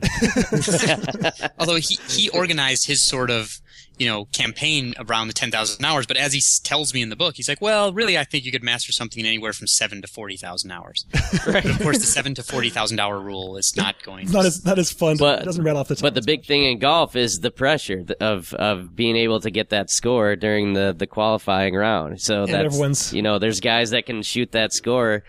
although 1.58 1.76
he 1.76 1.98
he 2.08 2.30
organized 2.30 2.86
his 2.86 3.04
sort 3.04 3.30
of 3.30 3.60
you 3.98 4.06
know, 4.06 4.26
campaign 4.26 4.94
around 4.98 5.26
the 5.26 5.32
10,000 5.32 5.84
hours. 5.84 6.06
But 6.06 6.16
as 6.16 6.32
he 6.32 6.40
tells 6.62 6.94
me 6.94 7.02
in 7.02 7.08
the 7.08 7.16
book, 7.16 7.36
he's 7.36 7.48
like, 7.48 7.60
well, 7.60 7.92
really, 7.92 8.16
I 8.16 8.24
think 8.24 8.44
you 8.44 8.52
could 8.52 8.62
master 8.62 8.92
something 8.92 9.24
anywhere 9.26 9.52
from 9.52 9.66
seven 9.66 10.00
to 10.02 10.08
40,000 10.08 10.70
hours. 10.70 11.04
But 11.46 11.64
of 11.64 11.78
course, 11.80 11.98
the 11.98 12.06
seven 12.06 12.34
to 12.36 12.42
40,000 12.42 13.00
hour 13.00 13.18
rule 13.18 13.56
is 13.56 13.74
not 13.76 14.02
going 14.02 14.24
It's 14.24 14.32
not 14.32 14.44
as 14.44 14.64
not 14.64 14.78
as 14.78 14.92
fun. 14.92 15.16
But- 15.18 15.42
it 15.42 15.44
doesn't 15.46 15.64
rattle 15.64 15.80
off 15.80 15.88
the 15.88 15.94
tongue. 15.96 16.02
But 16.06 16.14
the 16.14 16.22
big 16.22 16.44
thing 16.44 16.64
in 16.64 16.78
golf 16.78 17.16
is 17.16 17.40
the 17.40 17.50
pressure 17.50 18.04
of 18.20 18.52
of 18.54 18.94
being 18.94 19.16
able 19.16 19.40
to 19.40 19.50
get 19.50 19.70
that 19.70 19.90
score 19.90 20.36
during 20.36 20.74
the 20.74 20.94
the 20.96 21.06
qualifying 21.06 21.74
round. 21.74 22.20
So 22.20 22.46
that's 22.46 22.66
everyone's- 22.74 23.12
you 23.12 23.22
know, 23.22 23.38
there's 23.38 23.60
guys 23.60 23.90
that 23.90 24.06
can 24.06 24.22
shoot 24.22 24.52
that 24.52 24.72
score 24.72 25.24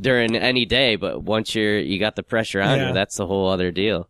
during 0.00 0.36
any 0.36 0.64
day, 0.66 0.96
but 0.96 1.22
once 1.22 1.54
you're 1.54 1.78
you 1.78 1.98
got 1.98 2.14
the 2.16 2.22
pressure 2.22 2.60
on 2.60 2.78
Yeah. 2.78 2.88
you, 2.88 2.94
that's 2.94 3.16
the 3.16 3.26
whole 3.26 3.48
other 3.48 3.70
deal. 3.70 4.08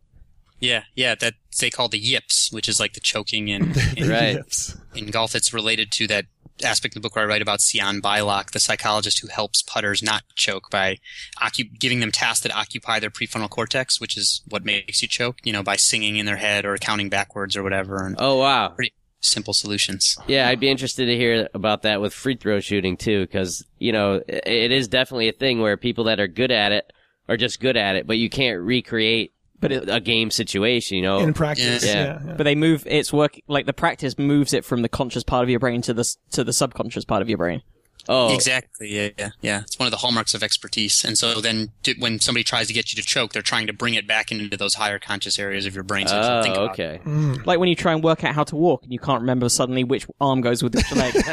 Yeah, 0.59 0.83
yeah, 0.95 1.15
that 1.15 1.35
they 1.59 1.69
call 1.69 1.87
the 1.89 1.99
yips, 1.99 2.51
which 2.51 2.67
is 2.67 2.79
like 2.79 2.93
the 2.93 2.99
choking 2.99 3.47
in, 3.47 3.73
in, 3.97 4.09
Right. 4.09 4.35
Yips. 4.35 4.77
in 4.95 5.07
golf. 5.07 5.35
It's 5.35 5.53
related 5.53 5.91
to 5.93 6.07
that 6.07 6.25
aspect 6.63 6.93
of 6.95 7.01
the 7.01 7.05
book 7.07 7.15
where 7.15 7.23
I 7.23 7.27
write 7.27 7.41
about 7.41 7.61
Sian 7.61 8.01
Beilock, 8.01 8.51
the 8.51 8.59
psychologist 8.59 9.19
who 9.19 9.29
helps 9.29 9.61
putters 9.61 10.03
not 10.03 10.23
choke 10.35 10.69
by 10.69 10.97
occu- 11.41 11.79
giving 11.79 12.01
them 12.01 12.11
tasks 12.11 12.41
that 12.43 12.53
occupy 12.53 12.99
their 12.99 13.09
prefrontal 13.09 13.49
cortex, 13.49 14.01
which 14.01 14.17
is 14.17 14.41
what 14.49 14.65
makes 14.65 15.01
you 15.01 15.07
choke, 15.07 15.37
you 15.43 15.53
know, 15.53 15.63
by 15.63 15.77
singing 15.77 16.17
in 16.17 16.25
their 16.25 16.35
head 16.35 16.65
or 16.65 16.77
counting 16.77 17.07
backwards 17.07 17.55
or 17.55 17.63
whatever, 17.63 18.05
and 18.05 18.17
Oh 18.19 18.37
wow. 18.39 18.69
pretty 18.69 18.91
simple 19.21 19.53
solutions. 19.53 20.17
Yeah, 20.27 20.49
I'd 20.49 20.59
be 20.59 20.69
interested 20.69 21.05
to 21.05 21.15
hear 21.15 21.47
about 21.53 21.83
that 21.83 22.01
with 22.01 22.13
free 22.13 22.35
throw 22.35 22.59
shooting 22.59 22.97
too, 22.97 23.21
because 23.25 23.65
you 23.77 23.93
know 23.93 24.21
it 24.27 24.71
is 24.73 24.89
definitely 24.89 25.29
a 25.29 25.33
thing 25.33 25.61
where 25.61 25.77
people 25.77 26.03
that 26.05 26.19
are 26.19 26.27
good 26.27 26.51
at 26.51 26.73
it 26.73 26.91
are 27.29 27.37
just 27.37 27.61
good 27.61 27.77
at 27.77 27.95
it, 27.95 28.05
but 28.05 28.17
you 28.17 28.29
can't 28.29 28.59
recreate 28.61 29.31
But 29.61 29.71
it- 29.71 29.89
a 29.89 29.99
game 29.99 30.31
situation. 30.31 30.97
You 30.97 31.03
know, 31.03 31.19
in 31.19 31.33
practice. 31.33 31.85
Yeah. 31.85 31.91
Yeah. 31.93 32.03
Yeah. 32.03 32.19
yeah. 32.27 32.33
But 32.37 32.43
they 32.43 32.55
move. 32.55 32.83
It's 32.85 33.11
work 33.11 33.39
like 33.47 33.65
the 33.65 33.73
practice 33.73 34.17
moves 34.17 34.53
it 34.53 34.63
from 34.65 34.81
the 34.81 34.89
conscious 34.89 35.23
part 35.23 35.43
of 35.43 35.49
your 35.49 35.59
brain 35.59 35.81
to 35.83 35.93
the 35.93 36.05
to 36.31 36.43
the 36.43 36.53
subconscious 36.53 37.05
part 37.05 37.21
of 37.21 37.29
your 37.29 37.37
brain. 37.37 37.61
Oh, 38.09 38.33
Exactly. 38.33 38.89
Yeah, 38.93 39.09
yeah, 39.17 39.29
yeah. 39.41 39.61
It's 39.61 39.79
one 39.79 39.87
of 39.87 39.91
the 39.91 39.97
hallmarks 39.97 40.33
of 40.33 40.43
expertise. 40.43 41.05
And 41.05 41.17
so 41.17 41.39
then, 41.39 41.71
to, 41.83 41.93
when 41.99 42.19
somebody 42.19 42.43
tries 42.43 42.67
to 42.67 42.73
get 42.73 42.91
you 42.91 43.01
to 43.01 43.07
choke, 43.07 43.31
they're 43.31 43.41
trying 43.41 43.67
to 43.67 43.73
bring 43.73 43.93
it 43.93 44.05
back 44.07 44.31
into 44.31 44.57
those 44.57 44.73
higher 44.73 44.99
conscious 44.99 45.39
areas 45.39 45.65
of 45.65 45.73
your 45.75 45.83
brain. 45.85 46.07
So 46.07 46.15
you 46.17 46.43
think 46.43 46.57
oh, 46.57 46.63
about 46.65 46.73
okay. 46.73 46.99
Mm. 47.05 47.45
Like 47.45 47.59
when 47.59 47.69
you 47.69 47.75
try 47.75 47.93
and 47.93 48.03
work 48.03 48.23
out 48.25 48.35
how 48.35 48.43
to 48.43 48.55
walk 48.57 48.83
and 48.83 48.91
you 48.91 48.99
can't 48.99 49.21
remember 49.21 49.47
suddenly 49.47 49.83
which 49.85 50.05
arm 50.19 50.41
goes 50.41 50.61
with 50.61 50.75
which 50.75 50.91
leg. 50.91 51.13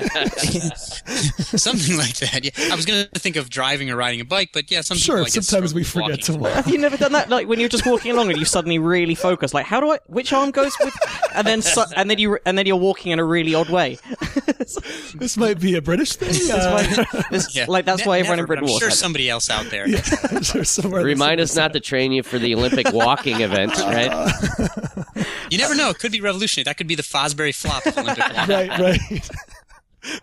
Something 1.57 1.97
like 1.97 2.16
that. 2.19 2.40
Yeah. 2.44 2.73
I 2.73 2.77
was 2.77 2.86
going 2.86 3.07
to 3.12 3.20
think 3.20 3.36
of 3.36 3.51
driving 3.51 3.90
or 3.90 3.97
riding 3.97 4.20
a 4.20 4.24
bike, 4.24 4.51
but 4.53 4.70
yeah, 4.70 4.82
some 4.82 4.97
Sure. 4.97 5.16
people, 5.16 5.27
I 5.27 5.31
guess, 5.31 5.47
Sometimes 5.48 5.74
we 5.74 5.81
with 5.81 5.89
forget 5.89 6.23
to 6.23 6.32
walking. 6.32 6.40
walk. 6.43 6.53
Have 6.53 6.69
you 6.69 6.78
never 6.78 6.97
done 6.97 7.12
that? 7.12 7.31
Like 7.31 7.48
when 7.48 7.59
you're 7.61 7.69
just 7.69 7.86
walking 7.86 8.12
along 8.12 8.31
and 8.31 8.39
you 8.39 8.44
suddenly 8.44 8.78
really 8.78 9.15
focus, 9.15 9.55
like 9.55 9.66
how 9.66 9.81
do 9.81 9.90
I? 9.93 9.98
Which 10.07 10.32
arm 10.32 10.51
goes 10.51 10.77
with? 10.81 10.94
And 11.36 11.46
then 11.46 11.62
su- 11.62 11.84
and 11.96 12.10
then 12.10 12.18
you 12.18 12.38
and 12.44 12.56
then 12.58 12.66
you're 12.66 12.76
walking 12.76 13.12
in 13.12 13.18
a 13.18 13.24
really 13.24 13.54
odd 13.54 13.68
way. 13.70 13.98
This 15.14 15.36
might 15.36 15.60
be 15.60 15.76
a 15.76 15.80
British 15.82 16.16
thing. 16.16 16.34
Uh, 16.52 17.04
This- 17.30 17.54
Yeah. 17.54 17.66
Like 17.68 17.84
that's 17.84 18.00
Ne- 18.02 18.08
why 18.08 18.18
everyone 18.18 18.38
never, 18.38 18.54
in 18.54 18.60
Britain 18.60 18.64
but 18.64 18.68
I'm 18.68 18.72
walks. 18.72 18.80
sure 18.80 18.88
like 18.90 18.96
somebody 18.98 19.30
else 19.30 19.48
out 19.50 19.66
there. 19.70 19.86
I'm 20.30 20.42
sure 20.42 20.64
somewhere 20.64 21.02
Remind 21.04 21.40
us 21.40 21.54
not 21.56 21.72
to 21.74 21.80
train 21.80 22.12
you 22.12 22.22
for 22.22 22.38
the 22.38 22.54
Olympic 22.54 22.92
walking 22.92 23.40
event, 23.40 23.72
right? 23.78 24.30
You 25.50 25.58
never 25.58 25.74
know. 25.76 25.90
It 25.90 25.98
could 25.98 26.12
be 26.12 26.20
revolutionary. 26.20 26.64
That 26.64 26.76
could 26.76 26.88
be 26.88 26.96
the 26.96 27.02
Fosbury 27.04 27.54
flop 27.54 27.86
of 27.86 27.96
Olympic 27.96 28.24
walking. 28.34 28.48
Right. 28.54 28.78
Right. 28.78 29.30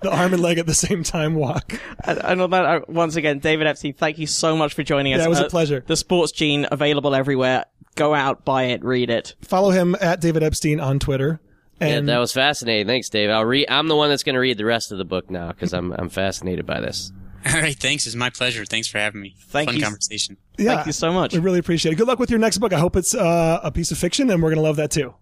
The 0.01 0.11
arm 0.11 0.33
and 0.33 0.41
leg 0.41 0.57
at 0.57 0.65
the 0.65 0.73
same 0.73 1.03
time 1.03 1.35
walk. 1.35 1.79
And, 2.05 2.19
and 2.23 2.41
on 2.41 2.49
that, 2.51 2.65
uh, 2.65 2.79
once 2.87 3.15
again, 3.15 3.39
David 3.39 3.67
Epstein, 3.67 3.93
thank 3.93 4.17
you 4.17 4.27
so 4.27 4.55
much 4.57 4.73
for 4.73 4.83
joining 4.83 5.13
us. 5.13 5.19
Yeah, 5.19 5.25
it 5.25 5.29
was 5.29 5.39
a 5.39 5.45
Uh, 5.45 5.49
pleasure. 5.49 5.83
The 5.85 5.95
Sports 5.97 6.31
Gene 6.31 6.67
available 6.71 7.13
everywhere. 7.15 7.65
Go 7.95 8.13
out, 8.15 8.43
buy 8.45 8.63
it, 8.63 8.83
read 8.83 9.09
it. 9.09 9.35
Follow 9.41 9.69
him 9.69 9.95
at 10.01 10.19
David 10.19 10.41
Epstein 10.43 10.79
on 10.79 10.99
Twitter. 10.99 11.39
Yeah, 11.81 11.87
And 11.87 12.09
that 12.09 12.17
was 12.19 12.31
fascinating. 12.33 12.87
Thanks, 12.87 13.09
Dave. 13.09 13.29
I'll 13.29 13.45
read. 13.45 13.67
I'm 13.69 13.87
the 13.87 13.95
one 13.95 14.09
that's 14.09 14.23
going 14.23 14.33
to 14.35 14.39
read 14.39 14.57
the 14.57 14.65
rest 14.65 14.91
of 14.91 14.97
the 14.97 15.05
book 15.05 15.29
now 15.29 15.49
because 15.49 15.73
I'm 15.73 15.91
I'm 15.93 16.09
fascinated 16.09 16.65
by 16.65 16.79
this. 16.79 17.11
All 17.45 17.59
right. 17.59 17.75
Thanks. 17.75 18.07
It's 18.07 18.15
my 18.15 18.29
pleasure. 18.29 18.63
Thanks 18.65 18.87
for 18.87 18.99
having 18.99 19.19
me. 19.21 19.35
Thank 19.47 19.69
Fun 19.69 19.75
you. 19.77 19.83
conversation. 19.83 20.37
yeah, 20.57 20.75
Thank 20.75 20.85
you 20.87 20.93
so 20.93 21.11
much. 21.11 21.33
We 21.33 21.39
really 21.39 21.59
appreciate 21.59 21.91
it. 21.91 21.95
Good 21.95 22.07
luck 22.07 22.19
with 22.19 22.29
your 22.29 22.39
next 22.39 22.59
book. 22.59 22.71
I 22.73 22.79
hope 22.79 22.95
it's 22.95 23.13
uh, 23.13 23.59
a 23.63 23.69
piece 23.71 23.91
of 23.91 23.97
fiction, 23.97 24.29
and 24.29 24.41
we're 24.41 24.49
gonna 24.49 24.61
love 24.61 24.77
that 24.77 24.91
too. 24.91 25.13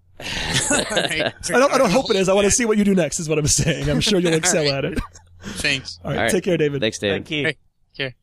All 0.71 0.77
right. 0.77 1.33
I 1.49 1.59
don't. 1.59 1.71
I 1.73 1.77
don't 1.77 1.91
hope 1.91 2.09
it 2.09 2.15
is. 2.15 2.29
I 2.29 2.33
want 2.33 2.45
to 2.45 2.51
see 2.51 2.65
what 2.65 2.77
you 2.77 2.83
do 2.83 2.95
next. 2.95 3.19
Is 3.19 3.27
what 3.29 3.37
I'm 3.37 3.47
saying. 3.47 3.89
I'm 3.89 4.01
sure 4.01 4.19
you'll 4.19 4.33
excel 4.43 4.67
at 4.71 4.85
it. 4.85 4.99
Thanks. 5.41 5.99
All 6.03 6.11
right. 6.11 6.17
All 6.17 6.23
right. 6.23 6.31
Take 6.31 6.43
care, 6.43 6.57
David. 6.57 6.81
Thanks, 6.81 6.99
David. 6.99 7.13
Thank 7.25 7.31
you. 7.31 7.45
Hey. 7.45 7.57
Here. 7.93 8.15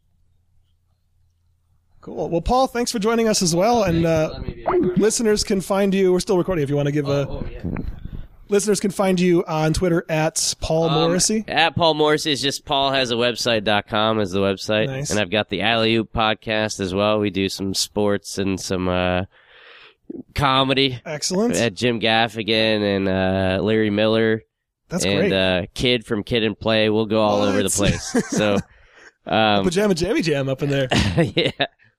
Cool. 2.01 2.29
Well, 2.31 2.41
Paul, 2.41 2.67
thanks 2.69 2.93
for 2.93 2.99
joining 2.99 3.29
us 3.29 3.43
as 3.43 3.55
well. 3.55 3.83
And 3.83 4.07
uh, 4.07 4.41
listeners 4.97 5.43
can 5.45 5.61
find 5.61 5.93
you. 5.93 6.13
We're 6.13 6.21
still 6.21 6.39
recording. 6.39 6.63
If 6.63 6.71
you 6.71 6.77
want 6.77 6.87
to 6.87 6.93
give 6.93 7.09
a 7.09 7.27
Oh, 7.29 7.45
yeah. 7.51 7.61
listeners 8.49 8.79
can 8.81 8.91
find 8.93 9.19
you 9.19 9.45
on 9.47 9.73
Twitter 9.75 10.05
at 10.09 10.55
Paul 10.61 10.89
Um, 10.91 10.95
Morrissey. 10.95 11.45
At 11.49 11.75
Paul 11.75 11.95
Morrissey 11.95 12.31
is 12.33 12.41
just 12.41 12.65
Paul 12.65 12.93
has 12.93 13.11
a 13.11 13.15
website.com 13.15 14.21
is 14.21 14.31
the 14.31 14.39
website. 14.41 14.87
Nice. 14.87 15.11
And 15.11 15.19
I've 15.19 15.31
got 15.31 15.49
the 15.49 15.61
Alley 15.63 15.97
Oop 15.97 16.13
podcast 16.13 16.79
as 16.81 16.95
well. 16.95 17.19
We 17.19 17.31
do 17.31 17.49
some 17.49 17.75
sports 17.75 18.39
and 18.39 18.61
some 18.61 18.89
uh, 18.89 19.25
comedy 20.35 21.01
Excellent. 21.05 21.57
at 21.57 21.75
Jim 21.75 22.01
Gaffigan 22.01 22.83
and 22.97 23.09
uh, 23.09 23.63
Larry 23.63 23.91
Miller 23.91 24.43
That's 24.89 25.05
and 25.05 25.19
great. 25.19 25.33
uh, 25.33 25.67
Kid 25.75 26.05
from 26.07 26.23
Kid 26.23 26.45
and 26.45 26.59
Play. 26.59 26.89
We'll 26.91 27.07
go 27.07 27.21
all 27.21 27.43
over 27.43 27.63
the 27.63 27.71
place. 27.71 28.03
So, 28.31 28.55
um, 29.27 29.65
Pajama 29.65 29.95
Jammy 29.95 30.23
Jam 30.23 30.49
up 30.49 30.63
in 30.63 30.71
there. 30.71 30.89
yeah. 31.35 31.51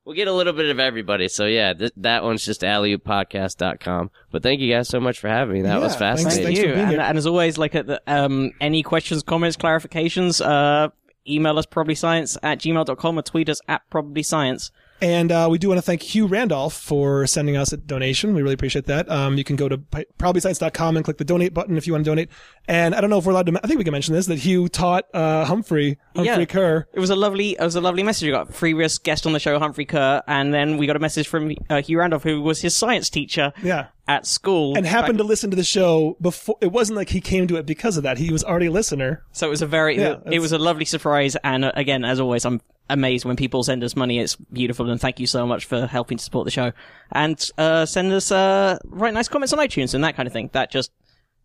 We'll 0.06 0.16
get 0.16 0.28
a 0.28 0.34
little 0.34 0.54
bit 0.54 0.70
of 0.72 0.80
everybody. 0.80 1.28
So 1.28 1.46
yeah, 1.46 1.74
th- 1.74 1.92
that 1.98 2.24
one's 2.24 2.44
just 2.44 2.62
alleyooppodcast.com. 2.62 4.10
But 4.32 4.42
thank 4.44 4.60
you 4.60 4.74
guys 4.74 4.88
so 4.90 5.00
much 5.00 5.20
for 5.20 5.28
having 5.28 5.54
me. 5.54 5.62
That 5.62 5.76
Yeah, 5.78 5.84
was 5.84 5.96
thanks- 5.96 6.24
fascinating. 6.24 6.46
Thank 6.46 6.58
for 6.58 6.62
you. 6.62 6.74
being 6.74 6.80
And, 6.80 6.92
here. 6.92 7.02
and 7.02 7.18
as 7.18 7.28
always, 7.28 7.58
like 7.58 7.76
at 7.76 7.86
the, 7.88 8.02
um, 8.08 8.52
any 8.60 8.82
questions, 8.82 9.22
comments, 9.24 9.56
clarifications, 9.58 10.44
uh, 10.44 10.90
email 11.28 11.60
us 11.60 11.66
probablyscience 11.68 12.38
at 12.42 12.60
gmail.com 12.60 13.20
or 13.20 13.22
tweet 13.22 13.50
us 13.50 13.60
at 13.68 13.82
probablyscience. 13.92 14.72
And 15.02 15.32
uh, 15.32 15.48
we 15.50 15.58
do 15.58 15.70
want 15.70 15.78
to 15.78 15.82
thank 15.82 16.02
Hugh 16.02 16.28
Randolph 16.28 16.74
for 16.74 17.26
sending 17.26 17.56
us 17.56 17.72
a 17.72 17.78
donation. 17.78 18.34
We 18.36 18.42
really 18.42 18.54
appreciate 18.54 18.86
that. 18.88 19.10
Um, 19.10 19.38
you 19.38 19.44
can 19.44 19.56
go 19.56 19.70
to 19.70 19.78
probablyscience.com 19.78 20.98
and 20.98 21.04
click 21.06 21.18
the 21.18 21.24
donate 21.26 21.54
button 21.54 21.78
if 21.78 21.88
you 21.88 21.94
want 21.94 22.06
to 22.06 22.12
donate. 22.12 22.30
And 22.68 22.94
I 22.94 23.02
don't 23.02 23.10
know 23.10 23.18
if 23.18 23.26
we're 23.26 23.32
allowed 23.32 23.46
to. 23.48 23.60
I 23.64 23.68
think 23.68 23.78
we 23.78 23.84
can 23.84 23.92
mention 23.94 24.14
this 24.14 24.26
that 24.28 24.40
Hugh 24.40 24.68
taught 24.68 25.06
uh, 25.14 25.46
Humphrey 25.46 25.98
Humphrey 26.16 26.26
Yeah. 26.42 26.46
Ker. 26.46 26.88
It 26.94 27.00
was 27.00 27.10
a 27.10 27.16
lovely, 27.16 27.52
it 27.52 27.62
was 27.62 27.76
a 27.76 27.82
lovely 27.82 28.04
message. 28.04 28.26
We 28.26 28.32
got 28.32 28.54
previous 28.54 28.98
guest 28.98 29.26
on 29.26 29.34
the 29.34 29.40
show, 29.40 29.58
Humphrey 29.60 29.86
Ker, 29.86 30.22
and 30.28 30.54
then 30.54 30.78
we 30.78 30.86
got 30.88 30.96
a 30.96 31.00
message 31.00 31.28
from 31.28 31.54
uh, 31.70 31.82
Hugh 31.82 32.00
Randolph, 32.00 32.24
who 32.24 32.42
was 32.42 32.62
his 32.62 32.76
science 32.76 33.10
teacher 33.10 33.54
Yeah. 33.64 33.88
At 34.10 34.26
school, 34.26 34.76
And 34.76 34.86
happened 34.86 35.20
back- 35.20 35.24
to 35.24 35.28
listen 35.28 35.52
to 35.52 35.56
the 35.56 35.64
show 35.64 36.18
before. 36.20 36.58
It 36.62 36.72
wasn't 36.74 36.98
like 36.98 37.10
he 37.10 37.22
came 37.22 37.48
to 37.48 37.56
it 37.58 37.66
because 37.66 37.96
of 37.96 38.04
that. 38.04 38.18
He 38.18 38.32
was 38.34 38.44
already 38.44 38.66
a 38.66 38.72
listener. 38.72 39.24
So 39.32 39.48
it 39.48 39.52
was 39.52 39.62
a 39.62 39.68
very, 39.68 39.96
Yeah, 39.98 40.14
it 40.14 40.24
that's- 40.26 40.42
was 40.42 40.52
a 40.52 40.58
lovely 40.58 40.84
surprise. 40.86 41.38
And 41.44 41.64
uh, 41.64 41.72
again, 41.76 42.04
as 42.04 42.20
always, 42.20 42.44
I'm 42.44 42.60
amazed 42.90 43.24
when 43.24 43.36
people 43.36 43.62
send 43.64 43.84
us 43.84 43.96
money. 43.96 44.18
It's 44.20 44.36
beautiful, 44.36 44.90
and 44.90 45.00
thank 45.00 45.20
you 45.20 45.28
so 45.28 45.46
much 45.46 45.66
for 45.66 45.86
helping 45.86 46.18
to 46.18 46.24
support 46.24 46.46
the 46.46 46.52
show. 46.52 46.72
And 47.12 47.40
uh, 47.60 47.86
send 47.86 48.12
us 48.12 48.32
uh, 48.32 48.80
write 48.86 49.14
nice 49.14 49.28
comments 49.28 49.54
on 49.54 49.60
iTunes 49.60 49.94
and 49.94 50.04
that 50.04 50.16
kind 50.16 50.26
of 50.26 50.34
thing. 50.34 50.50
That 50.54 50.72
just 50.72 50.92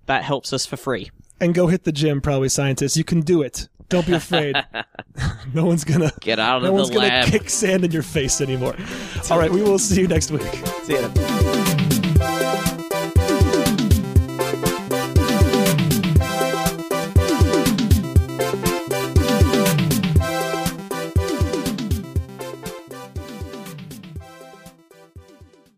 that 0.06 0.24
helps 0.24 0.52
us 0.54 0.64
for 0.64 0.78
free. 0.78 1.10
And 1.40 1.54
go 1.54 1.66
hit 1.66 1.84
the 1.84 1.92
gym, 1.92 2.22
probably 2.22 2.48
scientists. 2.48 2.96
You 2.96 3.04
can 3.04 3.20
do 3.20 3.42
it. 3.42 3.68
Don't 3.90 4.06
be 4.06 4.14
afraid. 4.24 4.56
no 5.52 5.66
one's 5.66 5.84
gonna 5.84 6.12
Get 6.20 6.38
out 6.38 6.58
of 6.58 6.62
no 6.62 6.68
of 6.70 6.74
one's 6.76 6.88
the 6.88 6.94
gonna 6.94 7.24
kick 7.26 7.50
sand 7.50 7.84
in 7.84 7.90
your 7.92 8.02
face 8.02 8.40
anymore. 8.40 8.74
All 9.30 9.38
right, 9.38 9.50
we 9.50 9.60
will 9.62 9.78
see 9.78 10.00
you 10.00 10.08
next 10.08 10.30
week. 10.30 10.42
See 10.84 10.94
you 10.94 11.08
then. 11.08 11.73